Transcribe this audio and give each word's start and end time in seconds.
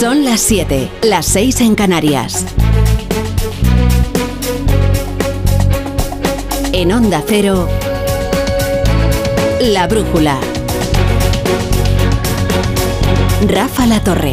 Son 0.00 0.24
las 0.24 0.40
7, 0.40 0.90
las 1.02 1.26
6 1.26 1.60
en 1.60 1.74
Canarias. 1.74 2.46
En 6.72 6.90
Onda 6.90 7.22
Cero, 7.26 7.68
La 9.60 9.86
Brújula. 9.88 10.40
Rafa 13.46 13.84
La 13.84 14.02
Torre. 14.02 14.32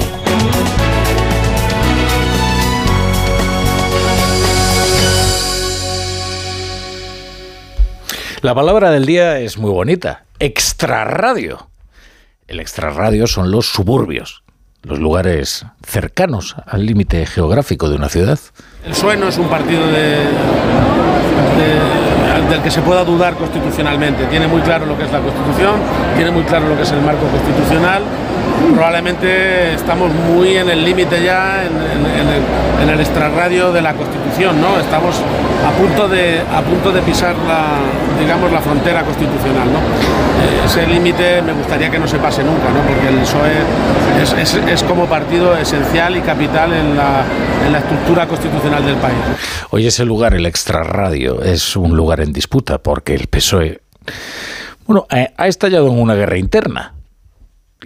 La 8.41 8.55
palabra 8.55 8.91
del 8.91 9.05
día 9.05 9.41
es 9.41 9.57
muy 9.57 9.71
bonita. 9.71 10.23
Extrarradio. 10.39 11.69
El 12.47 12.61
extrarradio 12.61 13.27
son 13.27 13.51
los 13.51 13.65
suburbios, 13.65 14.43
los 14.83 14.99
lugares 14.99 15.65
cercanos 15.85 16.55
al 16.65 16.85
límite 16.85 17.25
geográfico 17.25 17.89
de 17.89 17.95
una 17.95 18.09
ciudad. 18.09 18.39
El 18.85 18.91
PSOE 18.91 19.17
no 19.17 19.27
es 19.27 19.37
un 19.37 19.47
partido 19.49 19.85
de, 19.87 20.17
del 22.49 22.61
que 22.61 22.71
se 22.71 22.81
pueda 22.81 23.03
dudar 23.03 23.35
constitucionalmente. 23.35 24.25
Tiene 24.27 24.47
muy 24.47 24.61
claro 24.61 24.85
lo 24.85 24.97
que 24.97 25.03
es 25.03 25.11
la 25.11 25.19
Constitución, 25.19 25.75
tiene 26.15 26.31
muy 26.31 26.43
claro 26.43 26.69
lo 26.69 26.75
que 26.75 26.83
es 26.83 26.91
el 26.91 27.01
marco 27.01 27.27
constitucional. 27.27 28.03
Probablemente 28.73 29.73
estamos 29.73 30.11
muy 30.13 30.57
en 30.57 30.69
el 30.69 30.83
límite 30.83 31.23
ya, 31.23 31.63
en, 31.63 31.75
el, 31.75 32.83
en 32.83 32.89
el 32.89 32.99
extrarradio 32.99 33.71
de 33.71 33.81
la 33.81 33.93
Constitución, 33.93 34.61
¿no? 34.61 34.79
Estamos 34.79 35.15
a 35.65 35.71
punto 35.71 36.07
de, 36.07 36.41
a 36.41 36.61
punto 36.61 36.91
de 36.91 37.01
pisar 37.01 37.35
la, 37.47 37.79
digamos, 38.19 38.51
la 38.51 38.61
frontera 38.61 39.03
constitucional, 39.03 39.71
¿no? 39.71 39.79
Eh, 39.79 40.65
ese 40.65 40.85
límite 40.87 41.41
me 41.41 41.53
gustaría 41.53 41.89
que 41.89 41.99
no 41.99 42.07
se 42.07 42.17
pase 42.19 42.43
nunca, 42.43 42.69
¿no? 42.69 42.81
Porque 42.81 43.07
el 43.07 43.19
PSOE 43.21 44.41
es, 44.41 44.53
es, 44.53 44.83
como 44.83 45.05
partido 45.05 45.55
esencial 45.57 46.15
y 46.15 46.21
capital 46.21 46.73
en 46.73 46.95
la, 46.95 47.23
en 47.65 47.71
la 47.71 47.79
estructura 47.79 48.27
constitucional 48.27 48.85
del 48.85 48.95
país. 48.95 49.17
Hoy 49.71 49.87
ese 49.87 50.05
lugar, 50.05 50.33
el 50.33 50.45
extrarradio, 50.45 51.41
es 51.41 51.75
un 51.75 51.95
lugar 51.95 52.21
en 52.21 52.33
disputa 52.33 52.77
porque 52.77 53.15
el 53.15 53.27
PSOE 53.27 53.81
bueno, 54.85 55.05
ha 55.09 55.47
estallado 55.47 55.87
en 55.87 55.99
una 55.99 56.15
guerra 56.15 56.37
interna. 56.37 56.96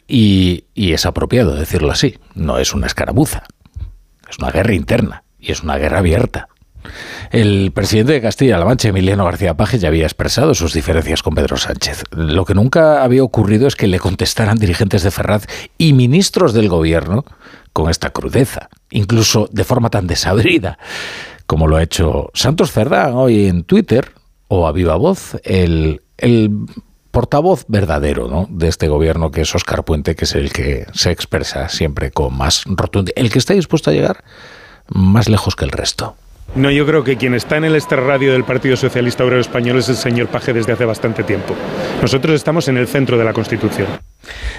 Y, 0.07 0.65
es 0.75 1.05
apropiado 1.05 1.55
decirlo 1.55 1.91
así. 1.91 2.17
No 2.35 2.57
es 2.57 2.73
una 2.73 2.87
escaramuza. 2.87 3.43
Es 4.29 4.37
una 4.39 4.51
guerra 4.51 4.73
interna. 4.73 5.23
Y 5.39 5.51
es 5.51 5.63
una 5.63 5.77
guerra 5.77 5.99
abierta. 5.99 6.47
El 7.31 7.71
presidente 7.71 8.13
de 8.13 8.21
Castilla-La 8.21 8.65
Mancha, 8.65 8.89
Emiliano 8.89 9.25
García 9.25 9.55
Paje, 9.55 9.77
ya 9.77 9.87
había 9.87 10.05
expresado 10.05 10.53
sus 10.55 10.73
diferencias 10.73 11.21
con 11.21 11.35
Pedro 11.35 11.57
Sánchez. 11.57 12.03
Lo 12.11 12.43
que 12.45 12.55
nunca 12.55 13.03
había 13.03 13.23
ocurrido 13.23 13.67
es 13.67 13.75
que 13.75 13.87
le 13.87 13.99
contestaran 13.99 14.57
dirigentes 14.57 15.03
de 15.03 15.11
Ferraz 15.11 15.45
y 15.77 15.93
ministros 15.93 16.53
del 16.53 16.69
gobierno 16.69 17.23
con 17.71 17.89
esta 17.89 18.09
crudeza, 18.09 18.69
incluso 18.89 19.47
de 19.51 19.63
forma 19.63 19.89
tan 19.89 20.07
desabrida 20.07 20.77
como 21.51 21.67
lo 21.67 21.75
ha 21.75 21.83
hecho 21.83 22.31
Santos 22.33 22.71
Cerdán 22.71 23.11
hoy 23.13 23.47
en 23.47 23.65
Twitter, 23.65 24.13
o 24.47 24.67
a 24.67 24.71
viva 24.71 24.95
voz, 24.95 25.35
el, 25.43 26.01
el 26.17 26.49
portavoz 27.11 27.65
verdadero 27.67 28.27
¿no? 28.27 28.47
de 28.49 28.67
este 28.67 28.87
gobierno, 28.87 29.31
que 29.31 29.41
es 29.41 29.53
Oscar 29.53 29.83
Puente, 29.83 30.15
que 30.15 30.25
es 30.25 30.35
el 30.35 30.51
que 30.51 30.87
se 30.93 31.11
expresa 31.11 31.69
siempre 31.69 32.11
con 32.11 32.35
más 32.35 32.63
rotundidad, 32.65 33.17
el 33.17 33.29
que 33.29 33.39
está 33.39 33.53
dispuesto 33.53 33.89
a 33.89 33.93
llegar 33.93 34.23
más 34.87 35.29
lejos 35.29 35.55
que 35.55 35.65
el 35.65 35.71
resto. 35.71 36.15
No, 36.53 36.69
yo 36.69 36.85
creo 36.85 37.03
que 37.03 37.15
quien 37.15 37.33
está 37.33 37.55
en 37.55 37.63
el 37.63 37.75
extrarradio 37.75 38.33
del 38.33 38.43
Partido 38.43 38.75
Socialista 38.75 39.23
Obrero 39.23 39.39
Español 39.39 39.77
es 39.77 39.87
el 39.87 39.95
señor 39.95 40.27
Paje 40.27 40.51
desde 40.51 40.73
hace 40.73 40.83
bastante 40.83 41.23
tiempo. 41.23 41.55
Nosotros 42.01 42.35
estamos 42.35 42.67
en 42.67 42.75
el 42.77 42.87
centro 42.87 43.17
de 43.17 43.23
la 43.23 43.31
Constitución. 43.31 43.87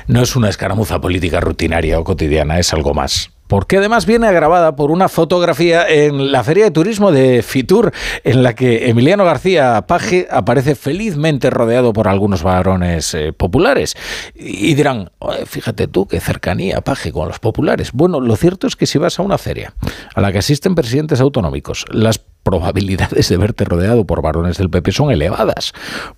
No 0.07 0.23
es 0.23 0.35
una 0.35 0.49
escaramuza 0.49 1.01
política 1.01 1.41
rutinaria 1.41 1.99
o 1.99 2.05
cotidiana, 2.05 2.59
es 2.59 2.73
algo 2.73 2.95
más 2.95 3.31
porque 3.47 3.79
además 3.79 4.07
viene 4.07 4.27
agravada 4.27 4.77
por 4.77 4.91
una 4.91 5.09
fotografía 5.09 5.87
en 5.89 6.33
la 6.33 6.43
Feria 6.43 6.65
de 6.65 6.71
Turismo 6.71 7.13
de 7.13 7.43
Fitur, 7.43 7.93
en 8.25 8.43
la 8.43 8.55
que 8.55 8.89
Emiliano 8.89 9.25
García 9.25 9.85
Paje 9.87 10.27
aparece 10.31 10.75
felizmente 10.75 11.51
rodeado 11.51 11.93
por 11.93 12.09
algunos 12.09 12.43
varones 12.43 13.15
eh, 13.15 13.33
populares. 13.33 13.95
Y 14.35 14.75
dirán, 14.75 15.11
fíjate 15.47 15.87
tú, 15.87 16.07
qué 16.07 16.21
cercanía 16.21 16.81
Paje 16.81 17.13
con 17.13 17.29
los 17.29 17.39
populares. 17.39 17.93
Bueno, 17.93 18.21
lo 18.21 18.37
cierto 18.37 18.67
es 18.67 18.77
que 18.77 18.87
si 18.87 18.99
vas 18.99 19.19
a 19.19 19.23
una 19.23 19.39
feria 19.39 19.75
a 20.15 20.21
la 20.21 20.33
que 20.33 20.39
asisten 20.39 20.75
presidentes 20.75 21.21
autonómicos, 21.21 21.85
las 21.91 22.19
probabilidades 22.19 23.29
de 23.29 23.37
verte 23.37 23.65
rodeado 23.65 24.07
por 24.07 24.23
varones 24.23 24.59
del 24.59 24.71
PP 24.71 24.93
son 24.93 25.11
elevadas, 25.11 25.73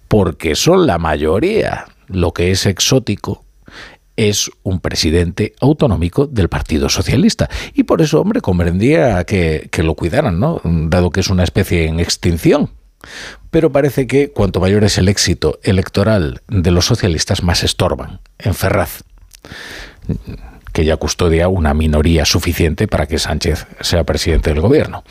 porque 0.09 0.54
son 0.54 0.87
la 0.87 0.98
mayoría. 0.98 1.87
Lo 2.06 2.32
que 2.32 2.50
es 2.50 2.66
exótico 2.66 3.44
es 4.16 4.50
un 4.62 4.80
presidente 4.80 5.54
autonómico 5.60 6.26
del 6.26 6.48
Partido 6.48 6.88
Socialista. 6.88 7.48
Y 7.75 7.84
por 7.84 8.02
eso, 8.02 8.20
hombre, 8.20 8.41
comprendía 8.41 9.25
que, 9.25 9.69
que 9.70 9.82
lo 9.82 9.94
cuidaran, 9.94 10.38
¿no? 10.38 10.60
Dado 10.64 11.10
que 11.10 11.20
es 11.20 11.28
una 11.30 11.44
especie 11.44 11.86
en 11.86 12.00
extinción. 12.00 12.70
Pero 13.50 13.70
parece 13.70 14.06
que 14.06 14.30
cuanto 14.30 14.60
mayor 14.60 14.84
es 14.84 14.98
el 14.98 15.08
éxito 15.08 15.58
electoral 15.62 16.42
de 16.48 16.70
los 16.70 16.86
socialistas, 16.86 17.42
más 17.42 17.62
estorban 17.62 18.20
en 18.38 18.54
Ferraz 18.54 19.03
que 20.74 20.84
ya 20.84 20.97
custodia 20.97 21.48
una 21.48 21.72
minoría 21.72 22.24
suficiente 22.24 22.88
para 22.88 23.06
que 23.06 23.19
Sánchez 23.19 23.66
sea 23.80 24.03
presidente 24.03 24.50
del 24.50 24.60
gobierno. 24.60 25.04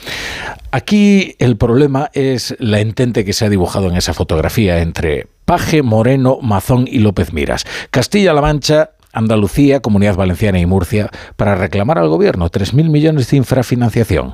Aquí 0.72 1.36
el 1.40 1.56
problema 1.56 2.12
es 2.14 2.56
la 2.60 2.82
entente 2.82 3.24
que 3.24 3.32
se 3.32 3.46
ha 3.46 3.50
dibujado 3.50 3.90
en 3.90 3.96
esa 3.96 4.14
fotografía 4.14 4.80
entre 4.80 5.28
Paje, 5.46 5.82
Moreno, 5.82 6.40
Mazón 6.42 6.86
y 6.86 7.00
López 7.00 7.32
Miras. 7.32 7.66
Castilla-La 7.92 8.42
Mancha 8.42 8.92
Andalucía, 9.14 9.82
Comunidad 9.82 10.16
Valenciana 10.16 10.60
y 10.60 10.66
Murcia 10.66 11.10
para 11.38 11.56
reclamar 11.56 12.00
al 12.00 12.10
gobierno 12.10 12.50
3.000 12.50 12.90
millones 12.90 13.30
de 13.30 13.38
infrafinanciación. 13.38 14.34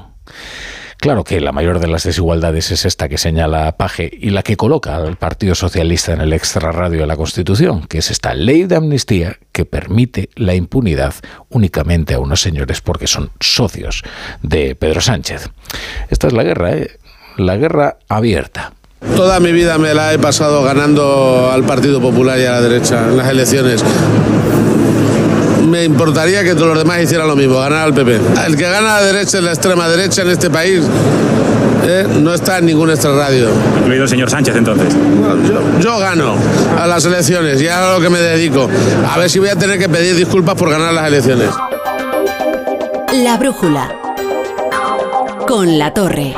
Claro 1.00 1.24
que 1.24 1.40
la 1.40 1.54
mayor 1.54 1.80
de 1.80 1.88
las 1.88 2.04
desigualdades 2.04 2.72
es 2.72 2.84
esta 2.84 3.08
que 3.08 3.18
señala 3.18 3.78
Paje 3.78 4.12
y 4.12 4.32
la 4.32 4.44
que 4.44 4.58
coloca 4.58 4.98
al 4.98 5.16
Partido 5.16 5.56
Socialista 5.56 6.12
en 6.12 6.20
el 6.20 6.34
extrarradio 6.34 7.00
de 7.00 7.08
la 7.08 7.16
Constitución, 7.16 7.88
que 7.88 8.00
es 8.00 8.12
esta 8.12 8.34
ley 8.34 8.66
de 8.66 8.76
amnistía 8.76 9.38
que 9.54 9.64
permite 9.64 10.30
la 10.36 10.56
impunidad 10.56 11.14
únicamente 11.48 12.16
a 12.16 12.20
unos 12.20 12.42
señores 12.42 12.82
porque 12.82 13.08
son 13.08 13.32
socios 13.40 14.04
de 14.42 14.76
Pedro 14.76 15.00
Sánchez. 15.00 15.50
Esta 16.10 16.28
es 16.28 16.34
la 16.34 16.44
guerra, 16.44 16.74
¿eh? 16.74 16.92
la 17.38 17.56
guerra 17.56 17.98
abierta. 18.10 18.74
Toda 19.16 19.40
mi 19.40 19.54
vida 19.54 19.78
me 19.78 19.94
la 19.94 20.14
he 20.14 20.20
pasado 20.20 20.64
ganando 20.64 21.50
al 21.50 21.64
Partido 21.64 22.02
Popular 22.02 22.38
y 22.38 22.44
a 22.44 22.52
la 22.52 22.62
derecha 22.62 23.08
en 23.08 23.16
las 23.16 23.30
elecciones 23.30 23.86
me 25.80 25.86
importaría 25.86 26.44
que 26.44 26.56
todos 26.56 26.68
los 26.68 26.78
demás 26.78 27.02
hicieran 27.02 27.26
lo 27.26 27.38
mismo, 27.38 27.58
ganar 27.58 27.86
al 27.86 27.94
PP. 27.94 28.20
El 28.46 28.58
que 28.58 28.64
gana 28.64 28.98
a 28.98 29.00
la 29.00 29.06
derecha 29.06 29.38
es 29.38 29.44
la 29.44 29.52
extrema 29.52 29.88
derecha 29.88 30.24
en 30.24 30.30
este 30.30 30.50
país. 30.50 30.82
¿eh? 31.88 32.06
No 32.20 32.34
está 32.34 32.58
en 32.58 32.66
ningún 32.66 32.90
extrarradio. 32.90 33.50
Incluido 33.80 34.04
el 34.04 34.10
señor 34.10 34.30
Sánchez 34.30 34.58
entonces. 34.58 34.94
yo, 35.48 35.80
yo, 35.80 35.98
gano 36.00 36.36
a 36.78 36.86
las 36.86 37.06
elecciones 37.06 37.62
y 37.62 37.70
a 37.70 37.94
lo 37.94 38.02
que 38.02 38.10
me 38.10 38.20
dedico. 38.20 38.70
A 39.10 39.18
ver 39.18 39.30
si 39.30 39.40
voy 39.40 39.48
a 39.48 39.56
tener 39.56 39.80
que 39.80 39.88
pedir 39.88 40.18
disculpas 40.18 40.56
por 40.56 40.70
ganar 40.70 40.94
las 40.94 41.08
elecciones. 41.08 41.50
La 43.14 43.38
brújula. 43.38 43.96
Con 45.48 45.80
la 45.80 45.94
torre. 45.94 46.36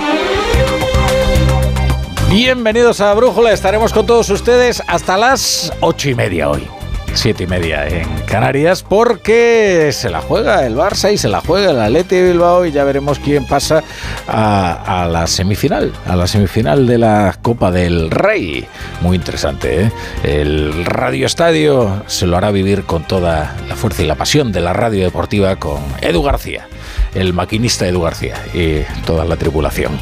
Bienvenidos 2.29 3.01
a 3.01 3.05
la 3.05 3.13
brújula. 3.15 3.51
Estaremos 3.53 3.91
con 3.91 4.05
todos 4.05 4.29
ustedes 4.29 4.83
hasta 4.85 5.17
las 5.17 5.73
ocho 5.79 6.09
y 6.09 6.15
media 6.15 6.47
hoy 6.47 6.80
siete 7.13 7.43
y 7.43 7.47
media 7.47 7.87
en 7.87 8.07
Canarias, 8.25 8.83
porque 8.83 9.89
se 9.91 10.09
la 10.09 10.21
juega 10.21 10.65
el 10.65 10.75
Barça 10.75 11.11
y 11.13 11.17
se 11.17 11.27
la 11.27 11.41
juega 11.41 11.71
el 11.71 11.79
Atleti 11.79 12.21
Bilbao 12.21 12.65
y 12.65 12.71
ya 12.71 12.83
veremos 12.83 13.19
quién 13.19 13.45
pasa 13.45 13.83
a, 14.27 15.03
a, 15.03 15.07
la 15.07 15.27
semifinal, 15.27 15.91
a 16.05 16.15
la 16.15 16.27
semifinal 16.27 16.87
de 16.87 16.97
la 16.97 17.37
Copa 17.41 17.71
del 17.71 18.09
Rey. 18.11 18.65
Muy 19.01 19.15
interesante, 19.15 19.83
¿eh? 19.83 19.91
El 20.23 20.85
Radio 20.85 21.25
Estadio 21.25 22.03
se 22.07 22.27
lo 22.27 22.37
hará 22.37 22.51
vivir 22.51 22.83
con 22.83 23.03
toda 23.03 23.55
la 23.67 23.75
fuerza 23.75 24.03
y 24.03 24.07
la 24.07 24.15
pasión 24.15 24.51
de 24.51 24.61
la 24.61 24.73
radio 24.73 25.03
deportiva 25.03 25.55
con 25.57 25.81
Edu 26.01 26.23
García, 26.23 26.67
el 27.13 27.33
maquinista 27.33 27.87
Edu 27.87 28.01
García 28.01 28.35
y 28.53 28.81
toda 29.05 29.25
la 29.25 29.35
tripulación. 29.35 29.99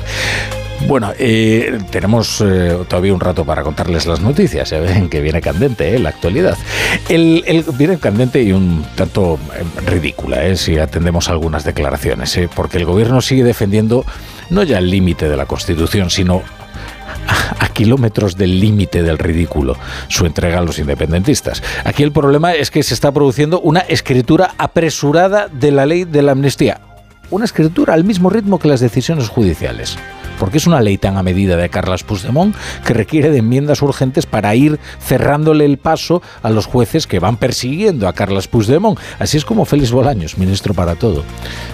Bueno, 0.87 1.13
eh, 1.19 1.77
tenemos 1.91 2.41
eh, 2.41 2.77
todavía 2.87 3.13
un 3.13 3.19
rato 3.19 3.45
para 3.45 3.63
contarles 3.63 4.05
las 4.07 4.21
noticias. 4.21 4.69
Ya 4.69 4.79
ven 4.79 5.09
que 5.09 5.21
viene 5.21 5.41
candente 5.41 5.95
eh, 5.95 5.99
la 5.99 6.09
actualidad. 6.09 6.57
El, 7.09 7.43
viene 7.77 7.97
candente 7.99 8.41
y 8.41 8.51
un 8.51 8.85
tanto 8.95 9.37
eh, 9.53 9.63
ridícula, 9.89 10.45
eh, 10.45 10.55
si 10.55 10.79
atendemos 10.79 11.29
algunas 11.29 11.63
declaraciones, 11.63 12.39
porque 12.55 12.77
el 12.77 12.85
gobierno 12.85 13.21
sigue 13.21 13.43
defendiendo 13.43 14.05
no 14.49 14.63
ya 14.63 14.79
el 14.79 14.89
límite 14.89 15.29
de 15.29 15.37
la 15.37 15.45
Constitución, 15.45 16.09
sino 16.09 16.41
a 17.59 17.67
kilómetros 17.69 18.35
del 18.35 18.59
límite 18.59 19.03
del 19.03 19.19
ridículo 19.19 19.77
su 20.07 20.25
entrega 20.25 20.59
a 20.59 20.61
los 20.61 20.79
independentistas. 20.79 21.61
Aquí 21.83 22.01
el 22.01 22.11
problema 22.11 22.53
es 22.53 22.71
que 22.71 22.81
se 22.81 22.95
está 22.95 23.11
produciendo 23.11 23.59
una 23.59 23.81
escritura 23.81 24.55
apresurada 24.57 25.49
de 25.49 25.71
la 25.71 25.85
ley 25.85 26.05
de 26.05 26.23
la 26.23 26.31
amnistía. 26.31 26.81
Una 27.29 27.45
escritura 27.45 27.93
al 27.93 28.05
mismo 28.05 28.31
ritmo 28.31 28.57
que 28.57 28.67
las 28.67 28.79
decisiones 28.79 29.29
judiciales 29.29 29.97
porque 30.39 30.57
es 30.57 30.65
una 30.65 30.81
ley 30.81 30.97
tan 30.97 31.17
a 31.17 31.23
medida 31.23 31.57
de 31.57 31.69
Carlas 31.69 32.03
Puigdemont 32.03 32.55
que 32.85 32.93
requiere 32.93 33.29
de 33.29 33.39
enmiendas 33.39 33.81
urgentes 33.81 34.25
para 34.25 34.55
ir 34.55 34.79
cerrándole 34.99 35.65
el 35.65 35.77
paso 35.77 36.21
a 36.41 36.49
los 36.49 36.65
jueces 36.65 37.05
que 37.05 37.19
van 37.19 37.37
persiguiendo 37.37 38.07
a 38.07 38.13
Carlas 38.13 38.47
Puigdemont. 38.47 38.99
Así 39.19 39.37
es 39.37 39.45
como 39.45 39.65
Félix 39.65 39.91
Bolaños, 39.91 40.37
ministro 40.37 40.73
para 40.73 40.95
todo, 40.95 41.23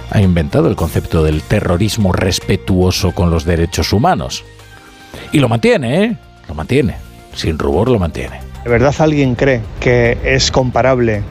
ha 0.10 0.22
inventado 0.22 0.68
el 0.68 0.76
concepto 0.76 1.24
del 1.24 1.42
terrorismo 1.44 2.12
respetuoso 2.12 3.12
con 3.14 3.30
los 3.30 3.46
derechos 3.46 3.94
humanos. 3.94 4.44
Y 5.32 5.40
lo 5.40 5.48
mantiene, 5.48 6.04
¿eh? 6.04 6.18
Lo 6.48 6.56
mantiene. 6.56 6.96
Sin 7.34 7.60
rubor 7.60 7.90
lo 7.90 8.00
mantiene. 8.00 8.45
¿De 8.66 8.72
verdad 8.72 8.96
alguien 8.98 9.36
cree 9.36 9.62
que 9.80 10.18
es 10.24 10.50
comparable 10.50 11.22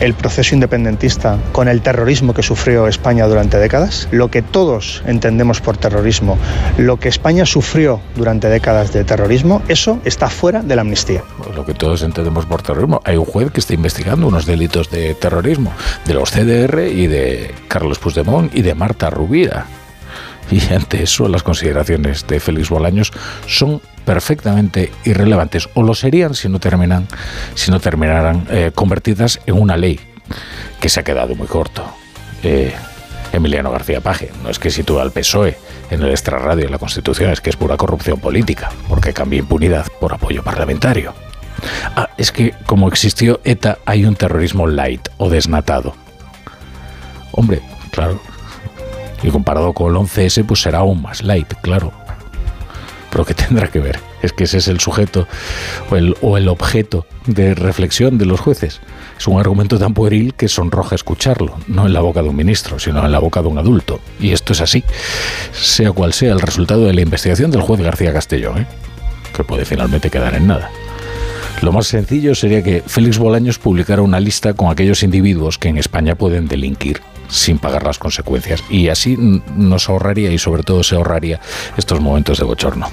el 0.00 0.14
proceso 0.14 0.54
independentista 0.54 1.40
con 1.50 1.66
el 1.66 1.82
terrorismo 1.82 2.34
que 2.34 2.44
sufrió 2.44 2.86
España 2.86 3.26
durante 3.26 3.58
décadas? 3.58 4.06
Lo 4.12 4.30
que 4.30 4.42
todos 4.42 5.02
entendemos 5.04 5.60
por 5.60 5.76
terrorismo, 5.76 6.38
lo 6.78 7.00
que 7.00 7.08
España 7.08 7.46
sufrió 7.46 8.00
durante 8.14 8.48
décadas 8.48 8.92
de 8.92 9.02
terrorismo, 9.02 9.60
eso 9.66 9.98
está 10.04 10.30
fuera 10.30 10.62
de 10.62 10.76
la 10.76 10.82
amnistía. 10.82 11.24
Lo 11.56 11.66
que 11.66 11.74
todos 11.74 12.04
entendemos 12.04 12.46
por 12.46 12.62
terrorismo. 12.62 13.00
Hay 13.04 13.16
un 13.16 13.24
juez 13.24 13.50
que 13.50 13.58
está 13.58 13.74
investigando 13.74 14.28
unos 14.28 14.46
delitos 14.46 14.88
de 14.88 15.14
terrorismo 15.14 15.72
de 16.06 16.14
los 16.14 16.30
CDR 16.30 16.86
y 16.86 17.08
de 17.08 17.52
Carlos 17.66 17.98
Puigdemont 17.98 18.54
y 18.54 18.62
de 18.62 18.76
Marta 18.76 19.10
Rubira. 19.10 19.66
Y 20.50 20.72
ante 20.72 21.02
eso 21.02 21.28
las 21.28 21.42
consideraciones 21.42 22.26
de 22.26 22.40
Félix 22.40 22.68
Bolaños 22.68 23.12
son 23.46 23.80
perfectamente 24.04 24.92
irrelevantes 25.04 25.68
o 25.74 25.82
lo 25.82 25.94
serían 25.94 26.34
si 26.34 26.48
no 26.48 26.60
terminan 26.60 27.08
si 27.54 27.70
no 27.70 27.80
terminaran 27.80 28.46
eh, 28.50 28.70
convertidas 28.74 29.40
en 29.46 29.58
una 29.58 29.76
ley 29.76 29.98
que 30.80 30.88
se 30.88 31.00
ha 31.00 31.04
quedado 31.04 31.34
muy 31.34 31.46
corto. 31.46 31.84
Eh, 32.42 32.74
Emiliano 33.32 33.70
García 33.70 34.00
Paje 34.00 34.30
no 34.42 34.50
es 34.50 34.58
que 34.58 34.70
sitúa 34.70 35.02
al 35.02 35.10
PSOE 35.10 35.56
en 35.90 36.02
el 36.02 36.10
extrarradio 36.10 36.66
de 36.66 36.70
la 36.70 36.78
Constitución, 36.78 37.32
es 37.32 37.40
que 37.40 37.50
es 37.50 37.56
pura 37.56 37.76
corrupción 37.76 38.20
política, 38.20 38.70
porque 38.88 39.12
cambia 39.12 39.40
impunidad 39.40 39.86
por 40.00 40.12
apoyo 40.12 40.42
parlamentario. 40.42 41.14
Ah, 41.96 42.10
es 42.16 42.30
que 42.30 42.54
como 42.66 42.88
existió 42.88 43.40
ETA 43.44 43.78
hay 43.86 44.04
un 44.04 44.14
terrorismo 44.14 44.66
light 44.66 45.08
o 45.16 45.30
desnatado. 45.30 45.94
Hombre, 47.32 47.60
claro, 47.90 48.20
y 49.24 49.30
comparado 49.30 49.72
con 49.72 49.90
el 49.90 50.00
11S, 50.00 50.44
pues 50.44 50.60
será 50.60 50.78
aún 50.78 51.02
más 51.02 51.22
light, 51.22 51.52
claro. 51.62 51.92
Pero 53.10 53.24
¿qué 53.24 53.34
tendrá 53.34 53.68
que 53.68 53.80
ver? 53.80 53.98
Es 54.22 54.32
que 54.32 54.44
ese 54.44 54.58
es 54.58 54.68
el 54.68 54.80
sujeto 54.80 55.26
o 55.90 55.96
el, 55.96 56.16
o 56.20 56.36
el 56.36 56.48
objeto 56.48 57.06
de 57.26 57.54
reflexión 57.54 58.18
de 58.18 58.26
los 58.26 58.40
jueces. 58.40 58.80
Es 59.18 59.26
un 59.26 59.40
argumento 59.40 59.78
tan 59.78 59.94
pueril 59.94 60.34
que 60.34 60.48
sonroja 60.48 60.94
escucharlo, 60.94 61.56
no 61.68 61.86
en 61.86 61.92
la 61.92 62.00
boca 62.00 62.22
de 62.22 62.28
un 62.28 62.36
ministro, 62.36 62.78
sino 62.78 63.04
en 63.04 63.12
la 63.12 63.18
boca 63.18 63.40
de 63.40 63.48
un 63.48 63.58
adulto. 63.58 64.00
Y 64.20 64.32
esto 64.32 64.52
es 64.52 64.60
así, 64.60 64.84
sea 65.52 65.92
cual 65.92 66.12
sea 66.12 66.32
el 66.32 66.40
resultado 66.40 66.84
de 66.84 66.94
la 66.94 67.00
investigación 67.00 67.50
del 67.50 67.62
juez 67.62 67.80
García 67.80 68.12
Castellón, 68.12 68.58
¿eh? 68.58 68.66
que 69.34 69.44
puede 69.44 69.64
finalmente 69.64 70.10
quedar 70.10 70.34
en 70.34 70.46
nada. 70.46 70.70
Lo 71.62 71.72
más 71.72 71.86
sencillo 71.86 72.34
sería 72.34 72.62
que 72.62 72.82
Félix 72.86 73.18
Bolaños 73.18 73.58
publicara 73.58 74.02
una 74.02 74.20
lista 74.20 74.52
con 74.54 74.70
aquellos 74.70 75.02
individuos 75.02 75.56
que 75.58 75.68
en 75.68 75.78
España 75.78 76.14
pueden 76.14 76.46
delinquir 76.46 77.00
sin 77.28 77.58
pagar 77.58 77.84
las 77.84 77.98
consecuencias. 77.98 78.62
Y 78.70 78.88
así 78.88 79.16
nos 79.18 79.88
ahorraría 79.88 80.30
y 80.30 80.38
sobre 80.38 80.62
todo 80.62 80.82
se 80.82 80.96
ahorraría 80.96 81.40
estos 81.76 82.00
momentos 82.00 82.38
de 82.38 82.44
bochorno. 82.44 82.88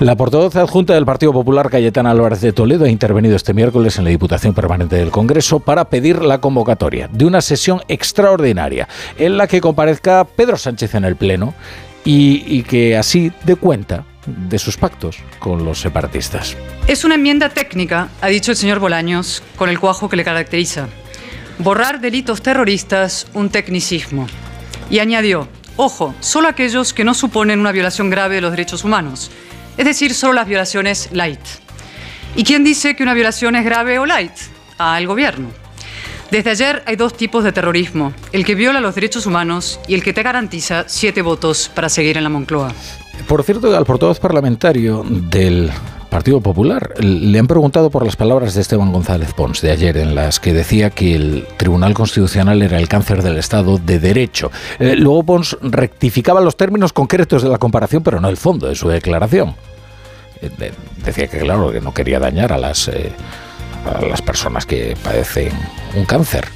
La 0.00 0.16
portavoz 0.16 0.56
adjunta 0.56 0.94
del 0.94 1.06
Partido 1.06 1.32
Popular, 1.32 1.70
Cayetana 1.70 2.10
Álvarez 2.10 2.40
de 2.40 2.52
Toledo, 2.52 2.84
ha 2.84 2.90
intervenido 2.90 3.36
este 3.36 3.54
miércoles 3.54 3.98
en 3.98 4.04
la 4.04 4.10
Diputación 4.10 4.54
Permanente 4.54 4.96
del 4.96 5.10
Congreso 5.10 5.60
para 5.60 5.86
pedir 5.86 6.22
la 6.22 6.38
convocatoria 6.38 7.08
de 7.10 7.24
una 7.24 7.40
sesión 7.40 7.80
extraordinaria 7.88 8.88
en 9.18 9.36
la 9.36 9.46
que 9.46 9.60
comparezca 9.60 10.24
Pedro 10.24 10.56
Sánchez 10.56 10.94
en 10.94 11.04
el 11.04 11.16
Pleno 11.16 11.54
y, 12.04 12.44
y 12.46 12.62
que 12.62 12.96
así 12.96 13.32
dé 13.44 13.56
cuenta 13.56 14.04
de 14.26 14.58
sus 14.58 14.76
pactos 14.76 15.18
con 15.38 15.64
los 15.64 15.80
separatistas. 15.80 16.56
Es 16.86 17.04
una 17.04 17.14
enmienda 17.14 17.48
técnica, 17.50 18.08
ha 18.20 18.28
dicho 18.28 18.50
el 18.50 18.56
señor 18.56 18.78
Bolaños, 18.78 19.42
con 19.56 19.68
el 19.68 19.78
cuajo 19.78 20.08
que 20.08 20.16
le 20.16 20.24
caracteriza. 20.24 20.88
Borrar 21.58 22.00
delitos 22.00 22.42
terroristas, 22.42 23.26
un 23.32 23.48
tecnicismo. 23.48 24.26
Y 24.90 24.98
añadió, 24.98 25.48
ojo, 25.76 26.14
solo 26.20 26.48
aquellos 26.48 26.92
que 26.92 27.04
no 27.04 27.14
suponen 27.14 27.60
una 27.60 27.72
violación 27.72 28.10
grave 28.10 28.36
de 28.36 28.40
los 28.42 28.50
derechos 28.50 28.84
humanos, 28.84 29.30
es 29.76 29.84
decir, 29.84 30.14
solo 30.14 30.34
las 30.34 30.46
violaciones 30.46 31.08
light. 31.12 31.40
¿Y 32.34 32.44
quién 32.44 32.64
dice 32.64 32.94
que 32.94 33.02
una 33.02 33.14
violación 33.14 33.56
es 33.56 33.64
grave 33.64 33.98
o 33.98 34.06
light? 34.06 34.32
Al 34.78 35.06
gobierno. 35.06 35.48
Desde 36.30 36.50
ayer 36.50 36.82
hay 36.86 36.96
dos 36.96 37.16
tipos 37.16 37.44
de 37.44 37.52
terrorismo, 37.52 38.12
el 38.32 38.44
que 38.44 38.54
viola 38.54 38.80
los 38.80 38.94
derechos 38.94 39.26
humanos 39.26 39.80
y 39.86 39.94
el 39.94 40.02
que 40.02 40.12
te 40.12 40.22
garantiza 40.22 40.84
siete 40.88 41.22
votos 41.22 41.70
para 41.74 41.88
seguir 41.88 42.16
en 42.16 42.24
la 42.24 42.28
Moncloa. 42.28 42.72
Por 43.26 43.42
cierto, 43.44 43.74
al 43.74 43.86
portavoz 43.86 44.20
parlamentario 44.20 45.04
del 45.08 45.70
Partido 46.16 46.40
Popular 46.40 46.94
le 46.98 47.38
han 47.38 47.46
preguntado 47.46 47.90
por 47.90 48.02
las 48.02 48.16
palabras 48.16 48.54
de 48.54 48.62
Esteban 48.62 48.90
González 48.90 49.34
Pons 49.34 49.60
de 49.60 49.70
ayer 49.70 49.98
en 49.98 50.14
las 50.14 50.40
que 50.40 50.54
decía 50.54 50.88
que 50.88 51.14
el 51.14 51.46
Tribunal 51.58 51.92
Constitucional 51.92 52.62
era 52.62 52.78
el 52.78 52.88
cáncer 52.88 53.22
del 53.22 53.36
Estado 53.36 53.76
de 53.76 53.98
Derecho. 53.98 54.50
Eh, 54.78 54.96
luego 54.96 55.24
Pons 55.24 55.58
rectificaba 55.60 56.40
los 56.40 56.56
términos 56.56 56.94
concretos 56.94 57.42
de 57.42 57.50
la 57.50 57.58
comparación, 57.58 58.02
pero 58.02 58.18
no 58.18 58.30
el 58.30 58.38
fondo 58.38 58.66
de 58.66 58.74
su 58.74 58.88
declaración. 58.88 59.56
Eh, 60.40 60.72
decía 61.04 61.26
que 61.26 61.38
claro 61.40 61.70
que 61.70 61.82
no 61.82 61.92
quería 61.92 62.18
dañar 62.18 62.50
a 62.50 62.56
las 62.56 62.88
eh, 62.88 63.12
a 63.84 64.00
las 64.00 64.22
personas 64.22 64.64
que 64.64 64.96
padecen 65.04 65.52
un 65.96 66.06
cáncer 66.06 66.46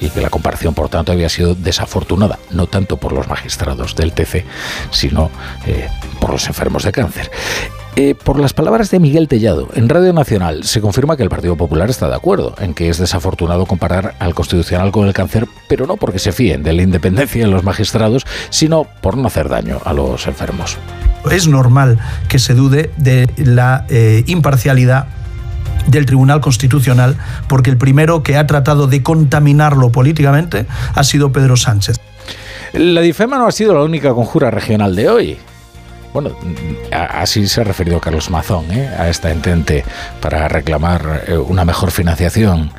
y 0.00 0.10
que 0.10 0.20
la 0.20 0.30
comparación, 0.30 0.74
por 0.74 0.88
tanto, 0.88 1.12
había 1.12 1.28
sido 1.28 1.54
desafortunada, 1.54 2.38
no 2.50 2.66
tanto 2.66 2.96
por 2.96 3.12
los 3.12 3.28
magistrados 3.28 3.96
del 3.96 4.12
TC, 4.12 4.44
sino 4.90 5.30
eh, 5.66 5.88
por 6.20 6.30
los 6.30 6.46
enfermos 6.46 6.84
de 6.84 6.92
cáncer. 6.92 7.30
Eh, 7.96 8.16
por 8.16 8.40
las 8.40 8.52
palabras 8.52 8.90
de 8.90 8.98
Miguel 8.98 9.28
Tellado, 9.28 9.68
en 9.74 9.88
Radio 9.88 10.12
Nacional 10.12 10.64
se 10.64 10.80
confirma 10.80 11.16
que 11.16 11.22
el 11.22 11.28
Partido 11.28 11.56
Popular 11.56 11.90
está 11.90 12.08
de 12.08 12.16
acuerdo 12.16 12.56
en 12.58 12.74
que 12.74 12.88
es 12.88 12.98
desafortunado 12.98 13.66
comparar 13.66 14.16
al 14.18 14.34
Constitucional 14.34 14.90
con 14.90 15.06
el 15.06 15.12
cáncer, 15.12 15.46
pero 15.68 15.86
no 15.86 15.96
porque 15.96 16.18
se 16.18 16.32
fíen 16.32 16.64
de 16.64 16.72
la 16.72 16.82
independencia 16.82 17.44
de 17.44 17.50
los 17.50 17.62
magistrados, 17.62 18.26
sino 18.50 18.84
por 19.00 19.16
no 19.16 19.28
hacer 19.28 19.48
daño 19.48 19.80
a 19.84 19.92
los 19.92 20.26
enfermos. 20.26 20.76
Es 21.30 21.46
normal 21.46 22.00
que 22.28 22.40
se 22.40 22.54
dude 22.54 22.90
de 22.96 23.30
la 23.36 23.86
eh, 23.88 24.24
imparcialidad 24.26 25.06
del 25.86 26.06
Tribunal 26.06 26.40
Constitucional, 26.40 27.16
porque 27.48 27.70
el 27.70 27.76
primero 27.76 28.22
que 28.22 28.36
ha 28.36 28.46
tratado 28.46 28.86
de 28.86 29.02
contaminarlo 29.02 29.90
políticamente 29.90 30.66
ha 30.94 31.04
sido 31.04 31.32
Pedro 31.32 31.56
Sánchez. 31.56 32.00
La 32.72 33.00
difema 33.00 33.38
no 33.38 33.46
ha 33.46 33.52
sido 33.52 33.74
la 33.74 33.82
única 33.82 34.12
conjura 34.14 34.50
regional 34.50 34.96
de 34.96 35.08
hoy. 35.08 35.38
Bueno, 36.14 36.30
así 36.92 37.48
se 37.48 37.60
ha 37.60 37.64
referido 37.64 37.98
Carlos 37.98 38.30
Mazón 38.30 38.70
¿eh? 38.70 38.88
a 38.96 39.08
esta 39.08 39.32
entente 39.32 39.84
para 40.20 40.46
reclamar 40.46 41.24
eh, 41.26 41.36
una 41.36 41.64
mejor 41.64 41.90
financiación 41.90 42.70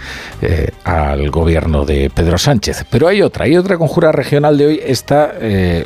eh, 0.42 0.72
al 0.86 1.30
gobierno 1.32 1.84
de 1.84 2.10
Pedro 2.10 2.38
Sánchez. 2.38 2.86
Pero 2.90 3.10
hay 3.10 3.22
otra, 3.22 3.44
hay 3.44 3.58
otra 3.58 3.78
conjura 3.78 4.14
regional 4.14 4.58
de 4.58 4.66
hoy, 4.68 4.82
está 4.82 5.34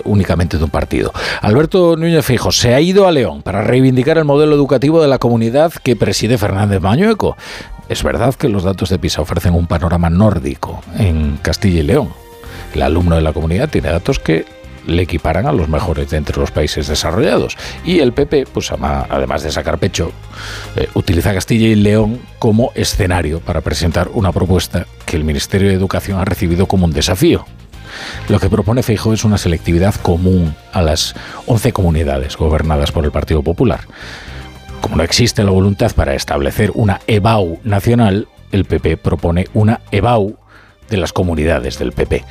únicamente 0.03 0.59
de 0.59 0.63
un 0.63 0.69
partido. 0.69 1.11
Alberto 1.41 1.95
Núñez 1.95 2.23
Fijo 2.23 2.51
se 2.51 2.75
ha 2.75 2.81
ido 2.81 3.07
a 3.07 3.11
León 3.11 3.41
para 3.41 3.63
reivindicar 3.63 4.19
el 4.19 4.25
modelo 4.25 4.53
educativo 4.53 5.01
de 5.01 5.07
la 5.07 5.17
comunidad 5.17 5.73
que 5.73 5.95
preside 5.95 6.37
Fernández 6.37 6.81
Mañueco. 6.81 7.35
Es 7.89 8.03
verdad 8.03 8.35
que 8.35 8.47
los 8.47 8.63
datos 8.63 8.89
de 8.89 8.99
PISA 8.99 9.23
ofrecen 9.23 9.55
un 9.55 9.65
panorama 9.65 10.11
nórdico 10.11 10.83
en 10.99 11.37
Castilla 11.41 11.79
y 11.79 11.83
León. 11.83 12.09
El 12.75 12.83
alumno 12.83 13.15
de 13.15 13.23
la 13.23 13.33
comunidad 13.33 13.69
tiene 13.69 13.89
datos 13.89 14.19
que 14.19 14.58
le 14.89 15.03
equiparan 15.03 15.45
a 15.45 15.51
los 15.51 15.69
mejores 15.69 16.09
de 16.09 16.17
entre 16.17 16.39
los 16.39 16.51
países 16.51 16.87
desarrollados. 16.87 17.57
Y 17.85 17.99
el 17.99 18.13
PP, 18.13 18.47
pues 18.53 18.71
además 18.71 19.43
de 19.43 19.51
sacar 19.51 19.77
pecho, 19.77 20.11
eh, 20.75 20.89
utiliza 20.93 21.33
Castilla 21.33 21.67
y 21.67 21.75
León 21.75 22.19
como 22.39 22.71
escenario 22.75 23.39
para 23.39 23.61
presentar 23.61 24.09
una 24.13 24.31
propuesta 24.31 24.85
que 25.05 25.17
el 25.17 25.23
Ministerio 25.23 25.69
de 25.69 25.75
Educación 25.75 26.19
ha 26.19 26.25
recibido 26.25 26.65
como 26.65 26.85
un 26.85 26.93
desafío. 26.93 27.45
Lo 28.27 28.39
que 28.39 28.49
propone 28.49 28.83
Feijóo 28.83 29.13
es 29.13 29.23
una 29.23 29.37
selectividad 29.37 29.95
común 29.95 30.55
a 30.73 30.81
las 30.81 31.15
11 31.47 31.73
comunidades 31.73 32.37
gobernadas 32.37 32.91
por 32.91 33.05
el 33.05 33.11
Partido 33.11 33.43
Popular. 33.43 33.81
Como 34.81 34.95
no 34.95 35.03
existe 35.03 35.43
la 35.43 35.51
voluntad 35.51 35.91
para 35.93 36.13
establecer 36.13 36.71
una 36.73 37.01
EBAU 37.07 37.59
nacional, 37.63 38.27
el 38.51 38.65
PP 38.65 38.97
propone 38.97 39.47
una 39.53 39.81
EBAU 39.91 40.37
de 40.89 40.97
las 40.97 41.13
comunidades 41.13 41.77
del 41.77 41.91
PP. 41.91 42.23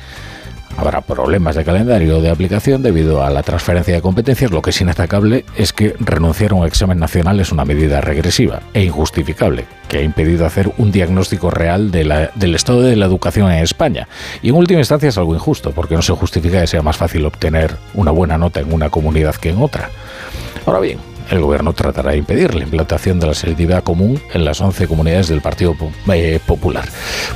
Habrá 0.79 1.01
problemas 1.01 1.57
de 1.57 1.65
calendario 1.65 2.21
de 2.21 2.29
aplicación 2.29 2.81
debido 2.81 3.21
a 3.21 3.29
la 3.29 3.43
transferencia 3.43 3.93
de 3.93 4.01
competencias. 4.01 4.49
Lo 4.49 4.61
que 4.61 4.69
es 4.69 4.79
inatacable 4.79 5.43
es 5.57 5.73
que 5.73 5.93
renunciar 5.99 6.51
a 6.51 6.55
un 6.55 6.65
examen 6.65 6.99
nacional 6.99 7.37
es 7.41 7.51
una 7.51 7.65
medida 7.65 7.99
regresiva 7.99 8.61
e 8.73 8.85
injustificable, 8.85 9.65
que 9.89 9.97
ha 9.97 10.01
impedido 10.01 10.45
hacer 10.45 10.71
un 10.77 10.93
diagnóstico 10.93 11.51
real 11.51 11.91
del 11.91 12.55
estado 12.55 12.81
de 12.81 12.95
la 12.95 13.07
educación 13.07 13.51
en 13.51 13.61
España. 13.61 14.07
Y 14.41 14.49
en 14.49 14.55
última 14.55 14.79
instancia 14.79 15.09
es 15.09 15.17
algo 15.17 15.35
injusto, 15.35 15.71
porque 15.71 15.95
no 15.95 16.01
se 16.01 16.13
justifica 16.13 16.61
que 16.61 16.67
sea 16.67 16.81
más 16.81 16.95
fácil 16.95 17.25
obtener 17.25 17.75
una 17.93 18.11
buena 18.11 18.37
nota 18.37 18.61
en 18.61 18.71
una 18.71 18.89
comunidad 18.89 19.35
que 19.35 19.49
en 19.49 19.61
otra. 19.61 19.89
Ahora 20.65 20.79
bien, 20.79 20.99
el 21.29 21.41
gobierno 21.41 21.73
tratará 21.73 22.11
de 22.11 22.17
impedir 22.17 22.55
la 22.55 22.63
implantación 22.63 23.19
de 23.19 23.27
la 23.27 23.33
selectividad 23.33 23.83
común 23.83 24.21
en 24.33 24.45
las 24.45 24.61
11 24.61 24.87
comunidades 24.87 25.27
del 25.27 25.41
Partido 25.41 25.75
eh, 26.11 26.39
Popular, 26.45 26.87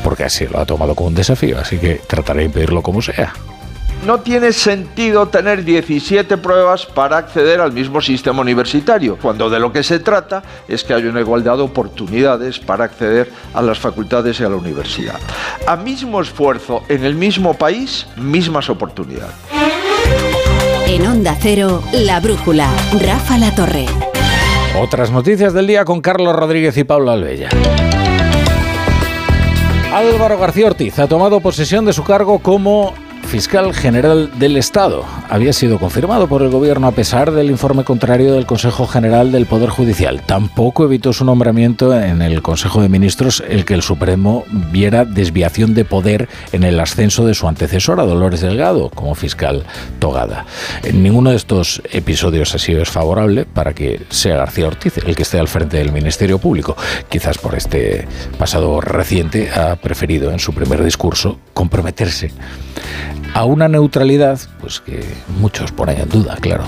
porque 0.04 0.24
así 0.24 0.48
lo 0.48 0.60
ha 0.60 0.66
tomado 0.66 0.96
como 0.96 1.10
un 1.10 1.16
desafío, 1.16 1.60
así 1.60 1.78
que 1.78 1.96
tratará 2.08 2.40
de 2.40 2.46
impedirlo 2.46 2.82
como 2.82 3.02
sea. 3.02 3.34
no 4.06 4.20
tiene 4.20 4.52
sentido 4.52 5.28
tener 5.30 5.64
17 5.64 6.38
pruebas 6.38 6.86
para 6.86 7.18
acceder 7.18 7.62
al 7.62 7.72
mismo 7.72 8.02
sistema 8.02 8.42
universitario, 8.42 9.18
cuando 9.22 9.50
de 9.50 9.60
lo 9.60 9.72
que 9.72 9.82
se 9.82 10.00
trata 10.00 10.44
es 10.68 10.84
que 10.84 10.94
haya 10.94 11.10
una 11.10 11.22
igualdad 11.22 11.58
de 11.58 11.64
oportunidades 11.64 12.60
para 12.60 12.84
acceder 12.86 13.32
a 13.54 13.62
las 13.62 13.80
facultades 13.80 14.40
y 14.40 14.44
a 14.44 14.50
la 14.50 14.58
universidad. 14.58 15.20
A 15.66 15.78
mismo 15.78 16.20
esfuerzo 16.20 16.84
en 16.90 17.06
el 17.06 17.16
mismo 17.16 17.54
país, 17.54 18.06
mismas 18.18 18.70
oportunidades. 18.70 19.36
En 20.88 21.08
Onda 21.08 21.36
Cero, 21.40 21.82
La 21.94 22.20
Brújula, 22.20 22.70
Rafa 23.00 23.38
La 23.38 23.56
Torre. 23.56 23.86
Otras 24.80 25.12
noticias 25.12 25.54
del 25.54 25.68
día 25.68 25.86
con 25.86 26.02
Carlos 26.02 26.36
Rodríguez 26.36 26.78
y 26.78 26.84
Pablo 26.84 27.12
Albella. 27.12 27.50
Álvaro 29.94 30.38
García 30.38 30.68
Ortiz 30.68 31.00
ha 31.00 31.08
tomado 31.08 31.40
posesión 31.40 31.86
de 31.86 31.94
su 31.94 32.04
cargo 32.04 32.40
como 32.40 32.94
fiscal 33.34 33.74
general 33.74 34.30
del 34.38 34.58
Estado. 34.58 35.04
Había 35.28 35.54
sido 35.54 35.80
confirmado 35.80 36.28
por 36.28 36.44
el 36.44 36.52
gobierno 36.52 36.86
a 36.86 36.92
pesar 36.92 37.32
del 37.32 37.50
informe 37.50 37.84
contrario 37.84 38.32
del 38.32 38.46
Consejo 38.46 38.86
General 38.86 39.32
del 39.32 39.48
Poder 39.48 39.72
Judicial. 39.72 40.22
Tampoco 40.22 40.84
evitó 40.84 41.14
su 41.14 41.26
nombramiento 41.26 42.00
en 42.00 42.22
el 42.22 42.44
Consejo 42.44 42.84
de 42.84 42.90
Ministros 42.90 43.44
el 43.50 43.66
que 43.66 43.74
el 43.74 43.82
Supremo 43.82 44.44
viera 44.72 45.04
desviación 45.04 45.74
de 45.74 45.84
poder 45.84 46.30
en 46.52 46.64
el 46.64 46.80
ascenso 46.80 47.26
de 47.26 47.34
su 47.34 47.48
antecesora, 47.48 48.04
Dolores 48.04 48.42
Delgado, 48.42 48.92
como 48.92 49.16
fiscal 49.16 49.66
togada. 49.98 50.46
En 50.84 51.02
ninguno 51.02 51.32
de 51.32 51.38
estos 51.38 51.82
episodios 51.92 52.54
ha 52.54 52.60
sido 52.60 52.86
favorable 52.86 53.46
para 53.46 53.74
que 53.74 54.06
sea 54.10 54.38
García 54.38 54.68
Ortiz 54.68 55.00
el 55.00 55.16
que 55.16 55.24
esté 55.24 55.40
al 55.40 55.48
frente 55.48 55.78
del 55.78 55.92
Ministerio 55.92 56.38
Público. 56.38 56.78
Quizás 57.10 57.40
por 57.40 57.56
este 57.56 58.08
pasado 58.38 58.80
reciente 58.80 59.50
ha 59.50 59.76
preferido 59.76 60.30
en 60.30 60.38
su 60.38 60.54
primer 60.54 60.84
discurso 60.84 61.40
comprometerse 61.56 62.32
a 63.34 63.46
una 63.46 63.68
neutralidad 63.68 64.40
pues 64.60 64.80
que 64.80 65.04
muchos 65.40 65.72
ponen 65.72 66.00
en 66.02 66.10
duda, 66.10 66.38
claro. 66.40 66.66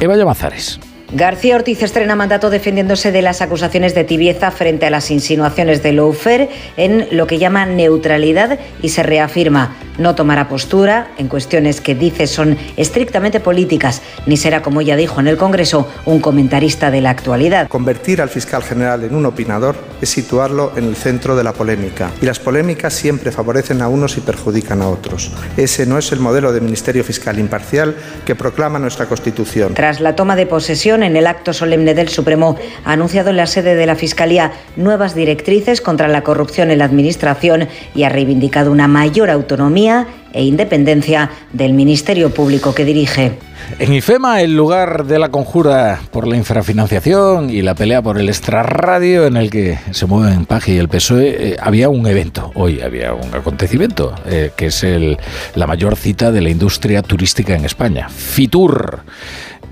Eva 0.00 0.16
Llamazares. 0.16 0.80
García 1.12 1.54
Ortiz 1.54 1.82
estrena 1.82 2.16
mandato 2.16 2.50
defendiéndose 2.50 3.12
de 3.12 3.22
las 3.22 3.40
acusaciones 3.40 3.94
de 3.94 4.02
tibieza 4.02 4.50
frente 4.50 4.86
a 4.86 4.90
las 4.90 5.10
insinuaciones 5.10 5.82
de 5.82 5.92
Loufer 5.92 6.48
en 6.76 7.06
lo 7.12 7.28
que 7.28 7.38
llama 7.38 7.64
neutralidad 7.64 8.58
y 8.82 8.88
se 8.88 9.04
reafirma 9.04 9.76
no 9.98 10.14
tomará 10.14 10.48
postura 10.48 11.08
en 11.18 11.28
cuestiones 11.28 11.80
que 11.80 11.94
dice 11.94 12.26
son 12.26 12.56
estrictamente 12.76 13.40
políticas, 13.40 14.02
ni 14.26 14.36
será, 14.36 14.62
como 14.62 14.82
ya 14.82 14.96
dijo 14.96 15.20
en 15.20 15.28
el 15.28 15.36
Congreso, 15.36 15.88
un 16.04 16.20
comentarista 16.20 16.90
de 16.90 17.00
la 17.00 17.10
actualidad. 17.10 17.68
Convertir 17.68 18.20
al 18.20 18.28
fiscal 18.28 18.62
general 18.62 19.04
en 19.04 19.14
un 19.14 19.26
opinador 19.26 19.76
es 20.00 20.10
situarlo 20.10 20.72
en 20.76 20.84
el 20.84 20.96
centro 20.96 21.36
de 21.36 21.44
la 21.44 21.52
polémica, 21.52 22.10
y 22.20 22.26
las 22.26 22.38
polémicas 22.38 22.94
siempre 22.94 23.32
favorecen 23.32 23.82
a 23.82 23.88
unos 23.88 24.16
y 24.16 24.20
perjudican 24.20 24.82
a 24.82 24.88
otros. 24.88 25.32
Ese 25.56 25.86
no 25.86 25.98
es 25.98 26.12
el 26.12 26.20
modelo 26.20 26.52
de 26.52 26.60
Ministerio 26.60 27.04
Fiscal 27.04 27.38
imparcial 27.38 27.96
que 28.24 28.34
proclama 28.34 28.78
nuestra 28.78 29.06
Constitución. 29.06 29.74
Tras 29.74 30.00
la 30.00 30.14
toma 30.14 30.36
de 30.36 30.46
posesión 30.46 30.95
en 31.02 31.16
el 31.16 31.26
acto 31.26 31.52
solemne 31.52 31.94
del 31.94 32.08
Supremo, 32.08 32.56
ha 32.84 32.92
anunciado 32.92 33.30
en 33.30 33.36
la 33.36 33.46
sede 33.46 33.74
de 33.74 33.86
la 33.86 33.96
Fiscalía 33.96 34.52
nuevas 34.76 35.14
directrices 35.14 35.80
contra 35.80 36.08
la 36.08 36.22
corrupción 36.22 36.70
en 36.70 36.78
la 36.78 36.84
Administración 36.84 37.68
y 37.94 38.04
ha 38.04 38.08
reivindicado 38.08 38.70
una 38.70 38.88
mayor 38.88 39.30
autonomía 39.30 40.06
e 40.32 40.44
independencia 40.44 41.30
del 41.52 41.72
Ministerio 41.72 42.30
Público 42.30 42.74
que 42.74 42.84
dirige. 42.84 43.38
En 43.78 43.92
IFEMA, 43.92 44.42
el 44.42 44.54
lugar 44.54 45.06
de 45.06 45.18
la 45.18 45.30
conjura 45.30 45.98
por 46.10 46.26
la 46.26 46.36
infrafinanciación 46.36 47.50
y 47.50 47.62
la 47.62 47.74
pelea 47.74 48.02
por 48.02 48.18
el 48.18 48.28
extrarradio 48.28 49.26
en 49.26 49.36
el 49.36 49.50
que 49.50 49.78
se 49.90 50.06
mueven 50.06 50.44
Paji 50.46 50.72
y 50.72 50.78
el 50.78 50.88
PSOE, 50.88 51.28
eh, 51.28 51.56
había 51.60 51.88
un 51.88 52.06
evento, 52.06 52.52
hoy 52.54 52.80
había 52.80 53.12
un 53.14 53.34
acontecimiento, 53.34 54.14
eh, 54.26 54.52
que 54.56 54.66
es 54.66 54.84
el, 54.84 55.18
la 55.54 55.66
mayor 55.66 55.96
cita 55.96 56.30
de 56.30 56.42
la 56.42 56.50
industria 56.50 57.02
turística 57.02 57.54
en 57.54 57.64
España, 57.64 58.08
FITUR. 58.08 59.00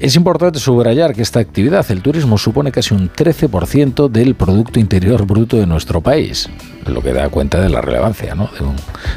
Es 0.01 0.17
importante 0.17 0.59
subrayar 0.59 1.15
que 1.15 1.23
esta 1.23 1.39
actividad, 1.39 1.89
el 1.91 2.03
turismo, 2.03 2.37
supone 2.37 2.73
casi 2.73 2.95
un 2.95 3.11
13% 3.11 4.09
del 4.09 4.35
Producto 4.35 4.81
Interior 4.81 5.25
Bruto 5.25 5.57
de 5.57 5.67
nuestro 5.67 6.01
país, 6.01 6.49
lo 6.85 7.01
que 7.01 7.13
da 7.13 7.29
cuenta 7.29 7.61
de 7.61 7.69
la 7.69 7.81
relevancia 7.81 8.35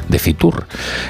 de, 0.08 0.18
FITUR. 0.18 0.66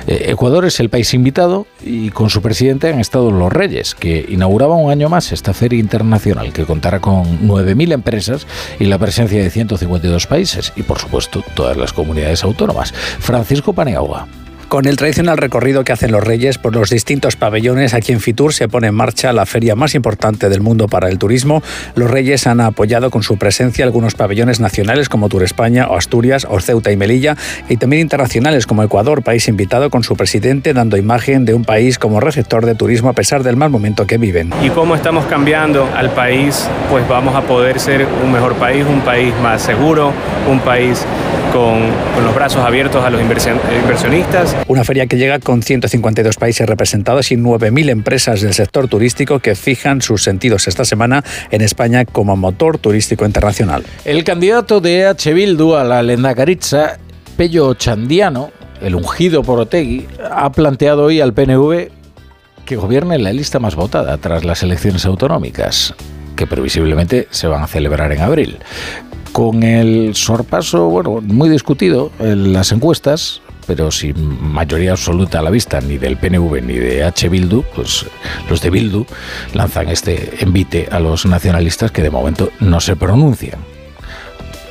Eh, 0.07 0.27
Ecuador 0.31 0.65
es 0.65 0.81
el 0.81 0.89
país 0.89 1.13
invitado 1.13 1.67
y 1.85 2.09
con 2.11 2.31
su 2.31 2.41
presidente 2.41 2.89
han 2.89 2.99
estado 2.99 3.31
los 3.31 3.53
Reyes, 3.53 3.95
que 3.95 4.25
inauguraba 4.29 4.75
un 4.75 4.91
año 4.91 5.11
más 5.11 5.33
esta 5.33 5.53
feria 5.53 5.79
internacional 5.79 6.53
que 6.53 6.65
contará 6.65 7.01
con 7.01 7.47
9.000 7.47 7.93
empresas 7.93 8.47
y 8.81 8.87
la 8.87 8.99
presencia 8.99 9.43
de 9.43 9.51
152 9.51 10.27
países 10.27 10.73
y, 10.77 10.83
por 10.83 10.99
supuesto, 10.99 11.45
todas 11.55 11.77
las 11.77 11.93
comunidades 11.93 12.43
autónomas. 12.43 12.93
Francisco 12.93 13.75
Paneagua. 13.75 14.27
Con 14.69 14.85
el 14.85 14.99
tradicional 14.99 15.39
recorrido 15.39 15.83
que 15.83 15.93
hacen 15.93 16.13
los 16.13 16.23
Reyes 16.23 16.59
por 16.59 16.77
los 16.77 16.91
distintos 16.91 17.37
pabellones, 17.37 17.95
aquí 17.95 18.13
en 18.13 18.21
Fitur 18.21 18.53
se 18.53 18.69
pone 18.69 18.89
en 18.89 18.95
marcha 18.95 19.33
la 19.33 19.47
feria 19.47 19.75
más 19.75 19.95
importante 19.95 20.51
del 20.51 20.61
mundo 20.61 20.89
para 20.89 21.09
el 21.09 21.17
turismo. 21.19 21.63
Los 21.95 22.11
Reyes 22.11 22.47
han 22.47 22.61
apoyado 22.61 23.11
con 23.11 23.23
su 23.23 23.39
presencia 23.39 23.87
algunos 23.87 24.15
pabellones 24.15 24.61
nacionales 24.61 25.09
como 25.09 25.31
Tour 25.31 25.43
España 25.43 25.87
o 25.89 25.97
Asturias 25.97 26.47
o 26.51 26.61
Ceuta 26.61 26.93
y 26.93 26.99
Melilla 26.99 27.35
y 27.71 27.79
también 27.79 28.03
internacionales 28.03 28.67
como 28.67 28.83
Ecuador, 28.83 29.23
país 29.23 29.49
invitado 29.49 29.89
con 29.89 30.05
su 30.05 30.17
presidente 30.17 30.75
dando 30.75 30.99
imagen 30.99 31.47
de 31.47 31.55
un 31.55 31.65
país 31.65 31.99
como 31.99 32.21
receptor 32.21 32.67
de 32.67 32.75
turismo 32.75 33.09
a 33.09 33.15
pesar 33.15 33.43
del 33.43 33.57
mal 33.57 33.71
momento 33.71 34.07
que 34.07 34.19
viven. 34.19 34.53
Y 34.63 34.69
cómo 34.69 34.95
estamos 34.95 35.25
cambiando 35.25 35.89
al 35.97 36.11
país, 36.11 36.69
pues 36.91 37.09
vamos 37.09 37.35
a 37.35 37.41
poder 37.41 37.81
ser 37.81 38.07
un 38.23 38.31
mejor 38.31 38.55
país, 38.57 38.85
un 38.87 39.01
país 39.01 39.33
más 39.43 39.63
seguro, 39.63 40.13
un 40.47 40.61
país 40.61 41.07
con, 41.55 41.89
con 42.15 42.25
los 42.27 42.35
brazos 42.35 42.63
abiertos 42.63 43.03
a 43.03 43.09
los 43.09 43.23
inversionistas 43.23 44.58
una 44.67 44.85
feria 44.85 45.07
que 45.07 45.17
llega 45.17 45.39
con 45.39 45.63
152 45.63 46.37
países 46.37 46.69
representados 46.69 47.31
y 47.31 47.37
9.000 47.37 47.91
empresas 47.91 48.41
del 48.41 48.55
sector 48.55 48.89
turístico 48.89 49.39
que 49.39 49.55
fijan 49.55 50.03
sus 50.03 50.23
sentidos 50.23 50.69
esta 50.69 50.85
semana 50.85 51.25
en 51.51 51.63
España 51.63 52.05
como 52.05 52.37
motor 52.37 52.79
turístico 52.79 53.25
internacional. 53.25 53.85
El 54.05 54.25
candidato 54.25 54.81
de 54.81 55.07
H. 55.07 55.33
Bildu 55.33 55.75
a 55.75 55.85
la 55.85 56.03
Lendakaritza, 56.03 56.99
Pello 57.37 57.75
Chandiano, 57.75 58.51
el 58.83 58.95
ungido 58.95 59.43
por 59.43 59.59
Otegui, 59.61 60.07
ha 60.31 60.51
planteado 60.53 61.05
hoy 61.05 61.21
al 61.21 61.33
PNV 61.33 61.91
que 62.65 62.77
gobierne 62.77 63.19
la 63.19 63.33
lista 63.33 63.59
más 63.59 63.75
votada 63.75 64.19
tras 64.19 64.45
las 64.45 64.63
elecciones 64.63 65.07
autonómicas 65.07 65.95
que 66.37 66.47
previsiblemente 66.47 67.27
se 67.31 67.49
van 67.49 67.63
a 67.63 67.67
celebrar 67.67 68.13
en 68.13 68.21
abril. 68.21 68.59
Con 69.33 69.63
el 69.63 70.15
sorpaso, 70.15 70.89
bueno, 70.89 71.21
muy 71.21 71.49
discutido 71.49 72.13
en 72.21 72.53
las 72.53 72.71
encuestas, 72.73 73.43
pero 73.69 73.91
sin 73.91 74.43
mayoría 74.43 74.93
absoluta 74.93 75.39
a 75.39 75.43
la 75.43 75.51
vista, 75.51 75.81
ni 75.81 75.99
del 75.99 76.17
PNV 76.17 76.63
ni 76.63 76.75
de 76.75 77.05
H. 77.05 77.29
Bildu, 77.29 77.63
pues 77.75 78.07
los 78.49 78.63
de 78.63 78.71
Bildu 78.71 79.07
lanzan 79.53 79.91
este 79.91 80.43
envite 80.43 80.89
a 80.91 80.99
los 80.99 81.27
nacionalistas 81.27 81.93
que 81.93 82.03
de 82.03 82.11
momento 82.11 82.51
no 82.61 82.81
se 82.81 82.97
pronuncian. 82.97 83.61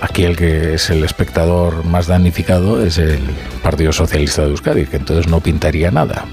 Aquí 0.02 0.24
el 0.24 0.36
que 0.36 0.74
es 0.74 0.90
el 0.90 1.04
espectador 1.04 1.86
más 1.86 2.08
damnificado 2.08 2.84
es 2.84 2.98
el 2.98 3.20
Partido 3.62 3.92
Socialista 3.92 4.42
de 4.44 4.50
Euskadi, 4.50 4.86
que 4.86 4.98
entonces 4.98 5.28
no 5.28 5.42
pintaría 5.42 5.92
nada. 5.92 6.26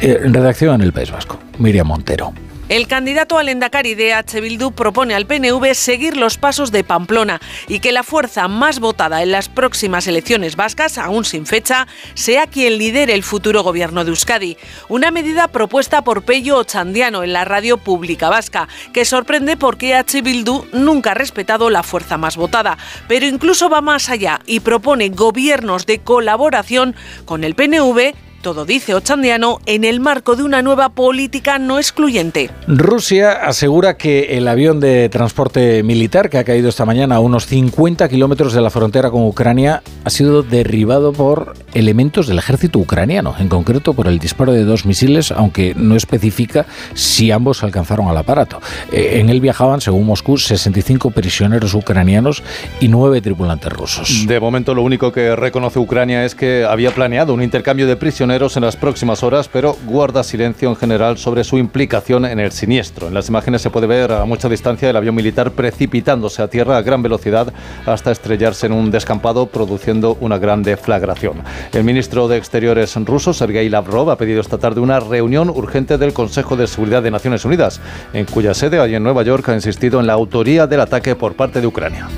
Eh, 0.00 0.18
redacción 0.24 0.74
en 0.76 0.82
el 0.82 0.92
País 0.92 1.10
Vasco, 1.10 1.38
Miriam 1.58 1.86
Montero. 1.86 2.32
El 2.70 2.86
candidato 2.86 3.36
al 3.36 3.48
Endacari 3.48 3.96
de 3.96 4.14
H. 4.14 4.40
Bildu 4.40 4.70
propone 4.70 5.16
al 5.16 5.26
PNV 5.26 5.74
seguir 5.74 6.16
los 6.16 6.38
pasos 6.38 6.70
de 6.70 6.84
Pamplona 6.84 7.40
y 7.66 7.80
que 7.80 7.90
la 7.90 8.04
fuerza 8.04 8.46
más 8.46 8.78
votada 8.78 9.24
en 9.24 9.32
las 9.32 9.48
próximas 9.48 10.06
elecciones 10.06 10.54
vascas, 10.54 10.96
aún 10.96 11.24
sin 11.24 11.46
fecha, 11.46 11.88
sea 12.14 12.46
quien 12.46 12.78
lidere 12.78 13.14
el 13.14 13.24
futuro 13.24 13.64
gobierno 13.64 14.04
de 14.04 14.10
Euskadi. 14.10 14.56
Una 14.88 15.10
medida 15.10 15.48
propuesta 15.48 16.04
por 16.04 16.22
Pello 16.22 16.58
Ochandiano 16.58 17.24
en 17.24 17.32
la 17.32 17.44
radio 17.44 17.76
pública 17.76 18.28
vasca, 18.28 18.68
que 18.92 19.04
sorprende 19.04 19.56
porque 19.56 19.96
H. 19.96 20.22
Bildu 20.22 20.68
nunca 20.72 21.10
ha 21.10 21.14
respetado 21.14 21.70
la 21.70 21.82
fuerza 21.82 22.18
más 22.18 22.36
votada, 22.36 22.78
pero 23.08 23.26
incluso 23.26 23.68
va 23.68 23.80
más 23.80 24.08
allá 24.10 24.38
y 24.46 24.60
propone 24.60 25.08
gobiernos 25.08 25.86
de 25.86 25.98
colaboración 25.98 26.94
con 27.24 27.42
el 27.42 27.56
PNV 27.56 28.14
todo 28.40 28.64
dice 28.64 28.94
Ochandiano 28.94 29.58
en 29.66 29.84
el 29.84 30.00
marco 30.00 30.34
de 30.34 30.42
una 30.42 30.62
nueva 30.62 30.90
política 30.90 31.58
no 31.58 31.78
excluyente. 31.78 32.50
Rusia 32.66 33.32
asegura 33.32 33.96
que 33.96 34.36
el 34.38 34.48
avión 34.48 34.80
de 34.80 35.08
transporte 35.08 35.82
militar 35.82 36.30
que 36.30 36.38
ha 36.38 36.44
caído 36.44 36.68
esta 36.68 36.86
mañana 36.86 37.16
a 37.16 37.20
unos 37.20 37.46
50 37.46 38.08
kilómetros 38.08 38.52
de 38.52 38.60
la 38.60 38.70
frontera 38.70 39.10
con 39.10 39.24
Ucrania 39.24 39.82
ha 40.04 40.10
sido 40.10 40.42
derribado 40.42 41.12
por 41.12 41.54
elementos 41.74 42.26
del 42.26 42.38
ejército 42.38 42.78
ucraniano, 42.78 43.34
en 43.38 43.48
concreto 43.48 43.92
por 43.94 44.06
el 44.06 44.18
disparo 44.18 44.52
de 44.52 44.64
dos 44.64 44.86
misiles, 44.86 45.32
aunque 45.32 45.74
no 45.76 45.94
especifica 45.94 46.66
si 46.94 47.30
ambos 47.30 47.62
alcanzaron 47.62 48.08
al 48.08 48.16
aparato. 48.16 48.60
Eh, 48.92 49.18
en 49.20 49.28
él 49.28 49.40
viajaban, 49.40 49.80
según 49.80 50.06
Moscú, 50.06 50.38
65 50.38 51.10
prisioneros 51.10 51.74
ucranianos 51.74 52.42
y 52.80 52.88
nueve 52.88 53.20
tripulantes 53.20 53.72
rusos. 53.72 54.26
De 54.26 54.40
momento, 54.40 54.74
lo 54.74 54.82
único 54.82 55.12
que 55.12 55.36
reconoce 55.36 55.78
Ucrania 55.78 56.24
es 56.24 56.34
que 56.34 56.64
había 56.64 56.90
planeado 56.92 57.34
un 57.34 57.42
intercambio 57.42 57.86
de 57.86 57.96
prisioneros 57.96 58.29
pioneros 58.30 58.56
en 58.56 58.62
las 58.62 58.76
próximas 58.76 59.24
horas, 59.24 59.48
pero 59.52 59.76
guarda 59.86 60.22
silencio 60.22 60.68
en 60.68 60.76
general 60.76 61.18
sobre 61.18 61.42
su 61.42 61.58
implicación 61.58 62.24
en 62.24 62.38
el 62.38 62.52
siniestro. 62.52 63.08
En 63.08 63.14
las 63.14 63.28
imágenes 63.28 63.60
se 63.60 63.70
puede 63.70 63.88
ver 63.88 64.12
a 64.12 64.24
mucha 64.24 64.48
distancia 64.48 64.88
el 64.88 64.94
avión 64.94 65.16
militar 65.16 65.50
precipitándose 65.50 66.40
a 66.40 66.46
tierra 66.46 66.76
a 66.76 66.82
gran 66.82 67.02
velocidad 67.02 67.52
hasta 67.86 68.12
estrellarse 68.12 68.66
en 68.66 68.72
un 68.72 68.92
descampado, 68.92 69.46
produciendo 69.46 70.16
una 70.20 70.38
gran 70.38 70.62
deflagración. 70.62 71.42
El 71.72 71.82
ministro 71.82 72.28
de 72.28 72.36
Exteriores 72.36 72.94
ruso, 73.04 73.32
Sergei 73.32 73.68
Lavrov, 73.68 74.10
ha 74.10 74.16
pedido 74.16 74.40
esta 74.40 74.58
tarde 74.58 74.80
una 74.80 75.00
reunión 75.00 75.50
urgente 75.50 75.98
del 75.98 76.12
Consejo 76.12 76.54
de 76.54 76.68
Seguridad 76.68 77.02
de 77.02 77.10
Naciones 77.10 77.44
Unidas, 77.44 77.80
en 78.12 78.26
cuya 78.26 78.54
sede, 78.54 78.78
allí 78.78 78.94
en 78.94 79.02
Nueva 79.02 79.24
York, 79.24 79.48
ha 79.48 79.54
insistido 79.56 79.98
en 79.98 80.06
la 80.06 80.12
autoría 80.12 80.68
del 80.68 80.82
ataque 80.82 81.16
por 81.16 81.34
parte 81.34 81.60
de 81.60 81.66
Ucrania. 81.66 82.08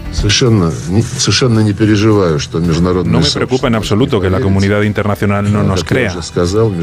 No 3.06 3.20
me 3.20 3.30
preocupa 3.30 3.68
en 3.68 3.76
absoluto 3.76 4.20
que 4.20 4.28
la 4.28 4.40
comunidad 4.40 4.82
internacional 4.82 5.50
no 5.50 5.62
nos 5.62 5.82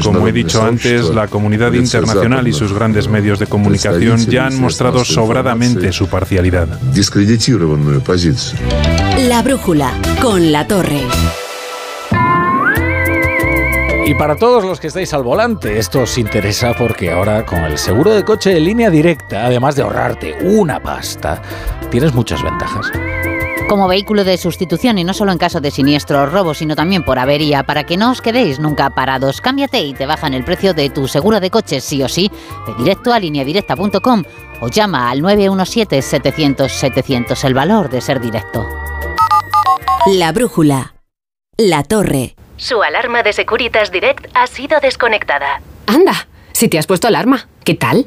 Como 0.02 0.26
he 0.28 0.32
dicho 0.32 0.62
antes, 0.62 1.08
la 1.10 1.28
comunidad 1.28 1.72
internacional 1.72 2.46
y 2.48 2.52
sus 2.52 2.72
grandes 2.72 3.08
medios 3.08 3.38
de 3.38 3.46
comunicación 3.46 4.24
ya 4.26 4.46
han 4.46 4.60
mostrado 4.60 5.04
sobradamente 5.04 5.92
su 5.92 6.08
parcialidad. 6.08 6.68
La 9.28 9.42
brújula 9.42 9.92
con 10.20 10.52
la 10.52 10.66
torre. 10.66 11.02
Y 14.06 14.14
para 14.14 14.34
todos 14.34 14.64
los 14.64 14.80
que 14.80 14.88
estáis 14.88 15.14
al 15.14 15.22
volante, 15.22 15.78
esto 15.78 16.00
os 16.00 16.18
interesa 16.18 16.74
porque 16.76 17.12
ahora 17.12 17.46
con 17.46 17.60
el 17.60 17.78
seguro 17.78 18.12
de 18.12 18.24
coche 18.24 18.50
de 18.50 18.58
línea 18.58 18.90
directa, 18.90 19.46
además 19.46 19.76
de 19.76 19.82
ahorrarte 19.82 20.36
una 20.42 20.82
pasta, 20.82 21.40
tienes 21.90 22.12
muchas 22.12 22.42
ventajas. 22.42 22.90
Como 23.68 23.88
vehículo 23.88 24.24
de 24.24 24.36
sustitución 24.36 24.98
y 24.98 25.04
no 25.04 25.14
solo 25.14 25.30
en 25.32 25.38
caso 25.38 25.60
de 25.60 25.70
siniestro 25.70 26.22
o 26.22 26.26
robo, 26.26 26.54
sino 26.54 26.74
también 26.74 27.04
por 27.04 27.18
avería, 27.18 27.62
para 27.62 27.84
que 27.84 27.96
no 27.96 28.10
os 28.10 28.20
quedéis 28.20 28.58
nunca 28.58 28.90
parados. 28.90 29.40
Cámbiate 29.40 29.80
y 29.80 29.94
te 29.94 30.06
bajan 30.06 30.34
el 30.34 30.44
precio 30.44 30.74
de 30.74 30.90
tu 30.90 31.06
seguro 31.06 31.38
de 31.40 31.50
coche 31.50 31.80
sí 31.80 32.02
o 32.02 32.08
sí. 32.08 32.30
Ve 32.66 32.74
directo 32.78 33.12
a 33.12 33.20
lineadirecta.com 33.20 34.24
o 34.60 34.68
llama 34.68 35.10
al 35.10 35.20
917-700-700, 35.20 37.44
el 37.44 37.54
valor 37.54 37.88
de 37.88 38.00
ser 38.00 38.20
directo. 38.20 38.66
La 40.06 40.32
brújula. 40.32 40.94
La 41.56 41.84
torre. 41.84 42.34
Su 42.56 42.82
alarma 42.82 43.22
de 43.22 43.32
Securitas 43.32 43.90
Direct 43.90 44.26
ha 44.34 44.46
sido 44.46 44.78
desconectada. 44.80 45.62
Anda, 45.86 46.28
si 46.52 46.68
te 46.68 46.78
has 46.78 46.86
puesto 46.86 47.08
alarma, 47.08 47.48
¿qué 47.64 47.74
tal? 47.74 48.06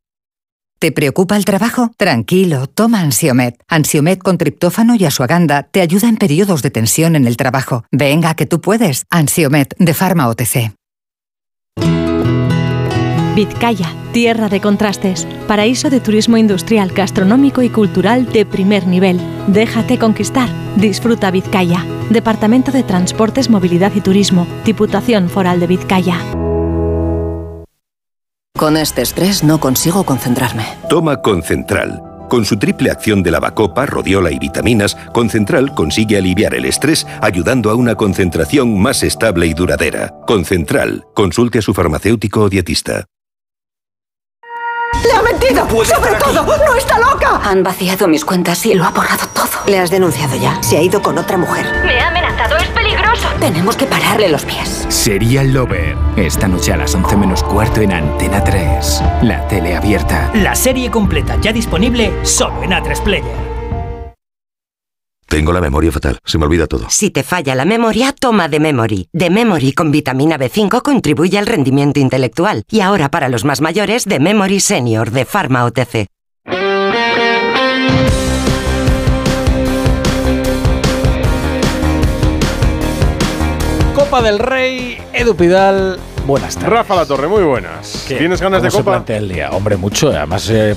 ¿Te 0.81 0.91
preocupa 0.91 1.37
el 1.37 1.45
trabajo? 1.45 1.91
Tranquilo, 1.95 2.65
toma 2.65 3.01
Ansiomet. 3.01 3.55
Ansiomet 3.67 4.17
con 4.17 4.39
triptófano 4.39 4.95
y 4.95 5.05
asuaganda 5.05 5.61
te 5.61 5.79
ayuda 5.79 6.09
en 6.09 6.17
periodos 6.17 6.63
de 6.63 6.71
tensión 6.71 7.15
en 7.15 7.27
el 7.27 7.37
trabajo. 7.37 7.83
Venga, 7.91 8.33
que 8.33 8.47
tú 8.47 8.61
puedes. 8.61 9.05
Ansiomet 9.11 9.75
de 9.77 9.93
Pharma 9.93 10.27
OTC. 10.27 10.73
Vizcaya, 13.35 13.93
tierra 14.11 14.49
de 14.49 14.59
contrastes, 14.59 15.27
paraíso 15.47 15.91
de 15.91 15.99
turismo 15.99 16.37
industrial, 16.37 16.91
gastronómico 16.91 17.61
y 17.61 17.69
cultural 17.69 18.25
de 18.33 18.47
primer 18.47 18.87
nivel. 18.87 19.21
Déjate 19.45 19.99
conquistar. 19.99 20.49
Disfruta 20.77 21.29
Vizcaya. 21.29 21.85
Departamento 22.09 22.71
de 22.71 22.81
Transportes, 22.81 23.51
Movilidad 23.51 23.91
y 23.93 24.01
Turismo. 24.01 24.47
Diputación 24.65 25.29
Foral 25.29 25.59
de 25.59 25.67
Vizcaya. 25.67 26.17
Con 28.57 28.77
este 28.77 29.01
estrés 29.01 29.43
no 29.43 29.59
consigo 29.59 30.03
concentrarme. 30.03 30.65
Toma 30.87 31.21
Concentral. 31.21 32.03
Con 32.29 32.45
su 32.45 32.59
triple 32.59 32.91
acción 32.91 33.23
de 33.23 33.31
lavacopa, 33.31 33.85
rodiola 33.85 34.29
y 34.31 34.37
vitaminas, 34.37 34.95
Concentral 35.13 35.73
consigue 35.73 36.17
aliviar 36.17 36.53
el 36.53 36.65
estrés 36.65 37.07
ayudando 37.21 37.71
a 37.71 37.75
una 37.75 37.95
concentración 37.95 38.79
más 38.79 39.01
estable 39.03 39.47
y 39.47 39.53
duradera. 39.53 40.13
Concentral. 40.27 41.05
Consulte 41.15 41.59
a 41.59 41.61
su 41.61 41.73
farmacéutico 41.73 42.41
o 42.41 42.49
dietista. 42.49 43.05
¡Le 45.03 45.13
ha 45.13 45.21
mentido! 45.23 45.67
¡Sobre 45.83 46.13
todo! 46.15 46.43
¡No 46.43 46.75
está 46.75 46.99
loca! 46.99 47.41
Han 47.43 47.63
vaciado 47.63 48.07
mis 48.07 48.23
cuentas 48.23 48.63
y 48.65 48.75
lo 48.75 48.83
ha 48.83 48.91
borrado 48.91 49.25
todo. 49.33 49.65
Le 49.65 49.79
has 49.79 49.89
denunciado 49.89 50.35
ya. 50.35 50.61
Se 50.61 50.77
ha 50.77 50.81
ido 50.81 51.01
con 51.01 51.17
otra 51.17 51.37
mujer. 51.37 51.65
Me 51.85 51.99
ha 51.99 52.09
amenazado, 52.09 52.57
es 52.57 52.69
Tenemos 53.39 53.75
que 53.75 53.85
pararle 53.85 54.29
los 54.29 54.45
pies. 54.45 54.85
Serial 54.89 55.53
Lover. 55.53 55.97
Esta 56.15 56.47
noche 56.47 56.73
a 56.73 56.77
las 56.77 56.93
11 56.93 57.17
menos 57.17 57.43
cuarto 57.43 57.81
en 57.81 57.91
Antena 57.91 58.43
3. 58.43 59.03
La 59.23 59.47
tele 59.47 59.75
abierta. 59.75 60.31
La 60.35 60.55
serie 60.55 60.91
completa 60.91 61.37
ya 61.41 61.51
disponible 61.51 62.11
solo 62.23 62.63
en 62.63 62.71
A3 62.71 63.01
Player. 63.01 63.51
Tengo 65.27 65.53
la 65.53 65.61
memoria 65.61 65.93
fatal, 65.93 66.19
se 66.25 66.37
me 66.37 66.43
olvida 66.45 66.67
todo. 66.67 66.89
Si 66.89 67.09
te 67.09 67.23
falla 67.23 67.55
la 67.55 67.63
memoria, 67.63 68.11
toma 68.11 68.49
de 68.49 68.59
Memory. 68.59 69.07
De 69.13 69.29
Memory 69.29 69.71
con 69.71 69.89
vitamina 69.89 70.37
B5 70.37 70.81
contribuye 70.81 71.37
al 71.37 71.47
rendimiento 71.47 72.01
intelectual. 72.01 72.63
Y 72.69 72.81
ahora 72.81 73.09
para 73.09 73.29
los 73.29 73.45
más 73.45 73.61
mayores, 73.61 74.03
de 74.03 74.19
Memory 74.19 74.59
Senior 74.59 75.11
de 75.11 75.23
Pharma 75.23 75.63
OTC. 75.63 76.07
Copa 83.95 84.21
del 84.21 84.39
Rey, 84.39 84.97
Edu 85.13 85.35
Pidal, 85.35 85.99
buenas 86.25 86.55
tardes. 86.55 86.69
Rafa 86.71 86.95
La 86.95 87.05
Torre, 87.05 87.27
muy 87.27 87.43
buenas. 87.43 88.05
¿Qué? 88.07 88.15
¿Tienes 88.15 88.41
ganas 88.41 88.59
¿Cómo 88.59 88.65
de 88.65 88.71
se 88.71 88.77
copa? 88.77 88.91
plantea 88.91 89.17
el 89.17 89.29
día? 89.29 89.49
Hombre, 89.51 89.75
mucho. 89.77 90.09
Además, 90.09 90.49
eh, 90.49 90.75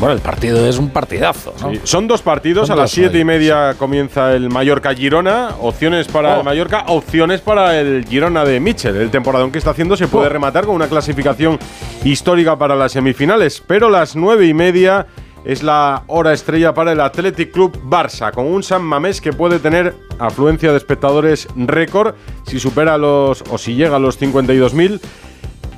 bueno, 0.00 0.14
el 0.14 0.20
partido 0.20 0.66
es 0.68 0.76
un 0.78 0.90
partidazo. 0.90 1.54
¿no? 1.60 1.70
Sí, 1.70 1.80
Son 1.84 2.06
dos 2.08 2.20
partidos, 2.22 2.66
Son 2.68 2.78
a 2.78 2.82
las 2.82 2.90
siete 2.90 3.18
y 3.18 3.24
media 3.24 3.74
comienza 3.78 4.32
el 4.34 4.50
Mallorca-Girona, 4.50 5.50
opciones 5.60 6.08
para 6.08 6.36
Oh. 6.36 6.38
el 6.40 6.44
Mallorca, 6.44 6.84
opciones 6.88 7.40
para 7.40 7.78
el 7.78 8.04
Girona 8.06 8.44
de 8.44 8.60
Mitchell. 8.60 8.96
El 8.96 9.10
temporadón 9.10 9.50
que 9.52 9.58
está 9.58 9.70
haciendo 9.70 9.96
se 9.96 10.08
puede 10.08 10.26
Oh. 10.26 10.30
rematar 10.30 10.66
con 10.66 10.74
una 10.74 10.88
clasificación 10.88 11.58
histórica 12.04 12.56
para 12.58 12.74
las 12.74 12.92
semifinales, 12.92 13.62
pero 13.66 13.88
las 13.88 14.14
nueve 14.16 14.46
y 14.46 14.54
media 14.54 15.06
es 15.44 15.62
la 15.62 16.02
hora 16.06 16.32
estrella 16.32 16.74
para 16.74 16.92
el 16.92 17.00
Athletic 17.00 17.52
Club 17.52 17.80
Barça, 17.84 18.32
con 18.32 18.46
un 18.46 18.62
San 18.62 18.82
Mamés 18.82 19.20
que 19.20 19.32
puede 19.32 19.58
tener 19.58 19.94
afluencia 20.18 20.70
de 20.70 20.76
espectadores 20.76 21.48
récord 21.56 22.14
si 22.46 22.58
supera 22.58 22.98
los 22.98 23.42
o 23.50 23.58
si 23.58 23.74
llega 23.74 23.96
a 23.96 23.98
los 23.98 24.20
52.000. 24.20 25.00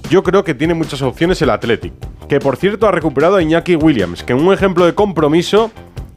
Yo 0.08 0.22
creo 0.22 0.42
que 0.42 0.54
tiene 0.54 0.74
muchas 0.74 1.02
opciones 1.02 1.40
el 1.42 1.50
Athletic, 1.50 1.92
que 2.28 2.40
por 2.40 2.56
cierto 2.56 2.88
ha 2.88 2.92
recuperado 2.92 3.36
a 3.36 3.42
Iñaki 3.42 3.76
Williams, 3.76 4.24
que 4.24 4.32
en 4.32 4.40
un 4.44 4.52
ejemplo 4.52 4.86
de 4.86 4.94
compromiso 4.94 5.70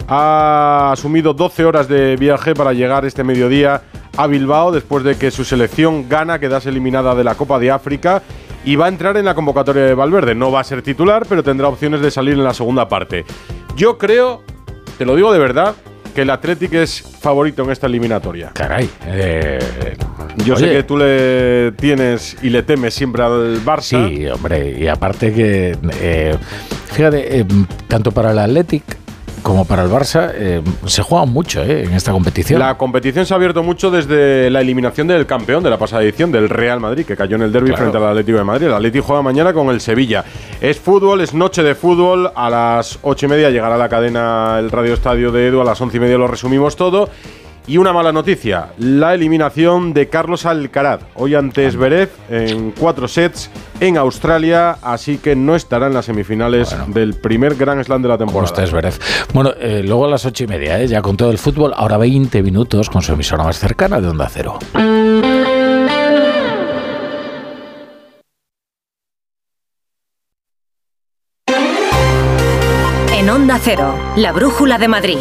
ha 0.07 0.91
asumido 0.91 1.33
12 1.33 1.65
horas 1.65 1.87
de 1.87 2.15
viaje 2.15 2.53
para 2.53 2.73
llegar 2.73 3.05
este 3.05 3.23
mediodía 3.23 3.83
a 4.17 4.27
Bilbao 4.27 4.71
después 4.71 5.03
de 5.03 5.15
que 5.15 5.31
su 5.31 5.43
selección 5.43 6.07
gana, 6.09 6.39
quedase 6.39 6.69
eliminada 6.69 7.15
de 7.15 7.23
la 7.23 7.35
Copa 7.35 7.59
de 7.59 7.71
África 7.71 8.21
y 8.65 8.75
va 8.75 8.85
a 8.85 8.89
entrar 8.89 9.17
en 9.17 9.25
la 9.25 9.35
convocatoria 9.35 9.83
de 9.85 9.93
Valverde. 9.93 10.35
No 10.35 10.51
va 10.51 10.61
a 10.61 10.63
ser 10.63 10.81
titular, 10.81 11.25
pero 11.27 11.43
tendrá 11.43 11.67
opciones 11.67 12.01
de 12.01 12.11
salir 12.11 12.33
en 12.33 12.43
la 12.43 12.53
segunda 12.53 12.87
parte. 12.87 13.25
Yo 13.75 13.97
creo, 13.97 14.43
te 14.97 15.05
lo 15.05 15.15
digo 15.15 15.31
de 15.33 15.39
verdad, 15.39 15.75
que 16.15 16.21
el 16.21 16.29
Athletic 16.29 16.73
es 16.73 17.01
favorito 17.01 17.63
en 17.63 17.71
esta 17.71 17.87
eliminatoria. 17.87 18.51
Caray. 18.53 18.87
eh, 19.07 19.59
Yo 20.45 20.55
sé 20.55 20.69
que 20.71 20.83
tú 20.83 20.95
le 20.97 21.71
tienes 21.73 22.37
y 22.43 22.49
le 22.49 22.61
temes 22.63 22.93
siempre 22.93 23.23
al 23.23 23.63
Barça. 23.65 24.07
Sí, 24.09 24.27
hombre, 24.27 24.77
y 24.79 24.87
aparte 24.87 25.33
que, 25.33 25.75
eh, 26.01 26.35
fíjate, 26.91 27.39
eh, 27.39 27.45
tanto 27.87 28.11
para 28.11 28.31
el 28.31 28.37
Athletic 28.39 28.83
como 29.43 29.65
para 29.65 29.83
el 29.83 29.89
Barça 29.91 30.31
eh, 30.33 30.61
se 30.87 31.03
juega 31.03 31.25
mucho 31.25 31.61
eh, 31.61 31.83
en 31.83 31.93
esta 31.93 32.11
competición. 32.11 32.59
La 32.59 32.77
competición 32.77 33.25
se 33.25 33.33
ha 33.33 33.37
abierto 33.37 33.61
mucho 33.61 33.91
desde 33.91 34.49
la 34.49 34.61
eliminación 34.61 35.05
del 35.07 35.25
campeón 35.25 35.63
de 35.63 35.69
la 35.69 35.77
pasada 35.77 36.01
edición, 36.01 36.31
del 36.31 36.49
Real 36.49 36.79
Madrid, 36.79 37.05
que 37.05 37.15
cayó 37.15 37.35
en 37.35 37.43
el 37.43 37.51
derby 37.51 37.67
Claro. 37.67 37.81
frente 37.83 37.97
al 37.97 38.07
Atlético 38.07 38.37
de 38.39 38.43
Madrid. 38.43 38.67
El 38.67 38.73
Atlético 38.73 39.05
juega 39.05 39.21
mañana 39.21 39.53
con 39.53 39.69
el 39.69 39.81
Sevilla. 39.81 40.23
Es 40.61 40.79
fútbol, 40.79 41.21
es 41.21 41.33
noche 41.33 41.61
de 41.61 41.75
fútbol. 41.75 42.31
A 42.33 42.49
las 42.49 42.97
ocho 43.03 43.25
y 43.25 43.29
media 43.29 43.49
llegará 43.49 43.77
la 43.77 43.89
cadena 43.89 44.57
el 44.59 44.71
Radio 44.71 44.93
Estadio 44.93 45.31
de 45.31 45.47
Edu, 45.49 45.61
a 45.61 45.65
las 45.65 45.79
once 45.81 45.97
y 45.97 45.99
media 45.99 46.17
lo 46.17 46.27
resumimos 46.27 46.75
todo. 46.75 47.09
Y 47.65 47.77
una 47.77 47.93
mala 47.93 48.11
noticia, 48.11 48.73
la 48.77 49.13
eliminación 49.13 49.93
de 49.93 50.09
Carlos 50.09 50.45
Alcaraz, 50.45 50.99
hoy 51.15 51.33
ante 51.35 51.71
Zverev 51.71 52.09
en 52.29 52.71
cuatro 52.71 53.07
sets 53.07 53.49
en 53.79 53.97
Australia, 53.97 54.77
así 54.81 55.17
que 55.17 55.33
no 55.37 55.55
estará 55.55 55.87
en 55.87 55.93
las 55.93 56.05
semifinales 56.05 56.75
del 56.87 57.13
primer 57.13 57.55
Grand 57.55 57.81
Slam 57.81 58.01
de 58.01 58.09
la 58.09 58.17
temporada. 58.17 58.67
Zverev. 58.67 58.99
Bueno, 59.33 59.51
eh, 59.57 59.81
luego 59.81 60.05
a 60.05 60.09
las 60.09 60.25
ocho 60.25 60.43
y 60.43 60.47
media, 60.47 60.81
eh, 60.81 60.87
ya 60.87 61.01
con 61.01 61.15
todo 61.15 61.31
el 61.31 61.37
fútbol, 61.37 61.71
ahora 61.73 61.97
20 61.97 62.43
minutos 62.43 62.89
con 62.89 63.01
su 63.01 63.13
emisora 63.13 63.45
más 63.45 63.57
cercana 63.57 64.01
de 64.01 64.09
Onda 64.09 64.27
Cero. 64.29 64.59
En 73.17 73.29
Onda 73.29 73.57
Cero, 73.61 73.95
la 74.17 74.33
brújula 74.33 74.77
de 74.77 74.87
Madrid. 74.89 75.17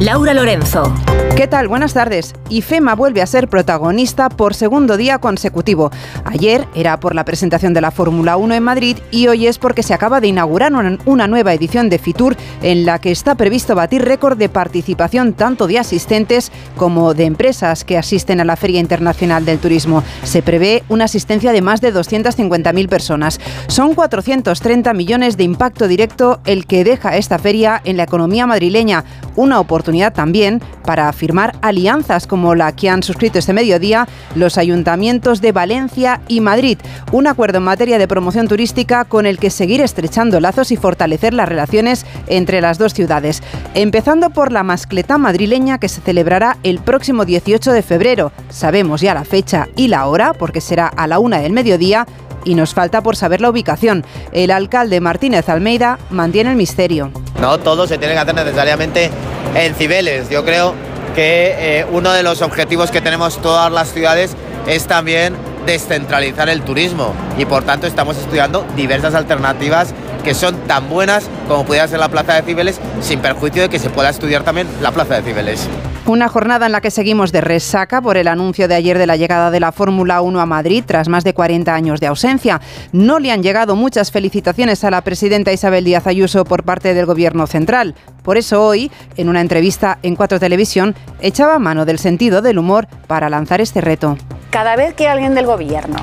Laura 0.00 0.32
Lorenzo. 0.32 1.29
¿Qué 1.36 1.46
tal? 1.46 1.68
Buenas 1.68 1.94
tardes. 1.94 2.34
IFEMA 2.50 2.94
vuelve 2.94 3.22
a 3.22 3.26
ser 3.26 3.48
protagonista 3.48 4.28
por 4.28 4.52
segundo 4.52 4.98
día 4.98 5.18
consecutivo. 5.18 5.90
Ayer 6.26 6.66
era 6.74 7.00
por 7.00 7.14
la 7.14 7.24
presentación 7.24 7.72
de 7.72 7.80
la 7.80 7.90
Fórmula 7.90 8.36
1 8.36 8.54
en 8.54 8.62
Madrid 8.62 8.98
y 9.10 9.28
hoy 9.28 9.46
es 9.46 9.58
porque 9.58 9.82
se 9.82 9.94
acaba 9.94 10.20
de 10.20 10.26
inaugurar 10.26 10.70
una 11.06 11.26
nueva 11.26 11.54
edición 11.54 11.88
de 11.88 11.98
Fitur 11.98 12.36
en 12.62 12.84
la 12.84 12.98
que 12.98 13.10
está 13.10 13.36
previsto 13.36 13.74
batir 13.74 14.04
récord 14.04 14.36
de 14.36 14.50
participación 14.50 15.32
tanto 15.32 15.66
de 15.66 15.78
asistentes 15.78 16.52
como 16.76 17.14
de 17.14 17.24
empresas 17.24 17.84
que 17.84 17.96
asisten 17.96 18.40
a 18.40 18.44
la 18.44 18.56
Feria 18.56 18.80
Internacional 18.80 19.46
del 19.46 19.60
Turismo. 19.60 20.02
Se 20.24 20.42
prevé 20.42 20.82
una 20.90 21.04
asistencia 21.04 21.52
de 21.52 21.62
más 21.62 21.80
de 21.80 21.94
250.000 21.94 22.88
personas. 22.88 23.40
Son 23.68 23.94
430 23.94 24.92
millones 24.92 25.38
de 25.38 25.44
impacto 25.44 25.88
directo 25.88 26.40
el 26.44 26.66
que 26.66 26.84
deja 26.84 27.16
esta 27.16 27.38
feria 27.38 27.80
en 27.84 27.96
la 27.96 28.02
economía 28.02 28.46
madrileña, 28.46 29.04
una 29.36 29.58
oportunidad 29.58 30.12
también 30.12 30.60
para 30.84 31.08
firmar 31.20 31.54
alianzas 31.60 32.26
como 32.26 32.54
la 32.54 32.72
que 32.72 32.88
han 32.88 33.02
suscrito 33.02 33.38
este 33.38 33.52
mediodía 33.52 34.08
los 34.34 34.56
ayuntamientos 34.56 35.42
de 35.42 35.52
Valencia 35.52 36.22
y 36.28 36.40
Madrid. 36.40 36.78
Un 37.12 37.26
acuerdo 37.26 37.58
en 37.58 37.64
materia 37.64 37.98
de 37.98 38.08
promoción 38.08 38.48
turística 38.48 39.04
con 39.04 39.26
el 39.26 39.38
que 39.38 39.50
seguir 39.50 39.82
estrechando 39.82 40.40
lazos 40.40 40.72
y 40.72 40.76
fortalecer 40.76 41.34
las 41.34 41.46
relaciones 41.46 42.06
entre 42.26 42.62
las 42.62 42.78
dos 42.78 42.94
ciudades. 42.94 43.42
Empezando 43.74 44.30
por 44.30 44.50
la 44.50 44.62
mascleta 44.62 45.18
madrileña 45.18 45.78
que 45.78 45.90
se 45.90 46.00
celebrará 46.00 46.56
el 46.62 46.78
próximo 46.78 47.26
18 47.26 47.72
de 47.72 47.82
febrero. 47.82 48.32
Sabemos 48.48 49.02
ya 49.02 49.12
la 49.12 49.24
fecha 49.24 49.68
y 49.76 49.88
la 49.88 50.06
hora 50.06 50.32
porque 50.32 50.62
será 50.62 50.86
a 50.86 51.06
la 51.06 51.18
una 51.18 51.38
del 51.40 51.52
mediodía 51.52 52.06
y 52.44 52.54
nos 52.54 52.72
falta 52.72 53.02
por 53.02 53.14
saber 53.14 53.42
la 53.42 53.50
ubicación. 53.50 54.06
El 54.32 54.50
alcalde 54.50 55.00
Martínez 55.02 55.50
Almeida 55.50 55.98
mantiene 56.08 56.50
el 56.50 56.56
misterio. 56.56 57.12
No 57.38 57.58
todo 57.58 57.86
se 57.86 57.98
tiene 57.98 58.14
que 58.14 58.20
hacer 58.20 58.34
necesariamente 58.34 59.10
en 59.54 59.74
Cibeles. 59.74 60.30
Yo 60.30 60.44
creo 60.44 60.74
que 61.14 61.80
eh, 61.80 61.86
uno 61.90 62.12
de 62.12 62.22
los 62.22 62.42
objetivos 62.42 62.90
que 62.90 63.00
tenemos 63.00 63.40
todas 63.40 63.70
las 63.72 63.92
ciudades 63.92 64.36
es 64.66 64.86
también 64.86 65.34
descentralizar 65.66 66.48
el 66.48 66.62
turismo 66.62 67.14
y 67.38 67.44
por 67.44 67.64
tanto 67.64 67.86
estamos 67.86 68.16
estudiando 68.16 68.64
diversas 68.76 69.14
alternativas 69.14 69.94
que 70.24 70.34
son 70.34 70.56
tan 70.66 70.88
buenas 70.88 71.24
como 71.48 71.64
pudiera 71.64 71.88
ser 71.88 71.98
la 71.98 72.08
Plaza 72.08 72.34
de 72.34 72.42
Cibeles 72.42 72.80
sin 73.00 73.20
perjuicio 73.20 73.62
de 73.62 73.68
que 73.68 73.78
se 73.78 73.90
pueda 73.90 74.10
estudiar 74.10 74.42
también 74.42 74.68
la 74.80 74.92
Plaza 74.92 75.16
de 75.16 75.22
Cibeles. 75.22 75.68
Una 76.10 76.28
jornada 76.28 76.66
en 76.66 76.72
la 76.72 76.80
que 76.80 76.90
seguimos 76.90 77.30
de 77.30 77.40
resaca 77.40 78.02
por 78.02 78.16
el 78.16 78.26
anuncio 78.26 78.66
de 78.66 78.74
ayer 78.74 78.98
de 78.98 79.06
la 79.06 79.14
llegada 79.14 79.52
de 79.52 79.60
la 79.60 79.70
Fórmula 79.70 80.22
1 80.22 80.40
a 80.40 80.44
Madrid 80.44 80.82
tras 80.84 81.08
más 81.08 81.22
de 81.22 81.34
40 81.34 81.72
años 81.72 82.00
de 82.00 82.08
ausencia. 82.08 82.60
No 82.90 83.20
le 83.20 83.30
han 83.30 83.44
llegado 83.44 83.76
muchas 83.76 84.10
felicitaciones 84.10 84.82
a 84.82 84.90
la 84.90 85.02
presidenta 85.02 85.52
Isabel 85.52 85.84
Díaz 85.84 86.08
Ayuso 86.08 86.44
por 86.44 86.64
parte 86.64 86.94
del 86.94 87.06
Gobierno 87.06 87.46
central. 87.46 87.94
Por 88.24 88.38
eso 88.38 88.60
hoy, 88.60 88.90
en 89.16 89.28
una 89.28 89.40
entrevista 89.40 90.00
en 90.02 90.16
Cuatro 90.16 90.40
Televisión, 90.40 90.96
echaba 91.20 91.60
mano 91.60 91.84
del 91.84 92.00
sentido 92.00 92.42
del 92.42 92.58
humor 92.58 92.88
para 93.06 93.30
lanzar 93.30 93.60
este 93.60 93.80
reto. 93.80 94.18
Cada 94.50 94.74
vez 94.74 94.94
que 94.94 95.06
alguien 95.06 95.36
del 95.36 95.46
Gobierno 95.46 96.00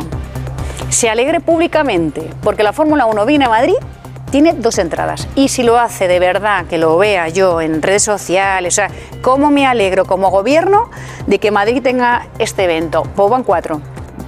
se 0.88 1.10
alegre 1.10 1.42
públicamente 1.42 2.30
porque 2.44 2.64
la 2.64 2.72
Fórmula 2.72 3.08
1 3.08 3.26
viene 3.26 3.44
a 3.44 3.50
Madrid, 3.50 3.76
tiene 4.30 4.54
dos 4.54 4.78
entradas. 4.78 5.28
Y 5.36 5.50
si 5.50 5.64
lo 5.64 5.78
hace 5.78 6.08
de 6.08 6.20
verdad, 6.20 6.66
que 6.66 6.78
lo 6.78 6.98
vea 6.98 7.30
yo 7.30 7.62
en 7.62 7.82
redes 7.82 8.04
sociales, 8.04 8.74
o 8.74 8.76
sea, 8.76 8.90
cómo 9.22 9.52
me 9.52 9.66
alegro 9.66 10.06
como 10.06 10.30
gobierno 10.30 10.90
de 11.26 11.40
que 11.40 11.52
Madrid 11.52 11.82
tenga 11.82 12.28
este 12.40 12.66
evento. 12.66 13.04
Pues 13.16 13.30
van 13.30 13.44
cuatro. 13.44 13.82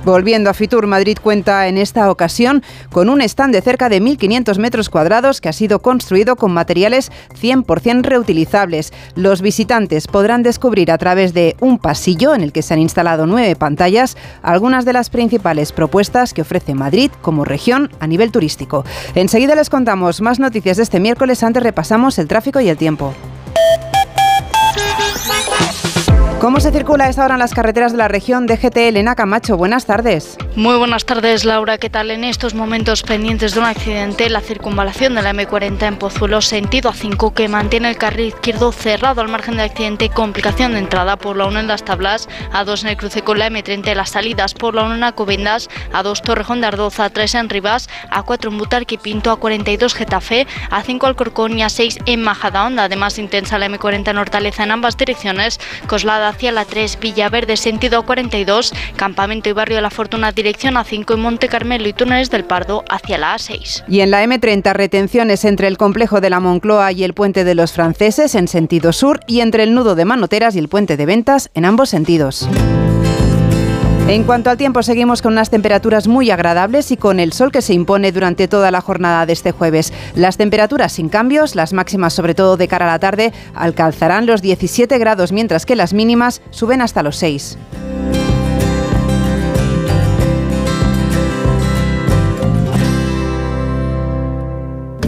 Volviendo 0.05 0.49
a 0.49 0.53
Fitur, 0.53 0.88
Madrid 0.88 1.17
cuenta 1.21 1.67
en 1.67 1.77
esta 1.77 2.09
ocasión 2.09 2.63
con 2.89 3.09
un 3.09 3.21
stand 3.21 3.53
de 3.53 3.62
cerca 3.62 3.89
de 3.89 4.01
1.500 4.01 4.57
metros 4.57 4.89
cuadrados 4.89 5.41
que 5.41 5.49
ha 5.49 5.53
sido 5.53 5.79
construido 5.79 6.38
con 6.38 6.53
materiales 6.53 7.12
100% 7.39 8.03
reutilizables. 8.03 8.93
Los 9.15 9.41
visitantes 9.41 10.07
podrán 10.07 10.41
descubrir 10.41 10.89
a 10.91 10.97
través 10.97 11.33
de 11.33 11.57
un 11.59 11.79
pasillo 11.79 12.33
en 12.33 12.41
el 12.41 12.53
que 12.53 12.62
se 12.62 12.73
han 12.73 12.79
instalado 12.79 13.27
nueve 13.27 13.57
pantallas 13.57 14.15
algunas 14.41 14.85
de 14.85 14.93
las 14.93 15.09
principales 15.09 15.73
propuestas 15.73 16.33
que 16.33 16.43
ofrece 16.43 16.73
Madrid 16.73 17.12
como 17.21 17.43
región 17.43 17.89
a 17.99 18.07
nivel 18.07 18.31
turístico. 18.31 18.85
Enseguida 19.15 19.55
les 19.55 19.69
contamos 19.69 20.21
más 20.21 20.39
noticias 20.39 20.77
de 20.77 20.83
este 20.83 21.01
miércoles, 21.01 21.43
antes 21.43 21.62
repasamos 21.62 22.17
el 22.19 22.27
tráfico 22.27 22.62
y 22.62 22.69
el 22.69 22.77
tiempo. 22.77 23.13
¿Cómo 26.39 26.62
se 26.62 26.71
circula 26.71 27.04
a 27.04 27.10
esta 27.10 27.25
hora 27.25 27.34
en 27.34 27.39
las 27.39 27.54
carreteras 27.54 27.91
de 27.91 27.97
la 27.97 28.08
región 28.08 28.47
de 28.47 28.56
GT? 28.56 28.78
Elena 28.88 29.13
Camacho, 29.13 29.58
buenas 29.58 29.86
tardes. 29.86 30.38
Muy 30.56 30.78
buenas 30.78 31.04
tardes, 31.04 31.43
Laura. 31.43 31.78
¿Qué 31.78 31.89
tal? 31.89 32.12
En 32.12 32.23
estos 32.23 32.54
momentos 32.54 33.04
pendientes 33.04 33.54
de 33.54 33.60
un 33.60 33.65
accidente, 33.65 34.30
la 34.30 34.39
circunvalación 34.39 35.15
de 35.15 35.21
la 35.21 35.34
M40 35.34 35.86
en 35.86 35.97
Pozuelo, 35.97 36.39
sentido 36.39 36.93
A5, 36.93 37.34
que 37.34 37.49
mantiene 37.49 37.89
el 37.89 37.97
carril 37.97 38.28
izquierdo 38.28 38.71
cerrado 38.71 39.19
al 39.19 39.28
margen 39.28 39.58
del 39.58 39.65
accidente 39.65 40.08
complicación 40.08 40.71
de 40.71 40.80
entrada 40.80 41.17
por 41.17 41.36
la 41.36 41.45
1 41.45 41.60
en 41.60 41.67
las 41.67 41.84
tablas, 41.84 42.30
A2 42.54 42.84
en 42.84 42.88
el 42.88 42.97
cruce 42.97 43.21
con 43.21 43.38
la 43.38 43.49
M30 43.49 43.93
las 43.93 44.12
salidas 44.12 44.54
por 44.54 44.75
la 44.75 44.84
1 44.84 44.95
en 44.95 45.04
Acobendas, 45.04 45.69
A2 45.91 46.21
Torrejón 46.21 46.62
de 46.62 46.67
Ardoza, 46.67 47.12
A3 47.12 47.38
en 47.38 47.49
Rivas, 47.49 47.89
A4 48.12 48.47
en 48.47 48.58
Butarque 48.58 48.97
Pinto, 48.97 49.38
A42 49.38 49.93
Getafe, 49.93 50.47
A5 50.71 51.06
Alcorcón 51.06 51.60
y 51.60 51.63
A6 51.63 52.02
en 52.06 52.21
Majadahonda. 52.21 52.86
Además, 52.86 53.19
intensa 53.19 53.58
la 53.58 53.67
M40 53.67 54.10
en 54.10 54.17
Hortaleza 54.17 54.63
en 54.63 54.71
ambas 54.71 54.95
direcciones, 54.95 55.60
Coslada 55.86 56.28
hacia 56.29 56.51
la 56.51 56.65
3, 56.65 56.99
Villaverde 56.99 57.57
sentido 57.57 58.05
42, 58.05 58.73
Campamento 58.95 59.49
y 59.49 59.53
Barrio 59.53 59.77
de 59.77 59.81
la 59.81 59.89
Fortuna 59.89 60.31
dirección 60.31 60.75
A5 60.75 61.15
y 61.15 61.17
Monte 61.17 61.47
Carmelo 61.47 61.87
y 61.87 61.93
Túneles 61.93 62.29
del 62.29 62.45
Pardo 62.45 62.83
hacia 62.89 63.17
la 63.17 63.35
A6. 63.35 63.83
Y 63.87 64.01
en 64.01 64.11
la 64.11 64.23
M30 64.23 64.73
retenciones 64.73 65.45
entre 65.45 65.67
el 65.67 65.77
complejo 65.77 66.21
de 66.21 66.29
la 66.29 66.39
Moncloa 66.39 66.91
y 66.91 67.03
el 67.03 67.13
puente 67.13 67.43
de 67.43 67.55
los 67.55 67.73
franceses 67.73 68.35
en 68.35 68.47
sentido 68.47 68.93
sur 68.93 69.19
y 69.27 69.41
entre 69.41 69.63
el 69.63 69.73
nudo 69.73 69.95
de 69.95 70.05
Manoteras 70.05 70.55
y 70.55 70.59
el 70.59 70.69
puente 70.69 70.97
de 70.97 71.05
Ventas 71.05 71.49
en 71.53 71.65
ambos 71.65 71.89
sentidos. 71.89 72.49
En 74.09 74.23
cuanto 74.23 74.49
al 74.49 74.57
tiempo, 74.57 74.81
seguimos 74.81 75.21
con 75.21 75.33
unas 75.33 75.51
temperaturas 75.51 76.07
muy 76.07 76.31
agradables 76.31 76.89
y 76.89 76.97
con 76.97 77.19
el 77.19 77.31
sol 77.31 77.51
que 77.51 77.61
se 77.61 77.75
impone 77.75 78.11
durante 78.11 78.47
toda 78.47 78.71
la 78.71 78.81
jornada 78.81 79.27
de 79.27 79.33
este 79.33 79.51
jueves. 79.51 79.93
Las 80.15 80.35
temperaturas 80.35 80.93
sin 80.93 81.09
cambios, 81.09 81.53
las 81.53 81.73
máximas 81.73 82.13
sobre 82.13 82.33
todo 82.33 82.57
de 82.57 82.67
cara 82.67 82.85
a 82.85 82.93
la 82.93 82.97
tarde, 82.97 83.33
alcanzarán 83.53 84.25
los 84.25 84.41
17 84.41 84.97
grados, 84.97 85.31
mientras 85.31 85.67
que 85.67 85.75
las 85.75 85.93
mínimas 85.93 86.41
suben 86.49 86.81
hasta 86.81 87.03
los 87.03 87.17
6. 87.17 87.59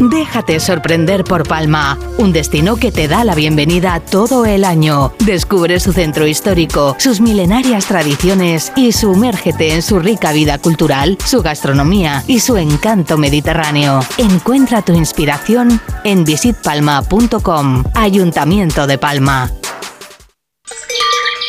Déjate 0.10 0.60
sorprender 0.60 1.24
por 1.24 1.48
Palma, 1.48 1.96
un 2.18 2.34
destino 2.34 2.76
que 2.76 2.92
te 2.92 3.08
da 3.08 3.24
la 3.24 3.36
bienvenida 3.36 4.00
todo 4.00 4.46
el 4.48 4.66
año. 4.66 5.14
Descubre 5.20 5.80
su 5.80 5.94
centro 5.94 6.26
histórico, 6.26 6.96
sus 6.98 7.22
milenarias 7.22 7.86
tradiciones 7.86 8.74
y 8.76 8.94
sumérgete 8.94 9.76
en 9.76 9.84
su 9.84 10.00
rica 10.00 10.32
vida 10.32 10.58
cultural, 10.58 11.20
su 11.24 11.44
gastronomía 11.44 12.24
y 12.26 12.40
su 12.40 12.58
encanto 12.58 13.20
mediterráneo. 13.20 14.00
Encuentra 14.18 14.82
tu 14.82 14.94
inspiración 14.94 15.80
en 16.04 16.24
visitpalma.com, 16.24 17.84
Ayuntamiento 17.94 18.88
de 18.88 18.98
Palma. 18.98 19.52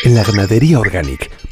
En 0.04 0.14
la 0.14 0.24
ganadería 0.24 0.78
Organic 0.78 1.41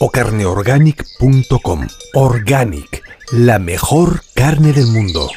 o 0.00 0.10
carneorganic.com. 0.10 1.86
Organic, 2.14 3.02
la 3.32 3.58
mejor 3.58 4.22
carne 4.34 4.72
del 4.72 4.86
mundo. 4.88 5.30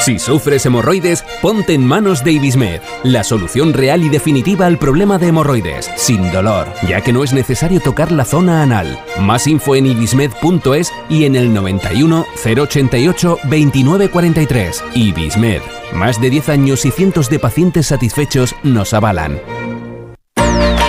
Si 0.00 0.18
sufres 0.18 0.64
hemorroides, 0.64 1.22
ponte 1.42 1.74
en 1.74 1.84
manos 1.84 2.24
de 2.24 2.32
Ibismed, 2.32 2.80
la 3.02 3.24
solución 3.24 3.74
real 3.74 4.02
y 4.02 4.08
definitiva 4.08 4.64
al 4.64 4.78
problema 4.78 5.18
de 5.18 5.28
hemorroides, 5.28 5.90
sin 5.96 6.32
dolor, 6.32 6.68
ya 6.88 7.02
que 7.02 7.12
no 7.12 7.24
es 7.24 7.32
necesario 7.32 7.80
tocar 7.80 8.10
la 8.10 8.24
zona 8.24 8.62
anal. 8.62 8.98
Más 9.20 9.46
info 9.46 9.74
en 9.76 9.86
ibismed.es 9.86 10.92
y 11.10 11.24
en 11.24 11.36
el 11.36 11.52
91 11.52 12.26
088 12.42 13.38
2943. 13.42 14.84
Ibismed. 14.94 15.60
Más 15.92 16.20
de 16.20 16.30
10 16.30 16.48
años 16.48 16.84
y 16.86 16.90
cientos 16.90 17.28
de 17.28 17.38
pacientes 17.38 17.88
satisfechos 17.88 18.54
nos 18.62 18.94
avalan. 18.94 19.38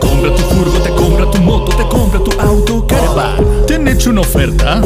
compra 0.00 0.34
tu 0.34 0.42
furgo, 0.42 0.78
te 0.80 0.90
compra 0.90 1.30
tu 1.30 1.38
moto, 1.38 1.76
te 1.76 1.86
compra 1.88 2.20
tu 2.24 2.40
auto, 2.40 2.86
caravan. 2.86 3.66
¿Te 3.66 3.76
han 3.76 3.86
hecho 3.86 4.10
una 4.10 4.22
oferta? 4.22 4.80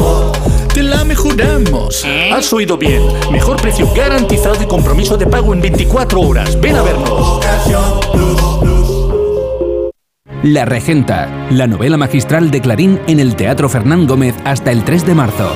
Te 0.73 0.83
la 0.83 1.03
mejoramos. 1.03 2.05
Has 2.31 2.51
oído 2.53 2.77
bien. 2.77 3.01
Mejor 3.31 3.59
precio 3.59 3.89
garantizado 3.95 4.61
y 4.61 4.67
compromiso 4.67 5.17
de 5.17 5.25
pago 5.25 5.53
en 5.53 5.61
24 5.61 6.21
horas. 6.21 6.59
Ven 6.61 6.75
a 6.75 6.83
vernos. 6.83 7.39
La 10.43 10.65
Regenta, 10.65 11.47
la 11.49 11.65
novela 11.65 11.97
magistral 11.97 12.51
de 12.51 12.61
Clarín 12.61 12.99
en 13.07 13.19
el 13.19 13.35
Teatro 13.35 13.67
Fernán 13.67 14.05
Gómez 14.05 14.35
hasta 14.45 14.71
el 14.71 14.83
3 14.83 15.05
de 15.07 15.15
marzo. 15.15 15.51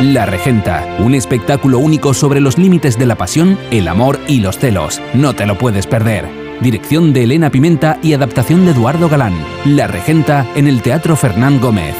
La 0.00 0.24
Regenta, 0.24 0.96
un 1.00 1.14
espectáculo 1.14 1.78
único 1.78 2.14
sobre 2.14 2.40
los 2.40 2.56
límites 2.56 2.96
de 2.96 3.06
la 3.06 3.16
pasión, 3.16 3.58
el 3.70 3.88
amor 3.88 4.20
y 4.28 4.40
los 4.40 4.56
celos. 4.58 5.00
No 5.14 5.34
te 5.34 5.46
lo 5.46 5.58
puedes 5.58 5.86
perder. 5.86 6.49
Dirección 6.60 7.12
de 7.14 7.24
Elena 7.24 7.50
Pimenta 7.50 7.98
y 8.02 8.12
adaptación 8.12 8.66
de 8.66 8.72
Eduardo 8.72 9.08
Galán. 9.08 9.34
La 9.64 9.86
Regenta 9.86 10.46
en 10.54 10.68
el 10.68 10.82
Teatro 10.82 11.16
Fernán 11.16 11.60
Gómez. 11.60 11.94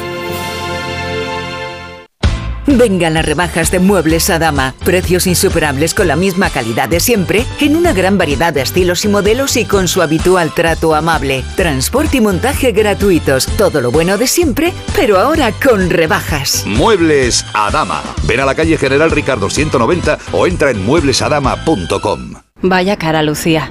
Vengan 2.66 3.14
las 3.14 3.25
rebajas 3.25 3.70
de 3.70 3.81
Muebles 3.81 4.31
Adama. 4.31 4.75
Precios 4.85 5.27
insuperables 5.27 5.94
con 5.94 6.07
la 6.07 6.14
misma 6.14 6.51
calidad 6.51 6.88
de 6.88 7.01
siempre, 7.01 7.44
en 7.59 7.75
una 7.75 7.92
gran 7.92 8.18
variedad 8.18 8.53
de 8.53 8.61
estilos 8.61 9.05
y 9.05 9.09
modelos 9.09 9.57
y 9.57 9.64
con 9.64 9.88
su 9.88 10.03
habitual 10.03 10.53
trato 10.55 10.94
amable. 10.94 11.42
Transporte 11.57 12.18
y 12.18 12.20
montaje 12.20 12.73
gratuitos. 12.73 13.46
Todo 13.57 13.81
lo 13.81 13.90
bueno 13.90 14.18
de 14.18 14.27
siempre, 14.27 14.73
pero 14.94 15.18
ahora 15.18 15.53
con 15.53 15.90
rebajas. 15.90 16.64
Muebles 16.66 17.44
Adama. 17.55 18.03
Ven 18.25 18.40
a 18.40 18.44
la 18.44 18.55
calle 18.55 18.77
General 18.77 19.11
Ricardo 19.11 19.49
190 19.51 20.18
o 20.33 20.46
entra 20.46 20.70
en 20.70 20.85
mueblesadama.com. 20.85 22.35
Vaya 22.62 22.96
cara, 22.96 23.23
Lucía. 23.23 23.70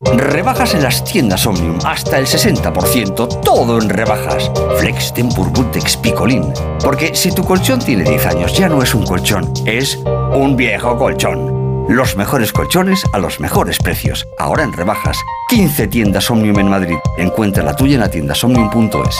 Rebajas 0.00 0.74
en 0.74 0.84
las 0.84 1.02
tiendas 1.02 1.44
Omnium, 1.44 1.80
hasta 1.84 2.18
el 2.18 2.26
60%, 2.26 3.40
todo 3.40 3.82
en 3.82 3.88
rebajas. 3.88 4.48
Flex 4.78 5.12
Tempur 5.12 5.50
Bultex 5.50 5.96
Picolín. 5.96 6.52
Porque 6.84 7.16
si 7.16 7.32
tu 7.32 7.44
colchón 7.44 7.80
tiene 7.80 8.04
10 8.04 8.26
años, 8.26 8.56
ya 8.56 8.68
no 8.68 8.80
es 8.80 8.94
un 8.94 9.04
colchón, 9.04 9.52
es 9.66 9.96
un 9.96 10.54
viejo 10.56 10.96
colchón. 10.96 11.86
Los 11.88 12.16
mejores 12.16 12.52
colchones 12.52 13.02
a 13.12 13.18
los 13.18 13.40
mejores 13.40 13.78
precios. 13.78 14.24
Ahora 14.38 14.62
en 14.62 14.72
rebajas. 14.72 15.18
15 15.48 15.88
tiendas 15.88 16.30
Omnium 16.30 16.60
en 16.60 16.68
Madrid. 16.68 16.96
Encuentra 17.16 17.64
la 17.64 17.74
tuya 17.74 17.94
en 17.94 18.00
la 18.00 18.10
tienda 18.10 18.36
somnium.es. 18.36 19.18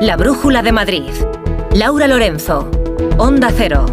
La 0.00 0.16
Brújula 0.16 0.62
de 0.62 0.72
Madrid. 0.72 1.12
Laura 1.74 2.06
Lorenzo. 2.06 2.70
Onda 3.18 3.50
Cero. 3.54 3.84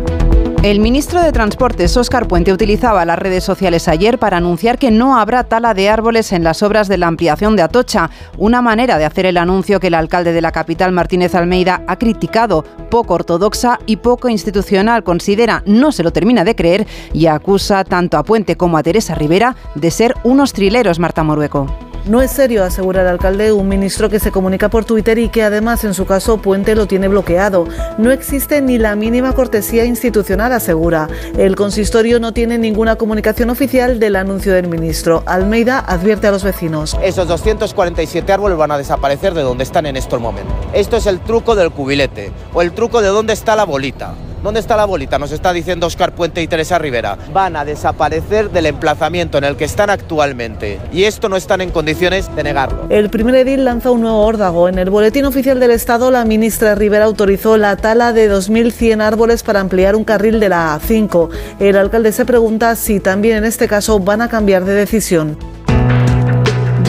El 0.62 0.82
ministro 0.82 1.22
de 1.22 1.32
Transportes, 1.32 1.96
Óscar 1.96 2.28
Puente, 2.28 2.52
utilizaba 2.52 3.06
las 3.06 3.18
redes 3.18 3.46
sociales 3.46 3.88
ayer 3.88 4.20
para 4.20 4.36
anunciar 4.36 4.78
que 4.78 4.92
no 4.92 5.18
habrá 5.18 5.46
tala 5.46 5.74
de 5.74 5.88
árboles 5.88 6.34
en 6.34 6.44
las 6.44 6.62
obras 6.64 6.90
de 6.90 6.98
la 6.98 7.08
ampliación 7.08 7.56
de 7.56 7.62
Atocha, 7.62 8.10
una 8.38 8.62
manera 8.62 8.98
de 8.98 9.06
hacer 9.06 9.26
el 9.26 9.38
anuncio 9.38 9.80
que 9.80 9.88
el 9.88 9.94
alcalde 9.94 10.34
de 10.34 10.42
la 10.42 10.52
capital, 10.52 10.92
Martínez 10.92 11.34
Almeida, 11.34 11.82
ha 11.88 11.98
criticado, 11.98 12.66
poco 12.92 13.14
ortodoxa 13.14 13.80
y 13.86 13.96
poco 13.96 14.28
institucional, 14.28 15.06
considera 15.06 15.64
no 15.66 15.94
se 15.94 16.04
lo 16.04 16.12
termina 16.12 16.44
de 16.44 16.56
creer 16.56 16.88
y 17.14 17.28
acusa 17.28 17.86
tanto 17.86 18.18
a 18.18 18.24
Puente 18.24 18.58
como 18.58 18.78
a 18.78 18.84
Teresa 18.84 19.16
Rivera 19.16 19.56
de 19.76 19.92
ser 19.92 20.14
unos 20.26 20.52
trileros, 20.52 21.00
Marta 21.00 21.24
Morueco. 21.24 21.89
No 22.06 22.22
es 22.22 22.32
serio, 22.32 22.64
asegura 22.64 23.02
el 23.02 23.08
alcalde, 23.08 23.52
un 23.52 23.68
ministro 23.68 24.10
que 24.10 24.20
se 24.20 24.32
comunica 24.32 24.70
por 24.70 24.86
Twitter 24.86 25.20
y 25.20 25.30
que 25.30 25.44
además 25.44 25.84
en 25.84 25.94
su 25.94 26.06
caso 26.06 26.38
Puente 26.38 26.74
lo 26.74 26.88
tiene 26.88 27.08
bloqueado. 27.08 27.68
No 27.98 28.12
existe 28.12 28.62
ni 28.62 28.78
la 28.78 28.96
mínima 28.96 29.34
cortesía 29.34 29.86
institucional, 29.86 30.52
asegura. 30.54 31.08
El 31.38 31.56
consistorio 31.56 32.20
no 32.20 32.34
tiene 32.34 32.58
ninguna 32.58 32.96
comunicación 32.96 33.50
oficial 33.50 34.00
del 34.00 34.16
anuncio 34.16 34.54
del 34.54 34.68
ministro. 34.68 35.24
Almeida 35.26 35.80
advierte 35.80 36.28
a 36.28 36.32
los 36.32 36.44
vecinos. 36.44 36.98
Esos 37.04 37.28
247 37.28 38.32
árboles 38.32 38.58
van 38.58 38.72
a 38.72 38.78
desaparecer 38.78 39.34
de 39.34 39.42
donde 39.42 39.64
están 39.64 39.86
en 39.86 39.98
estos 39.98 40.20
momentos. 40.20 40.54
Esto 40.74 40.98
es 40.98 41.06
el 41.06 41.20
truco 41.20 41.56
del 41.56 41.72
cubilete 41.72 42.32
o 42.54 42.62
el 42.62 42.72
truco 42.72 43.02
de 43.02 43.10
dónde 43.10 43.34
está 43.34 43.56
la 43.56 43.66
bolita. 43.66 44.16
¿Dónde 44.42 44.62
está 44.62 44.78
la 44.78 44.86
bolita? 44.86 45.20
Nos 45.20 45.34
está 45.34 45.52
diciendo 45.52 45.88
Oscar 45.88 46.14
Puente 46.14 46.42
y 46.42 46.48
Teresa 46.48 46.80
Rivera. 46.80 47.18
Van 47.34 47.58
a 47.58 47.66
desaparecer 47.66 48.50
del 48.52 48.68
emplazamiento 48.68 49.38
en 49.38 49.44
el 49.44 49.58
que 49.58 49.66
están 49.66 49.90
actualmente. 49.90 50.80
Y 50.94 51.04
esto 51.04 51.28
no 51.28 51.36
están 51.36 51.60
en 51.60 51.72
condiciones 51.72 52.34
de 52.34 52.44
negarlo. 52.44 52.86
El 52.90 53.10
primer 53.10 53.36
edil 53.36 53.66
lanza 53.66 53.92
un 53.92 54.02
nuevo 54.02 54.22
órdago. 54.22 54.70
En 54.70 54.80
el 54.80 54.90
Boletín 54.90 55.26
Oficial 55.26 55.60
del 55.60 55.72
Estado, 55.72 56.10
la 56.10 56.24
ministra 56.24 56.76
Rivera 56.76 57.04
autorizó 57.04 57.58
la 57.58 57.76
tala 57.76 58.14
de 58.14 58.32
2.100 58.32 59.02
árboles 59.02 59.44
para 59.44 59.60
ampliar 59.60 59.98
un 59.98 60.06
carril 60.06 60.40
de 60.40 60.48
la 60.48 60.80
A5. 60.80 61.30
El 61.60 61.76
alcalde 61.76 62.14
se 62.14 62.24
pregunta 62.24 62.78
si 62.78 63.02
también 63.02 63.38
en 63.38 63.46
este 63.46 63.68
caso 63.68 64.00
van 64.00 64.22
a 64.22 64.30
cambiar 64.30 64.64
de 64.64 64.74
decisión. 64.74 65.38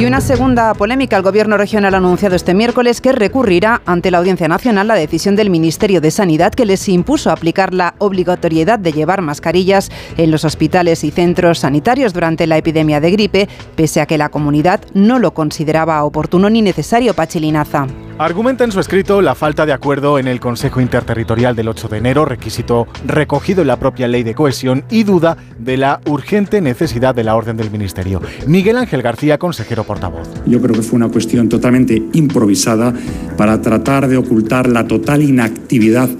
Y 0.00 0.06
una 0.06 0.22
segunda 0.22 0.72
polémica. 0.72 1.18
El 1.18 1.22
Gobierno 1.22 1.58
regional 1.58 1.92
ha 1.92 1.98
anunciado 1.98 2.34
este 2.34 2.54
miércoles 2.54 3.02
que 3.02 3.12
recurrirá 3.12 3.82
ante 3.84 4.10
la 4.10 4.16
Audiencia 4.16 4.48
Nacional 4.48 4.88
la 4.88 4.94
decisión 4.94 5.36
del 5.36 5.50
Ministerio 5.50 6.00
de 6.00 6.10
Sanidad 6.10 6.54
que 6.54 6.64
les 6.64 6.88
impuso 6.88 7.30
aplicar 7.30 7.74
la 7.74 7.94
obligatoriedad 7.98 8.78
de 8.78 8.92
llevar 8.92 9.20
mascarillas 9.20 9.90
en 10.16 10.30
los 10.30 10.46
hospitales 10.46 11.04
y 11.04 11.10
centros 11.10 11.58
sanitarios 11.58 12.14
durante 12.14 12.46
la 12.46 12.56
epidemia 12.56 12.98
de 12.98 13.10
gripe, 13.10 13.48
pese 13.76 14.00
a 14.00 14.06
que 14.06 14.16
la 14.16 14.30
comunidad 14.30 14.80
no 14.94 15.18
lo 15.18 15.34
consideraba 15.34 16.02
oportuno 16.02 16.48
ni 16.48 16.62
necesario, 16.62 17.12
Pachilinaza. 17.12 17.86
Argumenta 18.20 18.64
en 18.64 18.70
su 18.70 18.80
escrito 18.80 19.22
la 19.22 19.35
falta 19.35 19.64
de 19.64 19.72
acuerdo 19.72 20.18
en 20.18 20.28
el 20.28 20.40
Consejo 20.40 20.83
Interterritorial 20.83 21.56
del 21.56 21.68
8 21.68 21.88
de 21.88 21.96
enero, 21.96 22.26
requisito 22.26 22.87
recogido 23.06 23.62
en 23.62 23.68
la 23.68 23.78
propia 23.78 24.09
ley 24.09 24.24
de 24.24 24.35
cohesión, 24.35 24.85
y 24.90 25.04
duda 25.04 25.38
de 25.59 25.78
la 25.78 26.02
urgente 26.04 26.61
necesidad 26.61 27.14
de 27.14 27.24
la 27.24 27.35
orden 27.35 27.56
del 27.56 27.70
Ministerio. 27.70 28.20
Miguel 28.46 28.76
Ángel 28.76 29.00
García, 29.00 29.38
consejero 29.38 29.85
portavoz. 29.85 30.28
Yo 30.44 30.61
creo 30.61 30.74
que 30.74 30.83
fue 30.83 30.98
una 30.98 31.09
cuestión 31.09 31.48
totalmente 31.48 32.02
improvisada 32.12 32.92
para 33.38 33.62
tratar 33.62 34.06
de 34.06 34.18
ocultar 34.18 34.68
la 34.68 34.87
total 34.87 35.22
inactividad 35.22 36.11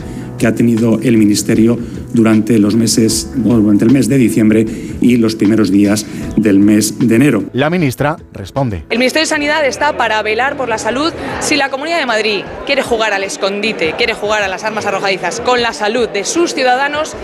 que 0.41 0.47
ha 0.47 0.55
tenido 0.55 0.99
el 1.03 1.19
Ministerio 1.19 1.79
durante 2.15 2.59
los 2.59 2.75
meses, 2.75 3.31
durante 3.37 3.85
el 3.85 3.93
mes 3.93 4.09
de 4.09 4.17
diciembre 4.17 4.67
y 5.01 5.19
los 5.19 5.37
primeros 5.37 5.71
días 5.71 6.07
del 6.37 6.59
mes 6.59 6.99
de 6.99 7.15
enero. 7.15 7.45
La 7.53 7.69
ministra 7.69 8.17
responde. 8.33 8.85
El 8.89 8.99
Ministerio 8.99 9.25
de 9.25 9.29
Sanidad 9.29 9.67
está 9.67 9.97
para 9.99 10.21
velar 10.23 10.57
por 10.57 10.69
la 10.69 10.79
salud. 10.79 11.13
Si 11.41 11.57
la 11.57 11.69
Comunidad 11.69 11.99
de 11.99 12.07
Madrid 12.07 12.43
quiere 12.65 12.83
jugar 12.83 13.13
al 13.13 13.23
escondite, 13.23 13.93
quiere 13.99 14.15
jugar 14.15 14.43
a 14.43 14.49
las 14.49 14.65
armas 14.65 14.87
arrojadizas 14.87 15.41
con 15.41 15.61
la 15.61 15.75
salud 15.75 16.09
de 16.09 16.25
sus 16.25 16.55
ciudadanos, 16.55 17.15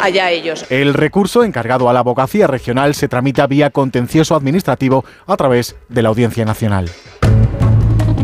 allá 0.00 0.30
ellos. 0.30 0.64
El 0.70 0.94
recurso 0.94 1.44
encargado 1.44 1.90
a 1.90 1.92
la 1.92 2.00
abogacía 2.00 2.46
regional 2.46 2.94
se 2.94 3.06
tramita 3.06 3.46
vía 3.46 3.68
contencioso 3.68 4.34
administrativo 4.34 5.04
a 5.26 5.36
través 5.36 5.76
de 5.90 6.02
la 6.02 6.08
Audiencia 6.08 6.46
Nacional. 6.46 6.88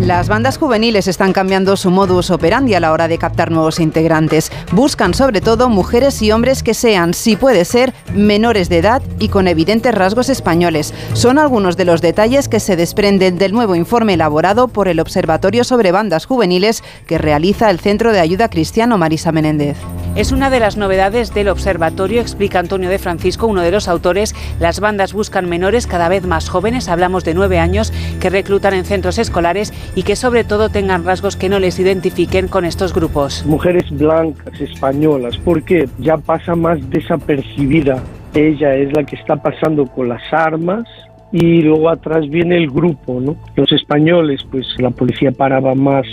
Las 0.00 0.28
bandas 0.28 0.58
juveniles 0.58 1.08
están 1.08 1.32
cambiando 1.32 1.76
su 1.76 1.90
modus 1.90 2.30
operandi 2.30 2.74
a 2.74 2.80
la 2.80 2.92
hora 2.92 3.08
de 3.08 3.18
captar 3.18 3.50
nuevos 3.50 3.80
integrantes. 3.80 4.52
Buscan 4.70 5.12
sobre 5.12 5.40
todo 5.40 5.68
mujeres 5.68 6.22
y 6.22 6.30
hombres 6.30 6.62
que 6.62 6.72
sean, 6.72 7.14
si 7.14 7.34
puede 7.34 7.64
ser, 7.64 7.92
menores 8.14 8.68
de 8.68 8.78
edad 8.78 9.02
y 9.18 9.28
con 9.28 9.48
evidentes 9.48 9.92
rasgos 9.92 10.28
españoles. 10.28 10.94
Son 11.14 11.38
algunos 11.38 11.76
de 11.76 11.84
los 11.84 12.00
detalles 12.00 12.48
que 12.48 12.60
se 12.60 12.76
desprenden 12.76 13.38
del 13.38 13.52
nuevo 13.52 13.74
informe 13.74 14.14
elaborado 14.14 14.68
por 14.68 14.86
el 14.86 15.00
Observatorio 15.00 15.64
sobre 15.64 15.90
Bandas 15.90 16.26
Juveniles 16.26 16.84
que 17.06 17.18
realiza 17.18 17.68
el 17.68 17.80
Centro 17.80 18.12
de 18.12 18.20
Ayuda 18.20 18.48
Cristiano 18.48 18.98
Marisa 18.98 19.32
Menéndez. 19.32 19.76
Es 20.14 20.32
una 20.32 20.50
de 20.50 20.58
las 20.58 20.76
novedades 20.76 21.32
del 21.32 21.48
observatorio, 21.48 22.20
explica 22.20 22.58
Antonio 22.58 22.88
de 22.88 22.98
Francisco, 22.98 23.46
uno 23.46 23.62
de 23.62 23.70
los 23.70 23.86
autores. 23.86 24.34
Las 24.58 24.80
bandas 24.80 25.12
buscan 25.12 25.48
menores 25.48 25.86
cada 25.86 26.08
vez 26.08 26.24
más 26.24 26.48
jóvenes, 26.48 26.88
hablamos 26.88 27.24
de 27.24 27.34
nueve 27.34 27.60
años, 27.60 27.92
que 28.18 28.30
reclutan 28.30 28.74
en 28.74 28.84
centros 28.84 29.18
escolares 29.18 29.72
y 29.94 30.02
que 30.02 30.16
sobre 30.16 30.44
todo 30.44 30.68
tengan 30.68 31.04
rasgos 31.04 31.36
que 31.36 31.48
no 31.48 31.58
les 31.58 31.78
identifiquen 31.78 32.48
con 32.48 32.64
estos 32.64 32.94
grupos. 32.94 33.44
Mujeres 33.46 33.84
blancas, 33.90 34.60
españolas, 34.60 35.36
porque 35.38 35.88
ya 35.98 36.16
pasa 36.16 36.54
más 36.54 36.78
desapercibida. 36.90 38.02
Ella 38.34 38.74
es 38.74 38.92
la 38.92 39.04
que 39.04 39.16
está 39.16 39.36
pasando 39.36 39.86
con 39.86 40.08
las 40.08 40.22
armas 40.32 40.86
y 41.32 41.62
luego 41.62 41.90
atrás 41.90 42.28
viene 42.28 42.56
el 42.56 42.70
grupo, 42.70 43.20
¿no? 43.20 43.36
Los 43.56 43.72
españoles, 43.72 44.46
pues 44.50 44.66
la 44.78 44.90
policía 44.90 45.32
paraba 45.32 45.74
más 45.74 46.06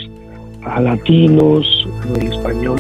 a 0.64 0.82
latinos, 0.82 1.88
el 2.16 2.28
español 2.28 2.80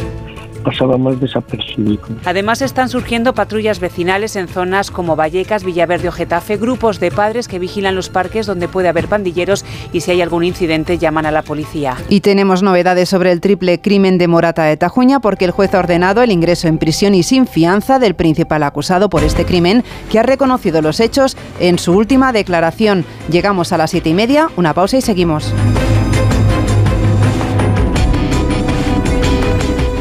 pasaba 0.65 0.97
más 0.97 1.19
desapercibido. 1.21 2.01
Además 2.25 2.61
están 2.61 2.89
surgiendo 2.89 3.33
patrullas 3.33 3.79
vecinales 3.79 4.35
en 4.35 4.47
zonas 4.47 4.91
como 4.91 5.15
Vallecas, 5.15 5.63
Villaverde 5.63 6.09
o 6.09 6.11
Getafe, 6.11 6.57
grupos 6.57 6.99
de 6.99 7.11
padres 7.11 7.47
que 7.47 7.59
vigilan 7.59 7.95
los 7.95 8.09
parques 8.09 8.47
donde 8.47 8.67
puede 8.67 8.89
haber 8.89 9.07
pandilleros 9.07 9.63
y 9.93 10.01
si 10.01 10.11
hay 10.11 10.21
algún 10.21 10.43
incidente 10.43 10.97
llaman 10.97 11.25
a 11.25 11.31
la 11.31 11.43
policía. 11.43 11.95
Y 12.09 12.21
tenemos 12.21 12.63
novedades 12.63 13.07
sobre 13.09 13.31
el 13.31 13.39
triple 13.39 13.79
crimen 13.79 14.17
de 14.17 14.27
Morata 14.27 14.63
de 14.63 14.75
Tajuña 14.75 15.19
porque 15.19 15.45
el 15.45 15.51
juez 15.51 15.73
ha 15.75 15.79
ordenado 15.79 16.23
el 16.23 16.31
ingreso 16.31 16.67
en 16.67 16.79
prisión 16.79 17.13
y 17.13 17.23
sin 17.23 17.47
fianza 17.47 17.99
del 17.99 18.15
principal 18.15 18.63
acusado 18.63 19.09
por 19.09 19.23
este 19.23 19.45
crimen 19.45 19.83
que 20.11 20.19
ha 20.19 20.23
reconocido 20.23 20.81
los 20.81 20.99
hechos 20.99 21.37
en 21.59 21.77
su 21.77 21.93
última 21.93 22.33
declaración. 22.33 23.05
Llegamos 23.29 23.71
a 23.71 23.77
las 23.77 23.91
siete 23.91 24.09
y 24.09 24.13
media, 24.13 24.49
una 24.57 24.73
pausa 24.73 24.97
y 24.97 25.01
seguimos. 25.01 25.53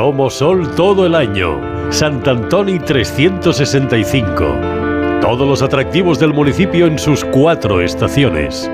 Somos 0.00 0.32
sol 0.32 0.66
todo 0.76 1.04
el 1.04 1.14
año. 1.14 1.60
Sant 1.90 2.26
Antoni 2.26 2.78
365. 2.78 5.20
Todos 5.20 5.46
los 5.46 5.60
atractivos 5.60 6.18
del 6.18 6.32
municipio 6.32 6.86
en 6.86 6.98
sus 6.98 7.22
cuatro 7.22 7.82
estaciones. 7.82 8.70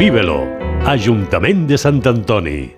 Vívelo. 0.00 0.48
Ayuntamiento 0.84 1.68
de 1.68 1.78
Sant 1.78 2.04
Antoni. 2.08 2.77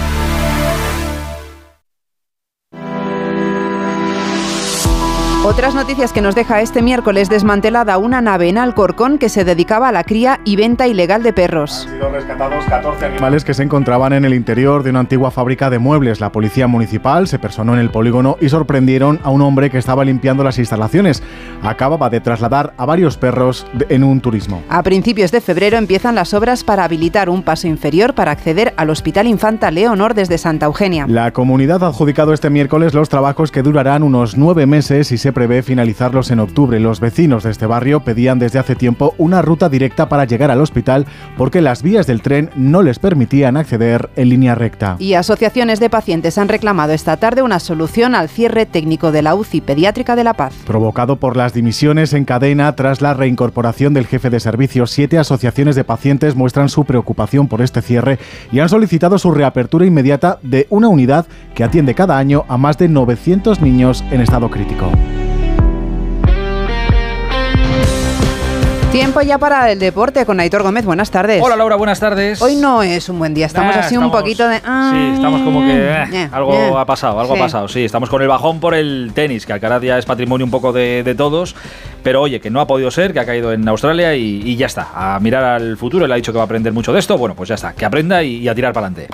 Otras 5.51 5.75
noticias 5.75 6.13
que 6.13 6.21
nos 6.21 6.33
deja 6.33 6.61
este 6.61 6.81
miércoles 6.81 7.27
desmantelada 7.27 7.97
una 7.97 8.21
nave 8.21 8.47
en 8.47 8.57
Alcorcón 8.57 9.17
que 9.17 9.27
se 9.27 9.43
dedicaba 9.43 9.89
a 9.89 9.91
la 9.91 10.05
cría 10.05 10.39
y 10.45 10.55
venta 10.55 10.87
ilegal 10.87 11.23
de 11.23 11.33
perros. 11.33 11.87
Han 11.89 11.95
sido 11.95 12.09
rescatados 12.09 12.63
14 12.63 13.05
animales 13.05 13.43
que 13.43 13.53
se 13.53 13.63
encontraban 13.63 14.13
en 14.13 14.23
el 14.23 14.33
interior 14.33 14.81
de 14.81 14.91
una 14.91 15.01
antigua 15.01 15.29
fábrica 15.29 15.69
de 15.69 15.77
muebles. 15.77 16.21
La 16.21 16.31
policía 16.31 16.67
municipal 16.67 17.27
se 17.27 17.37
personó 17.37 17.73
en 17.73 17.79
el 17.79 17.91
polígono 17.91 18.37
y 18.39 18.47
sorprendieron 18.47 19.19
a 19.23 19.29
un 19.29 19.41
hombre 19.41 19.69
que 19.69 19.77
estaba 19.77 20.05
limpiando 20.05 20.41
las 20.41 20.57
instalaciones. 20.57 21.21
Acababa 21.61 22.09
de 22.09 22.21
trasladar 22.21 22.73
a 22.77 22.85
varios 22.85 23.17
perros 23.17 23.67
en 23.89 24.05
un 24.05 24.21
turismo. 24.21 24.63
A 24.69 24.83
principios 24.83 25.33
de 25.33 25.41
febrero 25.41 25.77
empiezan 25.77 26.15
las 26.15 26.33
obras 26.33 26.63
para 26.63 26.85
habilitar 26.85 27.29
un 27.29 27.43
paso 27.43 27.67
inferior 27.67 28.15
para 28.15 28.31
acceder 28.31 28.73
al 28.77 28.89
Hospital 28.89 29.27
Infanta 29.27 29.69
Leonor 29.69 30.13
desde 30.13 30.37
Santa 30.37 30.67
Eugenia. 30.67 31.07
La 31.09 31.31
comunidad 31.31 31.83
ha 31.83 31.87
adjudicado 31.87 32.31
este 32.31 32.49
miércoles 32.49 32.93
los 32.93 33.09
trabajos 33.09 33.51
que 33.51 33.63
durarán 33.63 34.01
unos 34.01 34.37
nueve 34.37 34.65
meses 34.65 35.11
y 35.11 35.17
se 35.17 35.33
prevé 35.41 35.63
finalizarlos 35.63 36.29
en 36.29 36.39
octubre. 36.39 36.79
Los 36.79 36.99
vecinos 36.99 37.41
de 37.41 37.49
este 37.49 37.65
barrio 37.65 38.01
pedían 38.01 38.37
desde 38.37 38.59
hace 38.59 38.75
tiempo 38.75 39.15
una 39.17 39.41
ruta 39.41 39.69
directa 39.69 40.07
para 40.07 40.25
llegar 40.25 40.51
al 40.51 40.61
hospital 40.61 41.07
porque 41.35 41.61
las 41.61 41.81
vías 41.81 42.05
del 42.05 42.21
tren 42.21 42.51
no 42.55 42.83
les 42.83 42.99
permitían 42.99 43.57
acceder 43.57 44.11
en 44.15 44.29
línea 44.29 44.53
recta. 44.53 44.97
Y 44.99 45.15
asociaciones 45.15 45.79
de 45.79 45.89
pacientes 45.89 46.37
han 46.37 46.47
reclamado 46.47 46.93
esta 46.93 47.17
tarde 47.17 47.41
una 47.41 47.59
solución 47.59 48.13
al 48.13 48.29
cierre 48.29 48.67
técnico 48.67 49.11
de 49.11 49.23
la 49.23 49.33
UCI 49.33 49.61
pediátrica 49.61 50.15
de 50.15 50.23
La 50.23 50.35
Paz. 50.35 50.53
Provocado 50.63 51.15
por 51.15 51.35
las 51.35 51.55
dimisiones 51.55 52.13
en 52.13 52.25
cadena 52.25 52.75
tras 52.75 53.01
la 53.01 53.15
reincorporación 53.15 53.95
del 53.95 54.05
jefe 54.05 54.29
de 54.29 54.39
servicio, 54.39 54.85
siete 54.85 55.17
asociaciones 55.17 55.75
de 55.75 55.83
pacientes 55.83 56.35
muestran 56.35 56.69
su 56.69 56.85
preocupación 56.85 57.47
por 57.47 57.63
este 57.63 57.81
cierre 57.81 58.19
y 58.51 58.59
han 58.59 58.69
solicitado 58.69 59.17
su 59.17 59.31
reapertura 59.31 59.87
inmediata 59.87 60.37
de 60.43 60.67
una 60.69 60.87
unidad 60.87 61.25
que 61.55 61.63
atiende 61.63 61.95
cada 61.95 62.19
año 62.19 62.45
a 62.47 62.57
más 62.57 62.77
de 62.77 62.89
900 62.89 63.59
niños 63.59 64.03
en 64.11 64.21
estado 64.21 64.51
crítico. 64.51 64.91
Tiempo 68.91 69.21
ya 69.21 69.37
para 69.37 69.71
el 69.71 69.79
deporte 69.79 70.25
con 70.25 70.37
Aitor 70.41 70.63
Gómez. 70.63 70.83
Buenas 70.83 71.09
tardes. 71.09 71.41
Hola 71.41 71.55
Laura, 71.55 71.77
buenas 71.77 71.99
tardes. 72.01 72.41
Hoy 72.41 72.57
no 72.57 72.83
es 72.83 73.07
un 73.07 73.19
buen 73.19 73.33
día, 73.33 73.45
estamos 73.45 73.73
Ah, 73.73 73.79
así 73.79 73.95
un 73.95 74.03
estamos- 74.03 74.21
poquito 74.21 74.47
de... 74.49 74.59
ah, 74.65 74.91
Sí, 74.93 75.11
estamos 75.15 75.41
como 75.43 75.61
que 75.61 75.71
eh, 75.73 76.03
eh, 76.11 76.29
algo 76.29 76.53
eh. 76.53 76.73
ha 76.77 76.85
pasado, 76.85 77.17
algo 77.21 77.33
Sí. 77.35 77.39
ha 77.39 77.43
pasado. 77.43 77.67
Sí, 77.69 77.85
estamos 77.85 78.09
con 78.09 78.21
el 78.21 78.27
bajón 78.27 78.59
por 78.59 78.75
el 78.75 79.11
tenis, 79.15 79.45
que 79.45 79.53
Alcaraz 79.53 79.81
ya 79.81 79.97
es 79.97 80.05
patrimonio 80.05 80.43
un 80.45 80.51
poco 80.51 80.73
de, 80.73 81.03
de 81.03 81.15
todos, 81.15 81.55
pero 82.03 82.21
oye, 82.21 82.39
que 82.39 82.49
no 82.49 82.59
ha 82.61 82.67
podido 82.67 82.91
ser, 82.91 83.13
que 83.13 83.19
ha 83.19 83.25
caído 83.25 83.51
en 83.53 83.67
Australia 83.67 84.15
y, 84.15 84.55
ya 84.55 84.65
está. 84.65 84.89
A 84.93 85.19
mirar 85.19 85.43
al 85.43 85.77
futuro, 85.77 86.05
él 86.05 86.11
ha 86.11 86.15
dicho 86.15 86.31
que 86.31 86.37
va 86.37 86.43
a 86.43 86.45
aprender 86.45 86.73
mucho 86.73 86.93
de 86.93 86.99
esto, 86.99 87.17
bueno, 87.17 87.35
pues 87.35 87.49
ya 87.49 87.55
está, 87.55 87.73
que 87.73 87.85
aprenda 87.85 88.23
y, 88.23 88.47
a 88.47 88.55
tirar 88.55 88.73
para 88.73 88.87
adelante. 88.87 89.13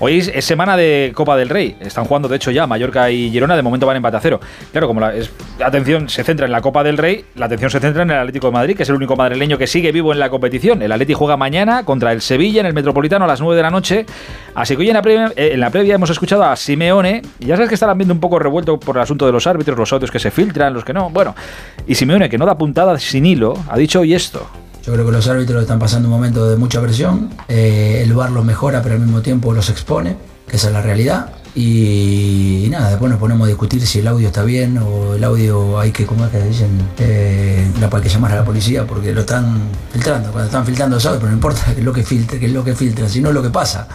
Hoy 0.00 0.18
es, 0.18 0.44
semana 0.44 0.76
de 0.76 1.12
Copa 1.14 1.36
del 1.36 1.48
Rey, 1.48 1.76
están 1.80 2.04
jugando 2.04 2.28
de 2.28 2.36
hecho 2.36 2.50
ya 2.50 2.66
Mallorca 2.66 3.10
y 3.10 3.30
Girona, 3.30 3.56
de 3.56 3.62
momento 3.62 3.86
van 3.86 3.96
empate 3.96 4.16
a 4.16 4.20
cero. 4.20 4.40
Claro, 4.72 4.86
como 4.86 5.00
la 5.00 5.12
atención 5.60 6.08
se 6.08 6.24
centra 6.24 6.46
en 6.46 6.52
la 6.52 6.60
Copa 6.60 6.82
del 6.82 6.98
Rey, 6.98 7.24
la 7.36 7.46
atención 7.46 7.70
se 7.70 7.80
centra 7.80 8.02
en 8.02 8.10
el 8.10 8.18
Atlético 8.18 8.48
de 8.48 8.52
Madrid, 8.52 8.76
que 8.76 8.82
es 8.82 8.88
el 8.88 8.96
único 8.96 9.16
madrileño 9.16 9.58
que 9.58 9.66
sigue 9.66 9.92
vivo 9.92 10.12
en 10.12 10.18
la 10.18 10.30
competición. 10.30 10.82
El 10.82 10.92
Atleti 10.92 11.14
juega 11.14 11.36
mañana 11.36 11.84
contra 11.84 12.12
el 12.12 12.20
Sevilla 12.20 12.60
en 12.60 12.66
el 12.66 12.74
Metropolitano 12.74 13.24
a 13.24 13.28
las 13.28 13.40
9 13.40 13.56
de 13.56 13.62
la 13.62 13.70
noche. 13.70 14.06
Así 14.54 14.74
que 14.74 14.82
hoy 14.82 14.88
en 14.88 14.94
la 14.94 15.02
previa, 15.02 15.32
eh, 15.36 15.94
hemos 15.94 16.10
escuchado 16.10 16.44
a 16.44 16.56
Simeone. 16.56 17.22
Ya 17.40 17.56
sabes 17.56 17.68
que 17.68 17.74
está 17.74 17.86
el 17.86 17.92
ambiente 17.92 18.12
un 18.12 18.20
poco 18.20 18.38
revuelto 18.38 18.78
por 18.78 18.96
el 18.96 19.02
asunto 19.02 19.26
de 19.26 19.32
los 19.32 19.46
árbitros, 19.46 19.78
los 19.78 19.92
audios 19.92 20.10
que 20.10 20.18
se 20.18 20.30
filtran, 20.30 20.72
los 20.72 20.84
que 20.84 20.92
no. 20.92 21.10
Bueno, 21.10 21.34
y 21.86 21.94
Simeone, 21.94 22.23
que 22.28 22.38
no 22.38 22.46
da 22.46 22.56
puntada 22.58 22.98
sin 22.98 23.26
hilo, 23.26 23.54
ha 23.68 23.76
dicho 23.76 24.00
hoy 24.00 24.14
esto. 24.14 24.46
Yo 24.84 24.92
creo 24.92 25.06
que 25.06 25.12
los 25.12 25.26
árbitros 25.28 25.62
están 25.62 25.78
pasando 25.78 26.08
un 26.08 26.14
momento 26.14 26.48
de 26.48 26.56
mucha 26.56 26.80
presión. 26.82 27.30
eh, 27.48 28.02
el 28.04 28.12
VAR 28.12 28.30
los 28.30 28.44
mejora, 28.44 28.82
pero 28.82 28.96
al 28.96 29.00
mismo 29.00 29.22
tiempo 29.22 29.52
los 29.54 29.70
expone, 29.70 30.16
que 30.46 30.56
esa 30.56 30.66
es 30.68 30.72
la 30.74 30.82
realidad. 30.82 31.30
Y, 31.56 32.66
nada, 32.70 32.90
después 32.90 33.10
nos 33.10 33.20
ponemos 33.20 33.44
a 33.46 33.48
discutir 33.48 33.86
si 33.86 34.00
el 34.00 34.08
audio 34.08 34.26
está 34.26 34.42
bien 34.42 34.76
o 34.78 35.14
el 35.14 35.22
audio 35.22 35.78
hay 35.78 35.92
que, 35.92 36.04
como 36.04 36.24
es 36.24 36.32
que 36.32 36.40
dicen, 36.40 36.70
eh, 36.98 37.64
la 37.80 37.88
hay 37.92 38.02
que 38.02 38.08
llamar 38.08 38.32
a 38.32 38.36
la 38.36 38.44
policía 38.44 38.84
porque 38.84 39.12
lo 39.12 39.20
están 39.20 39.60
filtrando. 39.92 40.32
Cuando 40.32 40.46
están 40.46 40.66
filtrando 40.66 40.96
audios, 40.96 41.14
pero 41.14 41.28
no 41.28 41.34
importa 41.34 41.62
qué 41.72 41.80
es 41.80 41.84
lo 41.84 41.92
que 41.92 42.02
filtra, 42.02 42.40
qué 42.40 42.46
es 42.46 42.52
lo 42.52 42.64
que 42.64 42.74
filtra, 42.74 43.08
sino 43.08 43.30
lo 43.32 43.40
que 43.40 43.50
pasa. 43.50 43.86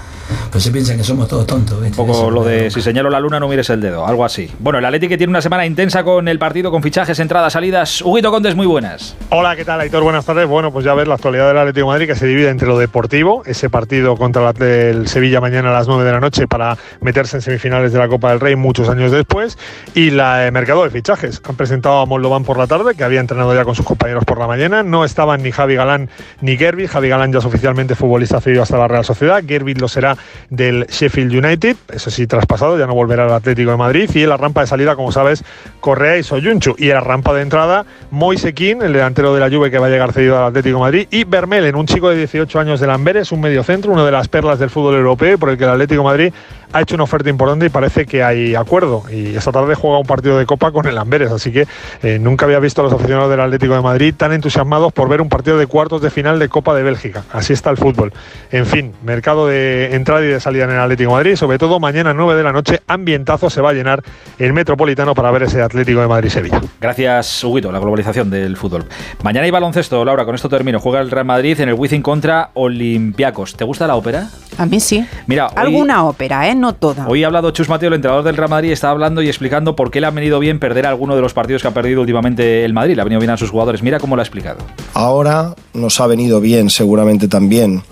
Pues 0.51 0.64
se 0.64 0.72
piensan 0.72 0.95
que 0.97 1.03
somos 1.03 1.28
todos 1.28 1.45
tontos. 1.47 1.82
¿viste? 1.82 1.99
Un 1.99 2.07
poco 2.07 2.18
Eso, 2.18 2.32
lo 2.32 2.43
de 2.43 2.70
si 2.72 2.82
señalo 2.82 3.10
la 3.10 3.20
luna 3.20 3.39
no 3.39 3.47
mires 3.47 3.70
el 3.72 3.82
dedo, 3.82 4.05
algo 4.05 4.24
así. 4.24 4.49
Bueno, 4.60 4.80
el 4.80 4.86
Atleti 4.86 5.07
que 5.10 5.18
tiene 5.18 5.32
una 5.32 5.41
semana 5.41 5.66
intensa 5.66 6.03
con 6.03 6.28
el 6.28 6.39
partido, 6.39 6.72
con 6.72 6.82
fichajes, 6.82 7.20
entradas, 7.20 7.53
salidas. 7.53 8.01
Huguito 8.01 8.32
Condes, 8.32 8.55
muy 8.55 8.68
buenas. 8.68 9.18
Hola, 9.30 9.55
¿qué 9.55 9.66
tal, 9.66 9.82
Aitor? 9.82 10.03
Buenas 10.03 10.26
tardes. 10.26 10.47
Bueno, 10.47 10.72
pues 10.72 10.86
ya 10.86 10.93
ves 10.93 11.07
la 11.07 11.16
actualidad 11.16 11.47
del 11.47 11.57
Atlético 11.57 11.88
de 11.88 11.93
Madrid 11.93 12.07
que 12.07 12.16
se 12.16 12.28
divide 12.28 12.49
entre 12.49 12.68
lo 12.68 12.78
deportivo, 12.78 13.43
ese 13.45 13.70
partido 13.70 14.16
contra 14.16 14.49
el, 14.51 14.64
el 14.64 15.07
Sevilla 15.07 15.41
mañana 15.41 15.72
a 15.72 15.74
las 15.74 15.88
9 15.88 16.03
de 16.03 16.12
la 16.12 16.20
noche 16.20 16.47
para 16.47 16.78
meterse 17.01 17.38
en 17.38 17.41
semifinales 17.50 17.91
de 17.91 17.97
la 17.97 18.08
Copa 18.08 18.30
del 18.30 18.39
Rey 18.39 18.56
muchos 18.56 18.89
años 18.89 19.12
después, 19.12 19.58
y 19.95 20.12
la 20.12 20.45
eh, 20.45 20.52
mercado 20.52 20.84
de 20.84 20.91
fichajes. 20.91 21.41
Han 21.47 21.56
presentado 21.56 22.00
a 22.00 22.06
Moldovan 22.06 22.43
por 22.43 22.58
la 22.58 22.68
tarde, 22.68 22.93
que 22.95 23.04
había 23.04 23.20
entrenado 23.20 23.56
ya 23.56 23.66
con 23.66 23.74
sus 23.74 23.86
compañeros 23.86 24.24
por 24.24 24.38
la 24.38 24.45
mañana. 24.45 24.84
No 24.84 25.04
estaban 25.04 25.41
ni 25.41 25.52
Javi 25.52 25.76
Galán 25.76 26.10
ni 26.41 26.58
Gerbi. 26.58 26.86
Javi 26.86 27.10
Galán 27.10 27.34
ya 27.34 27.39
es 27.39 27.45
oficialmente 27.45 27.95
futbolista 27.95 28.39
cedido 28.39 28.62
hasta 28.62 28.78
la 28.78 28.88
Real 28.88 29.04
Sociedad. 29.04 29.43
Gerbi 29.45 29.74
lo 29.74 29.88
será 29.88 30.16
del 30.50 30.86
Sheffield 30.88 31.34
United, 31.43 31.76
eso 31.91 32.12
sí, 32.12 32.28
traspasado, 32.28 32.78
ya 32.78 32.86
no 32.86 32.93
volverá 32.93 33.26
al 33.26 33.34
Atlético 33.34 33.72
de 33.72 33.78
Madrid. 33.78 34.10
Y 34.14 34.24
en 34.24 34.30
la 34.30 34.38
rampa 34.38 34.62
de 34.62 34.68
salida, 34.68 34.95
como 34.95 35.12
sabes, 35.12 35.43
Correa 35.80 36.18
y 36.18 36.24
Soyunchu. 36.24 36.76
Y 36.78 36.89
en 36.89 36.95
la 36.95 37.02
rampa 37.02 37.34
de 37.34 37.41
entrada, 37.41 37.86
Moise 38.12 38.54
Kean, 38.54 38.84
el 38.84 38.93
delantero 38.93 39.34
de 39.34 39.39
la 39.39 39.50
Juve 39.50 39.72
que 39.72 39.80
va 39.80 39.88
a 39.88 39.89
llegar 39.89 40.14
cedido 40.14 40.38
al 40.38 40.50
Atlético 40.50 40.78
de 40.78 40.82
Madrid. 40.82 41.08
Y 41.10 41.24
Vermelen, 41.24 41.76
un 41.76 41.88
chico 41.88 42.10
de 42.10 42.18
18 42.18 42.60
años 42.60 42.80
del 42.80 42.91
Amberes, 42.91 43.32
un 43.32 43.41
mediocentro, 43.41 43.91
una 43.91 44.06
de 44.06 44.12
las 44.12 44.28
perlas 44.28 44.60
del 44.60 44.70
fútbol 44.70 44.95
europeo, 44.95 45.39
por 45.39 45.50
el 45.50 45.58
que 45.58 45.64
el 45.64 45.72
Atlético 45.72 46.02
de 46.02 46.06
Madrid 46.06 46.34
ha 46.74 46.82
hecho 46.82 46.95
una 46.95 47.03
oferta 47.05 47.30
importante 47.30 47.65
y 47.65 47.70
parece 47.70 48.05
que 48.05 48.24
hay 48.24 48.55
acuerdo. 48.55 49.03
Y 49.11 49.36
esta 49.36 49.51
tarde 49.51 49.76
juega 49.76 49.97
un 49.99 50.05
partido 50.05 50.38
de 50.38 50.45
Copa 50.45 50.72
con 50.72 50.88
el 50.88 50.97
Amberes, 50.97 51.32
así 51.32 51.51
que 51.51 51.67
eh, 52.03 52.20
nunca 52.20 52.45
había 52.45 52.59
visto 52.59 52.82
a 52.82 52.84
los 52.86 52.93
aficionados 52.93 53.30
del 53.30 53.39
Atlético 53.39 53.74
de 53.74 53.82
Madrid 53.82 54.13
tan 54.15 54.34
entusiasmados 54.34 54.93
por 54.93 55.09
ver 55.09 55.22
un 55.22 55.30
partido 55.30 55.57
de 55.57 55.67
cuartos 55.67 56.01
de 56.01 56.09
final 56.09 56.39
de 56.39 56.49
Copa 56.49 56.76
de 56.76 56.84
Bélgica. 56.84 57.24
Así 57.32 57.53
está 57.53 57.70
el 57.70 57.78
fútbol. 57.78 58.13
En 58.51 58.65
fin, 58.65 58.93
mercado 59.03 59.47
de 59.47 59.95
entrada 59.95 60.24
y 60.24 60.28
de 60.28 60.39
salida 60.39 60.65
en 60.65 60.72
el 60.72 60.80
Atlético 60.80 61.11
de 61.11 61.15
Madrid, 61.17 61.36
sobre 61.36 61.57
todo 61.57 61.80
mañana 61.80 62.13
9 62.13 62.36
de 62.36 62.43
la 62.43 62.51
noche, 62.53 62.82
ambientazo 62.88 63.49
se 63.49 63.61
va 63.61 63.70
a 63.72 63.74
llenar 63.74 64.03
el 64.38 64.53
Metropolitano 64.53 65.15
para 65.15 65.32
ver 65.32 65.43
ese 65.43 65.61
Atlético 65.61 66.01
de 66.01 66.07
Madrid-Sevilla. 66.07 66.61
Gracias, 66.80 67.43
Huguito, 67.43 67.72
la 67.72 67.80
globalización 67.80 68.30
del 68.30 68.57
fútbol. 68.57 68.86
Mañana 69.24 69.45
hay 69.45 69.51
baloncesto, 69.51 70.03
Laura, 70.05 70.26
con 70.26 70.36
esto 70.36 70.49
termino. 70.49 70.80
Juega 70.80 70.99
el 71.01 71.09
Real 71.11 71.26
Madrid 71.26 71.59
en 71.59 71.70
el 71.70 71.76
Wizzing 71.76 72.01
contra 72.01 72.51
Olympiacos. 72.53 73.55
¿Te 73.55 73.63
gusta 73.63 73.88
la 73.88 73.95
ópera? 73.95 74.28
A 74.57 74.65
mí 74.65 74.80
sí. 74.80 75.05
Mira, 75.28 75.47
hoy- 75.47 75.53
Alguna 75.55 76.03
ópera, 76.05 76.47
¿eh? 76.47 76.55
No 76.60 76.76
toda. 76.76 77.07
Hoy 77.07 77.24
ha 77.24 77.28
hablado 77.28 77.51
Chus 77.51 77.70
Mateo, 77.70 77.88
el 77.88 77.93
entrenador 77.93 78.26
del 78.26 78.36
Real 78.36 78.49
Madrid, 78.49 78.72
está 78.74 78.89
hablando 78.89 79.22
y 79.22 79.30
explicando 79.30 79.78
por 79.78 79.91
qué 79.91 80.01
le 80.01 80.07
ha 80.07 80.12
venido 80.12 80.39
bien 80.39 80.60
perder 80.60 80.86
alguno 80.86 81.16
de 81.16 81.22
los 81.22 81.34
partidos 81.34 81.62
que 81.62 81.70
ha 81.70 81.74
perdido 81.74 82.01
últimamente 82.01 82.66
el 82.66 82.74
Madrid. 82.74 82.95
Le 82.95 83.01
ha 83.01 83.05
venido 83.05 83.22
bien 83.22 83.32
a 83.32 83.38
sus 83.38 83.49
jugadores. 83.49 83.82
Mira 83.82 83.97
cómo 83.97 84.18
lo 84.18 84.22
ha 84.22 84.26
explicado. 84.26 84.57
Ahora 84.93 85.55
nos 85.74 86.01
ha 86.01 86.07
venido 86.07 86.41
bien 86.41 86.70
seguramente 86.70 87.30
también 87.30 87.84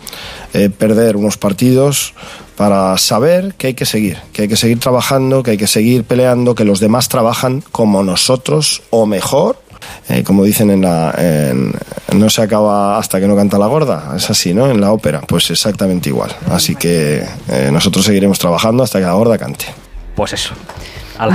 eh, 0.54 0.70
perder 0.70 1.16
unos 1.16 1.38
partidos 1.38 2.14
para 2.58 2.98
saber 2.98 3.54
que 3.54 3.68
hay 3.68 3.74
que 3.74 3.86
seguir, 3.86 4.18
que 4.34 4.42
hay 4.42 4.48
que 4.50 4.58
seguir 4.58 4.80
trabajando, 4.80 5.44
que 5.44 5.52
hay 5.52 5.58
que 5.58 5.68
seguir 5.68 6.04
peleando, 6.04 6.54
que 6.54 6.66
los 6.66 6.82
demás 6.82 7.08
trabajan 7.08 7.64
como 7.72 8.04
nosotros 8.04 8.82
o 8.90 9.06
mejor. 9.06 9.62
Eh, 10.10 10.24
como 10.24 10.44
dicen 10.44 10.70
en 10.72 10.82
la 10.82 11.14
en- 11.18 11.74
no 12.18 12.30
se 12.30 12.42
acaba 12.42 12.98
hasta 12.98 13.20
que 13.20 13.28
no 13.28 13.36
canta 13.36 13.58
la 13.58 13.68
gorda 13.68 14.14
es 14.16 14.30
así 14.30 14.54
no 14.54 14.70
en 14.70 14.80
la 14.80 14.92
ópera 14.92 15.22
pues 15.28 15.50
exactamente 15.52 16.10
igual 16.10 16.32
así 16.50 16.76
que 16.76 17.26
eh, 17.50 17.70
nosotros 17.72 18.06
seguiremos 18.06 18.40
trabajando 18.40 18.84
hasta 18.84 19.00
que 19.00 19.06
la 19.06 19.14
gorda 19.14 19.38
cante 19.38 19.66
Pues 20.16 20.34
eso. 20.34 20.54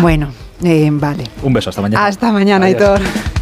Bueno, 0.00 0.32
eh, 0.64 0.88
vale. 0.92 1.24
Un 1.42 1.52
beso, 1.52 1.70
hasta 1.70 1.82
mañana. 1.82 2.06
Hasta 2.06 2.32
mañana, 2.32 2.66
Adiós. 2.66 2.80
Aitor. 3.00 3.41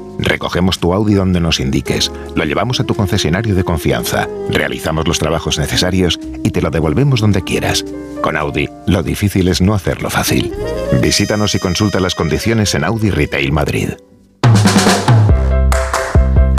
Recogemos 0.21 0.79
tu 0.79 0.93
Audi 0.93 1.15
donde 1.15 1.39
nos 1.39 1.59
indiques, 1.59 2.11
lo 2.35 2.45
llevamos 2.45 2.79
a 2.79 2.83
tu 2.83 2.95
concesionario 2.95 3.55
de 3.55 3.63
confianza, 3.63 4.27
realizamos 4.49 5.07
los 5.07 5.19
trabajos 5.19 5.57
necesarios 5.57 6.19
y 6.43 6.51
te 6.51 6.61
lo 6.61 6.69
devolvemos 6.69 7.21
donde 7.21 7.43
quieras. 7.43 7.83
Con 8.21 8.37
Audi, 8.37 8.69
lo 8.85 9.01
difícil 9.01 9.47
es 9.47 9.61
no 9.61 9.73
hacerlo 9.73 10.09
fácil. 10.09 10.53
Visítanos 11.01 11.55
y 11.55 11.59
consulta 11.59 11.99
las 11.99 12.15
condiciones 12.15 12.75
en 12.75 12.83
Audi 12.83 13.09
Retail 13.09 13.51
Madrid. 13.51 13.89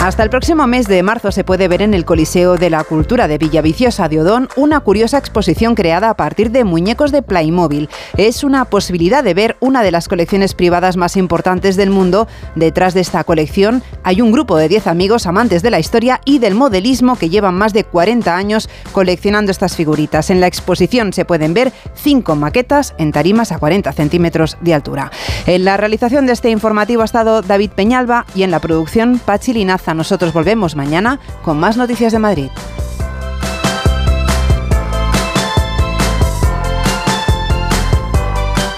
Hasta 0.03 0.21
el 0.21 0.29
próximo 0.29 0.67
mes 0.67 0.87
de 0.87 1.01
marzo 1.01 1.31
se 1.31 1.45
puede 1.45 1.69
ver 1.69 1.81
en 1.81 1.93
el 1.93 2.03
Coliseo 2.03 2.57
de 2.57 2.69
la 2.69 2.83
Cultura 2.83 3.29
de 3.29 3.37
Villaviciosa 3.37 4.09
de 4.09 4.19
Odón 4.19 4.49
una 4.57 4.81
curiosa 4.81 5.17
exposición 5.17 5.75
creada 5.75 6.09
a 6.09 6.17
partir 6.17 6.51
de 6.51 6.65
muñecos 6.65 7.13
de 7.13 7.21
Playmobil. 7.21 7.87
Es 8.17 8.43
una 8.43 8.65
posibilidad 8.65 9.23
de 9.23 9.33
ver 9.33 9.55
una 9.61 9.81
de 9.81 9.91
las 9.91 10.09
colecciones 10.09 10.55
privadas 10.55 10.97
más 10.97 11.15
importantes 11.15 11.77
del 11.77 11.89
mundo. 11.89 12.27
Detrás 12.55 12.93
de 12.93 12.99
esta 12.99 13.23
colección 13.23 13.81
hay 14.03 14.19
un 14.19 14.33
grupo 14.33 14.57
de 14.57 14.67
10 14.67 14.87
amigos 14.87 15.25
amantes 15.25 15.63
de 15.63 15.71
la 15.71 15.79
historia 15.79 16.19
y 16.25 16.39
del 16.39 16.53
modelismo 16.53 17.15
que 17.15 17.29
llevan 17.29 17.55
más 17.55 17.71
de 17.71 17.85
40 17.85 18.35
años 18.35 18.69
coleccionando 18.91 19.51
estas 19.51 19.77
figuritas. 19.77 20.29
En 20.29 20.41
la 20.41 20.47
exposición 20.47 21.13
se 21.13 21.23
pueden 21.23 21.53
ver 21.53 21.71
cinco 21.95 22.35
maquetas 22.35 22.93
en 22.97 23.13
tarimas 23.13 23.53
a 23.53 23.57
40 23.57 23.93
centímetros 23.93 24.57
de 24.59 24.73
altura. 24.73 25.11
En 25.45 25.63
la 25.63 25.77
realización 25.77 26.25
de 26.25 26.33
este 26.33 26.49
informativo 26.49 27.03
ha 27.03 27.05
estado 27.05 27.41
David 27.41 27.71
Peñalba 27.71 28.25
y 28.35 28.43
en 28.43 28.51
la 28.51 28.59
producción 28.59 29.17
Pachi 29.17 29.53
Nosotros 29.93 30.33
volvemos 30.33 30.75
mañana 30.75 31.19
con 31.43 31.59
más 31.59 31.77
noticias 31.77 32.11
de 32.11 32.19
Madrid. 32.19 32.49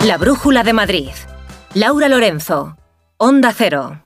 La 0.05 0.17
Brújula 0.17 0.63
de 0.63 0.73
Madrid. 0.73 1.09
Laura 1.73 2.07
Lorenzo. 2.07 2.77
Onda 3.17 3.53
Cero. 3.53 4.05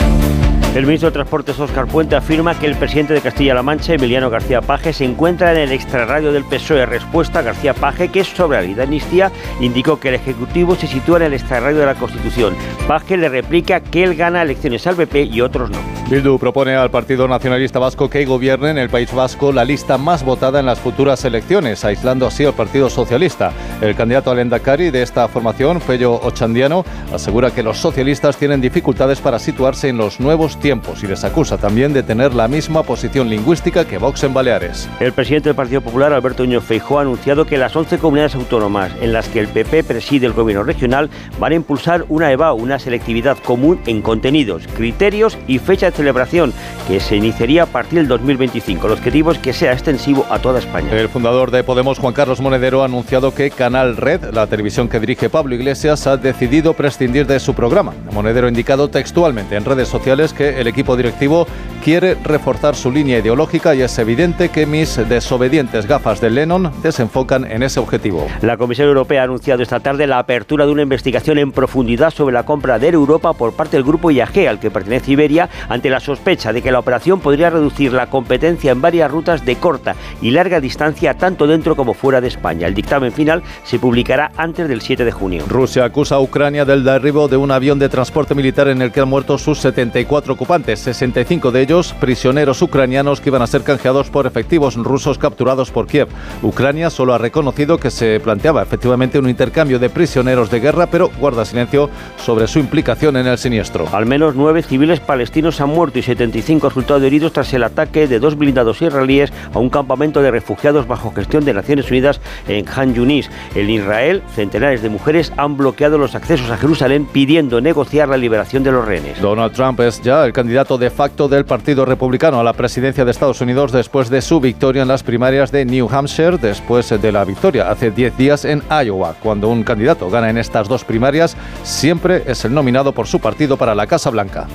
El 0.73 0.85
ministro 0.85 1.09
de 1.09 1.15
Transportes 1.15 1.59
Óscar 1.59 1.85
Puente 1.85 2.15
afirma 2.15 2.57
que 2.57 2.65
el 2.65 2.77
presidente 2.77 3.13
de 3.13 3.19
Castilla-La 3.19 3.61
Mancha, 3.61 3.93
Emiliano 3.93 4.29
García 4.29 4.61
Paje, 4.61 4.93
se 4.93 5.03
encuentra 5.03 5.51
en 5.51 5.57
el 5.57 5.73
extrarradio 5.73 6.31
del 6.31 6.45
PSOE. 6.45 6.85
Respuesta 6.85 7.39
a 7.39 7.41
García 7.41 7.73
Paje, 7.73 8.07
que 8.07 8.23
sobre 8.23 8.57
la 8.57 8.63
ley 8.63 8.73
de 8.73 8.83
amnistía 8.83 9.33
indicó 9.59 9.99
que 9.99 10.07
el 10.07 10.15
Ejecutivo 10.15 10.75
se 10.75 10.87
sitúa 10.87 11.17
en 11.17 11.23
el 11.23 11.33
extrarradio 11.33 11.79
de 11.79 11.87
la 11.87 11.95
Constitución. 11.95 12.55
Paje 12.87 13.17
le 13.17 13.27
replica 13.27 13.81
que 13.81 14.03
él 14.03 14.15
gana 14.15 14.43
elecciones 14.43 14.87
al 14.87 14.95
PP 14.95 15.23
y 15.23 15.41
otros 15.41 15.69
no. 15.71 15.77
Bildu 16.09 16.37
propone 16.37 16.75
al 16.75 16.91
Partido 16.91 17.25
Nacionalista 17.25 17.79
Vasco 17.79 18.09
que 18.09 18.25
gobierne 18.25 18.71
en 18.71 18.77
el 18.77 18.89
País 18.89 19.13
Vasco 19.13 19.53
la 19.53 19.63
lista 19.63 19.97
más 19.97 20.25
votada 20.25 20.59
en 20.59 20.65
las 20.65 20.77
futuras 20.77 21.23
elecciones, 21.23 21.85
aislando 21.85 22.27
así 22.27 22.43
al 22.43 22.53
Partido 22.53 22.89
Socialista. 22.89 23.53
El 23.79 23.95
candidato 23.95 24.29
al 24.29 24.39
Endacari 24.39 24.89
de 24.89 25.03
esta 25.03 25.29
formación, 25.29 25.79
Fello 25.79 26.15
Ochandiano, 26.15 26.83
asegura 27.13 27.51
que 27.51 27.63
los 27.63 27.77
socialistas 27.77 28.35
tienen 28.35 28.59
dificultades 28.59 29.21
para 29.21 29.39
situarse 29.39 29.87
en 29.87 29.95
los 29.95 30.19
nuevos 30.19 30.57
tiempos 30.61 31.03
y 31.03 31.07
les 31.07 31.23
acusa 31.23 31.57
también 31.57 31.91
de 31.91 32.03
tener 32.03 32.33
la 32.33 32.47
misma 32.47 32.83
posición 32.83 33.29
lingüística 33.29 33.85
que 33.85 33.97
Vox 33.97 34.23
en 34.23 34.33
Baleares. 34.33 34.89
El 34.99 35.11
presidente 35.11 35.49
del 35.49 35.55
Partido 35.55 35.81
Popular, 35.81 36.13
Alberto 36.13 36.43
Núñez 36.43 36.63
Feijóo, 36.63 36.99
ha 36.99 37.01
anunciado 37.01 37.45
que 37.45 37.57
las 37.57 37.75
11 37.75 37.97
comunidades 37.97 38.35
autónomas 38.35 38.91
en 39.01 39.11
las 39.11 39.27
que 39.27 39.39
el 39.39 39.47
PP 39.47 39.83
preside 39.83 40.27
el 40.27 40.33
gobierno 40.33 40.63
regional 40.63 41.09
van 41.39 41.51
a 41.51 41.55
impulsar 41.55 42.05
una 42.07 42.31
EVA, 42.31 42.53
una 42.53 42.79
selectividad 42.79 43.37
común 43.39 43.81
en 43.85 44.01
contenidos, 44.01 44.63
criterios 44.75 45.37
y 45.47 45.59
fecha 45.59 45.87
de 45.87 45.97
celebración 45.97 46.53
que 46.87 46.99
se 46.99 47.15
iniciaría 47.15 47.63
a 47.63 47.65
partir 47.65 47.99
del 47.99 48.07
2025. 48.07 48.87
El 48.87 48.93
objetivo 48.93 49.31
es 49.31 49.39
que 49.39 49.53
sea 49.53 49.73
extensivo 49.73 50.25
a 50.29 50.39
toda 50.39 50.59
España. 50.59 50.91
El 50.91 51.09
fundador 51.09 51.51
de 51.51 51.63
Podemos, 51.63 51.99
Juan 51.99 52.13
Carlos 52.13 52.41
Monedero, 52.41 52.81
ha 52.81 52.85
anunciado 52.85 53.33
que 53.33 53.49
Canal 53.49 53.97
Red, 53.97 54.33
la 54.33 54.47
televisión 54.47 54.87
que 54.87 54.99
dirige 54.99 55.29
Pablo 55.29 55.55
Iglesias, 55.55 56.07
ha 56.07 56.17
decidido 56.17 56.73
prescindir 56.73 57.25
de 57.25 57.39
su 57.39 57.53
programa. 57.53 57.93
Monedero 58.11 58.47
ha 58.47 58.49
indicado 58.49 58.89
textualmente 58.89 59.55
en 59.55 59.65
redes 59.65 59.87
sociales 59.87 60.33
que 60.33 60.50
el 60.59 60.67
equipo 60.67 60.95
directivo 60.95 61.47
quiere 61.81 62.15
reforzar 62.23 62.75
su 62.75 62.91
línea 62.91 63.19
ideológica 63.19 63.73
y 63.73 63.81
es 63.81 63.97
evidente 63.97 64.49
que 64.49 64.65
mis 64.65 64.95
desobedientes 65.09 65.87
gafas 65.87 66.21
de 66.21 66.29
Lennon 66.29 66.71
desenfocan 66.83 67.49
en 67.49 67.63
ese 67.63 67.79
objetivo. 67.79 68.27
La 68.41 68.55
Comisión 68.55 68.87
Europea 68.87 69.21
ha 69.21 69.23
anunciado 69.25 69.63
esta 69.63 69.79
tarde 69.79 70.05
la 70.05 70.19
apertura 70.19 70.65
de 70.65 70.71
una 70.71 70.83
investigación 70.83 71.39
en 71.39 71.51
profundidad 71.51 72.11
sobre 72.11 72.33
la 72.33 72.43
compra 72.43 72.77
de 72.77 72.89
Europa 72.89 73.33
por 73.33 73.53
parte 73.53 73.77
del 73.77 73.83
grupo 73.83 74.11
IAG, 74.11 74.47
al 74.47 74.59
que 74.59 74.69
pertenece 74.69 75.11
Iberia, 75.11 75.49
ante 75.69 75.89
la 75.89 75.99
sospecha 75.99 76.53
de 76.53 76.61
que 76.61 76.71
la 76.71 76.79
operación 76.79 77.19
podría 77.19 77.49
reducir 77.49 77.93
la 77.93 78.07
competencia 78.07 78.71
en 78.71 78.81
varias 78.81 79.09
rutas 79.09 79.43
de 79.43 79.55
corta 79.55 79.95
y 80.21 80.31
larga 80.31 80.59
distancia 80.59 81.15
tanto 81.15 81.47
dentro 81.47 81.75
como 81.75 81.93
fuera 81.93 82.21
de 82.21 82.27
España. 82.27 82.67
El 82.67 82.75
dictamen 82.75 83.11
final 83.11 83.41
se 83.63 83.79
publicará 83.79 84.31
antes 84.37 84.69
del 84.69 84.81
7 84.81 85.03
de 85.03 85.11
junio. 85.11 85.45
Rusia 85.47 85.85
acusa 85.85 86.15
a 86.15 86.21
Ucrania 86.21 86.63
del 86.63 86.83
derribo 86.83 87.27
de 87.27 87.37
un 87.37 87.49
avión 87.49 87.79
de 87.79 87.89
transporte 87.89 88.35
militar 88.35 88.67
en 88.67 88.81
el 88.81 88.91
que 88.91 88.99
han 88.99 89.09
muerto 89.09 89.37
sus 89.37 89.59
74 89.59 90.33
ocupantes, 90.33 90.79
65 90.79 91.51
de 91.51 91.61
ellos 91.61 91.70
prisioneros 91.99 92.61
ucranianos 92.61 93.21
que 93.21 93.29
iban 93.29 93.41
a 93.41 93.47
ser 93.47 93.63
canjeados 93.63 94.09
por 94.09 94.27
efectivos 94.27 94.75
rusos 94.75 95.17
capturados 95.17 95.71
por 95.71 95.87
Kiev. 95.87 96.09
Ucrania 96.41 96.89
solo 96.89 97.13
ha 97.13 97.17
reconocido 97.17 97.77
que 97.77 97.89
se 97.89 98.19
planteaba 98.19 98.61
efectivamente 98.61 99.17
un 99.17 99.29
intercambio 99.29 99.79
de 99.79 99.89
prisioneros 99.89 100.51
de 100.51 100.59
guerra, 100.59 100.87
pero 100.87 101.09
guarda 101.17 101.45
silencio 101.45 101.89
sobre 102.17 102.47
su 102.47 102.59
implicación 102.59 103.15
en 103.15 103.27
el 103.27 103.37
siniestro. 103.37 103.87
Al 103.93 104.05
menos 104.05 104.35
nueve 104.35 104.63
civiles 104.63 104.99
palestinos 104.99 105.61
han 105.61 105.69
muerto 105.69 105.99
y 105.99 106.01
75 106.01 106.67
resultado 106.67 107.05
heridos 107.05 107.31
tras 107.31 107.53
el 107.53 107.63
ataque 107.63 108.07
de 108.07 108.19
dos 108.19 108.37
blindados 108.37 108.81
israelíes 108.81 109.31
a 109.53 109.59
un 109.59 109.69
campamento 109.69 110.21
de 110.21 110.31
refugiados 110.31 110.87
bajo 110.87 111.13
gestión 111.13 111.45
de 111.45 111.53
Naciones 111.53 111.89
Unidas 111.89 112.19
en 112.49 112.65
Han 112.75 112.93
Yunis. 112.93 113.29
En 113.55 113.69
Israel, 113.69 114.23
centenares 114.35 114.81
de 114.81 114.89
mujeres 114.89 115.31
han 115.37 115.55
bloqueado 115.55 115.97
los 115.97 116.15
accesos 116.15 116.49
a 116.49 116.57
Jerusalén 116.57 117.05
pidiendo 117.05 117.61
negociar 117.61 118.09
la 118.09 118.17
liberación 118.17 118.63
de 118.63 118.73
los 118.73 118.85
rehenes. 118.85 119.21
Donald 119.21 119.53
Trump 119.53 119.79
es 119.79 120.01
ya 120.01 120.25
el 120.25 120.33
candidato 120.33 120.77
de 120.77 120.89
facto 120.89 121.27
del 121.27 121.45
Partido 121.61 121.85
Republicano 121.85 122.39
a 122.39 122.43
la 122.43 122.53
presidencia 122.53 123.05
de 123.05 123.11
Estados 123.11 123.39
Unidos 123.39 123.71
después 123.71 124.09
de 124.09 124.23
su 124.23 124.39
victoria 124.39 124.81
en 124.81 124.87
las 124.87 125.03
primarias 125.03 125.51
de 125.51 125.63
New 125.63 125.87
Hampshire, 125.91 126.39
después 126.39 126.89
de 126.89 127.11
la 127.11 127.23
victoria 127.23 127.69
hace 127.69 127.91
10 127.91 128.17
días 128.17 128.45
en 128.45 128.63
Iowa. 128.83 129.13
Cuando 129.21 129.47
un 129.47 129.61
candidato 129.61 130.09
gana 130.09 130.31
en 130.31 130.39
estas 130.39 130.67
dos 130.67 130.83
primarias, 130.83 131.37
siempre 131.61 132.23
es 132.25 132.45
el 132.45 132.55
nominado 132.55 132.93
por 132.93 133.05
su 133.05 133.19
partido 133.19 133.57
para 133.57 133.75
la 133.75 133.85
Casa 133.85 134.09
Blanca. 134.09 134.47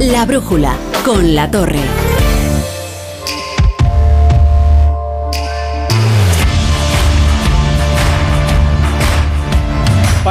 La 0.00 0.26
brújula 0.26 0.74
con 1.04 1.36
la 1.36 1.48
torre. 1.48 2.29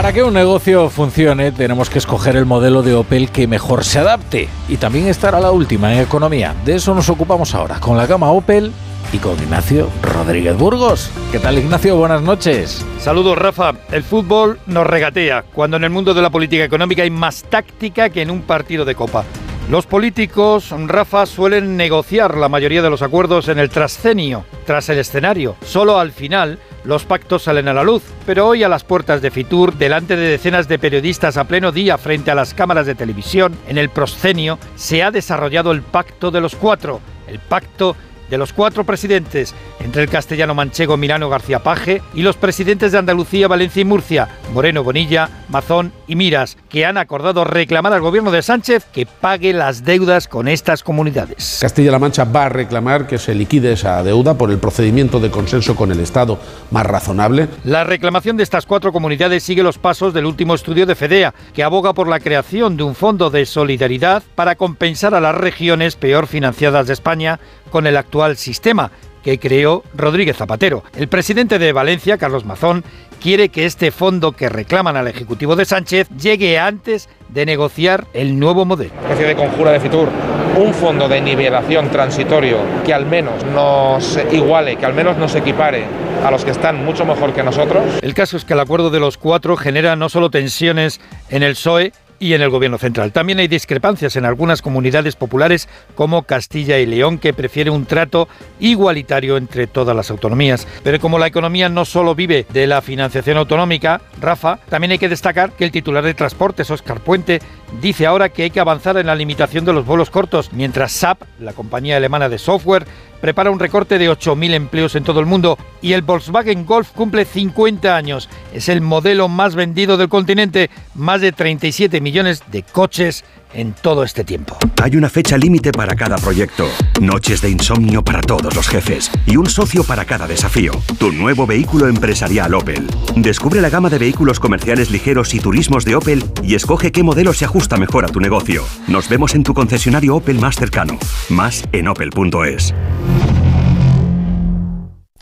Para 0.09 0.21
que 0.21 0.23
un 0.23 0.33
negocio 0.33 0.89
funcione 0.89 1.51
tenemos 1.51 1.87
que 1.87 1.99
escoger 1.99 2.35
el 2.35 2.47
modelo 2.47 2.81
de 2.81 2.95
Opel 2.95 3.29
que 3.29 3.45
mejor 3.45 3.83
se 3.83 3.99
adapte 3.99 4.49
y 4.67 4.77
también 4.77 5.07
estar 5.07 5.35
a 5.35 5.39
la 5.39 5.51
última 5.51 5.93
en 5.93 5.99
economía. 5.99 6.55
De 6.65 6.73
eso 6.73 6.95
nos 6.95 7.09
ocupamos 7.09 7.53
ahora 7.53 7.79
con 7.79 7.95
la 7.95 8.07
gama 8.07 8.31
Opel 8.31 8.71
y 9.13 9.19
con 9.19 9.37
Ignacio 9.37 9.87
Rodríguez 10.01 10.57
Burgos. 10.57 11.11
¿Qué 11.31 11.37
tal 11.37 11.59
Ignacio? 11.59 11.95
Buenas 11.95 12.23
noches. 12.23 12.83
Saludos 12.97 13.37
Rafa. 13.37 13.73
El 13.91 14.01
fútbol 14.01 14.59
nos 14.65 14.87
regatea 14.87 15.43
cuando 15.53 15.77
en 15.77 15.83
el 15.83 15.91
mundo 15.91 16.15
de 16.15 16.23
la 16.23 16.31
política 16.31 16.63
económica 16.63 17.03
hay 17.03 17.11
más 17.11 17.43
táctica 17.43 18.09
que 18.09 18.23
en 18.23 18.31
un 18.31 18.41
partido 18.41 18.85
de 18.85 18.95
copa. 18.95 19.25
Los 19.69 19.85
políticos, 19.85 20.73
Rafa, 20.87 21.27
suelen 21.27 21.77
negociar 21.77 22.35
la 22.35 22.49
mayoría 22.49 22.81
de 22.81 22.89
los 22.89 23.03
acuerdos 23.03 23.47
en 23.49 23.59
el 23.59 23.69
trascenio, 23.69 24.43
tras 24.65 24.89
el 24.89 24.97
escenario. 24.97 25.55
Solo 25.63 25.99
al 25.99 26.11
final 26.11 26.57
los 26.83 27.05
pactos 27.05 27.43
salen 27.43 27.67
a 27.67 27.73
la 27.73 27.83
luz, 27.83 28.03
pero 28.25 28.47
hoy 28.47 28.63
a 28.63 28.69
las 28.69 28.83
puertas 28.83 29.21
de 29.21 29.31
Fitur, 29.31 29.73
delante 29.75 30.15
de 30.15 30.29
decenas 30.29 30.67
de 30.67 30.79
periodistas 30.79 31.37
a 31.37 31.43
pleno 31.43 31.71
día 31.71 31.97
frente 31.97 32.31
a 32.31 32.35
las 32.35 32.53
cámaras 32.53 32.85
de 32.85 32.95
televisión, 32.95 33.57
en 33.67 33.77
el 33.77 33.89
proscenio, 33.89 34.59
se 34.75 35.03
ha 35.03 35.11
desarrollado 35.11 35.71
el 35.71 35.81
pacto 35.81 36.31
de 36.31 36.41
los 36.41 36.55
cuatro, 36.55 37.01
el 37.27 37.39
pacto 37.39 37.95
de 38.29 38.37
los 38.37 38.53
cuatro 38.53 38.83
presidentes, 38.83 39.53
entre 39.79 40.03
el 40.03 40.09
castellano 40.09 40.53
manchego 40.53 40.97
Milano 40.97 41.29
García 41.29 41.59
Paje 41.59 42.01
y 42.13 42.21
los 42.21 42.37
presidentes 42.37 42.91
de 42.91 42.97
Andalucía, 42.97 43.47
Valencia 43.47 43.81
y 43.81 43.85
Murcia, 43.85 44.27
Moreno 44.53 44.83
Bonilla, 44.83 45.29
Mazón 45.49 45.91
y 46.07 46.15
Miras, 46.15 46.57
que 46.69 46.85
han 46.85 46.97
acordado 46.97 47.43
reclamar 47.43 47.93
al 47.93 48.01
gobierno 48.01 48.31
de 48.31 48.41
Sánchez 48.41 48.85
que 48.91 49.05
pague 49.05 49.53
las 49.53 49.83
deudas 49.83 50.27
con 50.27 50.47
estas 50.47 50.83
comunidades. 50.83 51.59
Castilla-La 51.61 51.99
Mancha 51.99 52.25
va 52.25 52.45
a 52.45 52.49
reclamar 52.49 53.07
que 53.07 53.17
se 53.17 53.35
liquide 53.35 53.73
esa 53.73 54.03
deuda 54.03 54.37
por 54.37 54.51
el 54.51 54.57
procedimiento 54.57 55.19
de 55.19 55.31
consenso 55.31 55.75
con 55.75 55.91
el 55.91 55.99
Estado 55.99 56.39
más 56.71 56.85
razonable. 56.85 57.47
La 57.63 57.83
reclamación 57.83 58.37
de 58.37 58.43
estas 58.43 58.65
cuatro 58.65 58.91
comunidades 58.91 59.43
sigue 59.43 59.63
los 59.63 59.77
pasos 59.77 60.13
del 60.13 60.25
último 60.25 60.55
estudio 60.55 60.85
de 60.85 60.95
FEDEA, 60.95 61.33
que 61.53 61.63
aboga 61.63 61.93
por 61.93 62.07
la 62.07 62.19
creación 62.19 62.77
de 62.77 62.83
un 62.83 62.95
fondo 62.95 63.29
de 63.29 63.45
solidaridad 63.45 64.23
para 64.35 64.55
compensar 64.55 65.15
a 65.15 65.21
las 65.21 65.35
regiones 65.35 65.95
peor 65.95 66.27
financiadas 66.27 66.87
de 66.87 66.93
España 66.93 67.39
con 67.69 67.87
el 67.87 67.97
actual 67.97 68.37
sistema 68.37 68.91
que 69.23 69.39
creó 69.39 69.83
Rodríguez 69.95 70.37
Zapatero. 70.37 70.83
El 70.95 71.07
presidente 71.07 71.59
de 71.59 71.73
Valencia, 71.73 72.17
Carlos 72.17 72.45
Mazón, 72.45 72.83
quiere 73.21 73.49
que 73.49 73.65
este 73.65 73.91
fondo 73.91 74.31
que 74.31 74.49
reclaman 74.49 74.95
al 74.95 75.07
Ejecutivo 75.07 75.55
de 75.55 75.65
Sánchez 75.65 76.07
llegue 76.09 76.57
antes 76.57 77.09
de 77.29 77.45
negociar 77.45 78.07
el 78.13 78.39
nuevo 78.39 78.65
modelo. 78.65 78.93
especie 79.03 79.27
de 79.27 79.35
conjura 79.35 79.71
de 79.71 79.79
Fitur, 79.79 80.09
un 80.57 80.73
fondo 80.73 81.07
de 81.07 81.21
nivelación 81.21 81.89
transitorio 81.89 82.57
que 82.85 82.93
al 82.93 83.05
menos 83.05 83.43
nos 83.53 84.17
iguale, 84.31 84.77
que 84.77 84.85
al 84.85 84.93
menos 84.93 85.17
nos 85.17 85.35
equipare 85.35 85.83
a 86.25 86.31
los 86.31 86.43
que 86.43 86.51
están 86.51 86.83
mucho 86.83 87.05
mejor 87.05 87.33
que 87.33 87.43
nosotros. 87.43 87.83
El 88.01 88.13
caso 88.13 88.37
es 88.37 88.45
que 88.45 88.53
el 88.53 88.59
acuerdo 88.59 88.89
de 88.89 88.99
los 88.99 89.17
cuatro 89.17 89.55
genera 89.57 89.95
no 89.95 90.09
solo 90.09 90.29
tensiones 90.29 90.99
en 91.29 91.43
el 91.43 91.53
PSOE, 91.53 91.93
y 92.19 92.33
en 92.33 92.41
el 92.41 92.49
gobierno 92.49 92.77
central. 92.77 93.11
También 93.11 93.39
hay 93.39 93.47
discrepancias 93.47 94.15
en 94.15 94.25
algunas 94.25 94.61
comunidades 94.61 95.15
populares 95.15 95.67
como 95.95 96.23
Castilla 96.23 96.79
y 96.79 96.85
León 96.85 97.17
que 97.17 97.33
prefiere 97.33 97.69
un 97.69 97.85
trato 97.85 98.27
igualitario 98.59 99.37
entre 99.37 99.67
todas 99.67 99.95
las 99.95 100.11
autonomías. 100.11 100.67
Pero 100.83 100.99
como 100.99 101.19
la 101.19 101.27
economía 101.27 101.69
no 101.69 101.85
solo 101.85 102.15
vive 102.15 102.45
de 102.51 102.67
la 102.67 102.81
financiación 102.81 103.37
autonómica, 103.37 104.01
Rafa, 104.19 104.59
también 104.69 104.91
hay 104.91 104.97
que 104.97 105.09
destacar 105.09 105.51
que 105.53 105.63
el 105.63 105.71
titular 105.71 106.03
de 106.03 106.13
transportes, 106.13 106.69
Oscar 106.71 106.99
Puente, 106.99 107.41
dice 107.81 108.05
ahora 108.05 108.29
que 108.29 108.43
hay 108.43 108.49
que 108.49 108.59
avanzar 108.59 108.97
en 108.97 109.07
la 109.07 109.15
limitación 109.15 109.65
de 109.65 109.73
los 109.73 109.85
vuelos 109.85 110.09
cortos, 110.09 110.51
mientras 110.53 110.91
SAP, 110.91 111.21
la 111.39 111.53
compañía 111.53 111.97
alemana 111.97 112.29
de 112.29 112.37
software, 112.37 112.85
prepara 113.21 113.51
un 113.51 113.59
recorte 113.59 113.97
de 113.97 114.09
8.000 114.09 114.53
empleos 114.53 114.95
en 114.95 115.03
todo 115.03 115.19
el 115.19 115.25
mundo 115.25 115.57
y 115.81 115.93
el 115.93 116.01
Volkswagen 116.01 116.65
Golf 116.65 116.91
cumple 116.91 117.25
50 117.25 117.95
años. 117.95 118.29
Es 118.53 118.69
el 118.69 118.81
modelo 118.81 119.27
más 119.27 119.55
vendido 119.55 119.97
del 119.97 120.09
continente, 120.09 120.69
más 120.95 121.21
de 121.21 121.31
37 121.31 122.01
millones 122.01 122.43
de 122.51 122.63
coches 122.63 123.23
en 123.53 123.73
todo 123.73 124.03
este 124.03 124.23
tiempo. 124.23 124.57
Hay 124.81 124.95
una 124.95 125.09
fecha 125.09 125.37
límite 125.37 125.71
para 125.71 125.95
cada 125.95 126.17
proyecto, 126.17 126.67
noches 127.01 127.41
de 127.41 127.49
insomnio 127.49 128.03
para 128.03 128.21
todos 128.21 128.55
los 128.55 128.67
jefes 128.67 129.11
y 129.25 129.37
un 129.37 129.49
socio 129.49 129.83
para 129.83 130.05
cada 130.05 130.27
desafío. 130.27 130.71
Tu 130.97 131.11
nuevo 131.11 131.45
vehículo 131.45 131.87
empresarial 131.87 132.53
Opel. 132.53 132.87
Descubre 133.15 133.61
la 133.61 133.69
gama 133.69 133.89
de 133.89 133.97
vehículos 133.97 134.39
comerciales 134.39 134.91
ligeros 134.91 135.33
y 135.33 135.39
turismos 135.39 135.85
de 135.85 135.95
Opel 135.95 136.23
y 136.43 136.55
escoge 136.55 136.91
qué 136.91 137.03
modelo 137.03 137.33
se 137.33 137.45
ajusta 137.45 137.77
mejor 137.77 138.05
a 138.05 138.09
tu 138.09 138.19
negocio. 138.19 138.63
Nos 138.87 139.09
vemos 139.09 139.35
en 139.35 139.43
tu 139.43 139.53
concesionario 139.53 140.15
Opel 140.15 140.39
más 140.39 140.55
cercano. 140.55 140.97
Más 141.29 141.63
en 141.71 141.87
opel.es. 141.87 142.73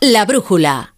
La 0.00 0.24
brújula. 0.24 0.97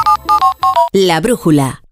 La 0.93 1.21
brújula. 1.21 1.83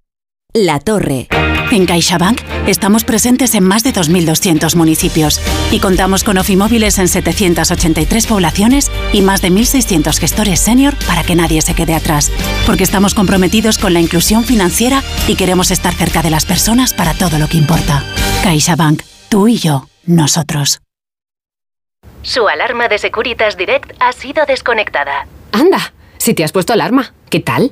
La 0.53 0.81
torre. 0.81 1.29
En 1.71 1.85
CaixaBank 1.85 2.41
estamos 2.67 3.05
presentes 3.05 3.55
en 3.55 3.63
más 3.63 3.81
de 3.81 3.93
2.200 3.93 4.75
municipios 4.75 5.39
y 5.71 5.79
contamos 5.79 6.25
con 6.25 6.37
ofimóviles 6.37 6.99
en 6.99 7.07
783 7.07 8.27
poblaciones 8.27 8.91
y 9.13 9.21
más 9.21 9.41
de 9.41 9.51
1.600 9.51 10.19
gestores 10.19 10.59
senior 10.59 10.95
para 11.07 11.23
que 11.23 11.37
nadie 11.37 11.61
se 11.61 11.75
quede 11.75 11.95
atrás. 11.95 12.29
Porque 12.65 12.83
estamos 12.83 13.13
comprometidos 13.13 13.77
con 13.77 13.93
la 13.93 14.01
inclusión 14.01 14.43
financiera 14.43 15.01
y 15.29 15.37
queremos 15.37 15.71
estar 15.71 15.93
cerca 15.93 16.21
de 16.21 16.31
las 16.31 16.45
personas 16.45 16.93
para 16.93 17.13
todo 17.13 17.39
lo 17.39 17.47
que 17.47 17.55
importa. 17.55 18.03
CaixaBank, 18.43 19.03
tú 19.29 19.47
y 19.47 19.59
yo, 19.59 19.87
nosotros. 20.07 20.81
Su 22.21 22.49
alarma 22.49 22.89
de 22.89 22.97
Securitas 22.97 23.55
Direct 23.55 23.93
ha 24.01 24.11
sido 24.11 24.45
desconectada. 24.45 25.25
Anda, 25.53 25.93
si 26.17 26.33
te 26.33 26.43
has 26.43 26.51
puesto 26.51 26.73
alarma, 26.73 27.13
¿qué 27.29 27.39
tal? 27.39 27.71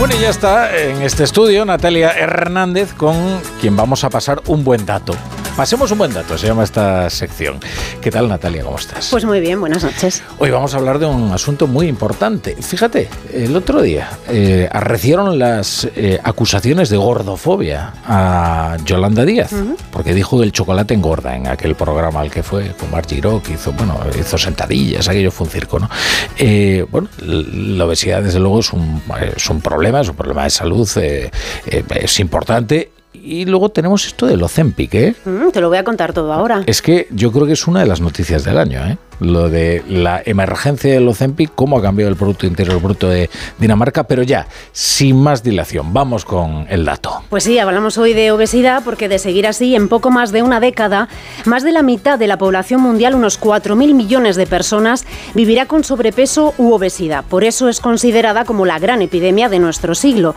Bueno, 0.00 0.14
y 0.16 0.22
ya 0.22 0.30
está 0.30 0.74
en 0.74 1.02
este 1.02 1.24
estudio 1.24 1.62
Natalia 1.66 2.12
Hernández 2.12 2.94
con 2.94 3.14
quien 3.60 3.76
vamos 3.76 4.02
a 4.02 4.08
pasar 4.08 4.40
un 4.46 4.64
buen 4.64 4.86
dato. 4.86 5.14
Pasemos 5.60 5.90
un 5.90 5.98
buen 5.98 6.14
dato, 6.14 6.38
se 6.38 6.46
llama 6.46 6.64
esta 6.64 7.10
sección. 7.10 7.60
¿Qué 8.00 8.10
tal 8.10 8.30
Natalia? 8.30 8.64
¿Cómo 8.64 8.78
estás? 8.78 9.10
Pues 9.10 9.26
muy 9.26 9.40
bien, 9.40 9.60
buenas 9.60 9.84
noches. 9.84 10.22
Hoy 10.38 10.48
vamos 10.48 10.72
a 10.72 10.78
hablar 10.78 10.98
de 10.98 11.04
un 11.04 11.30
asunto 11.32 11.66
muy 11.66 11.86
importante. 11.86 12.56
Fíjate, 12.58 13.10
el 13.30 13.54
otro 13.54 13.82
día 13.82 14.08
eh, 14.30 14.70
arrecieron 14.72 15.38
las 15.38 15.86
eh, 15.96 16.18
acusaciones 16.24 16.88
de 16.88 16.96
gordofobia 16.96 17.92
a 18.06 18.78
Yolanda 18.86 19.26
Díaz, 19.26 19.52
porque 19.92 20.14
dijo 20.14 20.38
que 20.38 20.44
el 20.44 20.52
chocolate 20.52 20.94
engorda 20.94 21.36
en 21.36 21.46
aquel 21.46 21.74
programa 21.74 22.20
al 22.20 22.30
que 22.30 22.42
fue 22.42 22.74
con 22.74 22.90
Marc 22.90 23.10
Giró, 23.10 23.42
que 23.42 23.52
hizo, 23.52 23.72
bueno, 23.72 24.00
hizo 24.18 24.38
sentadillas, 24.38 25.10
aquello 25.10 25.30
fue 25.30 25.46
un 25.46 25.50
circo, 25.50 25.78
¿no? 25.78 25.90
Eh, 26.38 26.86
bueno, 26.90 27.08
la 27.18 27.84
obesidad 27.84 28.22
desde 28.22 28.38
luego 28.38 28.60
es 28.60 28.72
un, 28.72 29.02
es 29.36 29.50
un 29.50 29.60
problema, 29.60 30.00
es 30.00 30.08
un 30.08 30.16
problema 30.16 30.44
de 30.44 30.50
salud, 30.50 30.88
es 30.96 32.18
importante. 32.18 32.92
Y 33.22 33.44
luego 33.44 33.68
tenemos 33.68 34.06
esto 34.06 34.26
del 34.26 34.42
Ozempic, 34.42 34.94
¿eh? 34.94 35.14
Mm, 35.24 35.50
te 35.50 35.60
lo 35.60 35.68
voy 35.68 35.78
a 35.78 35.84
contar 35.84 36.12
todo 36.12 36.32
ahora. 36.32 36.62
Es 36.66 36.82
que 36.82 37.06
yo 37.10 37.30
creo 37.32 37.46
que 37.46 37.52
es 37.52 37.66
una 37.66 37.80
de 37.80 37.86
las 37.86 38.00
noticias 38.00 38.44
del 38.44 38.58
año, 38.58 38.84
¿eh? 38.86 38.98
Lo 39.20 39.48
de 39.48 39.82
la 39.88 40.22
emergencia 40.24 40.92
del 40.92 41.06
Ozempic, 41.08 41.52
cómo 41.54 41.78
ha 41.78 41.82
cambiado 41.82 42.10
el 42.10 42.16
Producto 42.16 42.46
Interior 42.46 42.80
Bruto 42.80 43.08
de 43.08 43.30
Dinamarca, 43.58 44.04
pero 44.04 44.22
ya, 44.22 44.46
sin 44.72 45.16
más 45.16 45.42
dilación, 45.42 45.92
vamos 45.92 46.24
con 46.24 46.66
el 46.68 46.84
dato. 46.84 47.22
Pues 47.28 47.44
sí, 47.44 47.58
hablamos 47.58 47.98
hoy 47.98 48.14
de 48.14 48.32
obesidad 48.32 48.82
porque 48.84 49.08
de 49.08 49.18
seguir 49.18 49.46
así, 49.46 49.74
en 49.74 49.88
poco 49.88 50.10
más 50.10 50.32
de 50.32 50.42
una 50.42 50.60
década, 50.60 51.08
más 51.44 51.62
de 51.62 51.72
la 51.72 51.82
mitad 51.82 52.18
de 52.18 52.26
la 52.26 52.38
población 52.38 52.80
mundial, 52.80 53.14
unos 53.14 53.40
4.000 53.40 53.94
millones 53.94 54.36
de 54.36 54.46
personas, 54.46 55.04
vivirá 55.34 55.66
con 55.66 55.84
sobrepeso 55.84 56.54
u 56.58 56.72
obesidad. 56.72 57.24
Por 57.24 57.44
eso 57.44 57.68
es 57.68 57.80
considerada 57.80 58.44
como 58.44 58.66
la 58.66 58.78
gran 58.78 59.02
epidemia 59.02 59.48
de 59.48 59.58
nuestro 59.58 59.94
siglo. 59.94 60.34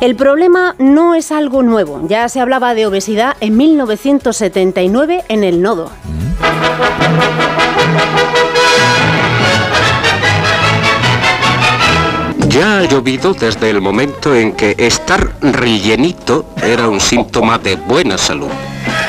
El 0.00 0.16
problema 0.16 0.74
no 0.78 1.14
es 1.14 1.32
algo 1.32 1.62
nuevo. 1.62 2.06
Ya 2.08 2.28
se 2.28 2.40
hablaba 2.40 2.74
de 2.74 2.86
obesidad 2.86 3.36
en 3.40 3.56
1979 3.56 5.24
en 5.28 5.44
el 5.44 5.62
Nodo. 5.62 5.90
Ya 12.48 12.78
ha 12.78 12.84
llovido 12.84 13.34
desde 13.34 13.70
el 13.70 13.80
momento 13.80 14.34
en 14.34 14.52
que 14.52 14.74
estar 14.78 15.32
rellenito 15.40 16.46
era 16.62 16.88
un 16.88 17.00
síntoma 17.00 17.58
de 17.58 17.76
buena 17.76 18.18
salud. 18.18 18.50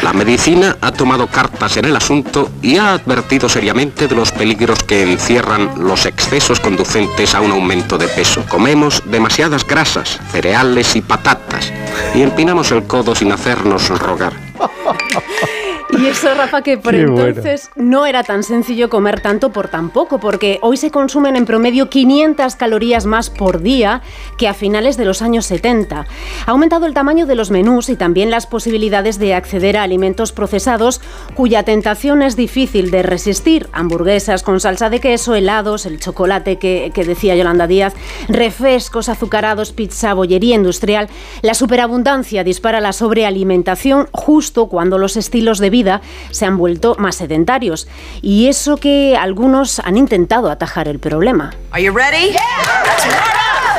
La 0.04 0.14
medicina 0.14 0.78
ha 0.82 0.92
tomado 0.92 1.28
cartas 1.28 1.78
en 1.78 1.86
el 1.86 1.96
asunto 1.96 2.50
y 2.62 2.78
ha 2.78 2.94
advertido 2.94 3.50
seriamente 3.50 4.08
de 4.08 4.16
los 4.16 4.32
peligros 4.32 4.84
que 4.84 5.04
encierran 5.04 5.72
los 5.78 6.06
excesos 6.06 6.60
conducentes 6.60 7.36
a 7.36 7.42
un 7.42 7.52
aumento 7.52 7.98
de 7.98 8.08
peso. 8.08 8.44
Comemos 8.48 9.04
demasiadas 9.06 9.66
grasas, 9.66 10.20
cereales 10.32 10.96
y 10.96 11.02
patatas 11.02 11.74
y 12.14 12.22
empinamos 12.22 12.72
el 12.72 12.84
codo 12.84 13.16
sin 13.16 13.32
hacernos 13.32 13.90
rogar. 14.00 14.34
Y 16.00 16.06
eso, 16.06 16.34
Rafa, 16.34 16.62
que 16.62 16.78
por 16.78 16.94
Qué 16.96 17.06
bueno. 17.06 17.28
entonces 17.28 17.72
no 17.76 18.06
era 18.06 18.24
tan 18.24 18.44
sencillo 18.44 18.90
comer 18.90 19.20
tanto 19.20 19.52
por 19.52 19.68
tan 19.68 19.90
poco, 19.90 20.18
porque 20.20 20.58
hoy 20.62 20.78
se 20.78 20.92
consumen 20.92 21.36
en 21.36 21.46
promedio 21.46 21.90
500 21.90 22.56
calorías 22.56 23.06
más 23.06 23.30
por 23.30 23.62
día 23.62 24.02
que 24.38 24.48
a 24.48 24.54
finales 24.54 24.96
de 24.96 25.04
los 25.04 25.22
años 25.22 25.46
70. 25.48 26.06
Ha 26.46 26.52
aumentado 26.52 26.86
el 26.86 26.94
tamaño 26.94 27.26
de 27.26 27.36
los 27.36 27.52
menús 27.52 27.90
y 27.90 27.98
también 27.98 28.32
las 28.32 28.48
posibilidades 28.48 29.20
de 29.20 29.34
acceder 29.34 29.76
a 29.76 29.84
alimentos 29.84 30.32
procesados 30.32 31.02
cuya 31.34 31.64
tentación 31.64 32.22
es 32.22 32.38
difícil 32.38 32.92
de 32.92 33.04
resistir. 33.04 33.68
Hamburguesas 33.74 34.42
con 34.42 34.62
salsa 34.62 34.90
de 34.90 35.02
queso, 35.02 35.36
helados, 35.36 35.86
el 35.86 36.00
chocolate 36.00 36.58
que, 36.60 36.92
que 36.94 37.04
decía 37.04 37.36
Yolanda 37.36 37.68
Díaz, 37.68 37.94
refrescos 38.30 39.10
azucarados, 39.10 39.74
pizza, 39.74 40.14
bollería 40.14 40.56
industrial. 40.56 41.10
La 41.42 41.56
superabundancia 41.56 42.46
dispara 42.46 42.80
la 42.80 42.94
sobrealimentación 42.94 44.08
justo 44.14 44.68
cuando 44.68 44.98
los 44.98 45.18
estilos 45.18 45.60
de 45.60 45.70
vida 45.70 45.89
se 46.32 46.46
han 46.46 46.58
vuelto 46.58 46.96
más 47.00 47.16
sedentarios. 47.16 47.88
Y 48.22 48.48
eso 48.48 48.78
que 48.78 49.18
algunos 49.18 49.80
han 49.80 49.98
intentado 49.98 50.50
atajar 50.50 50.88
el 50.88 51.00
problema. 51.00 51.54
Are 51.72 51.84
you 51.84 51.92
ready? 51.92 52.36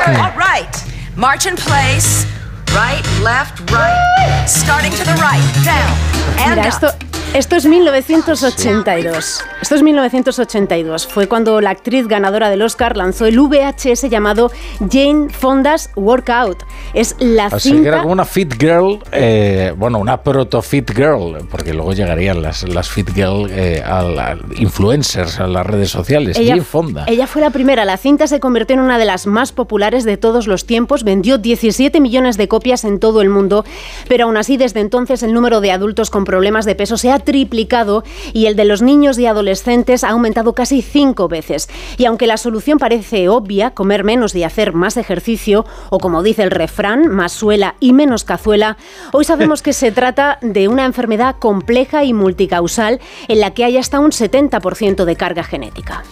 All 0.06 0.32
right. 0.36 0.74
March 1.16 1.46
in 1.46 1.54
place. 1.56 2.26
Right, 2.72 3.04
left, 3.22 3.58
right. 3.72 4.46
Starting 4.46 4.92
to 4.92 5.04
the 5.04 5.14
right. 5.14 5.42
Down. 5.64 5.92
And 6.38 6.56
Mira, 6.56 6.68
esto, 6.68 6.92
esto 7.32 7.54
es 7.54 7.64
1982. 7.64 9.44
Esto 9.62 9.74
es 9.76 9.82
1982. 9.82 11.06
Fue 11.06 11.28
cuando 11.28 11.60
la 11.60 11.70
actriz 11.70 12.08
ganadora 12.08 12.50
del 12.50 12.60
Oscar 12.62 12.96
lanzó 12.96 13.26
el 13.26 13.38
VHS 13.38 14.08
llamado 14.10 14.50
Jane 14.90 15.28
Fonda's 15.30 15.90
Workout. 15.94 16.64
Es 16.92 17.14
la 17.20 17.46
Así 17.46 17.70
que 17.70 17.76
era 17.76 17.82
cinta 17.82 17.98
como 18.00 18.12
una 18.12 18.24
fit 18.24 18.54
girl, 18.58 18.98
eh, 19.12 19.72
bueno, 19.76 19.98
una 19.98 20.20
proto 20.22 20.60
fit 20.60 20.90
girl, 20.90 21.46
porque 21.48 21.72
luego 21.72 21.92
llegarían 21.92 22.42
las, 22.42 22.68
las 22.68 22.88
fit 22.88 23.10
girl 23.14 23.48
eh, 23.50 23.80
a 23.84 24.36
influencers 24.56 25.38
a 25.38 25.46
las 25.46 25.64
redes 25.64 25.90
sociales. 25.90 26.36
Jane 26.36 26.62
Fonda. 26.62 27.04
ella 27.06 27.28
fue 27.28 27.42
la 27.42 27.50
primera. 27.50 27.84
La 27.84 27.96
cinta 27.96 28.26
se 28.26 28.40
convirtió 28.40 28.74
en 28.74 28.80
una 28.80 28.98
de 28.98 29.04
las 29.04 29.28
más 29.28 29.52
populares 29.52 30.02
de 30.02 30.16
todos 30.16 30.48
los 30.48 30.66
tiempos. 30.66 31.04
Vendió 31.04 31.38
17 31.38 32.00
millones 32.00 32.36
de 32.36 32.48
copias 32.48 32.84
en 32.84 32.98
todo 32.98 33.22
el 33.22 33.28
mundo. 33.28 33.64
Pero 34.08 34.24
aún 34.24 34.36
así, 34.36 34.56
desde 34.56 34.80
entonces, 34.80 35.22
el 35.22 35.32
número 35.32 35.60
de 35.60 35.70
adultos 35.70 36.10
con 36.10 36.24
problemas 36.24 36.64
de 36.64 36.74
peso 36.74 36.96
se 36.96 37.12
ha 37.12 37.19
triplicado 37.20 38.04
y 38.32 38.46
el 38.46 38.56
de 38.56 38.64
los 38.64 38.82
niños 38.82 39.18
y 39.18 39.26
adolescentes 39.26 40.04
ha 40.04 40.10
aumentado 40.10 40.54
casi 40.54 40.82
cinco 40.82 41.28
veces. 41.28 41.68
Y 41.96 42.04
aunque 42.06 42.26
la 42.26 42.36
solución 42.36 42.78
parece 42.78 43.28
obvia, 43.28 43.70
comer 43.70 44.04
menos 44.04 44.34
y 44.34 44.44
hacer 44.44 44.72
más 44.72 44.96
ejercicio, 44.96 45.64
o 45.90 45.98
como 45.98 46.22
dice 46.22 46.42
el 46.42 46.50
refrán, 46.50 47.08
más 47.08 47.32
suela 47.32 47.76
y 47.80 47.92
menos 47.92 48.24
cazuela, 48.24 48.76
hoy 49.12 49.24
sabemos 49.24 49.62
que 49.62 49.72
se 49.72 49.92
trata 50.00 50.38
de 50.42 50.68
una 50.68 50.84
enfermedad 50.84 51.36
compleja 51.38 52.04
y 52.04 52.12
multicausal 52.12 53.00
en 53.28 53.40
la 53.40 53.52
que 53.52 53.64
hay 53.64 53.76
hasta 53.76 54.00
un 54.00 54.10
70% 54.10 55.04
de 55.04 55.16
carga 55.16 55.44
genética. 55.44 56.04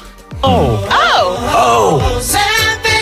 Oh. 0.42 0.78
Oh. 0.90 2.00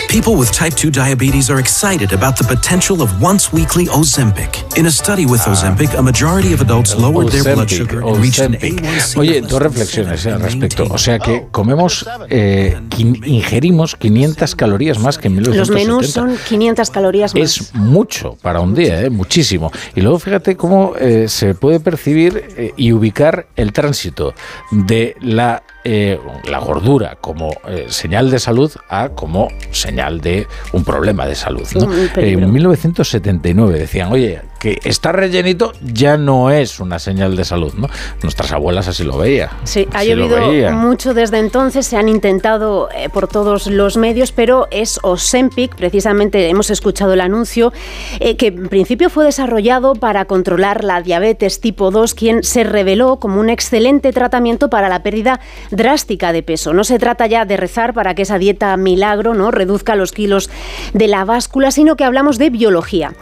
People 0.07 0.35
with 0.35 0.51
type 0.51 0.73
2 0.73 0.89
diabetes 0.89 1.49
are 1.49 1.59
excited 1.59 2.13
about 2.13 2.37
the 2.37 2.43
potential 2.45 3.01
of 3.01 3.09
once 3.21 3.51
weekly 3.53 3.87
Ozempic. 3.87 4.63
In 4.77 4.85
a 4.87 4.91
study 4.91 5.25
with 5.25 5.41
Ozempic, 5.41 5.93
a 5.97 6.01
majority 6.01 6.53
of 6.53 6.61
adults 6.61 6.95
lowered 6.95 7.29
their 7.29 7.43
blood 7.55 7.69
sugar 7.69 7.99
and 8.01 8.17
reached 8.17 8.39
an 8.39 8.53
Ozempic. 8.53 8.79
A1C 8.79 9.17
Oye, 9.17 9.41
dos 9.41 9.61
reflexiones 9.61 10.25
eh, 10.25 10.31
al 10.31 10.39
respecto. 10.41 10.87
O 10.89 10.97
sea 10.97 11.19
que 11.19 11.47
comemos, 11.51 12.07
eh, 12.29 12.77
quin- 12.89 13.21
ingerimos 13.27 13.95
500 13.95 14.55
calorías 14.55 14.97
más 14.97 15.17
que 15.17 15.27
en 15.27 15.35
Los 15.43 15.49
1970. 15.69 15.85
menús 15.91 16.09
son 16.11 16.37
500 16.47 16.89
calorías 16.89 17.35
más. 17.35 17.43
Es 17.43 17.75
mucho 17.75 18.37
para 18.41 18.61
un 18.61 18.73
día, 18.73 19.01
¿eh? 19.01 19.09
muchísimo. 19.09 19.71
Y 19.93 20.01
luego 20.01 20.19
fíjate 20.19 20.55
cómo 20.55 20.93
eh, 20.99 21.27
se 21.27 21.53
puede 21.53 21.79
percibir 21.81 22.45
eh, 22.57 22.71
y 22.77 22.91
ubicar 22.93 23.47
el 23.57 23.73
tránsito 23.73 24.33
de 24.71 25.15
la, 25.21 25.61
eh, 25.89 26.19
la 26.49 26.59
gordura 26.59 27.15
como 27.21 27.49
eh, 27.65 27.85
señal 27.87 28.29
de 28.29 28.39
salud 28.39 28.69
a 28.89 29.07
como 29.09 29.47
señal 29.71 30.19
de 30.19 30.45
un 30.73 30.83
problema 30.83 31.25
de 31.25 31.33
salud. 31.33 31.65
¿no? 31.75 31.89
En 32.17 32.51
1979 32.51 33.79
decían, 33.79 34.11
oye, 34.11 34.41
que 34.59 34.79
está 34.83 35.11
rellenito 35.11 35.73
ya 35.81 36.17
no 36.17 36.51
es 36.51 36.79
una 36.79 36.99
señal 36.99 37.35
de 37.35 37.45
salud. 37.45 37.73
¿no? 37.75 37.87
Nuestras 38.21 38.51
abuelas 38.51 38.87
así 38.87 39.03
lo 39.03 39.17
veían. 39.17 39.49
Sí, 39.63 39.87
ha 39.93 40.03
llovido 40.03 40.71
mucho 40.71 41.13
desde 41.13 41.39
entonces, 41.39 41.85
se 41.85 41.97
han 41.97 42.09
intentado 42.09 42.89
eh, 42.95 43.09
por 43.09 43.27
todos 43.27 43.67
los 43.67 43.97
medios, 43.97 44.31
pero 44.31 44.67
es 44.71 44.99
Ozempic, 45.03 45.75
precisamente 45.75 46.49
hemos 46.49 46.69
escuchado 46.69 47.13
el 47.13 47.21
anuncio, 47.21 47.73
eh, 48.19 48.37
que 48.37 48.47
en 48.47 48.69
principio 48.69 49.09
fue 49.09 49.25
desarrollado 49.25 49.93
para 49.93 50.25
controlar 50.25 50.83
la 50.83 51.01
diabetes 51.01 51.59
tipo 51.61 51.91
2, 51.91 52.13
quien 52.13 52.43
se 52.43 52.63
reveló 52.63 53.17
como 53.17 53.39
un 53.39 53.49
excelente 53.49 54.11
tratamiento 54.11 54.69
para 54.69 54.89
la 54.89 55.03
pérdida 55.03 55.39
drástica 55.71 56.31
de 56.31 56.43
peso. 56.43 56.73
No 56.73 56.83
se 56.83 56.99
trata 56.99 57.27
ya 57.27 57.45
de 57.45 57.57
rezar 57.57 57.93
para 57.93 58.15
que 58.15 58.23
esa 58.23 58.37
dieta 58.37 58.75
milagro 58.77 59.33
no 59.33 59.51
reduzca 59.51 59.95
los 59.95 60.11
kilos 60.11 60.49
de 60.93 61.07
la 61.07 61.25
báscula, 61.25 61.71
sino 61.71 61.95
que 61.95 62.03
hablamos 62.03 62.37
de 62.37 62.49
biología. 62.49 63.13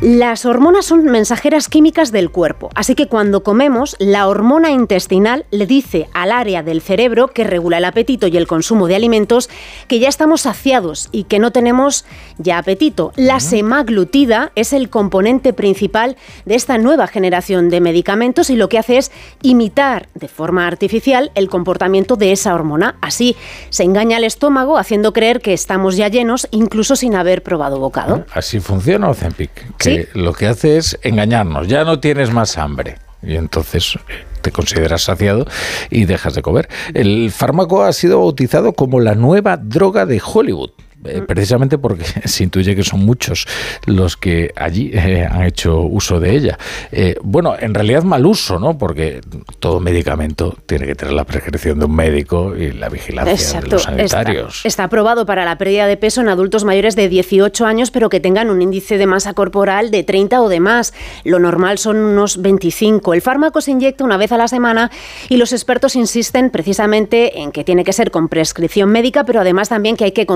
Las 0.00 0.46
hormonas 0.46 0.71
son 0.80 1.04
mensajeras 1.04 1.68
químicas 1.68 2.12
del 2.12 2.30
cuerpo, 2.30 2.70
así 2.74 2.94
que 2.94 3.08
cuando 3.08 3.42
comemos, 3.42 3.96
la 3.98 4.26
hormona 4.28 4.70
intestinal 4.70 5.44
le 5.50 5.66
dice 5.66 6.08
al 6.14 6.32
área 6.32 6.62
del 6.62 6.80
cerebro 6.80 7.28
que 7.28 7.44
regula 7.44 7.78
el 7.78 7.84
apetito 7.84 8.28
y 8.28 8.36
el 8.38 8.46
consumo 8.46 8.86
de 8.86 8.96
alimentos 8.96 9.50
que 9.88 9.98
ya 9.98 10.08
estamos 10.08 10.42
saciados 10.42 11.08
y 11.12 11.24
que 11.24 11.38
no 11.38 11.50
tenemos 11.50 12.04
ya 12.38 12.58
apetito. 12.58 13.12
La 13.16 13.40
semaglutida 13.40 14.52
es 14.54 14.72
el 14.72 14.88
componente 14.88 15.52
principal 15.52 16.16
de 16.44 16.54
esta 16.54 16.78
nueva 16.78 17.06
generación 17.06 17.68
de 17.68 17.80
medicamentos 17.80 18.48
y 18.48 18.56
lo 18.56 18.68
que 18.68 18.78
hace 18.78 18.98
es 18.98 19.10
imitar 19.42 20.08
de 20.14 20.28
forma 20.28 20.66
artificial 20.66 21.32
el 21.34 21.48
comportamiento 21.48 22.16
de 22.16 22.32
esa 22.32 22.54
hormona. 22.54 22.96
Así 23.00 23.36
se 23.70 23.82
engaña 23.82 24.16
al 24.16 24.24
estómago 24.24 24.78
haciendo 24.78 25.12
creer 25.12 25.40
que 25.40 25.52
estamos 25.52 25.96
ya 25.96 26.08
llenos 26.08 26.48
incluso 26.50 26.96
sin 26.96 27.14
haber 27.14 27.42
probado 27.42 27.78
bocado. 27.78 28.24
Así 28.32 28.60
funciona 28.60 29.08
Ozempic, 29.08 29.76
que 29.76 30.08
lo 30.14 30.32
que 30.32 30.46
hace 30.46 30.61
es 30.64 30.98
engañarnos. 31.02 31.68
Ya 31.68 31.84
no 31.84 32.00
tienes 32.00 32.32
más 32.32 32.58
hambre. 32.58 32.96
Y 33.22 33.36
entonces 33.36 33.96
eh, 34.08 34.24
te 34.40 34.50
consideras 34.50 35.02
saciado 35.02 35.46
y 35.90 36.04
dejas 36.04 36.34
de 36.34 36.42
comer. 36.42 36.68
El 36.94 37.30
fármaco 37.30 37.82
ha 37.82 37.92
sido 37.92 38.20
bautizado 38.20 38.72
como 38.72 39.00
la 39.00 39.14
nueva 39.14 39.56
droga 39.56 40.06
de 40.06 40.20
Hollywood. 40.24 40.70
Eh, 41.04 41.22
precisamente 41.26 41.78
porque 41.78 42.04
se 42.24 42.44
intuye 42.44 42.76
que 42.76 42.84
son 42.84 43.00
muchos 43.00 43.46
los 43.86 44.16
que 44.16 44.52
allí 44.56 44.90
eh, 44.92 45.26
han 45.28 45.42
hecho 45.42 45.80
uso 45.80 46.20
de 46.20 46.34
ella. 46.34 46.58
Eh, 46.90 47.16
bueno, 47.22 47.54
en 47.58 47.74
realidad 47.74 48.02
mal 48.02 48.24
uso, 48.26 48.58
¿no? 48.58 48.78
Porque 48.78 49.20
todo 49.58 49.80
medicamento 49.80 50.56
tiene 50.66 50.86
que 50.86 50.94
tener 50.94 51.14
la 51.14 51.24
prescripción 51.24 51.78
de 51.78 51.86
un 51.86 51.94
médico 51.94 52.56
y 52.56 52.72
la 52.72 52.88
vigilancia 52.88 53.60
de 53.60 53.68
los 53.68 53.82
sanitarios. 53.82 54.56
Está, 54.58 54.68
está 54.68 54.84
aprobado 54.84 55.26
para 55.26 55.44
la 55.44 55.58
pérdida 55.58 55.86
de 55.86 55.96
peso 55.96 56.20
en 56.20 56.28
adultos 56.28 56.64
mayores 56.64 56.96
de 56.96 57.08
18 57.08 57.66
años, 57.66 57.90
pero 57.90 58.08
que 58.08 58.20
tengan 58.20 58.50
un 58.50 58.62
índice 58.62 58.98
de 58.98 59.06
masa 59.06 59.34
corporal 59.34 59.90
de 59.90 60.02
30 60.02 60.40
o 60.40 60.48
de 60.48 60.60
más. 60.60 60.94
Lo 61.24 61.38
normal 61.38 61.78
son 61.78 61.96
unos 61.96 62.40
25. 62.40 63.14
El 63.14 63.22
fármaco 63.22 63.60
se 63.60 63.72
inyecta 63.72 64.04
una 64.04 64.16
vez 64.16 64.32
a 64.32 64.36
la 64.36 64.48
semana 64.48 64.90
y 65.28 65.36
los 65.36 65.52
expertos 65.52 65.96
insisten 65.96 66.50
precisamente 66.50 67.40
en 67.40 67.52
que 67.52 67.64
tiene 67.64 67.84
que 67.84 67.92
ser 67.92 68.10
con 68.10 68.28
prescripción 68.28 68.90
médica, 68.90 69.24
pero 69.24 69.40
además 69.40 69.68
también 69.68 69.96
que 69.96 70.04
hay 70.04 70.12
que 70.12 70.26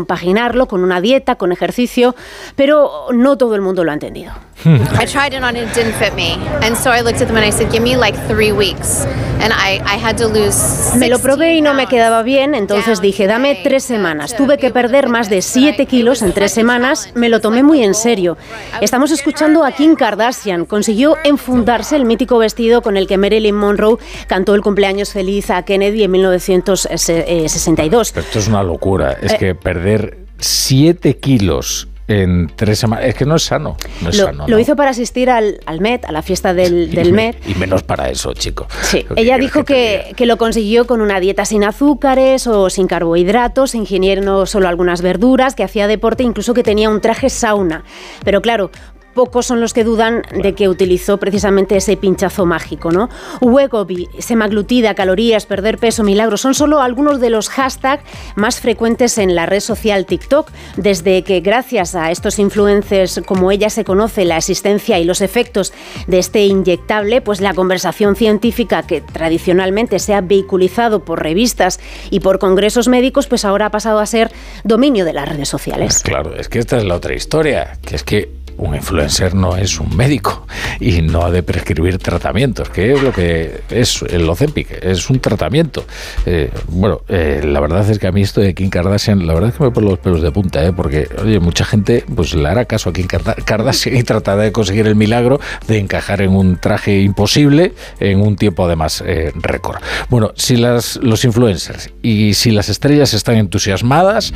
compaginarlo 0.57 0.67
con 0.67 0.83
una 0.83 1.01
dieta, 1.01 1.35
con 1.37 1.53
ejercicio, 1.53 2.15
pero 2.57 3.09
no 3.13 3.37
todo 3.37 3.55
el 3.55 3.61
mundo 3.61 3.85
lo 3.85 3.91
ha 3.91 3.95
entendido. 3.95 4.33
I 4.65 5.05
tried 5.07 5.35
it 5.35 5.43
on 5.43 5.55
and 5.55 5.59
it 5.59 5.75
didn't 5.75 5.93
fit 5.95 6.15
me. 6.15 6.39
And 6.63 6.75
so 6.77 6.91
I 6.91 7.03
looked 7.03 7.21
at 7.21 7.29
them 7.29 7.37
and 7.37 7.45
I 7.47 7.53
said, 7.53 7.71
give 7.71 7.83
me 7.83 7.97
like 7.97 8.17
three 8.27 8.53
weeks. 8.53 9.07
And 9.41 9.53
I, 9.53 9.81
I 9.85 9.99
had 10.03 10.17
to 10.17 10.29
lose 10.29 10.97
Me 10.97 11.09
lo 11.11 11.19
probé 11.19 11.55
y 11.57 11.61
no 11.61 11.75
me 11.75 11.87
quedaba 11.87 12.23
bien, 12.23 12.55
entonces 12.55 13.03
dije, 13.03 13.27
dame 13.27 13.61
tres 13.63 13.85
semanas. 13.85 14.35
Tuve 14.35 14.57
que 14.57 14.71
perder 14.71 15.09
más 15.11 15.29
de 15.29 15.43
7 15.43 15.85
kilos 15.87 16.23
en 16.23 16.33
tres 16.33 16.53
semanas, 16.53 17.11
me 17.15 17.29
lo 17.29 17.41
tomé 17.41 17.63
muy 17.63 17.85
en 17.85 17.95
serio. 17.95 18.39
Estamos 18.81 19.11
escuchando 19.11 19.63
a 19.63 19.73
Kim 19.73 19.95
Kardashian, 19.95 20.65
consiguió 20.65 21.17
enfundarse 21.23 21.97
el 21.97 22.07
mítico 22.07 22.39
vestido 22.39 22.81
con 22.81 22.97
el 22.97 23.07
que 23.07 23.19
Marilyn 23.19 23.55
Monroe 23.55 23.99
cantó 24.27 24.55
el 24.55 24.63
cumpleaños 24.63 25.13
feliz 25.13 25.51
a 25.51 25.63
Kennedy 25.65 26.03
en 26.03 26.11
1962. 26.13 28.13
Pero 28.13 28.27
esto 28.27 28.39
es 28.39 28.49
una 28.49 28.63
locura. 28.63 29.13
Es 29.21 29.35
Eh. 29.35 29.37
que 29.39 29.55
perder 29.55 30.26
7 30.39 31.17
kilos 31.19 31.89
en 32.09 32.49
tres 32.55 32.79
semanas. 32.79 33.07
Es 33.07 33.15
que 33.17 33.25
no 33.25 33.35
es 33.35 33.43
sano. 33.43 33.77
No 34.01 34.11
es 34.11 34.17
Lo, 34.19 34.27
sano. 34.27 34.45
lo 34.47 34.55
¿no? 34.55 34.59
hizo 34.61 34.77
para 34.77 34.91
asistir 34.91 35.29
al, 35.29 35.59
al 35.67 35.81
Met, 35.81 36.05
a 36.05 36.13
la 36.13 36.23
fiesta 36.23 36.55
del, 36.55 36.93
del 36.93 37.09
Y 37.09 37.13
me- 37.13 37.27
Met. 37.33 37.49
Y 37.49 37.55
menos 37.57 37.83
para 37.83 38.11
eso, 38.11 38.33
chico. 38.33 38.69
Sí, 38.83 39.05
ella 39.17 39.39
dijo 39.39 39.65
que, 39.65 40.13
que 40.17 40.25
lo 40.27 40.37
consiguió 40.37 40.87
con 40.87 41.01
una 41.01 41.19
dieta 41.19 41.45
sin 41.45 41.65
azúcares 41.65 42.47
o 42.47 42.71
sin 42.71 42.87
carbohidratos, 42.87 43.75
ingiriendo 43.75 44.47
solo 44.47 44.69
algunas 44.69 45.03
verduras, 45.03 45.57
que 45.57 45.65
hacía 45.65 45.89
deporte, 45.89 46.23
incluso 46.23 46.55
que 46.55 46.63
tenía 46.63 46.91
un 46.91 47.01
traje 47.01 47.29
sauna. 47.29 47.83
Pero 48.25 48.41
claro, 48.41 48.71
pocos 49.17 49.47
son 49.47 49.63
los 49.63 49.73
que 49.73 49.83
dudan 49.83 50.23
de 50.31 50.55
que 50.55 50.69
utilizó 50.69 51.17
precisamente 51.17 51.79
ese 51.79 51.97
pinchazo 51.97 52.45
mágico, 52.45 52.93
¿no? 52.93 53.09
Wegovy, 53.41 54.09
semaglutida, 54.19 54.95
calorías, 54.95 55.47
perder 55.47 55.79
peso, 55.79 56.05
milagros, 56.05 56.43
son 56.43 56.55
solo 56.55 56.83
algunos 56.83 57.19
de 57.19 57.31
los 57.31 57.49
hashtags 57.49 58.05
más 58.37 58.61
frecuentes 58.61 59.17
en 59.17 59.35
la 59.35 59.47
red 59.47 59.61
social 59.61 60.05
TikTok, 60.05 60.51
desde 60.77 61.23
que 61.23 61.41
gracias 61.41 61.95
a 61.95 62.11
estos 62.11 62.39
influencers, 62.39 63.23
como 63.27 63.51
ella 63.51 63.71
se 63.71 63.85
conoce, 63.85 64.27
la 64.27 64.37
existencia 64.37 64.99
y 64.99 65.05
los 65.05 65.23
efectos 65.23 65.73
de 66.07 66.19
este 66.19 66.45
inyectable, 66.45 67.23
pues 67.23 67.41
la 67.41 67.55
conversación 67.55 68.17
científica 68.17 68.87
que 68.87 69.01
tradicionalmente 69.01 69.99
se 69.99 70.13
ha 70.13 70.21
vehiculizado 70.21 71.05
por 71.05 71.23
revistas 71.23 71.81
y 72.11 72.21
por 72.21 72.39
congresos 72.39 72.87
médicos, 72.89 73.27
pues 73.29 73.47
ahora 73.47 73.67
ha 73.67 73.71
pasado 73.71 73.99
a 73.99 74.05
ser 74.05 74.31
dominio 74.63 75.07
de 75.07 75.15
las 75.15 75.27
redes 75.27 75.49
sociales. 75.49 76.03
Claro, 76.03 76.37
es 76.37 76.51
que 76.51 76.59
esta 76.59 76.77
es 76.77 76.85
la 76.85 76.97
otra 76.97 77.15
historia, 77.15 77.79
que 77.81 77.97
es 77.97 78.03
que 78.03 78.46
un 78.59 78.75
influencer 78.75 79.35
no 79.35 79.57
es 79.57 79.79
un 79.81 79.97
médico 79.97 80.47
y 80.81 81.03
no 81.03 81.25
ha 81.25 81.31
de 81.31 81.43
prescribir 81.43 81.99
tratamientos, 81.99 82.69
que 82.71 82.93
es 82.93 83.03
lo 83.03 83.13
que 83.13 83.63
es 83.71 84.03
el 84.09 84.29
Ozempic, 84.29 84.83
es 84.83 85.09
un 85.11 85.21
tratamiento. 85.21 85.85
Eh, 86.25 86.51
bueno, 86.69 87.03
eh, 87.09 87.43
la 87.45 87.61
verdad 87.61 87.89
es 87.89 87.99
que 87.99 88.07
a 88.07 88.13
mí 88.13 88.23
esto 88.23 88.41
de 88.41 88.55
Kim 88.55 88.71
Kardashian, 88.71 89.27
la 89.27 89.35
verdad 89.35 89.51
es 89.51 89.57
que 89.57 89.65
me 89.65 89.71
pone 89.71 89.89
los 89.89 89.99
pelos 89.99 90.23
de 90.23 90.31
punta, 90.31 90.65
¿eh? 90.65 90.73
porque, 90.73 91.09
oye, 91.23 91.41
mucha 91.41 91.65
gente 91.65 92.05
pues 92.15 92.35
le 92.35 92.49
hará 92.49 92.65
caso 92.65 92.91
a 92.91 92.93
Kim 92.93 93.07
Kardashian 93.07 93.97
y 93.97 94.03
tratará 94.03 94.43
de 94.43 94.53
conseguir 94.53 94.87
el 94.87 94.97
milagro 94.97 95.41
de 95.67 95.79
encajar 95.79 96.23
en 96.23 96.31
un 96.31 96.59
traje 96.59 97.01
imposible 97.01 97.75
en 98.01 98.21
un 98.21 98.37
tiempo 98.37 98.65
además 98.65 99.03
eh, 99.07 99.33
récord. 99.35 99.79
Bueno, 100.09 100.33
si 100.37 100.57
las, 100.57 100.97
los 100.97 101.25
influencers 101.25 101.91
y 102.03 102.35
si 102.35 102.51
las 102.51 102.69
estrellas 102.69 103.15
están 103.15 103.37
entusiasmadas, 103.37 104.33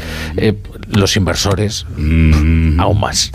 los 0.88 1.16
inversores 1.16 1.86
aún 1.96 3.00
más. 3.00 3.30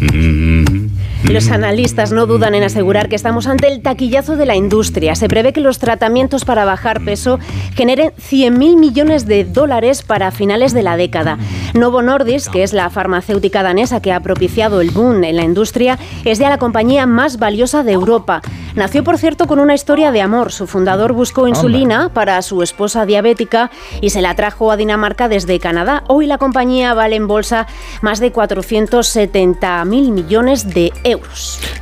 Mm-hmm. 0.00 0.79
Los 1.24 1.50
analistas 1.50 2.10
no 2.10 2.26
dudan 2.26 2.54
en 2.56 2.64
asegurar 2.64 3.08
que 3.08 3.14
estamos 3.14 3.46
ante 3.46 3.68
el 3.68 3.82
taquillazo 3.82 4.36
de 4.36 4.46
la 4.46 4.56
industria. 4.56 5.14
Se 5.14 5.28
prevé 5.28 5.52
que 5.52 5.60
los 5.60 5.78
tratamientos 5.78 6.44
para 6.44 6.64
bajar 6.64 7.04
peso 7.04 7.38
generen 7.76 8.10
100.000 8.10 8.76
millones 8.76 9.26
de 9.26 9.44
dólares 9.44 10.02
para 10.02 10.32
finales 10.32 10.72
de 10.72 10.82
la 10.82 10.96
década. 10.96 11.38
Novo 11.74 12.02
Nordisk, 12.02 12.50
que 12.50 12.64
es 12.64 12.72
la 12.72 12.90
farmacéutica 12.90 13.62
danesa 13.62 14.02
que 14.02 14.12
ha 14.12 14.20
propiciado 14.20 14.80
el 14.80 14.90
boom 14.90 15.22
en 15.22 15.36
la 15.36 15.44
industria, 15.44 15.98
es 16.24 16.38
ya 16.38 16.48
la 16.48 16.58
compañía 16.58 17.06
más 17.06 17.38
valiosa 17.38 17.84
de 17.84 17.92
Europa. 17.92 18.42
Nació, 18.74 19.04
por 19.04 19.18
cierto, 19.18 19.46
con 19.46 19.60
una 19.60 19.74
historia 19.74 20.12
de 20.12 20.22
amor. 20.22 20.52
Su 20.52 20.66
fundador 20.66 21.12
buscó 21.12 21.46
insulina 21.46 22.08
para 22.12 22.40
su 22.42 22.62
esposa 22.62 23.04
diabética 23.04 23.70
y 24.00 24.10
se 24.10 24.22
la 24.22 24.34
trajo 24.34 24.72
a 24.72 24.76
Dinamarca 24.76 25.28
desde 25.28 25.60
Canadá. 25.60 26.02
Hoy 26.08 26.26
la 26.26 26.38
compañía 26.38 26.94
vale 26.94 27.16
en 27.16 27.26
bolsa 27.26 27.66
más 28.00 28.20
de 28.20 28.32
470 28.32 29.84
mil 29.84 30.12
millones 30.12 30.72
de 30.72 30.92
euros. 31.04 31.09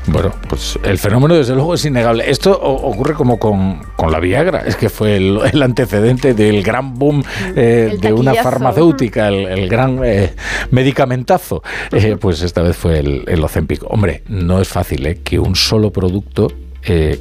Bueno, 0.07 0.35
pues 0.49 0.79
el 0.83 0.99
fenómeno 0.99 1.35
desde 1.35 1.55
luego 1.55 1.75
es 1.75 1.85
innegable. 1.85 2.31
Esto 2.31 2.59
ocurre 2.61 3.15
como 3.15 3.39
con, 3.39 3.81
la 4.11 4.21
Viagra, 4.21 4.61
es 4.61 4.77
que 4.77 4.89
fue 4.89 5.17
el, 5.17 5.63
antecedente 5.63 6.35
del 6.35 6.63
gran 6.63 6.95
boom 6.95 7.23
eh, 7.55 7.97
de 8.01 8.13
una 8.13 8.35
farmacéutica, 8.35 9.29
el, 9.29 9.69
gran 9.69 10.01
eh, 10.05 10.35
medicamentazo. 10.71 11.63
Eh, 11.93 12.17
pues 12.19 12.43
esta 12.43 12.63
vez 12.63 12.77
fue 12.77 12.99
el, 12.99 13.25
el 13.27 13.43
Ozempic. 13.43 13.83
Hombre, 13.89 14.23
no 14.29 14.61
es 14.61 14.69
fácil 14.69 15.21
que 15.23 15.39
un 15.39 15.57
solo 15.57 15.91
producto 15.91 16.53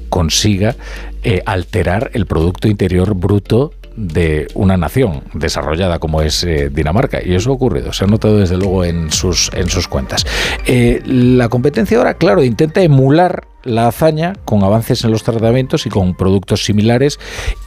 consiga 0.07 0.77
alterar 1.45 2.11
el 2.13 2.25
Producto 2.25 2.69
Interior 2.69 3.13
Bruto 3.15 3.73
de 3.97 4.47
una 4.53 4.77
nación 4.77 5.23
desarrollada 5.33 5.99
como 5.99 6.21
es 6.21 6.43
eh, 6.43 6.69
Dinamarca. 6.71 7.19
Y 7.23 7.33
eso 7.33 7.49
ha 7.49 7.53
ocurrido, 7.53 7.91
se 7.91 8.05
ha 8.05 8.07
notado 8.07 8.37
desde 8.37 8.55
luego 8.55 8.85
en 8.85 9.11
sus, 9.11 9.51
en 9.53 9.69
sus 9.69 9.87
cuentas. 9.87 10.25
Eh, 10.65 11.01
la 11.05 11.49
competencia 11.49 11.97
ahora, 11.97 12.13
claro, 12.13 12.43
intenta 12.43 12.81
emular 12.81 13.47
la 13.67 13.87
hazaña 13.87 14.33
con 14.45 14.63
avances 14.63 15.03
en 15.03 15.11
los 15.11 15.23
tratamientos 15.23 15.85
y 15.85 15.89
con 15.89 16.15
productos 16.15 16.63
similares 16.63 17.19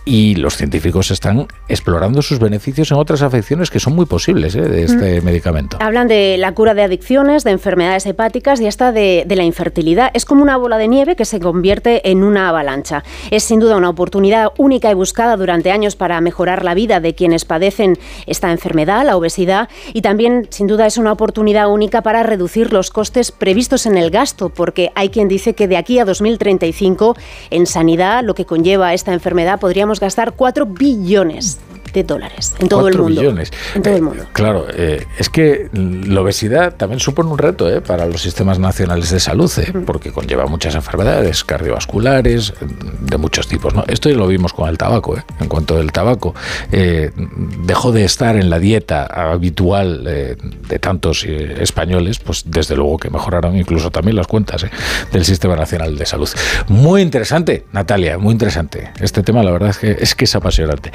y 0.04 0.34
los 0.36 0.56
científicos 0.56 1.10
están 1.10 1.46
explorando 1.68 2.22
sus 2.22 2.38
beneficios 2.38 2.90
en 2.90 2.98
otras 2.98 3.22
afecciones 3.22 3.70
que 3.70 3.78
son 3.78 3.94
muy 3.94 4.06
posibles 4.06 4.54
¿eh? 4.56 4.62
de 4.62 4.84
este 4.84 5.20
mm. 5.20 5.24
medicamento. 5.24 5.76
Hablan 5.80 6.08
de 6.08 6.36
la 6.38 6.52
cura 6.52 6.74
de 6.74 6.82
adicciones, 6.82 7.44
de 7.44 7.50
enfermedades 7.50 8.06
hepáticas 8.06 8.60
y 8.60 8.66
hasta 8.66 8.92
de, 8.92 9.24
de, 9.26 9.36
la 9.36 9.44
infertilidad. 9.44 10.10
Es 10.14 10.24
como 10.24 10.42
una 10.42 10.56
bola 10.56 10.78
de 10.78 10.88
nieve 10.88 11.16
que 11.16 11.24
se 11.24 11.40
convierte 11.40 12.10
en 12.10 12.24
una 12.24 12.48
avalancha. 12.48 13.04
Es 13.30 13.44
sin 13.44 13.60
duda 13.60 13.76
una 13.76 13.90
oportunidad 13.90 14.48
única 14.58 14.90
y 14.90 14.94
buscada 14.94 15.36
durante 15.36 15.70
años 15.70 15.96
para 15.96 16.20
mejorar 16.20 16.64
la 16.64 16.74
vida 16.74 17.00
de 17.00 17.14
quienes 17.14 17.44
padecen 17.44 17.98
esta 18.26 18.50
enfermedad, 18.50 19.04
la 19.04 19.16
obesidad, 19.16 19.68
y 19.92 20.02
también 20.02 20.48
sin 20.50 20.66
duda 20.66 20.86
es 20.86 20.98
una 20.98 21.12
oportunidad 21.12 21.70
única 21.70 22.02
para 22.02 22.22
reducir 22.22 22.72
los 22.72 22.90
costes 22.90 23.32
previstos 23.32 23.86
en 23.86 23.96
el 23.96 24.10
gasto, 24.10 24.48
porque 24.48 24.90
hay 24.94 25.10
quien 25.10 25.28
dice 25.28 25.54
que 25.54 25.68
de 25.68 25.76
aquí 25.76 25.89
a 25.98 26.04
2035 26.04 27.16
en 27.50 27.66
sanidad, 27.66 28.22
lo 28.22 28.34
que 28.34 28.44
conlleva 28.46 28.94
esta 28.94 29.12
enfermedad, 29.12 29.58
podríamos 29.58 30.00
gastar 30.00 30.32
4 30.32 30.66
billones 30.66 31.58
de 31.92 32.04
dólares 32.04 32.54
en 32.58 32.68
todo 32.68 32.88
el 32.88 32.96
mundo. 32.96 33.20
Billones. 33.20 33.50
En 33.74 33.82
todo 33.82 33.94
el 33.94 34.02
mundo. 34.02 34.24
claro, 34.32 34.66
eh, 34.72 35.06
es 35.18 35.28
que 35.28 35.68
la 35.72 36.20
obesidad 36.20 36.74
también 36.76 37.00
supone 37.00 37.30
un 37.30 37.38
reto 37.38 37.68
eh, 37.68 37.80
para 37.80 38.06
los 38.06 38.22
sistemas 38.22 38.58
nacionales 38.58 39.10
de 39.10 39.20
salud, 39.20 39.50
eh, 39.58 39.72
porque 39.84 40.12
conlleva 40.12 40.46
muchas 40.46 40.74
enfermedades 40.74 41.44
cardiovasculares 41.44 42.54
de 43.00 43.16
muchos 43.16 43.48
tipos. 43.48 43.74
¿no? 43.74 43.84
Esto 43.86 44.08
ya 44.08 44.16
lo 44.16 44.26
vimos 44.26 44.52
con 44.52 44.68
el 44.68 44.78
tabaco. 44.78 45.16
En 45.40 45.48
cuanto 45.48 45.80
el 45.80 45.92
tabaco 45.92 46.34
dejó 46.70 47.92
de 47.92 48.04
estar 48.04 48.36
en 48.36 48.50
la 48.50 48.58
dieta 48.58 49.06
habitual 49.06 50.04
de 50.04 50.78
tantos 50.78 51.24
españoles, 51.24 52.18
pues 52.18 52.44
desde 52.46 52.76
luego 52.76 52.98
que 52.98 53.10
mejoraron 53.10 53.56
incluso 53.56 53.90
también 53.90 54.16
las 54.16 54.26
cuentas 54.26 54.66
del 55.12 55.24
Sistema 55.24 55.56
Nacional 55.56 55.96
de 55.96 56.06
Salud. 56.06 56.28
Muy 56.68 57.02
interesante, 57.02 57.64
Natalia, 57.72 58.18
muy 58.18 58.32
interesante. 58.32 58.90
Este 59.00 59.22
tema, 59.22 59.42
la 59.42 59.50
verdad 59.50 59.70
es 59.70 59.78
que 59.78 59.96
es, 60.00 60.14
que 60.14 60.24
es 60.24 60.34
apasionante 60.34 60.92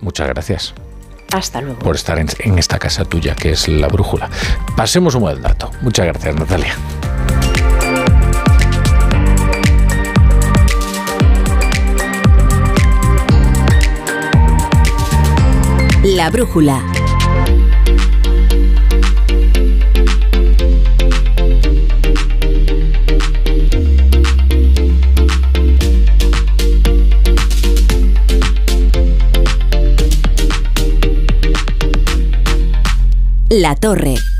muchas 0.00 0.28
gracias. 0.28 0.74
Hasta 1.32 1.60
luego. 1.60 1.80
Por 1.80 1.96
estar 1.96 2.18
en, 2.18 2.58
esta 2.58 2.78
casa 2.78 3.04
tuya, 3.04 3.34
que 3.34 3.50
es 3.50 3.68
la 3.68 3.88
brújula. 3.88 4.30
Pasemos 4.76 5.14
un 5.14 5.22
buen 5.22 5.42
dato. 5.42 5.70
Muchas 5.82 6.06
gracias, 6.06 6.34
Natalia. 6.34 6.74
La 16.04 16.30
brújula. 16.30 16.80
La 33.58 33.74
Torre. 33.74 34.35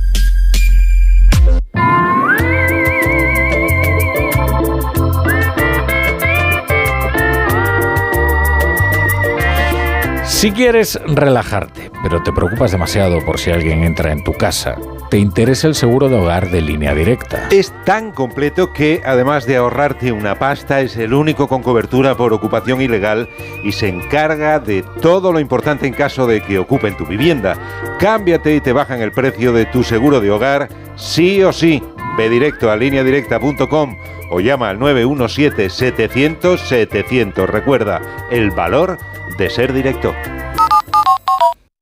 Si 10.37 10.53
quieres 10.53 11.01
relajarte, 11.07 11.91
pero 12.03 12.22
te 12.22 12.30
preocupas 12.30 12.70
demasiado 12.70 13.24
por 13.24 13.39
si 13.39 13.51
alguien 13.51 13.82
entra 13.82 14.12
en 14.12 14.22
tu 14.22 14.34
casa, 14.34 14.76
te 15.09 15.16
interesa 15.16 15.66
el 15.66 15.74
seguro 15.74 16.11
de 16.11 16.16
hogar 16.16 16.51
de 16.51 16.61
línea 16.61 16.95
directa. 16.95 17.49
Es 17.51 17.72
tan 17.87 18.12
completo 18.12 18.70
que, 18.74 19.01
además 19.07 19.47
de 19.47 19.57
ahorrarte 19.57 20.12
una 20.12 20.39
pasta, 20.39 20.82
es 20.82 20.99
el 20.99 21.14
único 21.14 21.49
con 21.49 21.62
cobertura 21.62 22.18
por 22.18 22.34
ocupación 22.34 22.82
ilegal 22.82 23.30
y 23.64 23.72
se 23.72 23.89
encarga 23.89 24.59
de 24.59 24.84
todo 25.01 25.32
lo 25.32 25.41
importante 25.41 25.87
en 25.87 25.95
caso 25.95 26.26
de 26.26 26.43
que 26.43 26.59
ocupen 26.59 26.99
tu 26.99 27.07
vivienda. 27.07 27.57
Cámbiate 27.99 28.57
y 28.57 28.61
te 28.61 28.74
bajan 28.74 29.01
el 29.01 29.12
precio 29.12 29.55
de 29.55 29.64
tu 29.64 29.84
seguro 29.84 30.20
de 30.20 30.32
hogar, 30.32 30.68
sí 30.97 31.43
o 31.43 31.51
sí. 31.51 31.82
Ve 32.16 32.30
directo 32.30 32.70
a 32.70 32.76
lineadirecta.com 32.76 33.96
o 34.30 34.40
llama 34.40 34.70
al 34.70 34.78
917-700-700. 34.78 37.46
Recuerda, 37.46 38.00
el 38.30 38.50
valor 38.50 38.98
de 39.38 39.50
ser 39.50 39.72
directo. 39.72 40.14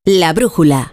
La 0.05 0.33
brújula. 0.33 0.93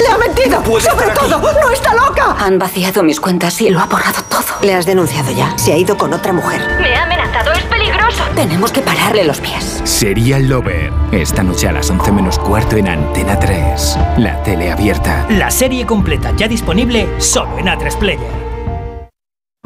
¡Le 0.00 0.08
ha 0.08 0.18
mentido! 0.18 0.62
¡Sobre 0.80 1.08
todo! 1.10 1.38
¡No 1.38 1.70
está 1.70 1.94
loca! 1.94 2.36
Han 2.38 2.58
vaciado 2.58 3.02
mis 3.02 3.20
cuentas 3.20 3.60
y 3.60 3.70
lo 3.70 3.80
ha 3.80 3.86
borrado 3.86 4.22
todo. 4.28 4.44
Le 4.62 4.74
has 4.74 4.86
denunciado 4.86 5.30
ya. 5.32 5.56
Se 5.58 5.72
ha 5.72 5.76
ido 5.76 5.96
con 5.96 6.12
otra 6.12 6.32
mujer. 6.32 6.60
Me 6.80 6.94
ha 6.94 7.04
amenazado, 7.04 7.52
es 7.52 7.62
peligroso. 7.64 8.22
Tenemos 8.34 8.70
que 8.70 8.80
pararle 8.80 9.24
los 9.24 9.40
pies. 9.40 9.80
Serial 9.84 10.48
Lover. 10.48 10.92
Esta 11.12 11.42
noche 11.42 11.68
a 11.68 11.72
las 11.72 11.90
11 11.90 12.12
menos 12.12 12.38
cuarto 12.38 12.76
en 12.76 12.88
Antena 12.88 13.38
3. 13.38 13.98
La 14.18 14.42
tele 14.42 14.70
abierta. 14.70 15.26
La 15.30 15.50
serie 15.50 15.86
completa 15.86 16.32
ya 16.36 16.46
disponible 16.46 17.08
solo 17.18 17.58
en 17.58 17.66
A3 17.66 17.96
Player. 17.98 18.47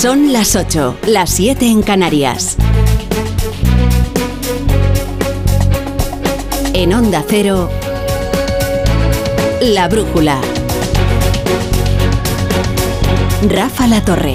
Son 0.00 0.32
las 0.32 0.54
8, 0.54 0.98
las 1.08 1.28
7 1.30 1.66
en 1.66 1.82
Canarias. 1.82 2.56
En 6.72 6.94
Onda 6.94 7.24
Cero, 7.26 7.68
La 9.60 9.88
Brújula. 9.88 10.40
Rafa 13.48 13.88
La 13.88 14.04
Torre. 14.04 14.34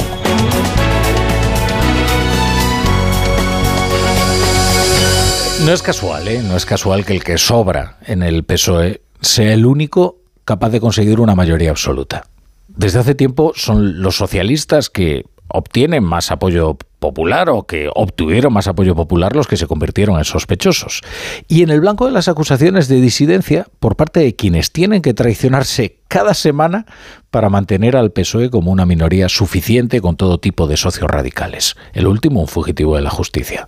No 5.66 5.72
es 5.72 5.82
casual, 5.82 6.28
¿eh? 6.28 6.42
No 6.44 6.58
es 6.58 6.66
casual 6.66 7.06
que 7.06 7.14
el 7.14 7.24
que 7.24 7.38
sobra 7.38 8.00
en 8.06 8.22
el 8.22 8.44
PSOE 8.44 9.02
sea 9.22 9.54
el 9.54 9.66
único 9.66 10.18
capaz 10.44 10.72
de 10.72 10.82
conseguir 10.82 11.22
una 11.22 11.36
mayoría 11.36 11.70
absoluta. 11.70 12.26
Desde 12.68 13.00
hace 13.00 13.16
tiempo 13.16 13.54
son 13.56 14.02
los 14.02 14.18
socialistas 14.18 14.90
que 14.90 15.24
obtienen 15.54 16.04
más 16.04 16.32
apoyo 16.32 16.78
popular 17.00 17.50
o 17.50 17.64
que 17.64 17.90
obtuvieron 17.94 18.52
más 18.52 18.68
apoyo 18.68 18.96
popular 18.96 19.36
los 19.36 19.48
que 19.48 19.58
se 19.58 19.68
convirtieron 19.68 20.18
en 20.18 20.26
sospechosos. 20.26 21.02
Y 21.48 21.62
en 21.62 21.70
el 21.70 21.80
blanco 21.80 22.06
de 22.06 22.12
las 22.12 22.28
acusaciones 22.28 22.88
de 22.88 23.00
disidencia 23.00 23.68
por 23.80 23.96
parte 23.96 24.20
de 24.20 24.36
quienes 24.36 24.72
tienen 24.72 25.02
que 25.02 25.14
traicionarse 25.14 26.00
cada 26.08 26.34
semana 26.34 26.86
para 27.30 27.50
mantener 27.50 27.96
al 27.96 28.12
PSOE 28.12 28.50
como 28.50 28.72
una 28.72 28.86
minoría 28.86 29.30
suficiente 29.30 30.02
con 30.02 30.18
todo 30.18 30.40
tipo 30.40 30.68
de 30.68 30.78
socios 30.78 31.10
radicales. 31.10 31.76
El 31.94 32.08
último, 32.08 32.42
un 32.42 32.48
fugitivo 32.48 32.96
de 32.96 33.02
la 33.02 33.10
justicia. 33.10 33.68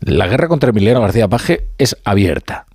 La 0.00 0.26
guerra 0.26 0.48
contra 0.48 0.70
Emiliano 0.70 1.00
García 1.00 1.28
Paje 1.28 1.68
es 1.78 1.96
abierta 2.04 2.66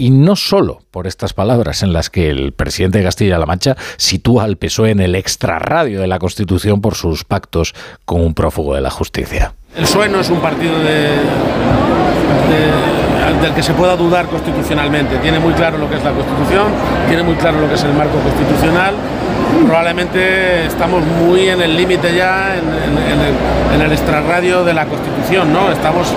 y 0.00 0.08
no 0.08 0.34
solo 0.34 0.78
por 0.90 1.06
estas 1.06 1.34
palabras 1.34 1.82
en 1.82 1.92
las 1.92 2.08
que 2.08 2.30
el 2.30 2.52
presidente 2.52 2.98
de 2.98 3.04
Castilla-La 3.04 3.44
Mancha 3.44 3.76
sitúa 3.98 4.44
al 4.44 4.56
PSOE 4.56 4.92
en 4.92 5.00
el 5.00 5.14
extrarradio 5.14 6.00
de 6.00 6.06
la 6.06 6.18
Constitución 6.18 6.80
por 6.80 6.94
sus 6.94 7.24
pactos 7.24 7.74
con 8.06 8.22
un 8.22 8.32
prófugo 8.32 8.74
de 8.74 8.80
la 8.80 8.88
justicia. 8.88 9.52
El 9.76 9.84
PSOE 9.84 10.08
no 10.08 10.20
es 10.20 10.30
un 10.30 10.40
partido 10.40 10.78
de, 10.78 11.18
de, 12.48 13.42
del 13.42 13.52
que 13.54 13.62
se 13.62 13.74
pueda 13.74 13.94
dudar 13.94 14.26
constitucionalmente. 14.28 15.18
Tiene 15.18 15.38
muy 15.38 15.52
claro 15.52 15.76
lo 15.76 15.86
que 15.90 15.96
es 15.96 16.02
la 16.02 16.12
Constitución, 16.12 16.72
tiene 17.06 17.22
muy 17.22 17.34
claro 17.34 17.60
lo 17.60 17.68
que 17.68 17.74
es 17.74 17.84
el 17.84 17.92
marco 17.92 18.18
constitucional 18.20 18.94
probablemente 19.66 20.66
estamos 20.66 21.04
muy 21.04 21.48
en 21.48 21.60
el 21.60 21.76
límite 21.76 22.14
ya, 22.14 22.56
en, 22.56 22.68
en, 22.68 23.20
el, 23.20 23.74
en, 23.74 23.80
el, 23.80 23.92
extrarradio 23.92 24.64
de 24.64 24.74
la 24.74 24.86
Constitución, 24.86 25.52
¿no? 25.52 25.70
Estamos 25.70 26.08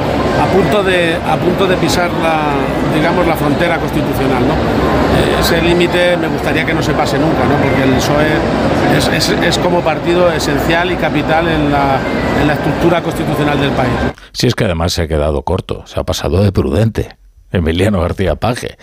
a 0.41 0.45
punto 0.47 0.83
de, 0.83 1.15
a 1.15 1.37
punto 1.37 1.67
de 1.67 1.77
pisar 1.77 2.09
la, 2.21 2.55
digamos, 2.95 3.27
la 3.27 3.35
frontera 3.35 3.77
constitucional, 3.77 4.47
¿no? 4.47 4.53
Eh, 4.53 5.39
ese 5.39 5.61
límite 5.61 6.17
me 6.17 6.27
gustaría 6.27 6.65
que 6.65 6.73
no 6.73 6.81
se 6.81 6.93
pase 6.93 7.17
nunca, 7.19 7.43
¿no? 7.45 7.55
Porque 7.61 7.83
el 7.83 7.95
PSOE 7.95 8.97
es, 8.97 9.07
es, 9.07 9.29
es 9.29 9.57
como 9.59 9.81
partido 9.81 10.31
esencial 10.31 10.91
y 10.91 10.95
capital 10.95 11.47
en 11.47 11.71
la, 11.71 11.99
en 12.41 12.47
la 12.47 12.53
estructura 12.53 13.01
constitucional 13.01 13.59
del 13.59 13.71
país. 13.71 13.93
Si 14.31 14.47
es 14.47 14.55
que 14.55 14.65
además 14.65 14.93
se 14.93 15.03
ha 15.03 15.07
quedado 15.07 15.43
corto, 15.43 15.85
se 15.85 15.99
ha 15.99 16.03
pasado 16.03 16.43
de 16.43 16.51
prudente. 16.51 17.17
Emiliano 17.51 18.01
García 18.01 18.35
Paje. 18.35 18.77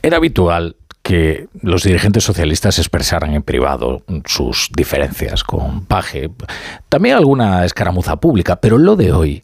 Era 0.00 0.18
habitual 0.18 0.76
que 1.08 1.48
los 1.62 1.84
dirigentes 1.84 2.22
socialistas 2.22 2.78
expresaran 2.78 3.32
en 3.32 3.42
privado 3.42 4.02
sus 4.26 4.68
diferencias 4.76 5.42
con 5.42 5.86
Paje. 5.86 6.28
También 6.90 7.16
alguna 7.16 7.64
escaramuza 7.64 8.16
pública, 8.16 8.56
pero 8.56 8.76
lo 8.76 8.94
de 8.94 9.12
hoy 9.12 9.42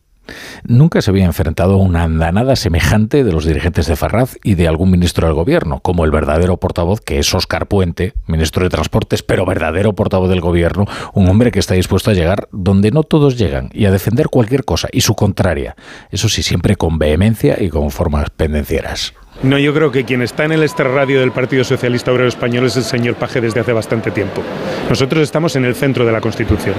Nunca 0.64 1.02
se 1.02 1.10
había 1.10 1.24
enfrentado 1.24 1.74
a 1.74 1.78
una 1.78 2.02
andanada 2.02 2.54
semejante 2.56 3.24
de 3.24 3.32
los 3.32 3.46
dirigentes 3.46 3.86
de 3.86 3.96
Ferraz 3.96 4.36
y 4.42 4.54
de 4.54 4.68
algún 4.68 4.90
ministro 4.90 5.26
del 5.26 5.34
gobierno, 5.34 5.80
como 5.80 6.04
el 6.04 6.10
verdadero 6.10 6.58
portavoz 6.58 7.00
que 7.00 7.18
es 7.18 7.34
Óscar 7.34 7.66
Puente, 7.66 8.12
ministro 8.26 8.64
de 8.64 8.70
Transportes, 8.70 9.22
pero 9.22 9.46
verdadero 9.46 9.94
portavoz 9.94 10.28
del 10.28 10.40
gobierno, 10.40 10.86
un 11.14 11.28
hombre 11.28 11.50
que 11.50 11.60
está 11.60 11.74
dispuesto 11.74 12.10
a 12.10 12.14
llegar 12.14 12.48
donde 12.52 12.90
no 12.90 13.04
todos 13.04 13.38
llegan 13.38 13.70
y 13.72 13.86
a 13.86 13.90
defender 13.90 14.28
cualquier 14.28 14.64
cosa 14.64 14.88
y 14.92 15.00
su 15.02 15.14
contraria, 15.14 15.76
eso 16.10 16.28
sí, 16.28 16.42
siempre 16.42 16.76
con 16.76 16.98
vehemencia 16.98 17.62
y 17.62 17.70
con 17.70 17.90
formas 17.90 18.28
pendencieras. 18.30 19.14
No, 19.44 19.58
yo 19.58 19.74
creo 19.74 19.92
que 19.92 20.06
quien 20.06 20.22
está 20.22 20.46
en 20.46 20.52
el 20.52 20.62
extrarradio 20.62 21.20
del 21.20 21.30
Partido 21.30 21.64
Socialista 21.64 22.10
Obrero 22.10 22.28
Español 22.28 22.64
es 22.64 22.78
el 22.78 22.82
señor 22.82 23.16
Paje 23.16 23.42
desde 23.42 23.60
hace 23.60 23.74
bastante 23.74 24.10
tiempo. 24.10 24.42
Nosotros 24.88 25.22
estamos 25.22 25.54
en 25.54 25.66
el 25.66 25.74
centro 25.74 26.06
de 26.06 26.12
la 26.12 26.22
Constitución. 26.22 26.74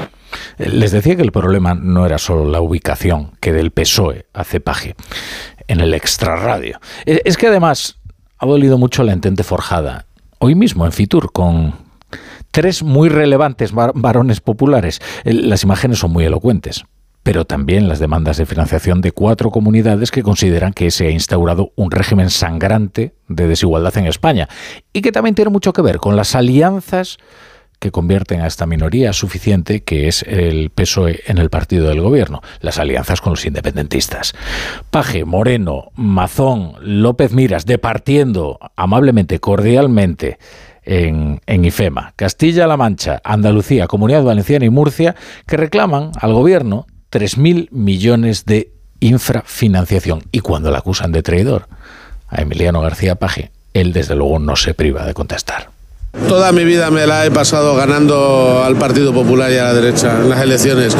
Les 0.57 0.91
decía 0.91 1.16
que 1.16 1.22
el 1.22 1.32
problema 1.32 1.76
no 1.76 2.07
era 2.07 2.18
solo 2.18 2.49
la 2.49 2.61
ubicación 2.61 3.34
que 3.39 3.53
del 3.53 3.70
PSOE 3.70 4.26
hace 4.34 4.61
Paje 4.61 4.95
en 5.68 5.80
el 5.80 5.93
extrarradio. 5.93 6.80
Es 7.05 7.38
que 7.38 7.47
además 7.47 7.99
ha 8.39 8.47
dolido 8.47 8.80
mucho 8.80 9.03
la 9.03 9.13
entente 9.13 9.43
forjada 9.43 10.07
hoy 10.39 10.55
mismo 10.55 10.88
en 10.88 10.91
Fitur 10.91 11.32
con 11.32 11.76
tres 12.49 12.82
muy 12.82 13.09
relevantes 13.09 13.74
varones 13.74 14.41
populares. 14.41 15.01
Las 15.24 15.61
imágenes 15.61 15.99
son 15.99 16.11
muy 16.11 16.26
elocuentes 16.26 16.84
pero 17.26 17.43
también 17.43 17.89
las 17.89 17.97
demandas 17.97 18.38
de 18.38 18.45
financiación 18.45 19.01
de 19.01 19.11
cuatro 19.11 19.49
comunidades 19.49 20.11
que 20.11 20.21
consideran 20.21 20.73
que 20.73 20.91
se 20.91 21.07
ha 21.07 21.09
instaurado 21.09 21.71
un 21.76 21.89
régimen 21.89 22.30
sangrante 22.30 23.15
de 23.28 23.47
desigualdad 23.47 23.97
en 23.97 24.05
España 24.05 24.47
y 24.93 25.01
que 25.01 25.11
también 25.11 25.34
tiene 25.34 25.49
mucho 25.49 25.73
que 25.73 25.82
ver 25.82 25.97
con 25.97 26.15
las 26.15 26.36
alianzas 26.36 27.17
que 27.80 27.89
convierten 27.89 28.41
a 28.41 28.47
esta 28.47 28.67
minoría 28.67 29.11
suficiente 29.11 29.82
que 29.82 30.07
es 30.07 30.21
el 30.21 30.69
PSOE 30.69 31.21
en 31.26 31.39
el 31.39 31.49
partido 31.49 31.89
del 31.89 31.99
gobierno, 31.99 32.43
las 32.59 32.78
alianzas 32.78 33.21
con 33.21 33.32
los 33.32 33.45
independentistas. 33.47 34.36
Paje, 34.91 35.26
Moreno, 35.26 35.89
Mazón, 35.95 36.73
López 36.80 37.32
Miras, 37.34 37.65
departiendo 37.65 38.59
amablemente, 38.76 39.39
cordialmente 39.39 40.38
en, 40.84 41.41
en, 41.47 41.65
IFEMA, 41.65 42.13
Castilla-La 42.17 42.78
Mancha, 42.78 43.19
Andalucía, 43.23 43.88
Comunidad 43.88 44.21
Valenciana 44.21 44.65
y 44.65 44.69
Murcia, 44.69 45.15
que 45.47 45.57
reclaman 45.57 46.11
al 46.21 46.32
gobierno 46.32 46.86
3.000 47.11 47.69
millones 47.71 48.45
de 48.45 48.71
infrafinanciación. 48.99 50.23
Y 50.31 50.39
cuando 50.39 50.71
la 50.71 50.79
acusan 50.79 51.11
de 51.11 51.23
traidor 51.23 51.67
a 52.27 52.41
Emiliano 52.41 52.81
García 52.81 53.15
Paje, 53.15 53.51
él 53.73 53.93
desde 53.93 54.15
luego 54.15 54.39
no 54.39 54.55
se 54.55 54.73
priva 54.73 55.05
de 55.05 55.13
contestar. 55.13 55.69
Toda 56.27 56.51
mi 56.51 56.63
vida 56.63 56.89
me 56.91 57.05
la 57.05 57.25
he 57.25 57.31
pasado 57.31 57.75
ganando 57.75 58.63
al 58.63 58.77
Partido 58.77 59.13
Popular 59.13 59.51
y 59.51 59.57
a 59.57 59.65
la 59.65 59.73
derecha 59.73 60.21
en 60.21 60.29
las 60.29 60.41
elecciones. 60.41 60.95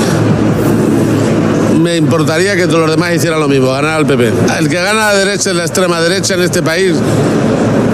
Me 1.80 1.98
importaría 1.98 2.56
que 2.56 2.68
todos 2.68 2.82
los 2.82 2.92
demás 2.92 3.14
hicieran 3.14 3.40
lo 3.40 3.48
mismo, 3.48 3.72
ganar 3.72 3.98
al 3.98 4.06
PP. 4.06 4.32
El 4.60 4.70
que 4.70 4.76
gana 4.76 5.10
a 5.10 5.14
la 5.14 5.20
derecha 5.20 5.50
es 5.52 5.56
la 5.56 5.64
extrema 5.64 6.00
derecha 6.02 6.36
en 6.36 6.42
este 6.42 6.62
país 6.64 6.96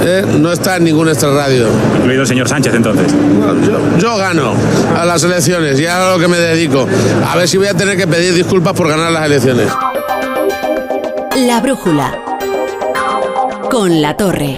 ¿eh? 0.06 0.26
no 0.40 0.52
está 0.52 0.78
en 0.78 0.84
ningún 0.86 1.08
extrarradio. 1.10 1.68
Incluido 1.98 2.22
el 2.22 2.28
señor 2.28 2.48
Sánchez 2.48 2.74
entonces. 2.74 3.12
yo, 3.68 3.98
yo, 3.98 4.18
gano 4.18 4.54
a 4.98 5.06
las 5.06 5.24
elecciones 5.24 5.80
y 5.80 5.86
a 5.86 6.12
lo 6.12 6.20
que 6.20 6.28
me 6.28 6.38
dedico. 6.38 6.88
A 7.28 7.36
ver 7.36 7.48
si 7.48 7.58
voy 7.58 7.68
a 7.68 7.74
tener 7.74 7.98
que 7.98 8.08
pedir 8.08 8.34
disculpas 8.34 8.74
por 8.74 8.88
ganar 8.88 9.12
las 9.12 9.26
elecciones. 9.26 9.72
La 11.36 11.62
brújula. 11.62 12.18
Con 13.70 14.02
la 14.02 14.18
torre. 14.18 14.58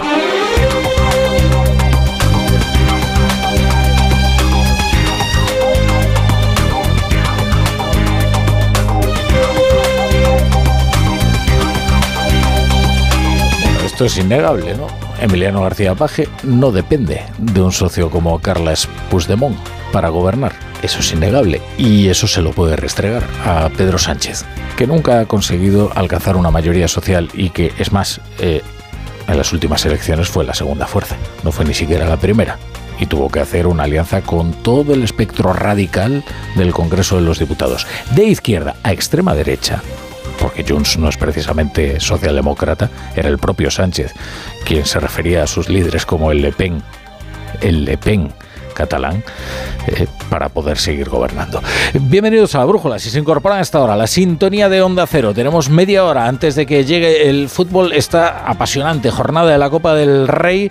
Esto 14.06 14.20
es 14.20 14.26
innegable, 14.26 14.76
¿no? 14.76 14.88
Emiliano 15.22 15.62
García 15.62 15.96
Paje 15.96 16.28
no 16.44 16.74
depende 16.74 17.24
de 17.38 17.62
un 17.62 17.72
socio 17.72 18.10
como 18.10 18.38
Carles 18.40 18.90
Puigdemont 19.10 19.58
para 19.94 20.10
gobernar. 20.10 20.52
Eso 20.82 21.00
es 21.00 21.14
innegable. 21.14 21.62
Y 21.78 22.10
eso 22.10 22.28
se 22.28 22.42
lo 22.42 22.52
puede 22.52 22.76
restregar 22.76 23.24
a 23.46 23.70
Pedro 23.70 23.98
Sánchez, 23.98 24.44
que 24.76 24.88
nunca 24.88 25.22
ha 25.22 25.26
conseguido 25.26 25.90
alcanzar 25.96 26.36
una 26.36 26.52
mayoría 26.52 26.90
social 26.90 27.30
y 27.34 27.52
que, 27.52 27.72
es 27.78 27.94
más, 27.94 28.20
eh, 28.40 28.62
en 29.30 29.38
las 29.38 29.54
últimas 29.54 29.86
elecciones 29.86 30.28
fue 30.28 30.44
la 30.44 30.54
segunda 30.54 30.86
fuerza, 30.86 31.16
no 31.44 31.54
fue 31.54 31.64
ni 31.64 31.74
siquiera 31.74 32.06
la 32.06 32.18
primera. 32.18 32.58
Y 33.00 33.06
tuvo 33.06 33.30
que 33.30 33.40
hacer 33.40 33.68
una 33.68 33.84
alianza 33.84 34.22
con 34.22 34.52
todo 34.52 34.94
el 34.94 35.04
espectro 35.04 35.54
radical 35.54 36.26
del 36.56 36.74
Congreso 36.74 37.16
de 37.16 37.22
los 37.22 37.40
Diputados, 37.40 37.88
de 38.16 38.26
izquierda 38.26 38.76
a 38.84 38.92
extrema 38.92 39.34
derecha, 39.34 39.82
porque 40.44 40.66
Junts 40.68 40.98
no 40.98 41.08
es 41.08 41.16
precisamente 41.16 42.02
socialdemócrata, 42.02 42.90
era 43.16 43.30
el 43.30 43.38
propio 43.38 43.72
Sánchez 43.72 44.12
quien 44.66 44.86
se 44.86 45.00
refería 45.00 45.44
a 45.44 45.48
sus 45.48 45.70
líderes 45.70 46.06
como 46.06 46.32
el 46.32 46.42
Le 46.42 46.52
Pen, 46.52 46.84
el 47.62 47.86
Le 47.86 47.98
Pen 47.98 48.30
catalán 48.74 49.24
eh, 49.88 50.06
para 50.30 50.50
poder 50.50 50.78
seguir 50.78 51.08
gobernando. 51.08 51.64
Bienvenidos 51.94 52.56
a 52.56 52.58
la 52.58 52.66
Brújula. 52.66 53.00
Si 53.00 53.10
se 53.10 53.20
incorporan 53.20 53.60
a 53.60 53.62
esta 53.62 53.80
hora, 53.80 53.96
la 53.96 54.08
sintonía 54.08 54.68
de 54.68 54.82
Onda 54.82 55.08
Cero. 55.08 55.34
Tenemos 55.34 55.70
media 55.70 56.04
hora 56.04 56.28
antes 56.28 56.56
de 56.56 56.66
que 56.66 56.84
llegue 56.84 57.30
el 57.30 57.48
fútbol. 57.48 57.94
Esta 57.94 58.46
apasionante 58.46 59.12
jornada 59.12 59.50
de 59.50 59.58
la 59.58 59.70
Copa 59.70 59.96
del 59.96 60.28
Rey 60.28 60.70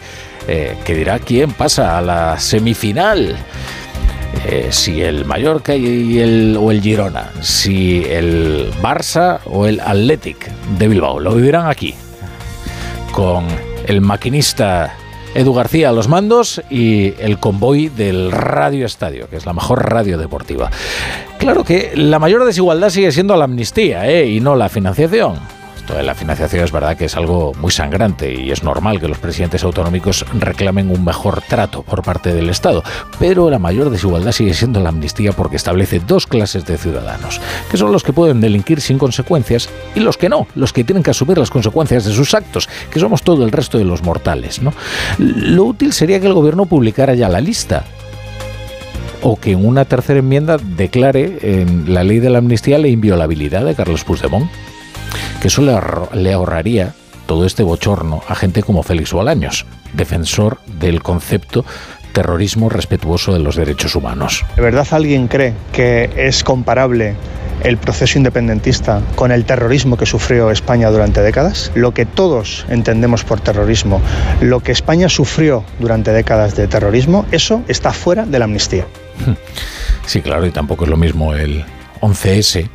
eh, 0.49 0.77
que 0.85 0.95
dirá 0.95 1.19
quién 1.19 1.53
pasa 1.53 1.97
a 1.97 2.03
la 2.03 2.39
semifinal. 2.39 3.37
Eh, 4.47 4.69
si 4.71 5.03
el 5.03 5.25
Mallorca 5.25 5.75
y 5.77 6.19
el, 6.19 6.57
o 6.59 6.71
el 6.71 6.83
Girona, 6.83 7.31
si 7.41 8.03
el 8.05 8.71
Barça 8.83 9.39
o 9.47 9.67
el 9.67 9.81
Athletic 9.81 10.51
de 10.79 10.89
Bilbao. 10.89 11.21
Lo 11.21 11.35
vivirán 11.35 11.69
aquí 11.69 11.95
con 13.13 13.47
el 13.87 14.01
maquinista 14.01 14.97
Edu 15.35 15.55
García 15.55 15.91
a 15.91 15.93
los 15.93 16.09
mandos 16.09 16.61
y 16.71 17.15
el 17.19 17.39
convoy 17.39 17.89
del 17.89 18.33
Radio 18.33 18.85
Estadio, 18.85 19.29
que 19.29 19.37
es 19.37 19.47
la 19.47 19.53
mejor 19.53 19.91
radio 19.91 20.19
deportiva. 20.19 20.71
Claro 21.39 21.65
que 21.65 21.93
la 21.95 22.19
mayor 22.19 22.45
desigualdad 22.45 22.91
sigue 22.91 23.13
siendo 23.13 23.37
la 23.37 23.45
amnistía 23.45 24.09
¿eh? 24.11 24.27
y 24.27 24.41
no 24.41 24.57
la 24.57 24.69
financiación. 24.69 25.62
La 26.01 26.15
financiación 26.15 26.65
es 26.65 26.73
verdad 26.73 26.97
que 26.97 27.05
es 27.05 27.17
algo 27.17 27.53
muy 27.61 27.71
sangrante 27.71 28.33
y 28.33 28.51
es 28.51 28.63
normal 28.63 28.99
que 29.01 29.09
los 29.09 29.19
presidentes 29.19 29.63
autonómicos 29.63 30.25
reclamen 30.39 30.91
un 30.91 31.05
mejor 31.05 31.43
trato 31.43 31.83
por 31.83 32.03
parte 32.03 32.33
del 32.33 32.49
Estado, 32.49 32.83
pero 33.19 33.51
la 33.51 33.59
mayor 33.59 33.91
desigualdad 33.91 34.33
sigue 34.33 34.55
siendo 34.55 34.81
la 34.81 34.89
amnistía 34.89 35.33
porque 35.33 35.57
establece 35.57 36.01
dos 36.01 36.27
clases 36.27 36.65
de 36.65 36.79
ciudadanos, 36.79 37.41
que 37.71 37.77
son 37.77 37.93
los 37.93 38.03
que 38.03 38.13
pueden 38.13 38.41
delinquir 38.41 38.81
sin 38.81 38.99
consecuencias 38.99 39.69
y 39.95 40.01
los 40.01 40.17
que 40.17 40.29
no, 40.29 40.47
los 40.55 40.73
que 40.73 40.85
tienen 40.85 41.03
que 41.03 41.11
asumir 41.11 41.39
las 41.39 41.51
consecuencias 41.51 42.05
de 42.05 42.13
sus 42.13 42.35
actos, 42.35 42.69
que 42.91 43.01
somos 43.01 43.23
todo 43.23 43.45
el 43.45 43.53
resto 43.53 43.79
de 43.79 43.85
los 43.85 44.03
mortales. 44.03 44.63
¿no? 44.63 44.73
Lo 45.19 45.65
útil 45.65 45.93
sería 45.93 46.21
que 46.21 46.27
el 46.27 46.35
gobierno 46.35 46.67
publicara 46.67 47.15
ya 47.15 47.29
la 47.29 47.41
lista 47.41 47.85
o 49.23 49.37
que 49.37 49.53
en 49.53 49.65
una 49.65 49.85
tercera 49.85 50.19
enmienda 50.19 50.59
declare 50.59 51.39
en 51.43 51.95
la 51.95 52.03
ley 52.03 52.19
de 52.19 52.31
la 52.31 52.39
amnistía 52.39 52.79
la 52.79 52.89
inviolabilidad 52.89 53.65
de 53.65 53.75
Carlos 53.75 54.05
Puigdemont 54.05 54.51
que 55.43 55.49
eso 55.49 55.61
le, 56.13 56.33
ahorraría 56.33 56.95
todo 57.27 57.47
este 57.47 57.65
bochorno 57.65 58.23
a 58.29 58.37
gente 58.37 58.63
como 58.63 58.85
Félix 58.85 59.13
Bolaños, 59.13 59.67
defensor 59.93 60.61
del 60.79 61.03
concepto 61.03 61.65
terrorismo 62.13 62.69
respetuoso 62.69 63.33
de 63.33 63.41
los 63.41 63.57
derechos 63.57 63.97
humanos. 63.97 64.45
¿De 64.55 64.63
verdad 64.63 64.87
alguien 64.93 65.27
cree 65.27 65.55
que 65.73 66.09
es 66.17 66.45
comparable 66.45 67.17
el 67.65 67.77
proceso 67.77 68.19
independentista 68.19 69.03
con 69.17 69.33
el 69.33 69.45
terrorismo 69.45 69.97
que 69.97 70.07
sufrió 70.07 70.53
España 70.53 70.91
durante 70.91 71.23
décadas? 71.23 71.73
Lo 71.75 71.93
que 71.93 72.07
todos 72.07 72.65
entendemos 72.69 73.25
por 73.25 73.41
terrorismo, 73.41 74.01
lo 74.41 74.61
que 74.61 74.71
España 74.71 75.09
sufrió 75.09 75.65
durante 75.81 76.13
décadas 76.13 76.55
de 76.55 76.69
terrorismo, 76.69 77.27
eso 77.33 77.65
está 77.67 77.93
fuera 77.93 78.27
de 78.27 78.39
la 78.39 78.45
amnistía. 78.45 78.87
Sí, 80.05 80.21
claro, 80.21 80.45
y 80.47 80.51
tampoco 80.51 80.83
es 80.83 80.91
lo 80.91 80.97
mismo 80.97 81.33
el 81.33 81.65
11S 82.01 82.69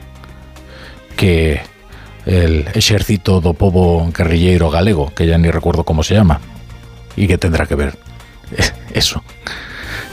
que 1.18 1.60
el 2.28 2.66
ejército 2.74 3.40
do 3.40 3.56
povo 3.56 4.06
guerrillero 4.12 4.70
galego, 4.70 5.14
que 5.16 5.26
ya 5.26 5.38
ni 5.38 5.50
recuerdo 5.50 5.84
cómo 5.84 6.04
se 6.04 6.14
llama. 6.14 6.42
¿Y 7.16 7.26
qué 7.28 7.38
tendrá 7.38 7.66
que 7.66 7.76
ver 7.76 7.98
eso? 8.94 9.24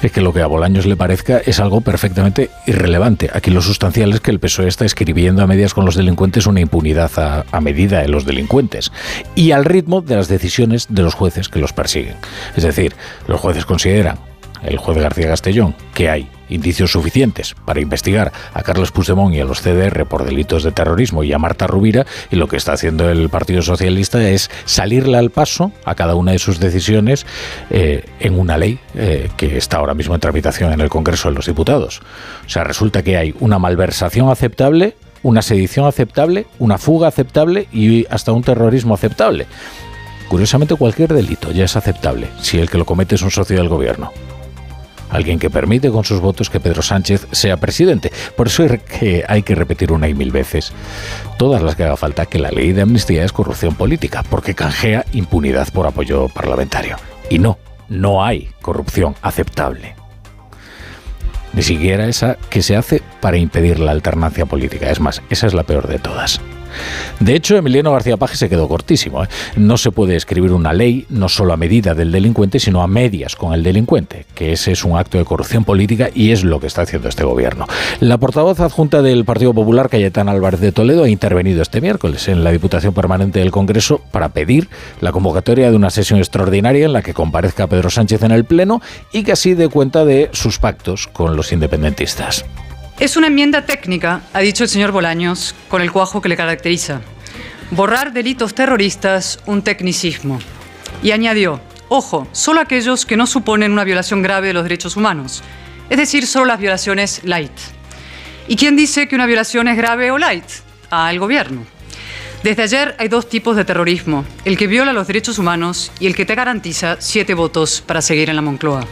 Es 0.01 0.13
que 0.13 0.21
lo 0.21 0.33
que 0.33 0.43
a 0.43 0.47
Bolaños 0.47 0.87
le 0.87 0.97
parezca 0.97 1.39
es 1.39 1.61
algo 1.61 1.81
perfectamente 1.81 2.51
irrelevante. 2.67 3.31
Aquí 3.33 3.51
lo 3.51 3.63
sustancial 3.63 4.13
es 4.13 4.21
que 4.21 4.31
el 4.31 4.39
PSOE 4.39 4.69
está 4.69 4.85
escribiendo 4.85 5.43
a 5.43 5.47
medias 5.47 5.75
con 5.75 5.85
los 5.85 5.95
delincuentes 5.95 6.47
una 6.47 6.61
impunidad 6.61 7.11
a, 7.19 7.45
a, 7.51 7.61
medida 7.61 8.01
de 8.01 8.09
los 8.09 8.25
delincuentes 8.25 8.93
y 9.35 9.53
al 9.53 9.65
ritmo 9.65 10.03
de 10.03 10.17
las 10.17 10.29
decisiones 10.29 10.87
de 10.91 11.03
los 11.03 11.15
jueces 11.15 11.49
que 11.49 11.59
los 11.59 11.73
persiguen. 11.73 12.17
Es 12.55 12.65
decir, 12.65 12.95
los 13.27 13.41
jueces 13.41 13.65
consideran 13.65 14.19
el 14.63 14.79
juez 14.79 14.99
García 14.99 15.29
Castellón, 15.29 15.75
que 15.95 16.11
hay 16.11 16.29
indicios 16.49 16.93
suficientes 16.93 17.55
para 17.65 17.81
investigar 17.81 18.33
a 18.53 18.63
Carlos 18.63 18.93
Puigdemont 18.93 19.35
y 19.35 19.41
a 19.41 19.45
los 19.45 19.61
CDR 19.61 20.07
por 20.07 20.25
delitos 20.25 20.63
de 20.63 20.73
terrorismo 20.73 21.25
y 21.25 21.33
a 21.33 21.39
Marta 21.39 21.67
Rubira, 21.67 22.07
y 22.31 22.37
lo 22.37 22.49
que 22.49 22.57
está 22.57 22.73
haciendo 22.73 23.11
el 23.11 23.29
Partido 23.29 23.63
Socialista 23.63 24.29
es 24.29 24.51
salirle 24.65 25.19
al 25.19 25.31
paso 25.31 25.73
a 25.85 25.95
cada 25.95 26.15
una 26.15 26.33
de 26.33 26.39
sus 26.39 26.61
decisiones 26.61 27.27
eh, 27.71 28.05
en 28.21 28.39
una 28.39 28.59
ley 28.59 28.79
eh, 28.95 29.31
que 29.37 29.57
está 29.57 29.79
ahora 29.79 29.95
mismo 29.95 30.15
en 30.15 30.21
tramitación 30.21 30.73
en 30.73 30.81
el 30.81 30.89
Congreso 30.89 31.29
de 31.29 31.35
los 31.35 31.47
Diputados. 31.47 32.01
O 32.47 32.49
sea, 32.49 32.65
resulta 32.65 33.03
que 33.03 33.17
hay 33.17 33.35
una 33.41 33.59
malversación 33.59 34.31
aceptable, 34.31 34.97
una 35.23 35.43
sedición 35.43 35.87
aceptable, 35.87 36.47
una 36.59 36.79
fuga 36.79 37.09
aceptable 37.09 37.69
y 37.73 38.07
hasta 38.11 38.33
un 38.33 38.43
terrorismo 38.43 38.95
aceptable. 38.95 39.47
Curiosamente, 40.29 40.75
cualquier 40.77 41.13
delito 41.13 41.53
ya 41.53 41.65
es 41.65 41.77
aceptable 41.77 42.29
si 42.41 42.59
el 42.59 42.71
que 42.71 42.79
lo 42.79 42.87
comete 42.87 43.15
es 43.15 43.23
un 43.23 43.31
socio 43.31 43.57
del 43.57 43.69
gobierno 43.69 44.11
alguien 45.15 45.39
que 45.39 45.49
permite 45.49 45.91
con 45.91 46.05
sus 46.05 46.21
votos 46.21 46.51
que 46.51 46.61
Pedro 46.61 46.83
Sánchez 46.83 47.27
sea 47.31 47.57
presidente. 47.57 48.11
Por 48.37 48.49
eso 48.49 48.67
hay 49.29 49.43
que 49.43 49.55
repetir 49.55 49.93
una 49.93 50.09
y 50.09 50.15
mil 50.15 50.33
veces, 50.33 50.73
todas 51.39 51.63
las 51.63 51.77
que 51.77 51.85
haga 51.85 51.97
falta, 51.97 52.27
que 52.27 52.39
la 52.39 52.51
ley 52.51 52.73
de 52.73 52.83
amnistía 52.83 53.25
es 53.25 53.33
corrupción 53.33 53.75
política, 53.75 54.25
porque 54.29 54.55
canjea 54.55 55.05
impunidad 55.13 55.69
por 55.73 55.87
apoyo 55.87 56.29
parlamentario. 56.29 56.97
Y 57.31 57.39
no, 57.39 57.59
no 57.89 58.25
hay 58.25 58.51
corrupción 58.61 59.15
aceptable. 59.23 59.95
Ni 61.53 61.63
siquiera 61.63 62.09
esa 62.09 62.37
que 62.51 62.63
se 62.63 62.77
hace 62.77 63.01
para 63.21 63.37
impedir 63.37 63.79
la 63.79 63.93
alternancia 63.93 64.45
política. 64.45 64.91
Es 64.91 64.99
más, 64.99 65.23
esa 65.31 65.47
es 65.47 65.55
la 65.55 65.63
peor 65.63 65.87
de 65.87 66.01
todas. 66.01 66.41
De 67.21 67.35
hecho, 67.35 67.57
Emiliano 67.57 67.93
García 67.93 68.17
Paje 68.17 68.37
se 68.37 68.49
quedó 68.49 68.69
cortísimo. 68.69 69.25
¿eh? 69.25 69.29
No 69.57 69.77
se 69.77 69.91
puede 69.91 70.17
escribir 70.17 70.53
una 70.53 70.73
ley 70.73 71.07
no 71.09 71.29
solo 71.29 71.53
a 71.53 71.57
medida 71.57 71.95
del 71.95 72.13
delincuente, 72.13 72.59
sino 72.59 72.83
a 72.83 72.87
medias 72.87 73.37
con 73.37 73.55
el 73.55 73.63
delincuente, 73.63 74.27
que 74.35 74.53
ese 74.53 74.73
es 74.73 74.85
un 74.85 74.97
acto 74.97 75.19
de 75.19 75.25
corrupción 75.25 75.65
política 75.65 76.11
y 76.15 76.33
es 76.33 76.45
lo 76.45 76.61
que 76.61 76.67
está 76.67 76.83
haciendo 76.83 77.09
este 77.09 77.25
gobierno. 77.25 77.67
La 78.01 78.19
portavoz 78.19 78.61
adjunta 78.61 79.03
del 79.03 79.25
Partido 79.25 79.55
Popular, 79.55 79.89
Cayetana 79.89 80.33
Álvarez 80.33 80.61
de 80.61 80.73
Toledo, 80.73 81.05
ha 81.05 81.09
intervenido 81.09 81.63
este 81.63 81.81
miércoles 81.81 82.29
en 82.29 82.45
la 82.45 82.51
Diputación 82.51 82.95
Permanente 82.95 83.41
del 83.41 83.51
Congreso 83.51 84.01
para 84.11 84.31
pedir 84.31 84.69
la 85.01 85.13
convocatoria 85.13 85.71
de 85.71 85.77
una 85.77 85.91
sesión 85.91 86.19
extraordinaria 86.19 86.87
en 86.87 86.93
la 86.93 87.03
que 87.03 87.15
comparezca 87.15 87.67
Pedro 87.67 87.91
Sánchez 87.91 88.23
en 88.23 88.33
el 88.33 88.45
Pleno 88.45 88.81
y 89.13 89.23
que 89.23 89.33
así 89.33 89.55
dé 89.55 89.69
cuenta 89.69 90.05
de 90.05 90.31
sus 90.33 90.59
pactos 90.59 91.09
con 91.09 91.37
los 91.37 91.53
independentistas. 91.53 92.45
Es 93.01 93.17
una 93.17 93.27
enmienda 93.27 93.67
técnica, 93.67 94.21
ha 94.33 94.39
dicho 94.39 94.63
el 94.63 94.71
señor 94.71 94.93
Bolaños, 94.93 95.57
con 95.69 95.83
el 95.83 95.91
cuajo 95.91 96.23
que 96.23 96.29
le 96.29 96.37
caracteriza. 96.37 97.01
Borrar 97.73 98.13
delitos 98.13 98.55
terroristas, 98.55 99.41
un 99.47 99.63
tecnicismo. 99.63 100.39
Y 101.03 101.11
añadió, 101.11 101.61
ojo, 101.89 102.29
solo 102.31 102.61
aquellos 102.61 103.05
que 103.05 103.17
no 103.17 103.27
suponen 103.27 103.73
una 103.73 103.83
violación 103.83 104.23
grave 104.23 104.49
de 104.49 104.53
los 104.55 104.63
derechos 104.63 104.97
humanos, 104.97 105.43
es 105.91 105.99
decir, 105.99 106.25
solo 106.25 106.47
las 106.47 106.61
violaciones 106.61 107.23
light. 107.25 107.51
¿Y 108.47 108.55
quién 108.55 108.77
dice 108.77 109.09
que 109.09 109.17
una 109.17 109.27
violación 109.27 109.67
es 109.67 109.77
grave 109.77 110.13
o 110.13 110.19
light? 110.19 110.45
Ah, 110.89 111.11
el 111.11 111.19
gobierno. 111.19 111.67
Desde 112.45 112.63
ayer 112.63 112.95
hay 113.01 113.09
dos 113.09 113.29
tipos 113.29 113.57
de 113.57 113.65
terrorismo, 113.65 114.25
el 114.45 114.57
que 114.57 114.69
viola 114.69 114.93
los 114.93 115.09
derechos 115.09 115.39
humanos 115.41 115.91
y 115.99 116.07
el 116.07 116.15
que 116.15 116.27
te 116.27 116.37
garantiza 116.37 116.99
siete 117.01 117.35
votos 117.35 117.83
para 117.85 118.01
seguir 118.01 118.31
en 118.31 118.37
la 118.37 118.43
Moncloa. 118.43 118.87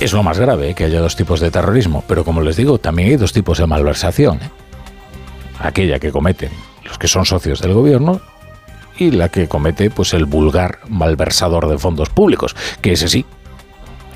Es 0.00 0.14
lo 0.14 0.22
más 0.22 0.38
grave 0.38 0.70
¿eh? 0.70 0.74
que 0.74 0.84
haya 0.84 0.98
dos 0.98 1.14
tipos 1.14 1.40
de 1.40 1.50
terrorismo, 1.50 2.02
pero 2.08 2.24
como 2.24 2.40
les 2.40 2.56
digo, 2.56 2.78
también 2.78 3.10
hay 3.10 3.16
dos 3.16 3.34
tipos 3.34 3.58
de 3.58 3.66
malversación. 3.66 4.38
¿eh? 4.38 4.50
Aquella 5.58 5.98
que 5.98 6.10
cometen 6.10 6.48
los 6.86 6.96
que 6.96 7.06
son 7.06 7.26
socios 7.26 7.60
del 7.60 7.74
gobierno 7.74 8.22
y 8.96 9.10
la 9.10 9.28
que 9.28 9.46
comete 9.46 9.90
pues 9.90 10.14
el 10.14 10.24
vulgar 10.24 10.78
malversador 10.88 11.68
de 11.68 11.76
fondos 11.76 12.08
públicos, 12.08 12.56
que 12.80 12.92
ese 12.92 13.08
sí, 13.08 13.26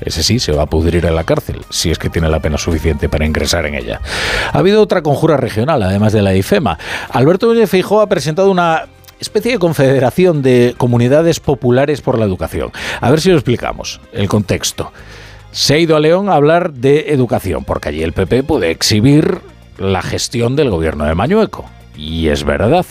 ese 0.01 0.23
sí 0.23 0.39
se 0.39 0.53
va 0.53 0.63
a 0.63 0.65
pudrir 0.65 1.05
en 1.05 1.13
la 1.13 1.23
cárcel, 1.23 1.61
si 1.69 1.91
es 1.91 1.99
que 1.99 2.09
tiene 2.09 2.29
la 2.29 2.39
pena 2.39 2.57
suficiente 2.57 3.07
para 3.07 3.27
ingresar 3.27 3.67
en 3.67 3.75
ella. 3.75 4.01
Ha 4.53 4.57
habido 4.57 4.81
otra 4.81 5.03
conjura 5.03 5.37
regional, 5.37 5.83
además 5.83 6.13
de 6.13 6.23
la 6.23 6.33
IFEMA. 6.33 6.79
Alberto 7.11 7.45
Núñez 7.45 7.69
Feijóo 7.69 8.01
ha 8.01 8.09
presentado 8.09 8.49
una 8.49 8.87
especie 9.19 9.51
de 9.51 9.59
confederación 9.59 10.41
de 10.41 10.73
comunidades 10.77 11.39
populares 11.39 12.01
por 12.01 12.17
la 12.17 12.25
educación. 12.25 12.71
A 13.01 13.11
ver 13.11 13.21
si 13.21 13.29
lo 13.29 13.35
explicamos, 13.35 14.01
el 14.13 14.27
contexto 14.27 14.91
se 15.55 15.73
ha 15.73 15.77
ido 15.77 15.95
a 15.95 16.01
León 16.01 16.27
a 16.27 16.33
hablar 16.33 16.73
de 16.73 17.13
educación, 17.13 17.63
porque 17.63 17.87
allí 17.87 18.03
el 18.03 18.11
PP 18.11 18.43
puede 18.43 18.71
exhibir 18.71 19.39
la 19.77 20.01
gestión 20.01 20.57
del 20.57 20.69
gobierno 20.69 21.05
de 21.05 21.15
Mañueco. 21.15 21.63
Y 21.95 22.27
es 22.27 22.43
verdad, 22.43 22.85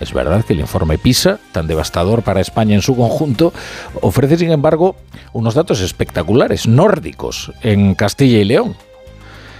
Es 0.00 0.12
verdad 0.12 0.44
que 0.44 0.52
el 0.52 0.60
informe 0.60 0.98
PISA, 0.98 1.38
tan 1.52 1.68
devastador 1.68 2.22
para 2.22 2.40
España 2.40 2.74
en 2.74 2.82
su 2.82 2.96
conjunto, 2.96 3.52
ofrece, 4.00 4.36
sin 4.36 4.50
embargo, 4.50 4.96
unos 5.32 5.54
datos 5.54 5.80
espectaculares, 5.80 6.66
nórdicos, 6.66 7.52
en 7.62 7.94
Castilla 7.94 8.38
y 8.38 8.44
León. 8.44 8.76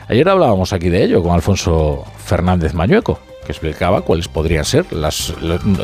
Ayer 0.08 0.28
hablábamos 0.28 0.72
aquí 0.72 0.88
de 0.88 1.04
ello 1.04 1.22
con 1.22 1.32
Alfonso 1.32 2.04
Fernández 2.18 2.74
Mañueco 2.74 3.20
que 3.48 3.52
explicaba 3.52 4.02
cuáles 4.02 4.28
podrían 4.28 4.66
ser 4.66 4.92
las, 4.92 5.32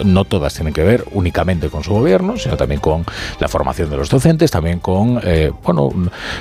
no 0.05 0.27
todas 0.27 0.53
tienen 0.53 0.75
que 0.75 0.83
ver 0.83 1.03
únicamente 1.13 1.71
con 1.71 1.83
su 1.83 1.95
gobierno, 1.95 2.37
sino 2.37 2.59
también 2.59 2.79
con 2.79 3.07
la 3.41 3.49
formación 3.49 3.89
de 3.89 3.97
los 3.97 4.11
docentes, 4.11 4.51
también 4.51 4.81
con 4.81 5.19
eh, 5.25 5.51
bueno 5.63 5.89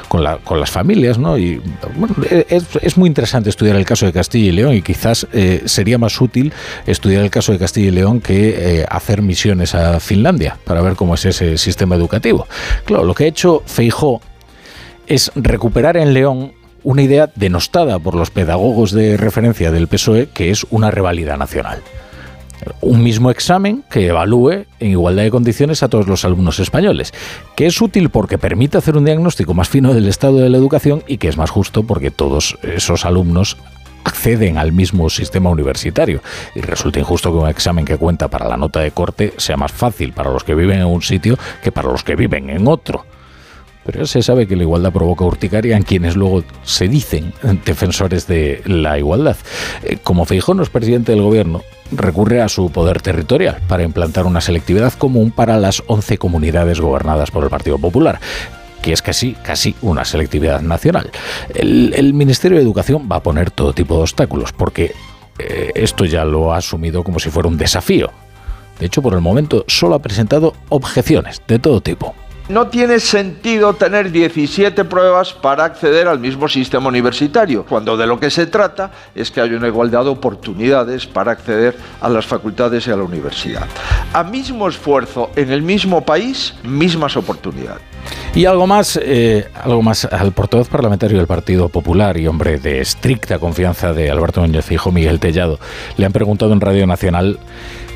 con, 0.10 0.22
las 0.22 0.70
familias, 0.70 1.18
¿no? 1.18 1.38
Y 1.38 1.62
es, 2.50 2.98
muy 2.98 3.08
interesante 3.08 3.50
estudiar 3.50 3.78
el 3.78 3.86
caso 3.86 4.06
de 4.06 4.12
Castilla 4.12 4.50
y 4.50 4.52
León 4.52 4.76
y 4.76 4.82
quizás 4.82 5.26
eh, 5.32 5.62
sería 5.64 5.98
más 5.98 6.20
útil 6.20 6.52
estudiar 6.86 7.24
el 7.24 7.30
caso 7.30 7.54
de 7.54 7.58
Castilla 7.58 7.88
y 7.88 7.92
León 7.92 8.20
que 8.20 8.82
eh, 8.82 8.86
hacer 8.90 9.22
misiones 9.22 9.76
a 9.76 10.02
Finlandia 10.02 10.58
para 10.66 10.82
ver 10.82 10.96
cómo 10.96 11.14
es 11.14 11.24
ese 11.24 11.58
sistema 11.58 11.96
educativo. 11.96 12.48
Claro, 12.84 13.06
lo 13.06 13.14
que 13.14 13.24
ha 13.24 13.28
hecho 13.28 13.64
Feijó 13.66 14.20
es 15.08 15.32
recuperar 15.36 15.96
en 15.96 16.14
León 16.14 16.52
una 16.84 17.02
idea 17.02 17.30
denostada 17.36 18.00
por 18.00 18.16
los 18.16 18.30
pedagogos 18.30 18.92
de 18.92 19.18
referencia 19.18 19.72
del 19.72 19.88
PSOE, 19.88 20.30
que 20.34 20.52
es 20.52 20.66
una 20.70 20.92
rivalidad 20.92 21.38
nacional. 21.38 21.82
Un 22.80 23.04
mismo 23.04 23.30
examen 23.30 23.84
que 23.90 24.08
evalúe 24.08 24.66
en 24.80 24.92
igualdad 24.92 25.24
de 25.24 25.32
condiciones 25.32 25.84
a 25.84 25.90
todos 25.90 26.08
los 26.08 26.24
alumnos 26.24 26.60
españoles, 26.60 27.14
que 27.56 27.66
es 27.66 27.82
útil 27.82 28.10
porque 28.10 28.38
permite 28.38 28.78
hacer 28.78 28.96
un 28.96 29.06
diagnóstico 29.06 29.54
más 29.54 29.68
fino 29.68 29.94
del 29.94 30.08
estado 30.08 30.38
de 30.38 30.50
la 30.50 30.58
educación 30.58 31.04
y 31.08 31.18
que 31.18 31.28
es 31.28 31.38
más 31.38 31.50
justo 31.50 31.84
porque 31.84 32.12
todos 32.12 32.58
esos 32.64 33.06
alumnos 33.06 33.58
acceden 34.06 34.58
al 34.58 34.72
mismo 34.72 35.10
sistema 35.10 35.50
universitario 35.50 36.22
y 36.56 36.62
resulta 36.62 37.00
injusto 37.00 37.32
que 37.32 37.40
un 37.40 37.50
examen 37.50 37.86
que 37.86 37.98
cuenta 37.98 38.28
para 38.28 38.48
la 38.48 38.58
nota 38.58 38.82
de 38.82 38.92
corte 38.92 39.34
sea 39.38 39.58
más 39.58 39.72
fácil 39.72 40.14
para 40.14 40.32
los 40.32 40.44
que 40.44 40.56
viven 40.56 40.80
en 40.80 40.86
un 40.86 41.02
sitio 41.02 41.38
que 41.62 41.72
para 41.72 41.90
los 41.90 42.04
que 42.04 42.16
viven 42.16 42.50
en 42.50 42.68
otro. 42.68 43.06
Pero 43.86 44.06
se 44.06 44.24
sabe 44.24 44.48
que 44.48 44.56
la 44.56 44.64
igualdad 44.64 44.94
provoca 44.94 45.26
urticaria 45.26 45.76
en 45.76 45.84
quienes 45.84 46.16
luego 46.16 46.44
se 46.64 46.88
dicen 46.88 47.34
defensores 47.66 48.28
de 48.28 48.62
la 48.66 48.98
igualdad. 48.98 49.38
Eh, 49.84 49.98
como 50.02 50.26
Feijón 50.26 50.58
no 50.58 50.64
es 50.64 50.70
presidente 50.70 51.12
del 51.12 51.22
gobierno, 51.22 51.64
recurre 51.92 52.42
a 52.42 52.50
su 52.50 52.72
poder 52.72 53.02
territorial 53.02 53.60
para 53.68 53.84
implantar 53.84 54.26
una 54.26 54.42
selectividad 54.42 54.94
común 54.94 55.32
para 55.32 55.58
las 55.58 55.84
11 55.88 56.18
comunidades 56.18 56.80
gobernadas 56.80 57.32
por 57.32 57.44
el 57.44 57.50
Partido 57.50 57.78
Popular 57.78 58.20
que 58.84 58.92
es 58.92 59.02
casi, 59.02 59.32
casi 59.32 59.76
una 59.82 60.04
selectividad 60.04 60.62
nacional. 60.62 61.10
El, 61.56 62.14
Ministerio 62.14 62.58
de 62.58 62.64
Educación 62.64 63.08
va 63.10 63.16
a 63.16 63.24
poner 63.24 63.50
todo 63.50 63.72
tipo 63.72 63.96
de 63.96 64.02
obstáculos, 64.02 64.52
porque 64.52 64.94
eh, 65.40 65.72
esto 65.74 66.04
ya 66.04 66.26
lo 66.26 66.54
ha 66.54 66.58
asumido 66.58 67.02
como 67.02 67.18
si 67.18 67.30
fuera 67.30 67.48
un 67.48 67.58
desafío. 67.58 68.12
De 68.80 68.88
hecho, 68.88 69.02
por 69.02 69.14
el 69.14 69.22
momento 69.22 69.64
solo 69.68 69.96
ha 69.96 70.00
presentado 70.00 70.54
objeciones 70.68 71.42
de 71.48 71.60
todo 71.60 71.80
tipo. 71.80 72.14
No 72.50 72.68
tiene 72.68 73.00
sentido 73.00 73.74
tener 73.74 74.12
17 74.12 74.84
pruebas 74.84 75.32
para 75.32 75.64
acceder 75.64 76.10
al 76.10 76.20
mismo 76.20 76.50
sistema 76.50 76.90
universitario, 76.90 77.66
cuando 77.66 77.96
de 77.96 78.06
lo 78.06 78.20
que 78.20 78.30
se 78.30 78.48
trata 78.48 78.92
es 79.16 79.32
que 79.32 79.40
haya 79.40 79.56
una 79.56 79.68
igualdad 79.68 80.04
de 80.04 80.10
oportunidades 80.10 81.06
para 81.06 81.32
acceder 81.32 81.78
a 82.02 82.10
las 82.10 82.26
facultades 82.26 82.86
y 82.86 82.92
a 82.92 82.98
la 82.98 83.04
universidad. 83.04 83.66
A 84.12 84.24
mismo 84.24 84.68
esfuerzo 84.68 85.32
en 85.38 85.52
el 85.52 85.62
mismo 85.62 86.06
país, 86.06 86.54
mismas 86.64 87.16
oportunidades. 87.16 87.82
Y 88.36 88.46
algo 88.46 88.68
más, 88.68 89.00
eh, 89.02 89.48
algo 89.64 89.82
más 89.82 90.06
al 90.06 90.34
portavoz 90.34 90.68
parlamentario 90.68 91.18
del 91.18 91.28
Partido 91.28 91.70
Popular 91.70 92.18
y 92.18 92.28
hombre 92.28 92.60
de 92.60 92.82
estricta 92.82 93.40
confianza 93.40 93.94
de 93.94 94.10
Alberto 94.10 94.42
Núñez 94.42 94.66
Fijo, 94.66 94.92
Miguel 94.92 95.20
Tellado, 95.20 95.60
le 95.98 96.06
han 96.06 96.12
preguntado 96.12 96.52
en 96.52 96.60
Radio 96.60 96.86
Nacional 96.88 97.40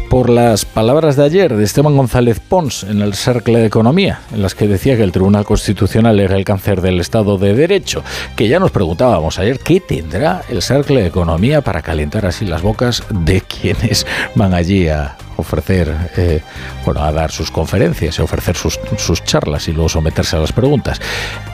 por 0.09 0.29
las 0.29 0.65
palabras 0.65 1.15
de 1.15 1.23
ayer 1.23 1.55
de 1.55 1.63
Esteban 1.63 1.95
González 1.97 2.39
Pons 2.39 2.83
en 2.83 3.01
el 3.01 3.13
Cercle 3.13 3.59
de 3.59 3.65
Economía, 3.65 4.21
en 4.33 4.41
las 4.41 4.55
que 4.55 4.67
decía 4.67 4.95
que 4.95 5.03
el 5.03 5.11
Tribunal 5.11 5.45
Constitucional 5.45 6.19
era 6.19 6.35
el 6.35 6.45
cáncer 6.45 6.81
del 6.81 6.99
Estado 6.99 7.37
de 7.37 7.53
Derecho, 7.53 8.03
que 8.35 8.47
ya 8.47 8.59
nos 8.59 8.71
preguntábamos 8.71 9.39
ayer 9.39 9.59
qué 9.59 9.79
tendrá 9.79 10.43
el 10.49 10.61
Cercle 10.61 11.01
de 11.01 11.07
Economía 11.07 11.61
para 11.61 11.81
calentar 11.81 12.25
así 12.25 12.45
las 12.45 12.61
bocas 12.61 13.03
de 13.09 13.41
quienes 13.41 14.05
van 14.35 14.53
allí 14.53 14.87
a 14.87 15.17
ofrecer, 15.37 15.93
eh, 16.17 16.41
bueno, 16.85 17.01
a 17.01 17.11
dar 17.11 17.31
sus 17.31 17.51
conferencias 17.51 18.17
y 18.17 18.21
ofrecer 18.21 18.55
sus, 18.55 18.79
sus 18.97 19.23
charlas 19.23 19.67
y 19.67 19.73
luego 19.73 19.89
someterse 19.89 20.35
a 20.35 20.39
las 20.39 20.53
preguntas. 20.53 20.99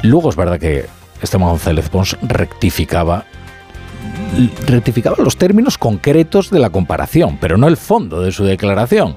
Luego 0.03 0.29
es 0.29 0.35
verdad 0.35 0.59
que 0.59 0.85
Esteban 1.21 1.49
González 1.49 1.89
Pons 1.89 2.17
rectificaba 2.21 3.25
rectificaba 4.65 5.17
los 5.19 5.37
términos 5.37 5.77
concretos 5.77 6.49
de 6.49 6.59
la 6.59 6.69
comparación, 6.69 7.37
pero 7.39 7.57
no 7.57 7.67
el 7.67 7.77
fondo 7.77 8.21
de 8.21 8.31
su 8.31 8.43
declaración. 8.43 9.15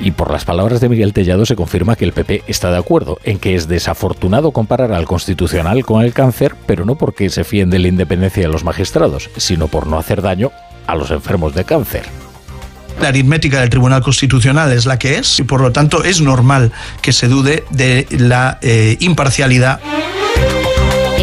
Y 0.00 0.12
por 0.12 0.30
las 0.30 0.44
palabras 0.44 0.80
de 0.80 0.88
Miguel 0.88 1.12
Tellado 1.12 1.46
se 1.46 1.56
confirma 1.56 1.96
que 1.96 2.04
el 2.04 2.12
PP 2.12 2.44
está 2.46 2.70
de 2.70 2.78
acuerdo 2.78 3.18
en 3.24 3.38
que 3.38 3.54
es 3.54 3.66
desafortunado 3.66 4.52
comparar 4.52 4.92
al 4.92 5.06
constitucional 5.06 5.84
con 5.84 6.02
el 6.04 6.12
cáncer, 6.12 6.54
pero 6.66 6.84
no 6.84 6.96
porque 6.96 7.30
se 7.30 7.44
fíen 7.44 7.70
de 7.70 7.80
la 7.80 7.88
independencia 7.88 8.42
de 8.42 8.48
los 8.48 8.64
magistrados, 8.64 9.30
sino 9.36 9.68
por 9.68 9.86
no 9.86 9.98
hacer 9.98 10.22
daño 10.22 10.52
a 10.86 10.94
los 10.94 11.10
enfermos 11.10 11.54
de 11.54 11.64
cáncer. 11.64 12.04
La 13.00 13.08
aritmética 13.08 13.60
del 13.60 13.70
Tribunal 13.70 14.02
Constitucional 14.02 14.70
es 14.72 14.86
la 14.86 14.98
que 14.98 15.18
es 15.18 15.40
y 15.40 15.42
por 15.42 15.60
lo 15.60 15.72
tanto 15.72 16.04
es 16.04 16.20
normal 16.20 16.70
que 17.02 17.12
se 17.12 17.26
dude 17.26 17.64
de 17.70 18.06
la 18.10 18.58
eh, 18.62 18.96
imparcialidad. 19.00 19.80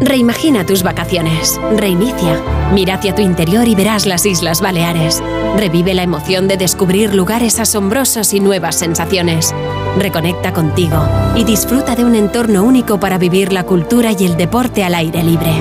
Reimagina 0.00 0.66
tus 0.66 0.82
vacaciones. 0.82 1.58
Reinicia. 1.74 2.42
Mira 2.72 2.94
hacia 2.94 3.14
tu 3.14 3.22
interior 3.22 3.66
y 3.66 3.74
verás 3.74 4.06
las 4.06 4.26
Islas 4.26 4.60
Baleares. 4.60 5.22
Revive 5.56 5.94
la 5.94 6.02
emoción 6.02 6.48
de 6.48 6.56
descubrir 6.56 7.14
lugares 7.14 7.58
asombrosos 7.58 8.34
y 8.34 8.40
nuevas 8.40 8.76
sensaciones. 8.76 9.54
Reconecta 9.98 10.52
contigo 10.52 11.02
y 11.34 11.44
disfruta 11.44 11.96
de 11.96 12.04
un 12.04 12.14
entorno 12.14 12.62
único 12.62 13.00
para 13.00 13.16
vivir 13.16 13.52
la 13.52 13.64
cultura 13.64 14.12
y 14.12 14.26
el 14.26 14.36
deporte 14.36 14.84
al 14.84 14.94
aire 14.94 15.22
libre. 15.22 15.52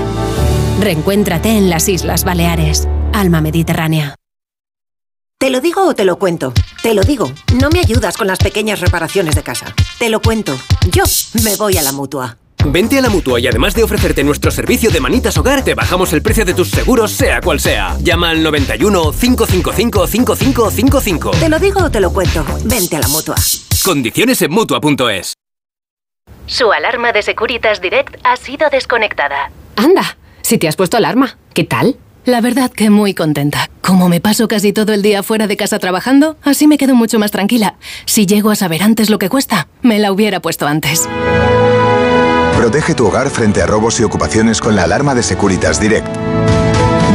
Reencuéntrate 0.82 1.58
en 1.58 1.70
las 1.70 1.88
Islas 1.88 2.26
Baleares. 2.26 2.88
Alma 3.14 3.40
Mediterránea. 3.40 4.16
¿Te 5.38 5.50
lo 5.50 5.62
digo 5.62 5.88
o 5.88 5.96
te 5.96 6.04
lo 6.04 6.20
cuento? 6.20 6.54
Te 6.84 6.94
lo 6.94 7.04
digo. 7.04 7.32
No 7.60 7.70
me 7.70 7.80
ayudas 7.80 8.18
con 8.18 8.28
las 8.28 8.40
pequeñas 8.40 8.82
reparaciones 8.82 9.36
de 9.36 9.44
casa. 9.44 9.74
Te 9.98 10.10
lo 10.10 10.22
cuento. 10.22 10.58
Yo 10.92 11.04
me 11.44 11.56
voy 11.56 11.78
a 11.78 11.82
la 11.82 11.94
mutua. 11.94 12.38
Vente 12.66 12.98
a 12.98 13.02
la 13.02 13.10
mutua 13.10 13.40
y 13.40 13.48
además 13.48 13.74
de 13.76 13.84
ofrecerte 13.84 14.24
nuestro 14.24 14.52
servicio 14.52 14.90
de 14.90 15.00
manitas 15.00 15.38
hogar, 15.38 15.64
te 15.64 15.76
bajamos 15.76 16.12
el 16.14 16.22
precio 16.22 16.46
de 16.46 16.54
tus 16.54 16.70
seguros, 16.70 17.12
sea 17.12 17.42
cual 17.42 17.60
sea. 17.60 17.96
Llama 18.02 18.32
al 18.32 18.44
91 18.44 19.12
555 19.12 20.08
5555. 20.08 21.32
Te 21.32 21.50
lo 21.50 21.60
digo 21.60 21.82
o 21.84 21.92
te 21.92 22.00
lo 22.00 22.12
cuento. 22.12 22.46
Vente 22.64 22.98
a 22.98 23.00
la 23.00 23.08
mutua. 23.08 23.36
Condiciones 23.84 24.42
en 24.42 24.52
mutua.es. 24.52 25.34
Su 26.48 26.72
alarma 26.72 27.12
de 27.12 27.22
Securitas 27.22 27.82
Direct 27.82 28.18
ha 28.24 28.36
sido 28.36 28.70
desconectada. 28.70 29.52
Anda, 29.76 30.18
si 30.42 30.58
te 30.58 30.68
has 30.68 30.76
puesto 30.76 30.98
alarma, 30.98 31.38
¿qué 31.54 31.64
tal? 31.64 31.98
La 32.26 32.42
verdad 32.42 32.72
que 32.72 32.90
muy 32.90 33.14
contenta. 33.14 33.70
Como 33.82 34.10
me 34.10 34.20
paso 34.20 34.48
casi 34.48 34.74
todo 34.74 34.94
el 34.94 35.04
día 35.04 35.22
fuera 35.22 35.46
de 35.46 35.58
casa 35.58 35.78
trabajando, 35.78 36.38
así 36.42 36.66
me 36.68 36.78
quedo 36.80 36.96
mucho 36.96 37.20
más 37.20 37.32
tranquila. 37.32 37.76
Si 38.06 38.26
llego 38.26 38.50
a 38.50 38.56
saber 38.56 38.82
antes 38.82 39.12
lo 39.12 39.20
que 39.20 39.30
cuesta, 39.30 39.68
me 39.84 40.00
la 40.00 40.12
hubiera 40.12 40.40
puesto 40.40 40.66
antes. 40.66 41.08
Protege 42.58 42.96
tu 42.96 43.08
hogar 43.08 43.30
frente 43.30 43.62
a 43.62 43.66
robos 43.66 44.00
y 44.00 44.04
ocupaciones 44.04 44.62
con 44.62 44.76
la 44.76 44.84
alarma 44.84 45.14
de 45.14 45.24
Securitas 45.24 45.80
Direct. 45.80 46.08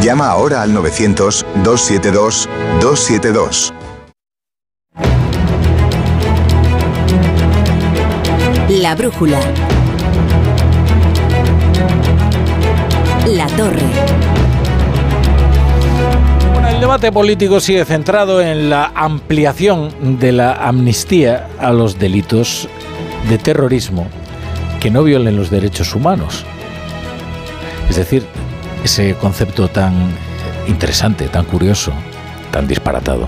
Llama 0.01 0.27
ahora 0.27 0.61
al 0.61 0.73
900-272-272. 0.73 3.73
La 8.69 8.95
brújula. 8.95 9.39
La 13.27 13.47
torre. 13.47 13.81
el 16.69 16.79
debate 16.79 17.11
político 17.11 17.59
sigue 17.59 17.83
centrado 17.85 18.41
en 18.41 18.69
la 18.69 18.91
ampliación 18.95 20.19
de 20.19 20.31
la 20.31 20.53
amnistía 20.53 21.47
a 21.59 21.73
los 21.73 21.99
delitos 21.99 22.69
de 23.29 23.37
terrorismo 23.37 24.07
que 24.81 24.89
no 24.89 25.03
violen 25.03 25.37
los 25.37 25.51
derechos 25.51 25.93
humanos. 25.95 26.43
Es 27.87 27.95
decir, 27.97 28.25
ese 28.83 29.13
concepto 29.13 29.67
tan 29.67 29.93
interesante, 30.67 31.27
tan 31.27 31.45
curioso, 31.45 31.93
tan 32.51 32.67
disparatado 32.67 33.27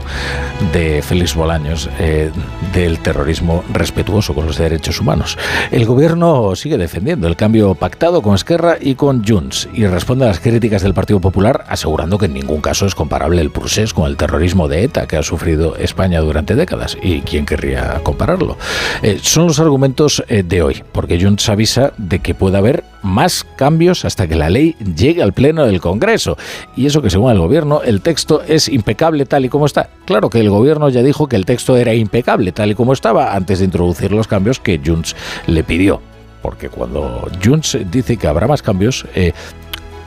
de 0.72 1.02
Félix 1.02 1.36
Bolaños 1.36 1.90
eh, 2.00 2.32
del 2.74 3.00
terrorismo 3.00 3.64
respetuoso 3.72 4.34
con 4.34 4.45
los 4.45 4.58
derechos 4.58 5.00
humanos. 5.00 5.38
El 5.72 5.86
gobierno 5.86 6.56
sigue 6.56 6.78
defendiendo 6.78 7.28
el 7.28 7.36
cambio 7.36 7.76
pactado 7.76 8.22
con 8.22 8.36
Esquerra 8.36 8.78
y 8.80 8.95
con 8.95 9.26
Junts 9.26 9.70
y 9.74 9.86
responde 9.86 10.26
a 10.26 10.30
las 10.30 10.40
críticas 10.40 10.82
del 10.82 10.94
Partido 10.94 11.20
Popular 11.20 11.66
asegurando 11.68 12.18
que 12.18 12.26
en 12.26 12.34
ningún 12.34 12.62
caso 12.62 12.86
es 12.86 12.95
comparable 12.95 13.41
el 13.41 13.52
procés 13.52 13.94
con 13.94 14.08
el 14.08 14.18
terrorismo 14.18 14.68
de 14.68 14.84
ETA 14.84 15.08
que 15.08 15.18
ha 15.18 15.24
sufrido 15.24 15.76
España 15.78 16.20
durante 16.20 16.56
décadas. 16.56 16.98
¿Y 17.02 17.22
quién 17.22 17.45
querría 17.45 18.02
compararlo? 18.04 18.58
Eh, 19.02 19.20
son 19.22 19.48
los 19.48 19.60
argumentos 19.60 20.24
eh, 20.28 20.44
de 20.44 20.62
hoy, 20.62 20.84
porque 20.91 21.20
Junts 21.22 21.50
avisa 21.50 21.94
de 21.98 22.20
que 22.20 22.34
puede 22.34 22.58
haber 22.58 22.84
más 23.03 23.45
cambios 23.55 24.05
hasta 24.05 24.27
que 24.27 24.35
la 24.35 24.49
ley 24.49 24.75
llegue 24.95 25.21
al 25.21 25.34
Pleno 25.34 25.65
del 25.65 25.80
Congreso. 25.80 26.38
Y 26.75 26.88
eso 26.88 27.01
que 27.01 27.09
según 27.09 27.31
el 27.31 27.39
gobierno 27.39 27.81
el 27.84 28.01
texto 28.01 28.41
es 28.47 28.67
impecable 28.67 29.25
tal 29.25 29.45
y 29.45 29.49
como 29.49 29.65
está. 29.65 29.89
Claro 30.05 30.30
que 30.30 30.39
el 30.39 30.49
gobierno 30.49 30.89
ya 30.89 31.03
dijo 31.03 31.27
que 31.27 31.35
el 31.35 31.45
texto 31.45 31.77
era 31.77 31.93
impecable 31.93 32.51
tal 32.51 32.71
y 32.71 32.75
como 32.75 32.93
estaba 32.93 33.35
antes 33.35 33.59
de 33.59 33.65
introducir 33.65 34.11
los 34.11 34.27
cambios 34.27 34.59
que 34.59 34.81
Junts 34.84 35.15
le 35.47 35.63
pidió 35.63 36.01
porque 36.43 36.67
cuando 36.67 37.25
Junts 37.43 37.77
dice 37.89 38.17
que 38.17 38.27
habrá 38.27 38.47
más 38.47 38.61
cambios, 38.61 39.05
eh, 39.15 39.31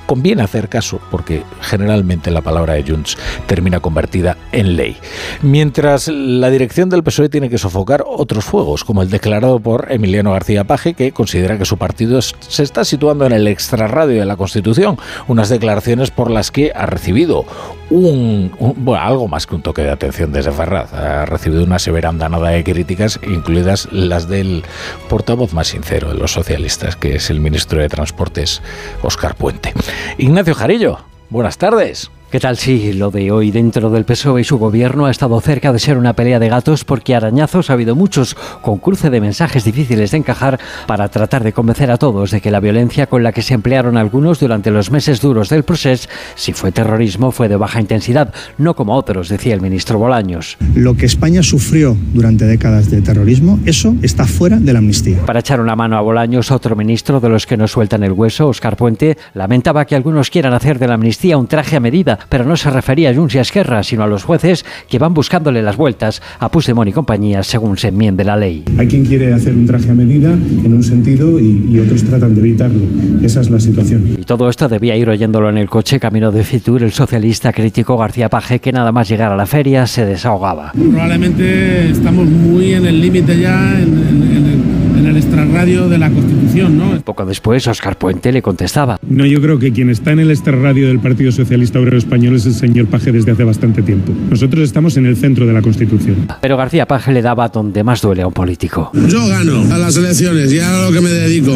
conviene 0.06 0.42
hacer 0.42 0.68
caso 0.68 1.00
porque 1.10 1.42
generalmente 1.60 2.30
la 2.30 2.40
palabra 2.40 2.74
de 2.74 2.84
Junts 2.84 3.18
termina 3.46 3.80
convertida 3.80 4.36
en 4.52 4.76
ley. 4.76 4.96
Mientras 5.42 6.08
la 6.08 6.50
dirección 6.50 6.88
del 6.88 7.02
PSOE 7.02 7.28
tiene 7.28 7.50
que 7.50 7.58
sofocar 7.58 8.04
otros 8.06 8.44
fuegos, 8.44 8.84
como 8.84 9.02
el 9.02 9.10
declarado 9.10 9.60
por 9.60 9.90
Emiliano 9.90 10.32
García 10.32 10.64
Paje, 10.64 10.94
que 10.94 11.12
considera 11.12 11.58
que 11.58 11.64
su 11.64 11.76
partido 11.76 12.22
se 12.22 12.62
está 12.62 12.84
situando 12.84 13.26
en 13.26 13.32
el 13.32 13.48
extrarradio 13.48 14.20
de 14.20 14.26
la 14.26 14.36
Constitución, 14.36 14.98
unas 15.28 15.48
declaraciones 15.48 16.10
por 16.10 16.30
las 16.30 16.50
que 16.50 16.72
ha 16.74 16.86
recibido 16.86 17.44
un, 17.90 18.52
bueno, 18.58 19.02
algo 19.02 19.28
más 19.28 19.46
que 19.46 19.54
un 19.54 19.62
toque 19.62 19.82
de 19.82 19.90
atención 19.90 20.32
desde 20.32 20.52
Ferraz. 20.52 20.92
Ha 20.92 21.24
recibido 21.26 21.64
una 21.64 21.78
severa 21.78 22.08
andanada 22.08 22.48
de 22.50 22.64
críticas, 22.64 23.20
incluidas 23.22 23.88
las 23.92 24.28
del 24.28 24.64
portavoz 25.08 25.52
más 25.52 25.68
sincero 25.68 26.08
de 26.08 26.18
los 26.18 26.32
socialistas, 26.32 26.96
que 26.96 27.16
es 27.16 27.30
el 27.30 27.40
ministro 27.40 27.80
de 27.80 27.88
Transportes, 27.88 28.62
Óscar 29.02 29.34
Puente. 29.34 29.72
Ignacio 30.18 30.54
Jarillo, 30.54 30.98
buenas 31.30 31.58
tardes. 31.58 32.10
¿Qué 32.28 32.40
tal? 32.40 32.56
Sí, 32.56 32.92
lo 32.92 33.12
de 33.12 33.30
hoy 33.30 33.52
dentro 33.52 33.88
del 33.88 34.04
PSOE 34.04 34.40
y 34.40 34.44
su 34.44 34.58
gobierno 34.58 35.06
ha 35.06 35.12
estado 35.12 35.40
cerca 35.40 35.72
de 35.72 35.78
ser 35.78 35.96
una 35.96 36.14
pelea 36.14 36.40
de 36.40 36.48
gatos 36.48 36.84
porque 36.84 37.14
arañazos 37.14 37.70
ha 37.70 37.74
habido 37.74 37.94
muchos, 37.94 38.34
con 38.62 38.78
cruce 38.78 39.10
de 39.10 39.20
mensajes 39.20 39.64
difíciles 39.64 40.10
de 40.10 40.16
encajar 40.16 40.58
para 40.88 41.08
tratar 41.08 41.44
de 41.44 41.52
convencer 41.52 41.88
a 41.88 41.98
todos 41.98 42.32
de 42.32 42.40
que 42.40 42.50
la 42.50 42.58
violencia 42.58 43.06
con 43.06 43.22
la 43.22 43.30
que 43.30 43.42
se 43.42 43.54
emplearon 43.54 43.96
algunos 43.96 44.40
durante 44.40 44.72
los 44.72 44.90
meses 44.90 45.20
duros 45.20 45.50
del 45.50 45.62
proceso, 45.62 46.08
si 46.34 46.52
fue 46.52 46.72
terrorismo, 46.72 47.30
fue 47.30 47.48
de 47.48 47.54
baja 47.54 47.80
intensidad, 47.80 48.34
no 48.58 48.74
como 48.74 48.96
otros, 48.96 49.28
decía 49.28 49.54
el 49.54 49.60
ministro 49.60 50.00
Bolaños. 50.00 50.56
Lo 50.74 50.96
que 50.96 51.06
España 51.06 51.44
sufrió 51.44 51.96
durante 52.12 52.44
décadas 52.44 52.90
de 52.90 53.02
terrorismo, 53.02 53.60
eso 53.66 53.94
está 54.02 54.26
fuera 54.26 54.56
de 54.56 54.72
la 54.72 54.80
amnistía. 54.80 55.24
Para 55.24 55.38
echar 55.38 55.60
una 55.60 55.76
mano 55.76 55.96
a 55.96 56.00
Bolaños, 56.00 56.50
otro 56.50 56.74
ministro 56.74 57.20
de 57.20 57.28
los 57.28 57.46
que 57.46 57.56
no 57.56 57.68
sueltan 57.68 58.02
el 58.02 58.10
hueso, 58.10 58.48
Oscar 58.48 58.76
Puente, 58.76 59.16
lamentaba 59.34 59.84
que 59.84 59.94
algunos 59.94 60.28
quieran 60.28 60.54
hacer 60.54 60.80
de 60.80 60.88
la 60.88 60.94
amnistía 60.94 61.38
un 61.38 61.46
traje 61.46 61.76
a 61.76 61.80
medida 61.80 62.16
pero 62.28 62.44
no 62.44 62.56
se 62.56 62.70
refería 62.70 63.10
a 63.10 63.14
Junts 63.14 63.34
y 63.34 63.38
a 63.38 63.42
Esquerra, 63.42 63.82
sino 63.82 64.02
a 64.02 64.06
los 64.06 64.24
jueces 64.24 64.64
que 64.88 64.98
van 64.98 65.14
buscándole 65.14 65.62
las 65.62 65.76
vueltas 65.76 66.22
a 66.38 66.50
Puigdemont 66.50 66.88
y 66.88 66.92
compañía 66.92 67.42
según 67.42 67.76
se 67.78 67.88
enmiende 67.88 68.24
la 68.24 68.36
ley. 68.36 68.64
Hay 68.78 68.86
quien 68.86 69.04
quiere 69.04 69.32
hacer 69.32 69.54
un 69.54 69.66
traje 69.66 69.90
a 69.90 69.94
medida 69.94 70.32
en 70.32 70.74
un 70.74 70.82
sentido 70.82 71.38
y, 71.40 71.68
y 71.70 71.78
otros 71.78 72.04
tratan 72.04 72.34
de 72.34 72.40
evitarlo. 72.40 72.80
Esa 73.22 73.40
es 73.40 73.50
la 73.50 73.60
situación. 73.60 74.16
Y 74.18 74.24
todo 74.24 74.48
esto 74.48 74.68
debía 74.68 74.96
ir 74.96 75.08
oyéndolo 75.08 75.48
en 75.50 75.58
el 75.58 75.68
coche 75.68 76.00
camino 76.00 76.32
de 76.32 76.44
Fitur 76.44 76.82
el 76.82 76.92
socialista 76.92 77.52
crítico 77.52 77.96
García 77.96 78.28
Paje, 78.28 78.60
que 78.60 78.72
nada 78.72 78.92
más 78.92 79.08
llegar 79.08 79.32
a 79.32 79.36
la 79.36 79.46
feria 79.46 79.86
se 79.86 80.04
desahogaba. 80.04 80.72
Probablemente 80.72 81.90
estamos 81.90 82.26
muy 82.26 82.74
en 82.74 82.86
el 82.86 83.00
límite 83.00 83.38
ya, 83.38 83.72
en, 83.80 83.82
en, 83.82 84.36
en 84.36 84.46
el 84.46 84.75
en 85.06 85.12
el 85.12 85.22
extrarradio 85.22 85.88
de 85.88 85.98
la 85.98 86.10
Constitución, 86.10 86.78
¿no? 86.78 87.00
Poco 87.02 87.24
después, 87.24 87.66
Oscar 87.68 87.96
Puente 87.96 88.32
le 88.32 88.42
contestaba. 88.42 88.98
No, 89.08 89.24
yo 89.24 89.40
creo 89.40 89.58
que 89.58 89.72
quien 89.72 89.88
está 89.88 90.10
en 90.10 90.18
el 90.18 90.30
extrarradio 90.30 90.88
del 90.88 90.98
Partido 90.98 91.30
Socialista 91.30 91.78
Obrero 91.78 91.96
Español 91.96 92.34
es 92.34 92.46
el 92.46 92.54
señor 92.54 92.86
Paje 92.86 93.12
desde 93.12 93.30
hace 93.30 93.44
bastante 93.44 93.82
tiempo. 93.82 94.12
Nosotros 94.28 94.64
estamos 94.64 94.96
en 94.96 95.06
el 95.06 95.16
centro 95.16 95.46
de 95.46 95.52
la 95.52 95.62
Constitución. 95.62 96.26
Pero 96.40 96.56
García 96.56 96.86
Paje 96.86 97.12
le 97.12 97.22
daba 97.22 97.48
donde 97.48 97.84
más 97.84 98.02
duele 98.02 98.22
a 98.22 98.26
un 98.26 98.32
político. 98.32 98.90
Yo 99.08 99.26
gano 99.28 99.72
a 99.72 99.78
las 99.78 99.96
elecciones 99.96 100.52
y 100.52 100.58
a 100.58 100.86
lo 100.86 100.92
que 100.92 101.00
me 101.00 101.10
dedico. 101.10 101.52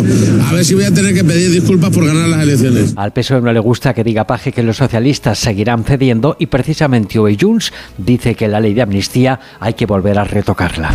A 0.48 0.52
ver 0.52 0.64
si 0.64 0.74
voy 0.74 0.85
a 0.85 0.94
tener 0.94 1.12
que 1.12 1.24
pedir 1.24 1.51
disculpas 1.51 1.90
por 1.90 2.06
ganar 2.06 2.28
las 2.28 2.43
elecciones. 2.43 2.94
Al 2.97 3.12
PSOE 3.12 3.40
no 3.40 3.52
le 3.52 3.60
gusta 3.60 3.94
que 3.94 4.05
diga 4.05 4.27
Paje 4.27 4.52
que 4.52 4.62
los 4.62 4.77
socialistas 4.77 5.39
seguirán 5.39 5.82
cediendo 5.82 6.36
y 6.39 6.47
precisamente 6.47 7.18
hoy 7.18 7.36
Junts 7.40 7.72
dice 7.98 8.36
que 8.36 8.47
la 8.47 8.60
ley 8.60 8.74
de 8.74 8.82
amnistía 8.82 9.40
hay 9.59 9.74
que 9.74 9.86
volver 9.86 10.18
a 10.18 10.24
retocarla. 10.24 10.93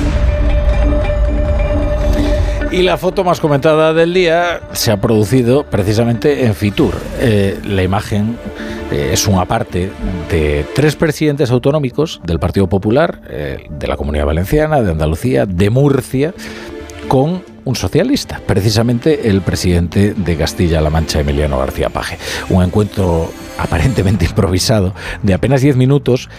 Y 2.76 2.82
la 2.82 2.98
foto 2.98 3.24
más 3.24 3.40
comentada 3.40 3.94
del 3.94 4.14
día 4.14 4.60
se 4.74 4.92
ha 4.92 5.00
producido 5.00 5.64
precisamente 5.64 6.46
en 6.46 6.54
Fitur. 6.54 6.94
Eh, 7.22 7.58
la 7.64 7.84
imagen 7.84 8.36
eh, 8.92 9.12
es 9.14 9.28
una 9.28 9.46
parte 9.46 9.92
de 10.30 10.66
tres 10.76 10.98
presidentes 10.98 11.52
autonómicos 11.52 12.20
del 12.26 12.38
Partido 12.38 12.68
Popular, 12.68 13.22
eh, 13.30 13.66
de 13.70 13.88
la 13.88 13.96
Comunidad 13.96 14.26
Valenciana, 14.26 14.82
de 14.82 14.92
Andalucía, 14.92 15.46
de 15.46 15.70
Murcia, 15.70 16.34
con 17.08 17.44
un 17.64 17.76
socialista, 17.78 18.42
precisamente 18.46 19.30
el 19.30 19.40
presidente 19.40 20.14
de 20.14 20.36
Castilla-La 20.36 20.90
Mancha, 20.90 21.22
Emiliano 21.22 21.58
García 21.58 21.88
Paje. 21.88 22.18
Un 22.50 22.62
encuentro 22.62 23.32
aparentemente 23.58 24.26
improvisado 24.26 24.94
de 25.24 25.34
apenas 25.34 25.62
10 25.62 25.78
minutos 25.78 26.30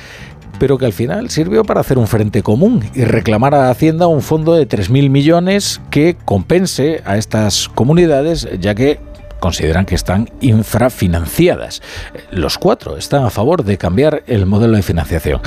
pero 0.58 0.78
que 0.78 0.86
al 0.86 0.92
final 0.92 1.30
sirvió 1.30 1.64
para 1.64 1.80
hacer 1.80 1.98
un 1.98 2.06
frente 2.06 2.42
común 2.42 2.84
y 2.94 3.04
reclamar 3.04 3.54
a 3.54 3.70
Hacienda 3.70 4.06
un 4.06 4.22
fondo 4.22 4.54
de 4.54 4.68
3.000 4.68 5.10
millones 5.10 5.80
que 5.90 6.16
compense 6.24 7.02
a 7.04 7.16
estas 7.16 7.68
comunidades, 7.68 8.48
ya 8.60 8.74
que 8.74 8.98
consideran 9.40 9.86
que 9.86 9.94
están 9.94 10.30
infrafinanciadas. 10.40 11.82
Los 12.30 12.58
cuatro 12.58 12.96
están 12.96 13.24
a 13.24 13.30
favor 13.30 13.64
de 13.64 13.78
cambiar 13.78 14.22
el 14.26 14.46
modelo 14.46 14.76
de 14.76 14.82
financiación. 14.82 15.40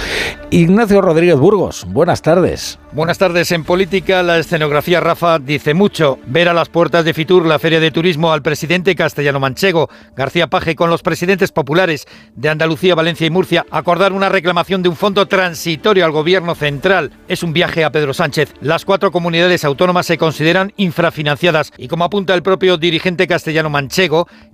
Ignacio 0.51 1.01
Rodríguez 1.01 1.37
Burgos, 1.37 1.85
buenas 1.87 2.21
tardes. 2.21 2.79
Buenas 2.91 3.19
tardes. 3.19 3.51
En 3.51 3.65
política, 3.65 4.23
la 4.23 4.39
escenografía 4.39 4.99
Rafa 4.99 5.37
dice 5.37 5.75
mucho. 5.75 6.17
Ver 6.25 6.49
a 6.49 6.55
las 6.55 6.69
puertas 6.69 7.05
de 7.05 7.13
Fitur, 7.13 7.45
la 7.45 7.59
feria 7.59 7.79
de 7.79 7.91
turismo, 7.91 8.31
al 8.31 8.41
presidente 8.41 8.95
castellano-manchego, 8.95 9.89
García 10.15 10.47
Paje, 10.47 10.75
con 10.75 10.89
los 10.89 11.03
presidentes 11.03 11.51
populares 11.51 12.07
de 12.35 12.49
Andalucía, 12.49 12.95
Valencia 12.95 13.27
y 13.27 13.29
Murcia, 13.29 13.63
acordar 13.69 14.11
una 14.11 14.29
reclamación 14.29 14.81
de 14.81 14.89
un 14.89 14.95
fondo 14.95 15.27
transitorio 15.27 16.03
al 16.03 16.11
gobierno 16.11 16.55
central. 16.55 17.11
Es 17.27 17.43
un 17.43 17.53
viaje 17.53 17.83
a 17.83 17.91
Pedro 17.91 18.15
Sánchez. 18.15 18.55
Las 18.59 18.85
cuatro 18.85 19.11
comunidades 19.11 19.65
autónomas 19.65 20.07
se 20.07 20.17
consideran 20.17 20.73
infrafinanciadas 20.75 21.71
y, 21.77 21.87
como 21.89 22.05
apunta 22.05 22.33
el 22.33 22.41
propio 22.41 22.77
dirigente 22.77 23.27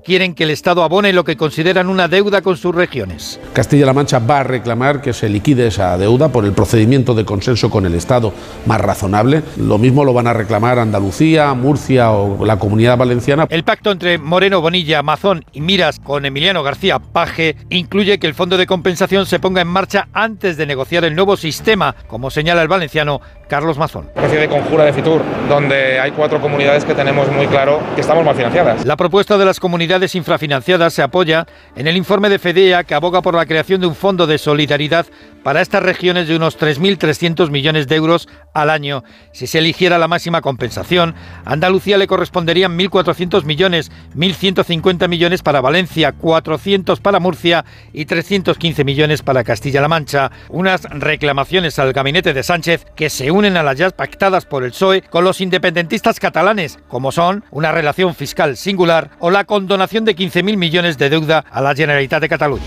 quieren 0.05 0.35
que 0.35 0.43
el 0.43 0.51
Estado 0.51 0.83
abone 0.83 1.13
lo 1.13 1.23
que 1.23 1.35
consideran 1.35 1.89
una 1.89 2.07
deuda 2.07 2.41
con 2.41 2.57
sus 2.57 2.73
regiones. 2.73 3.39
Castilla-La 3.53 3.93
Mancha 3.93 4.19
va 4.19 4.39
a 4.39 4.43
reclamar 4.43 5.01
que 5.01 5.13
se 5.13 5.29
liquide 5.29 5.67
esa 5.67 5.97
deuda 5.97 6.29
por 6.29 6.45
el 6.45 6.53
procedimiento 6.53 7.15
de 7.15 7.25
consenso 7.25 7.69
con 7.69 7.85
el 7.85 7.95
Estado 7.95 8.31
más 8.65 8.79
razonable. 8.79 9.41
Lo 9.57 9.77
mismo 9.77 10.05
lo 10.05 10.13
van 10.13 10.27
a 10.27 10.33
reclamar 10.33 10.77
Andalucía, 10.77 11.53
Murcia 11.53 12.11
o 12.11 12.45
la 12.45 12.59
Comunidad 12.59 12.97
Valenciana. 12.97 13.47
El 13.49 13.63
pacto 13.63 13.91
entre 13.91 14.17
Moreno 14.17 14.61
Bonilla, 14.61 15.01
Mazón 15.01 15.43
y 15.51 15.61
Miras 15.61 15.99
con 15.99 16.25
Emiliano 16.25 16.61
García 16.61 16.99
Paje 16.99 17.55
incluye 17.69 18.19
que 18.19 18.27
el 18.27 18.35
fondo 18.35 18.57
de 18.57 18.67
compensación 18.67 19.25
se 19.25 19.39
ponga 19.39 19.61
en 19.61 19.67
marcha 19.67 20.07
antes 20.13 20.57
de 20.57 20.67
negociar 20.67 21.03
el 21.03 21.15
nuevo 21.15 21.35
sistema, 21.35 21.95
como 22.07 22.29
señala 22.29 22.61
el 22.61 22.67
valenciano 22.67 23.21
Carlos 23.47 23.77
Mazón. 23.77 24.09
Una 24.15 24.25
especie 24.25 24.39
de 24.39 24.49
conjura 24.49 24.85
de 24.85 24.93
Fitur, 24.93 25.21
donde 25.47 25.99
hay 25.99 26.11
cuatro 26.11 26.41
comunidades 26.41 26.85
que 26.85 26.93
tenemos 26.93 27.31
muy 27.31 27.47
claro 27.47 27.79
que 27.95 28.01
estamos 28.01 28.25
mal 28.25 28.35
financiadas. 28.35 28.85
La 28.85 28.97
propuesta 28.97 29.37
de 29.37 29.45
las 29.45 29.59
comunidades 29.59 30.15
infrafinanciadas 30.15 30.93
se 30.93 31.01
apoya 31.01 31.45
en 31.75 31.87
el 31.87 31.97
informe 31.97 32.29
de 32.29 32.39
FEDEA 32.39 32.83
que 32.83 32.95
aboga 32.95 33.21
por 33.21 33.35
la 33.35 33.45
creación 33.45 33.81
de 33.81 33.87
un 33.87 33.95
fondo 33.95 34.27
de 34.27 34.37
solidaridad 34.37 35.05
para 35.43 35.61
estas 35.61 35.83
regiones 35.83 36.27
de 36.27 36.35
unos 36.35 36.59
3.300 36.59 37.51
millones 37.51 37.87
de 37.87 37.95
euros 37.95 38.27
al 38.53 38.69
año. 38.69 39.03
Si 39.31 39.45
se 39.45 39.59
eligiera 39.59 39.99
la 39.99 40.07
máxima 40.07 40.41
compensación, 40.41 41.13
a 41.43 41.53
Andalucía 41.53 41.97
le 41.97 42.07
corresponderían 42.07 42.77
1.400 42.77 43.43
millones, 43.43 43.91
1.150 44.15 45.07
millones 45.07 45.43
para 45.43 45.61
Valencia, 45.61 46.13
400 46.13 46.99
para 46.99 47.19
Murcia 47.19 47.63
y 47.93 48.05
315 48.05 48.83
millones 48.83 49.21
para 49.21 49.43
Castilla-La 49.43 49.87
Mancha. 49.87 50.31
Unas 50.49 50.83
reclamaciones 50.83 51.77
al 51.77 51.93
gabinete 51.93 52.33
de 52.33 52.41
Sánchez 52.41 52.85
que 52.95 53.09
se 53.09 53.31
unen 53.35 53.57
a 53.57 53.63
las 53.63 53.77
ya 53.77 53.89
pactadas 53.89 54.45
por 54.45 54.63
el 54.63 54.71
PSOE 54.71 55.01
con 55.01 55.23
los 55.23 55.41
independentistas 55.41 56.19
catalanes, 56.19 56.79
como 56.87 57.11
son 57.11 57.43
una 57.51 57.71
relación 57.71 58.15
fiscal 58.15 58.55
singular 58.55 59.11
o 59.19 59.29
la 59.29 59.43
condonación 59.43 60.05
de 60.05 60.15
15.000 60.15 60.57
millones 60.57 60.97
de 60.97 61.09
deuda 61.09 61.43
a 61.51 61.61
la 61.61 61.75
Generalitat 61.75 62.21
de 62.21 62.29
Cataluña. 62.29 62.63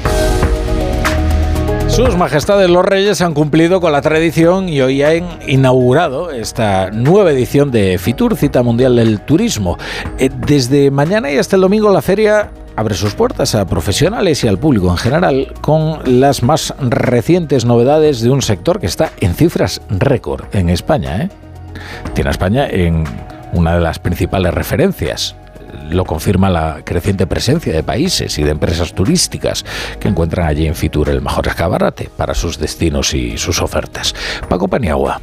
Sus 1.89 2.17
Majestades 2.17 2.69
los 2.71 2.85
Reyes 2.85 3.23
han 3.23 3.35
cumplido 3.35 3.81
con 3.81 3.93
la 3.93 4.03
tradición 4.03 4.69
y 4.69 4.81
hoy 4.83 5.03
han 5.03 5.27
inaugurado 5.49 6.31
esta 6.31 6.91
nueva 6.91 7.33
edición 7.33 7.71
de 7.71 7.99
Fitur, 7.99 8.37
Cita 8.37 8.63
Mundial 8.63 8.95
del 8.95 9.21
Turismo. 9.21 9.79
Eh, 10.19 10.31
desde 10.47 10.91
mañana 10.91 11.33
y 11.33 11.39
hasta 11.39 11.57
el 11.57 11.63
domingo 11.63 11.91
la 11.91 12.03
feria 12.03 12.51
abre 12.79 12.95
sus 12.95 13.15
puertas 13.15 13.57
a 13.57 13.67
profesionales 13.67 14.45
y 14.45 14.49
al 14.49 14.57
público 14.57 14.89
en 14.89 14.99
general 14.99 15.53
con 15.61 15.99
las 16.05 16.45
más 16.45 16.73
recientes 16.79 17.65
novedades 17.65 18.21
de 18.21 18.31
un 18.31 18.41
sector 18.41 18.79
que 18.79 18.87
está 18.87 19.11
en 19.21 19.35
cifras 19.35 19.83
récord 19.91 20.45
en 20.53 20.71
España. 20.71 21.23
¿eh? 21.23 21.29
Tiene 22.15 22.31
a 22.31 22.31
España 22.31 22.69
en 22.69 23.03
una 23.53 23.75
de 23.75 23.81
las 23.81 23.99
principales 23.99 24.55
referencias 24.55 25.35
lo 25.91 26.05
confirma 26.05 26.51
la 26.51 26.83
creciente 26.85 27.27
presencia 27.27 27.73
de 27.73 27.83
países 27.83 28.39
y 28.39 28.45
de 28.45 28.51
empresas 28.51 28.95
turísticas 28.95 29.65
que 29.99 30.09
encuentran 30.09 30.47
allí 30.47 30.67
en 30.67 30.75
Fitur 30.75 31.09
el 31.09 31.21
mejor 31.21 31.49
escaparate 31.49 32.11
para 32.17 32.35
sus 32.35 32.59
destinos 32.59 33.13
y 33.13 33.39
sus 33.39 33.61
ofertas. 33.61 34.15
Paco 34.49 34.69
Paniagua. 34.69 35.21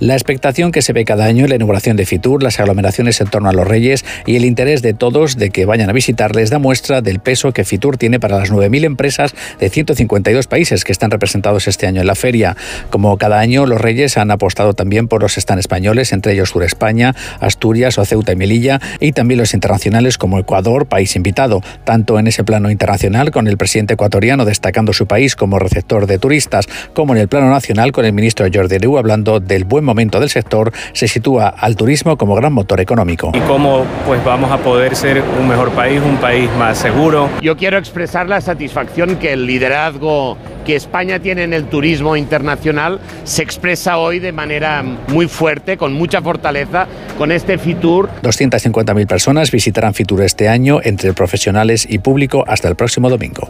La 0.00 0.14
expectación 0.14 0.70
que 0.70 0.80
se 0.80 0.92
ve 0.92 1.04
cada 1.04 1.24
año 1.24 1.42
en 1.42 1.50
la 1.50 1.56
inauguración 1.56 1.96
de 1.96 2.06
Fitur, 2.06 2.40
las 2.40 2.60
aglomeraciones 2.60 3.20
en 3.20 3.26
torno 3.26 3.48
a 3.48 3.52
los 3.52 3.66
Reyes 3.66 4.04
y 4.26 4.36
el 4.36 4.44
interés 4.44 4.80
de 4.80 4.94
todos 4.94 5.36
de 5.36 5.50
que 5.50 5.64
vayan 5.64 5.90
a 5.90 5.92
visitarles 5.92 6.50
da 6.50 6.60
muestra 6.60 7.02
del 7.02 7.18
peso 7.18 7.52
que 7.52 7.64
Fitur 7.64 7.96
tiene 7.96 8.20
para 8.20 8.38
las 8.38 8.52
9.000 8.52 8.84
empresas 8.84 9.34
de 9.58 9.68
152 9.68 10.46
países 10.46 10.84
que 10.84 10.92
están 10.92 11.10
representados 11.10 11.66
este 11.66 11.88
año 11.88 12.00
en 12.00 12.06
la 12.06 12.14
feria. 12.14 12.56
Como 12.90 13.16
cada 13.18 13.40
año, 13.40 13.66
los 13.66 13.80
Reyes 13.80 14.18
han 14.18 14.30
apostado 14.30 14.72
también 14.72 15.08
por 15.08 15.20
los 15.20 15.36
stand 15.36 15.58
españoles, 15.58 16.12
entre 16.12 16.34
ellos 16.34 16.50
Sur 16.50 16.62
España, 16.62 17.16
Asturias 17.40 17.98
o 17.98 18.04
Ceuta 18.04 18.30
y 18.30 18.36
Melilla, 18.36 18.80
y 19.00 19.10
también 19.10 19.38
los 19.38 19.52
internacionales 19.52 20.16
como 20.16 20.38
Ecuador, 20.38 20.86
país 20.86 21.16
invitado, 21.16 21.60
tanto 21.82 22.20
en 22.20 22.28
ese 22.28 22.44
plano 22.44 22.70
internacional 22.70 23.32
con 23.32 23.48
el 23.48 23.56
presidente 23.56 23.94
ecuatoriano 23.94 24.44
destacando 24.44 24.92
su 24.92 25.06
país 25.06 25.34
como 25.34 25.58
receptor 25.58 26.06
de 26.06 26.20
turistas, 26.20 26.68
como 26.94 27.16
en 27.16 27.20
el 27.20 27.26
plano 27.26 27.50
nacional 27.50 27.90
con 27.90 28.04
el 28.04 28.12
ministro 28.12 28.46
Jordi 28.52 28.78
Riu 28.78 28.96
hablando 28.96 29.40
del 29.40 29.64
buen 29.64 29.87
momento 29.88 30.20
del 30.20 30.28
sector, 30.28 30.72
se 30.92 31.08
sitúa 31.08 31.48
al 31.48 31.74
turismo 31.74 32.16
como 32.16 32.34
gran 32.34 32.52
motor 32.52 32.80
económico. 32.80 33.32
Y 33.34 33.40
cómo 33.40 33.84
pues 34.06 34.22
vamos 34.24 34.50
a 34.52 34.58
poder 34.58 34.94
ser 34.94 35.22
un 35.40 35.48
mejor 35.48 35.70
país, 35.70 36.00
un 36.00 36.16
país 36.18 36.48
más 36.58 36.78
seguro. 36.78 37.28
Yo 37.42 37.56
quiero 37.56 37.78
expresar 37.78 38.28
la 38.28 38.40
satisfacción 38.40 39.16
que 39.16 39.32
el 39.32 39.46
liderazgo 39.46 40.36
que 40.64 40.76
España 40.76 41.18
tiene 41.18 41.44
en 41.44 41.54
el 41.54 41.64
turismo 41.64 42.14
internacional 42.14 43.00
se 43.24 43.42
expresa 43.42 43.96
hoy 43.96 44.18
de 44.18 44.32
manera 44.32 44.82
muy 45.08 45.26
fuerte, 45.26 45.78
con 45.78 45.94
mucha 45.94 46.20
fortaleza, 46.20 46.86
con 47.16 47.32
este 47.32 47.56
Fitur. 47.56 48.10
250.000 48.22 49.06
personas 49.06 49.50
visitarán 49.50 49.94
Fitur 49.94 50.22
este 50.22 50.48
año, 50.48 50.80
entre 50.84 51.14
profesionales 51.14 51.86
y 51.88 51.98
público, 51.98 52.44
hasta 52.46 52.68
el 52.68 52.76
próximo 52.76 53.08
domingo. 53.08 53.48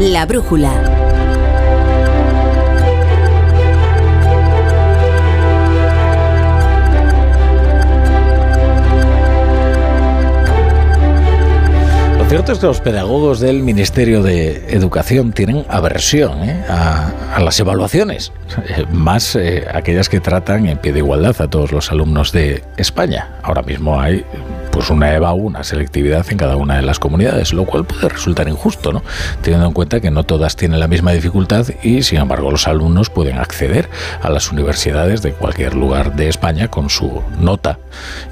La 0.00 0.26
brújula. 0.26 1.31
Cierto 12.32 12.52
es 12.52 12.60
que 12.60 12.66
los 12.66 12.80
pedagogos 12.80 13.40
del 13.40 13.62
Ministerio 13.62 14.22
de 14.22 14.74
Educación 14.74 15.32
tienen 15.32 15.66
aversión 15.68 16.42
¿eh? 16.42 16.64
a, 16.66 17.38
las 17.38 17.60
evaluaciones, 17.60 18.32
eh, 18.68 18.86
más 18.90 19.36
eh, 19.36 19.66
aquellas 19.70 20.08
que 20.08 20.18
tratan 20.18 20.66
en 20.66 20.78
pie 20.78 20.94
de 20.94 21.00
igualdad 21.00 21.38
a 21.42 21.50
todos 21.50 21.72
los 21.72 21.92
alumnos 21.92 22.32
de 22.32 22.64
España. 22.78 23.28
Ahora 23.42 23.60
mismo 23.60 24.00
hay 24.00 24.24
pues 24.72 24.90
una 24.90 25.14
EVA, 25.14 25.32
una 25.34 25.62
selectividad 25.62 26.26
en 26.30 26.38
cada 26.38 26.56
una 26.56 26.76
de 26.76 26.82
las 26.82 26.98
comunidades, 26.98 27.52
lo 27.52 27.66
cual 27.66 27.84
puede 27.84 28.08
resultar 28.08 28.48
injusto, 28.48 28.92
¿no? 28.92 29.02
Teniendo 29.42 29.66
en 29.66 29.72
cuenta 29.72 30.00
que 30.00 30.10
no 30.10 30.24
todas 30.24 30.56
tienen 30.56 30.80
la 30.80 30.88
misma 30.88 31.12
dificultad 31.12 31.66
y, 31.82 32.02
sin 32.02 32.18
embargo, 32.18 32.50
los 32.50 32.66
alumnos 32.66 33.10
pueden 33.10 33.38
acceder 33.38 33.88
a 34.22 34.30
las 34.30 34.50
universidades 34.50 35.22
de 35.22 35.32
cualquier 35.32 35.74
lugar 35.74 36.16
de 36.16 36.28
España 36.28 36.68
con 36.68 36.88
su 36.88 37.22
nota. 37.38 37.78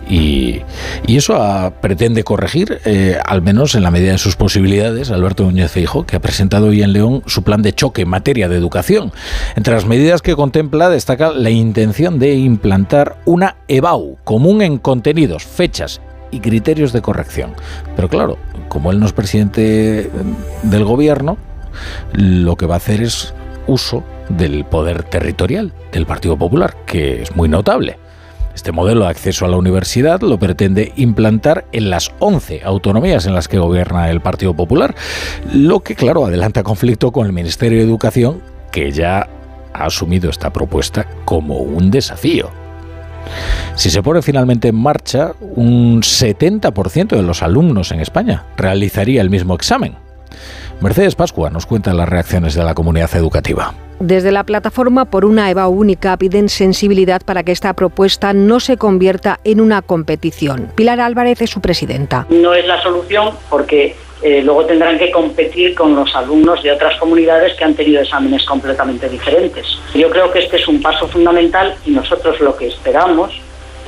Y, 0.09 0.63
y 1.07 1.19
eso 1.19 1.37
a, 1.37 1.71
pretende 1.81 2.25
corregir, 2.25 2.81
eh, 2.87 3.19
al 3.25 3.43
menos 3.43 3.75
en 3.75 3.83
la 3.83 3.91
medida 3.91 4.13
de 4.13 4.19
sus 4.19 4.35
posibilidades, 4.35 5.11
Alberto 5.11 5.45
Núñez 5.45 5.71
Feijo, 5.71 6.07
que 6.07 6.17
ha 6.17 6.21
presentado 6.21 6.69
hoy 6.69 6.83
en 6.83 6.95
León 6.95 7.23
su 7.27 7.43
plan 7.43 7.61
de 7.61 7.75
choque 7.75 8.03
en 8.03 8.09
materia 8.09 8.49
de 8.49 8.57
educación. 8.57 9.13
Entre 9.57 9.75
las 9.75 9.85
medidas 9.85 10.23
que 10.23 10.35
contempla 10.35 10.89
destaca 10.89 11.31
la 11.33 11.51
intención 11.51 12.19
de 12.19 12.35
implantar 12.35 13.19
una 13.27 13.57
EBAU 13.69 14.17
común 14.25 14.63
en 14.63 14.79
contenidos, 14.79 15.45
fechas 15.45 16.01
y 16.31 16.41
criterios 16.41 16.93
de 16.93 17.03
corrección. 17.03 17.55
Pero 17.97 18.09
claro, 18.09 18.39
como 18.69 18.91
él 18.91 19.01
no 19.01 19.07
es 19.07 19.13
presidente 19.13 20.11
del 20.63 20.85
gobierno, 20.85 21.37
lo 22.13 22.57
que 22.57 22.67
va 22.67 22.75
a 22.75 22.79
hacer 22.79 23.03
es 23.03 23.35
uso 23.67 24.05
del 24.29 24.65
poder 24.65 25.03
territorial 25.05 25.73
del 25.93 26.07
Partido 26.07 26.37
Popular, 26.37 26.77
que 26.87 27.23
es 27.23 27.35
muy 27.37 27.49
notable. 27.49 27.99
Este 28.55 28.73
modelo 28.73 29.05
de 29.05 29.11
acceso 29.11 29.45
a 29.45 29.49
la 29.49 29.57
universidad 29.57 30.21
lo 30.23 30.39
pretende 30.39 30.93
implantar 30.97 31.67
en 31.73 31.89
las 31.89 32.11
11 32.19 32.63
autonomías 32.65 33.27
en 33.27 33.35
las 33.35 33.49
que 33.49 33.59
gobierna 33.59 34.11
el 34.11 34.21
Partido 34.21 34.55
Popular, 34.55 34.95
lo 35.53 35.81
que 35.81 35.95
claro 35.95 36.27
adelanta 36.27 36.63
conflicto 36.63 37.13
con 37.13 37.27
el 37.27 37.33
Ministerio 37.33 37.79
de 37.79 37.85
Educación, 37.85 38.43
que 38.73 38.91
ya 38.91 39.29
ha 39.73 39.85
asumido 39.85 40.31
esta 40.31 40.53
propuesta 40.53 41.07
como 41.25 41.59
un 41.59 41.91
desafío. 41.91 42.60
Si 43.75 43.91
se 43.91 44.03
pone 44.03 44.23
finalmente 44.23 44.69
en 44.69 44.77
marcha, 44.77 45.33
un 45.41 46.03
70% 46.03 47.17
de 47.17 47.23
los 47.23 47.43
alumnos 47.43 47.93
en 47.93 48.01
España 48.01 48.45
realizaría 48.57 49.21
el 49.23 49.31
mismo 49.31 49.55
examen. 49.55 49.97
Mercedes 50.81 51.15
Pascua 51.15 51.51
nos 51.51 51.67
cuenta 51.67 51.93
las 51.93 52.09
reacciones 52.09 52.55
de 52.55 52.65
la 52.65 52.75
comunidad 52.75 53.15
educativa. 53.15 53.75
Desde 53.99 54.33
la 54.33 54.45
plataforma 54.45 55.05
por 55.05 55.27
una 55.27 55.51
EVA 55.51 55.69
única 55.69 56.17
piden 56.17 56.49
sensibilidad 56.49 57.21
para 57.23 57.43
que 57.43 57.53
esta 57.53 57.75
propuesta 57.75 58.33
no 58.33 58.59
se 58.59 58.79
convierta 58.79 59.41
en 59.45 59.61
una 59.61 59.83
competición. 59.83 60.73
Pilar 60.75 61.01
Álvarez 61.01 61.43
es 61.43 61.51
su 61.51 61.61
presidenta. 61.61 62.27
No 62.31 62.55
es 62.55 62.67
la 62.67 62.83
solución 62.83 63.35
porque 63.51 63.95
eh, 64.23 64.43
luego 64.43 64.67
tendrán 64.67 64.99
que 64.99 65.11
competir 65.11 65.75
con 65.75 65.95
los 65.95 66.15
alumnos 66.15 66.63
de 66.63 66.73
otras 66.73 66.99
comunidades 66.99 67.55
que 67.55 67.65
han 67.65 67.75
tenido 67.75 68.03
exámenes 68.03 68.45
completamente 68.45 69.09
diferentes. 69.09 69.67
Yo 69.95 70.11
creo 70.11 70.31
que 70.31 70.41
este 70.41 70.57
es 70.57 70.69
un 70.69 70.83
paso 70.83 71.09
fundamental 71.09 71.75
y 71.87 71.91
nosotros 71.91 72.39
lo 72.41 72.57
que 72.57 72.69
esperamos 72.69 73.41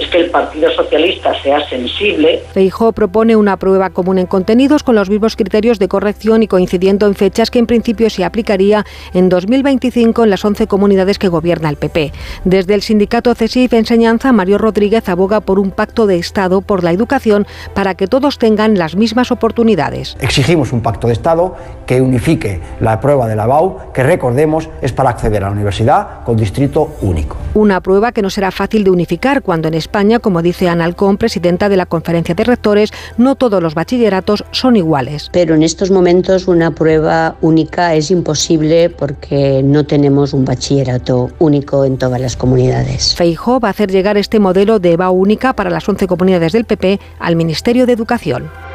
es 0.03 0.11
que 0.11 0.21
el 0.21 0.31
Partido 0.31 0.71
Socialista 0.71 1.33
sea 1.43 1.67
sensible. 1.69 2.43
Feijó 2.53 2.93
propone 2.93 3.37
una 3.37 3.57
prueba 3.57 3.91
común 3.91 4.19
en 4.19 4.27
contenidos 4.27 4.83
con 4.83 4.95
los 4.95 5.11
mismos 5.11 5.37
criterios 5.37 5.79
de 5.79 5.89
corrección 5.89 6.43
y 6.43 6.49
coincidiendo 6.49 7.07
en 7.07 7.15
fechas 7.15 7.51
que 7.51 7.59
en 7.59 7.67
principio 7.67 8.11
se 8.11 8.25
aplicaría 8.25 8.85
en 9.15 9.29
2025 9.29 10.25
en 10.25 10.31
las 10.31 10.45
11 10.45 10.67
comunidades 10.67 11.19
que 11.19 11.29
gobierna 11.29 11.69
el 11.69 11.77
PP. 11.77 12.13
Desde 12.45 12.75
el 12.75 12.83
sindicato 12.83 13.35
CESIF 13.35 13.73
Enseñanza, 13.73 14.33
Mario 14.33 14.59
Rodríguez 14.59 15.09
aboga 15.09 15.41
por 15.41 15.59
un 15.59 15.71
pacto 15.71 16.07
de 16.07 16.19
Estado 16.19 16.61
por 16.61 16.83
la 16.85 16.93
educación 16.93 17.47
para 17.75 17.95
que 17.95 18.07
todos 18.07 18.39
tengan 18.39 18.79
las 18.79 18.97
mismas 18.97 19.31
oportunidades. 19.31 20.17
Exigimos 20.21 20.73
un 20.73 20.83
pacto 20.83 21.07
de 21.07 21.13
Estado 21.13 21.57
que 21.87 22.01
unifique 22.01 22.61
la 22.81 23.01
prueba 23.01 23.29
de 23.29 23.37
la 23.37 23.47
BAU, 23.47 23.93
que 23.93 24.03
recordemos 24.03 24.69
es 24.81 24.93
para 24.93 25.11
acceder 25.11 25.45
a 25.45 25.47
la 25.47 25.53
universidad 25.53 26.25
con 26.25 26.37
distrito 26.37 26.97
único. 27.03 27.37
Una 27.55 27.81
prueba 27.81 28.13
que 28.13 28.23
no 28.23 28.31
será 28.31 28.51
fácil 28.51 28.85
de 28.85 28.91
unificar 28.91 29.43
cuando 29.43 29.69
en 29.69 29.75
España, 29.75 29.92
como 30.21 30.41
dice 30.41 30.69
Ana 30.69 30.85
Alcón, 30.85 31.19
presidenta 31.19 31.69
de 31.69 31.77
la 31.77 31.85
Conferencia 31.85 32.35
de 32.35 32.45
Rectores, 32.45 32.93
no 33.19 33.37
todos 33.37 33.63
los 33.63 33.75
bachilleratos 33.75 34.45
son 34.51 34.77
iguales. 34.77 35.29
Pero 35.33 35.55
en 35.55 35.63
estos 35.63 35.91
momentos 35.91 36.49
una 36.49 36.71
prueba 36.71 37.37
única 37.43 37.95
es 37.95 38.11
imposible 38.11 38.89
porque 38.89 39.63
no 39.63 39.85
tenemos 39.85 40.33
un 40.33 40.47
bachillerato 40.47 41.31
único 41.39 41.85
en 41.85 41.99
todas 41.99 42.21
las 42.21 42.37
comunidades. 42.37 43.15
Feijó 43.15 43.61
va 43.61 43.69
a 43.69 43.73
hacer 43.73 43.91
llegar 43.91 44.17
este 44.17 44.39
modelo 44.39 44.79
de 44.79 44.93
EVA 44.93 45.11
única 45.11 45.53
para 45.53 45.69
las 45.69 45.87
11 45.87 46.07
comunidades 46.07 46.53
del 46.53 46.65
PP 46.65 46.99
al 47.19 47.37
Ministerio 47.37 47.85
de 47.85 47.93
Educación. 47.93 48.72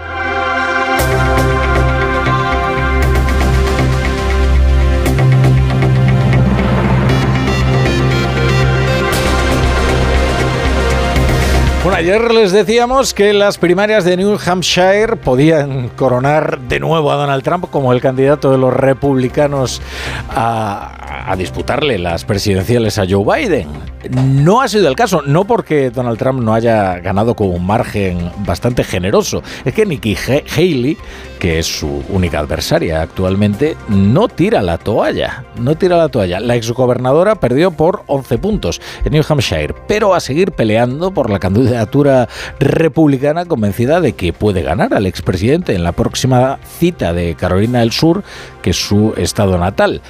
Bueno, 11.88 12.00
ayer 12.00 12.34
les 12.34 12.52
decíamos 12.52 13.14
que 13.14 13.32
las 13.32 13.58
primarias 13.58 14.04
de 14.04 14.18
New 14.18 14.38
Hampshire 14.46 15.16
podían 15.16 15.88
coronar 15.88 16.60
de 16.60 16.82
nuevo 16.82 17.14
a 17.14 17.16
Donald 17.16 17.44
Trump 17.44 17.70
como 17.72 17.94
el 17.94 18.02
candidato 18.02 18.52
de 18.52 18.58
los 18.58 18.74
republicanos 18.74 19.82
a, 20.28 21.32
a, 21.32 21.36
disputarle 21.38 21.98
las 21.98 22.26
presidenciales 22.26 22.98
a 22.98 23.06
Joe 23.10 23.24
Biden. 23.24 23.70
No 24.12 24.60
ha 24.60 24.68
sido 24.68 24.90
el 24.90 24.98
caso, 24.98 25.22
no 25.22 25.46
porque 25.46 25.90
Donald 25.90 26.18
Trump 26.18 26.42
no 26.42 26.54
haya 26.54 27.00
ganado 27.00 27.38
con 27.38 27.48
un 27.52 27.66
margen 27.66 28.32
bastante 28.40 28.84
generoso, 28.84 29.42
es 29.64 29.74
que 29.74 29.86
Nikki 29.86 30.18
Haley, 30.58 30.98
que 31.40 31.60
es 31.60 31.66
su 31.66 32.04
única 32.10 32.40
adversaria 32.40 33.02
actualmente, 33.02 33.78
no 33.90 34.28
tira 34.28 34.62
la 34.62 34.78
toalla, 34.78 35.46
no 35.60 35.76
tira 35.76 35.98
la 35.98 36.10
toalla. 36.10 36.40
La 36.40 36.56
exgobernadora 36.56 37.36
perdió 37.36 37.72
por 37.72 38.04
11 38.08 38.38
puntos 38.38 38.82
en 39.06 39.14
New 39.14 39.24
Hampshire, 39.28 39.74
pero 39.88 40.14
a 40.14 40.20
seguir 40.20 40.52
peleando 40.52 41.12
por 41.12 41.30
la 41.30 41.40
candidatura 41.40 42.28
republicana 42.60 43.46
convencida 43.46 44.02
de 44.02 44.14
que 44.14 44.34
puede 44.34 44.62
ganar 44.62 44.94
al 44.94 45.06
expresidente 45.06 45.76
en 45.76 45.84
la 45.84 45.92
próxima 45.92 46.60
cita 46.80 47.14
de 47.14 47.36
Carolina 47.36 47.80
del 47.80 47.92
Sur, 47.92 48.24
que 48.62 48.72
es 48.72 48.78
su 48.78 49.14
estado 49.18 49.58
natal. 49.58 50.02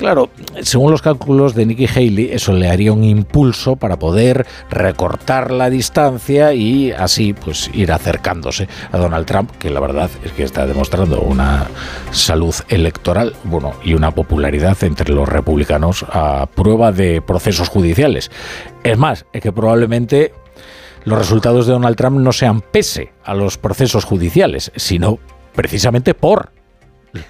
Claro, 0.00 0.30
según 0.62 0.92
los 0.92 1.02
cálculos 1.02 1.54
de 1.54 1.66
Nikki 1.66 1.86
Haley, 1.86 2.30
eso 2.32 2.54
le 2.54 2.70
haría 2.70 2.90
un 2.90 3.04
impulso 3.04 3.76
para 3.76 3.98
poder 3.98 4.46
recortar 4.70 5.50
la 5.50 5.68
distancia 5.68 6.54
y 6.54 6.90
así 6.90 7.34
pues 7.34 7.68
ir 7.74 7.92
acercándose 7.92 8.66
a 8.92 8.96
Donald 8.96 9.26
Trump, 9.26 9.50
que 9.58 9.68
la 9.68 9.78
verdad 9.78 10.08
es 10.24 10.32
que 10.32 10.44
está 10.44 10.66
demostrando 10.66 11.20
una 11.20 11.66
salud 12.12 12.54
electoral, 12.70 13.34
bueno, 13.44 13.74
y 13.84 13.92
una 13.92 14.10
popularidad 14.12 14.82
entre 14.84 15.12
los 15.12 15.28
republicanos 15.28 16.06
a 16.08 16.46
prueba 16.46 16.92
de 16.92 17.20
procesos 17.20 17.68
judiciales. 17.68 18.30
Es 18.82 18.96
más, 18.96 19.26
es 19.34 19.42
que 19.42 19.52
probablemente 19.52 20.32
los 21.04 21.18
resultados 21.18 21.66
de 21.66 21.74
Donald 21.74 21.96
Trump 21.96 22.20
no 22.20 22.32
sean 22.32 22.62
pese 22.62 23.12
a 23.22 23.34
los 23.34 23.58
procesos 23.58 24.06
judiciales, 24.06 24.72
sino 24.76 25.18
precisamente 25.54 26.14
por 26.14 26.52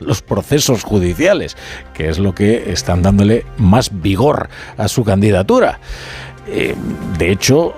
los 0.00 0.22
procesos 0.22 0.82
judiciales, 0.82 1.56
que 1.94 2.08
es 2.08 2.18
lo 2.18 2.34
que 2.34 2.72
están 2.72 3.02
dándole 3.02 3.44
más 3.56 3.90
vigor 4.00 4.48
a 4.76 4.88
su 4.88 5.04
candidatura. 5.04 5.80
Eh, 6.46 6.74
de 7.18 7.30
hecho, 7.30 7.74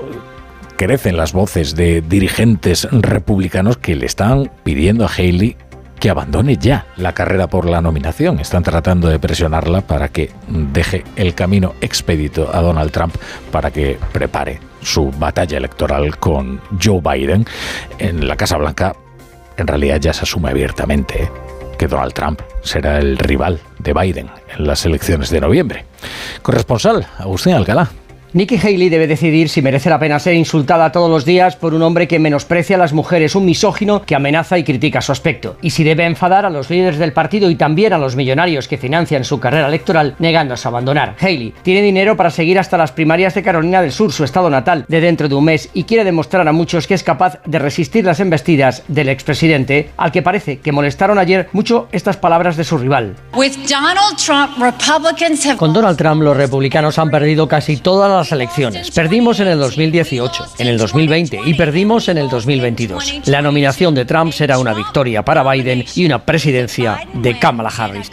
crecen 0.77 1.17
las 1.17 1.33
voces 1.33 1.77
de 1.77 2.01
dirigentes 2.01 2.89
republicanos 2.91 3.77
que 3.77 3.95
le 3.95 4.07
están 4.07 4.51
pidiendo 4.65 5.05
a 5.05 5.09
Haley 5.09 5.57
que 6.03 6.11
abandone 6.11 6.57
ya 6.57 6.87
la 6.97 7.13
carrera 7.13 7.47
por 7.47 7.71
la 7.71 7.81
nominación. 7.81 8.41
Están 8.41 8.65
tratando 8.65 9.09
de 9.09 9.21
presionarla 9.21 9.83
para 9.83 10.09
que 10.09 10.33
deje 10.49 11.05
el 11.15 11.37
camino 11.37 11.75
expedito 11.81 12.51
a 12.53 12.61
Donald 12.61 12.91
Trump 12.91 13.15
para 13.53 13.71
que 13.71 13.97
prepare 14.13 14.59
su 14.81 15.13
batalla 15.13 15.59
electoral 15.59 16.19
con 16.19 16.61
Joe 16.83 17.01
Biden. 17.01 17.47
En 18.01 18.27
la 18.27 18.35
Casa 18.35 18.57
Blanca, 18.57 18.97
en 19.57 19.69
realidad 19.69 20.01
ya 20.01 20.13
se 20.13 20.23
asume 20.23 20.51
abiertamente 20.51 21.31
que 21.83 21.89
Donald 21.89 22.13
Trump 22.13 22.41
será 22.63 22.99
el 22.99 23.19
rival 23.19 23.59
de 23.81 23.93
Biden 23.93 24.31
en 24.57 24.67
las 24.69 24.87
elecciones 24.87 25.31
de 25.31 25.41
noviembre. 25.41 25.85
Corresponsal, 26.41 27.05
Agustín 27.19 27.55
Alcalá. 27.55 27.91
Nikki 28.35 28.57
Haley 28.57 28.89
debe 28.89 29.07
decidir 29.07 29.51
si 29.51 29.61
merece 29.61 29.91
la 29.91 29.99
pena 29.99 30.19
ser 30.19 30.33
insultada 30.33 30.91
todos 30.91 31.11
los 31.11 31.27
días 31.27 31.55
por 31.55 31.75
un 31.75 31.83
hombre 31.83 32.09
que 32.09 32.19
menosprecia 32.19 32.77
a 32.77 32.79
las 32.79 32.95
mujeres, 32.95 33.35
un 33.35 33.45
misógino 33.45 34.01
que 34.07 34.15
amenaza 34.15 34.57
y 34.57 34.65
critica 34.65 35.03
su 35.03 35.13
aspecto, 35.13 35.59
y 35.61 35.69
si 35.69 35.85
debe 35.85 36.07
enfadar 36.07 36.47
a 36.47 36.51
los 36.51 36.71
líderes 36.71 36.99
del 36.99 37.13
partido 37.13 37.51
y 37.51 37.57
también 37.57 37.93
a 37.93 37.99
los 37.99 38.17
millonarios 38.17 38.69
que 38.69 38.79
financian 38.79 39.25
su 39.25 39.39
carrera 39.39 39.69
electoral 39.69 40.15
negándose 40.19 40.67
a 40.67 40.71
abandonar. 40.71 41.15
Haley 41.21 41.53
tiene 41.63 41.83
dinero 41.83 42.17
para 42.17 42.31
seguir 42.31 42.59
hasta 42.59 42.79
las 42.79 42.91
primarias 42.91 43.35
de 43.35 43.43
Carolina 43.43 43.83
del 43.83 43.93
Sur, 43.93 44.13
su 44.13 44.25
estado 44.25 44.49
natal, 44.49 44.87
de 44.89 45.03
dentro 45.03 45.29
de 45.29 45.35
un 45.35 45.45
mes, 45.45 45.69
y 45.75 45.85
quiere 45.85 46.03
demostrar 46.03 46.49
a 46.49 46.53
muchos 46.53 46.87
que 46.87 46.95
es 46.95 47.03
capaz 47.03 47.39
de 47.45 47.59
resistir 47.59 48.07
las 48.07 48.21
embestidas 48.21 48.83
del 48.89 49.11
expresidente, 49.11 49.91
al 49.99 50.11
que 50.11 50.23
parece 50.23 50.59
que 50.59 50.73
molestaron 50.73 51.19
ayer 51.19 51.51
mucho 51.53 51.87
estas 51.93 52.17
palabras 52.17 52.57
de 52.57 52.65
su 52.65 52.79
rival. 52.79 53.15
Con 55.59 55.75
Donald 55.75 55.99
Trump 55.99 56.23
los 56.23 56.35
republicanos 56.35 56.99
han 56.99 57.11
perdido 57.11 57.47
casi 57.47 57.77
todas 57.77 58.11
las 58.11 58.22
elecciones. 58.31 58.91
Perdimos 58.93 59.41
en 59.41 59.49
el 59.49 59.59
2018, 59.59 60.47
en 60.59 60.69
el 60.69 60.79
2020 60.79 61.41
y 61.45 61.55
perdimos 61.55 62.09
en 62.09 62.19
el 62.19 62.29
2022. 62.29 63.23
La 63.25 63.43
nominación 63.43 63.95
de 63.97 64.05
Trump 64.05 64.33
será 64.33 64.59
una 64.59 64.75
victoria 64.75 65.25
para 65.25 65.43
Biden 65.43 65.85
y 65.97 66.07
una 66.07 66.25
presidencia 66.25 67.01
de 67.15 67.39
Kamala 67.39 67.73
Harris. 67.77 68.11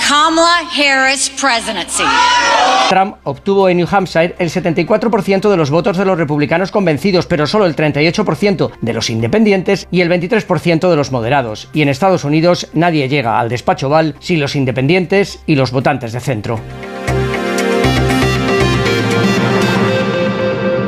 Trump 2.90 3.18
obtuvo 3.24 3.70
en 3.70 3.78
New 3.78 3.88
Hampshire 3.90 4.36
el 4.40 4.50
74% 4.50 5.50
de 5.50 5.58
los 5.58 5.70
votos 5.70 5.98
de 5.98 6.06
los 6.06 6.18
republicanos 6.18 6.72
convencidos, 6.72 7.28
pero 7.28 7.46
solo 7.46 7.66
el 7.66 7.76
38% 7.76 8.72
de 8.82 8.94
los 8.94 9.10
independientes 9.10 9.88
y 9.92 10.02
el 10.02 10.10
23% 10.10 10.90
de 10.90 10.96
los 10.96 11.12
moderados. 11.12 11.68
Y 11.74 11.82
en 11.82 11.90
Estados 11.90 12.24
Unidos 12.24 12.68
nadie 12.74 13.10
llega 13.10 13.40
al 13.40 13.50
despacho 13.50 13.88
Oval 13.88 14.16
sin 14.20 14.40
los 14.40 14.56
independientes 14.56 15.40
y 15.46 15.56
los 15.56 15.72
votantes 15.72 16.14
de 16.14 16.20
centro. 16.20 16.60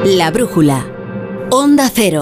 La 0.03 0.31
brújula. 0.31 0.83
Onda 1.51 1.87
Cero. 1.93 2.21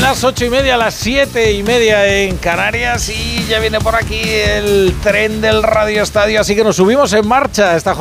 Las 0.00 0.24
ocho 0.24 0.44
y 0.44 0.50
media, 0.50 0.76
las 0.76 0.94
siete 0.94 1.52
y 1.52 1.62
media 1.62 2.04
en 2.06 2.36
Canarias 2.38 3.08
y 3.10 3.46
ya 3.46 3.60
viene 3.60 3.80
por 3.80 3.94
aquí 3.94 4.20
el 4.20 4.94
tren 5.02 5.40
del 5.40 5.62
Radio 5.62 6.02
Estadio, 6.02 6.40
así 6.40 6.56
que 6.56 6.64
nos 6.64 6.76
subimos 6.76 7.12
en 7.12 7.28
marcha 7.28 7.76
esta 7.76 7.94
jornada. 7.94 7.98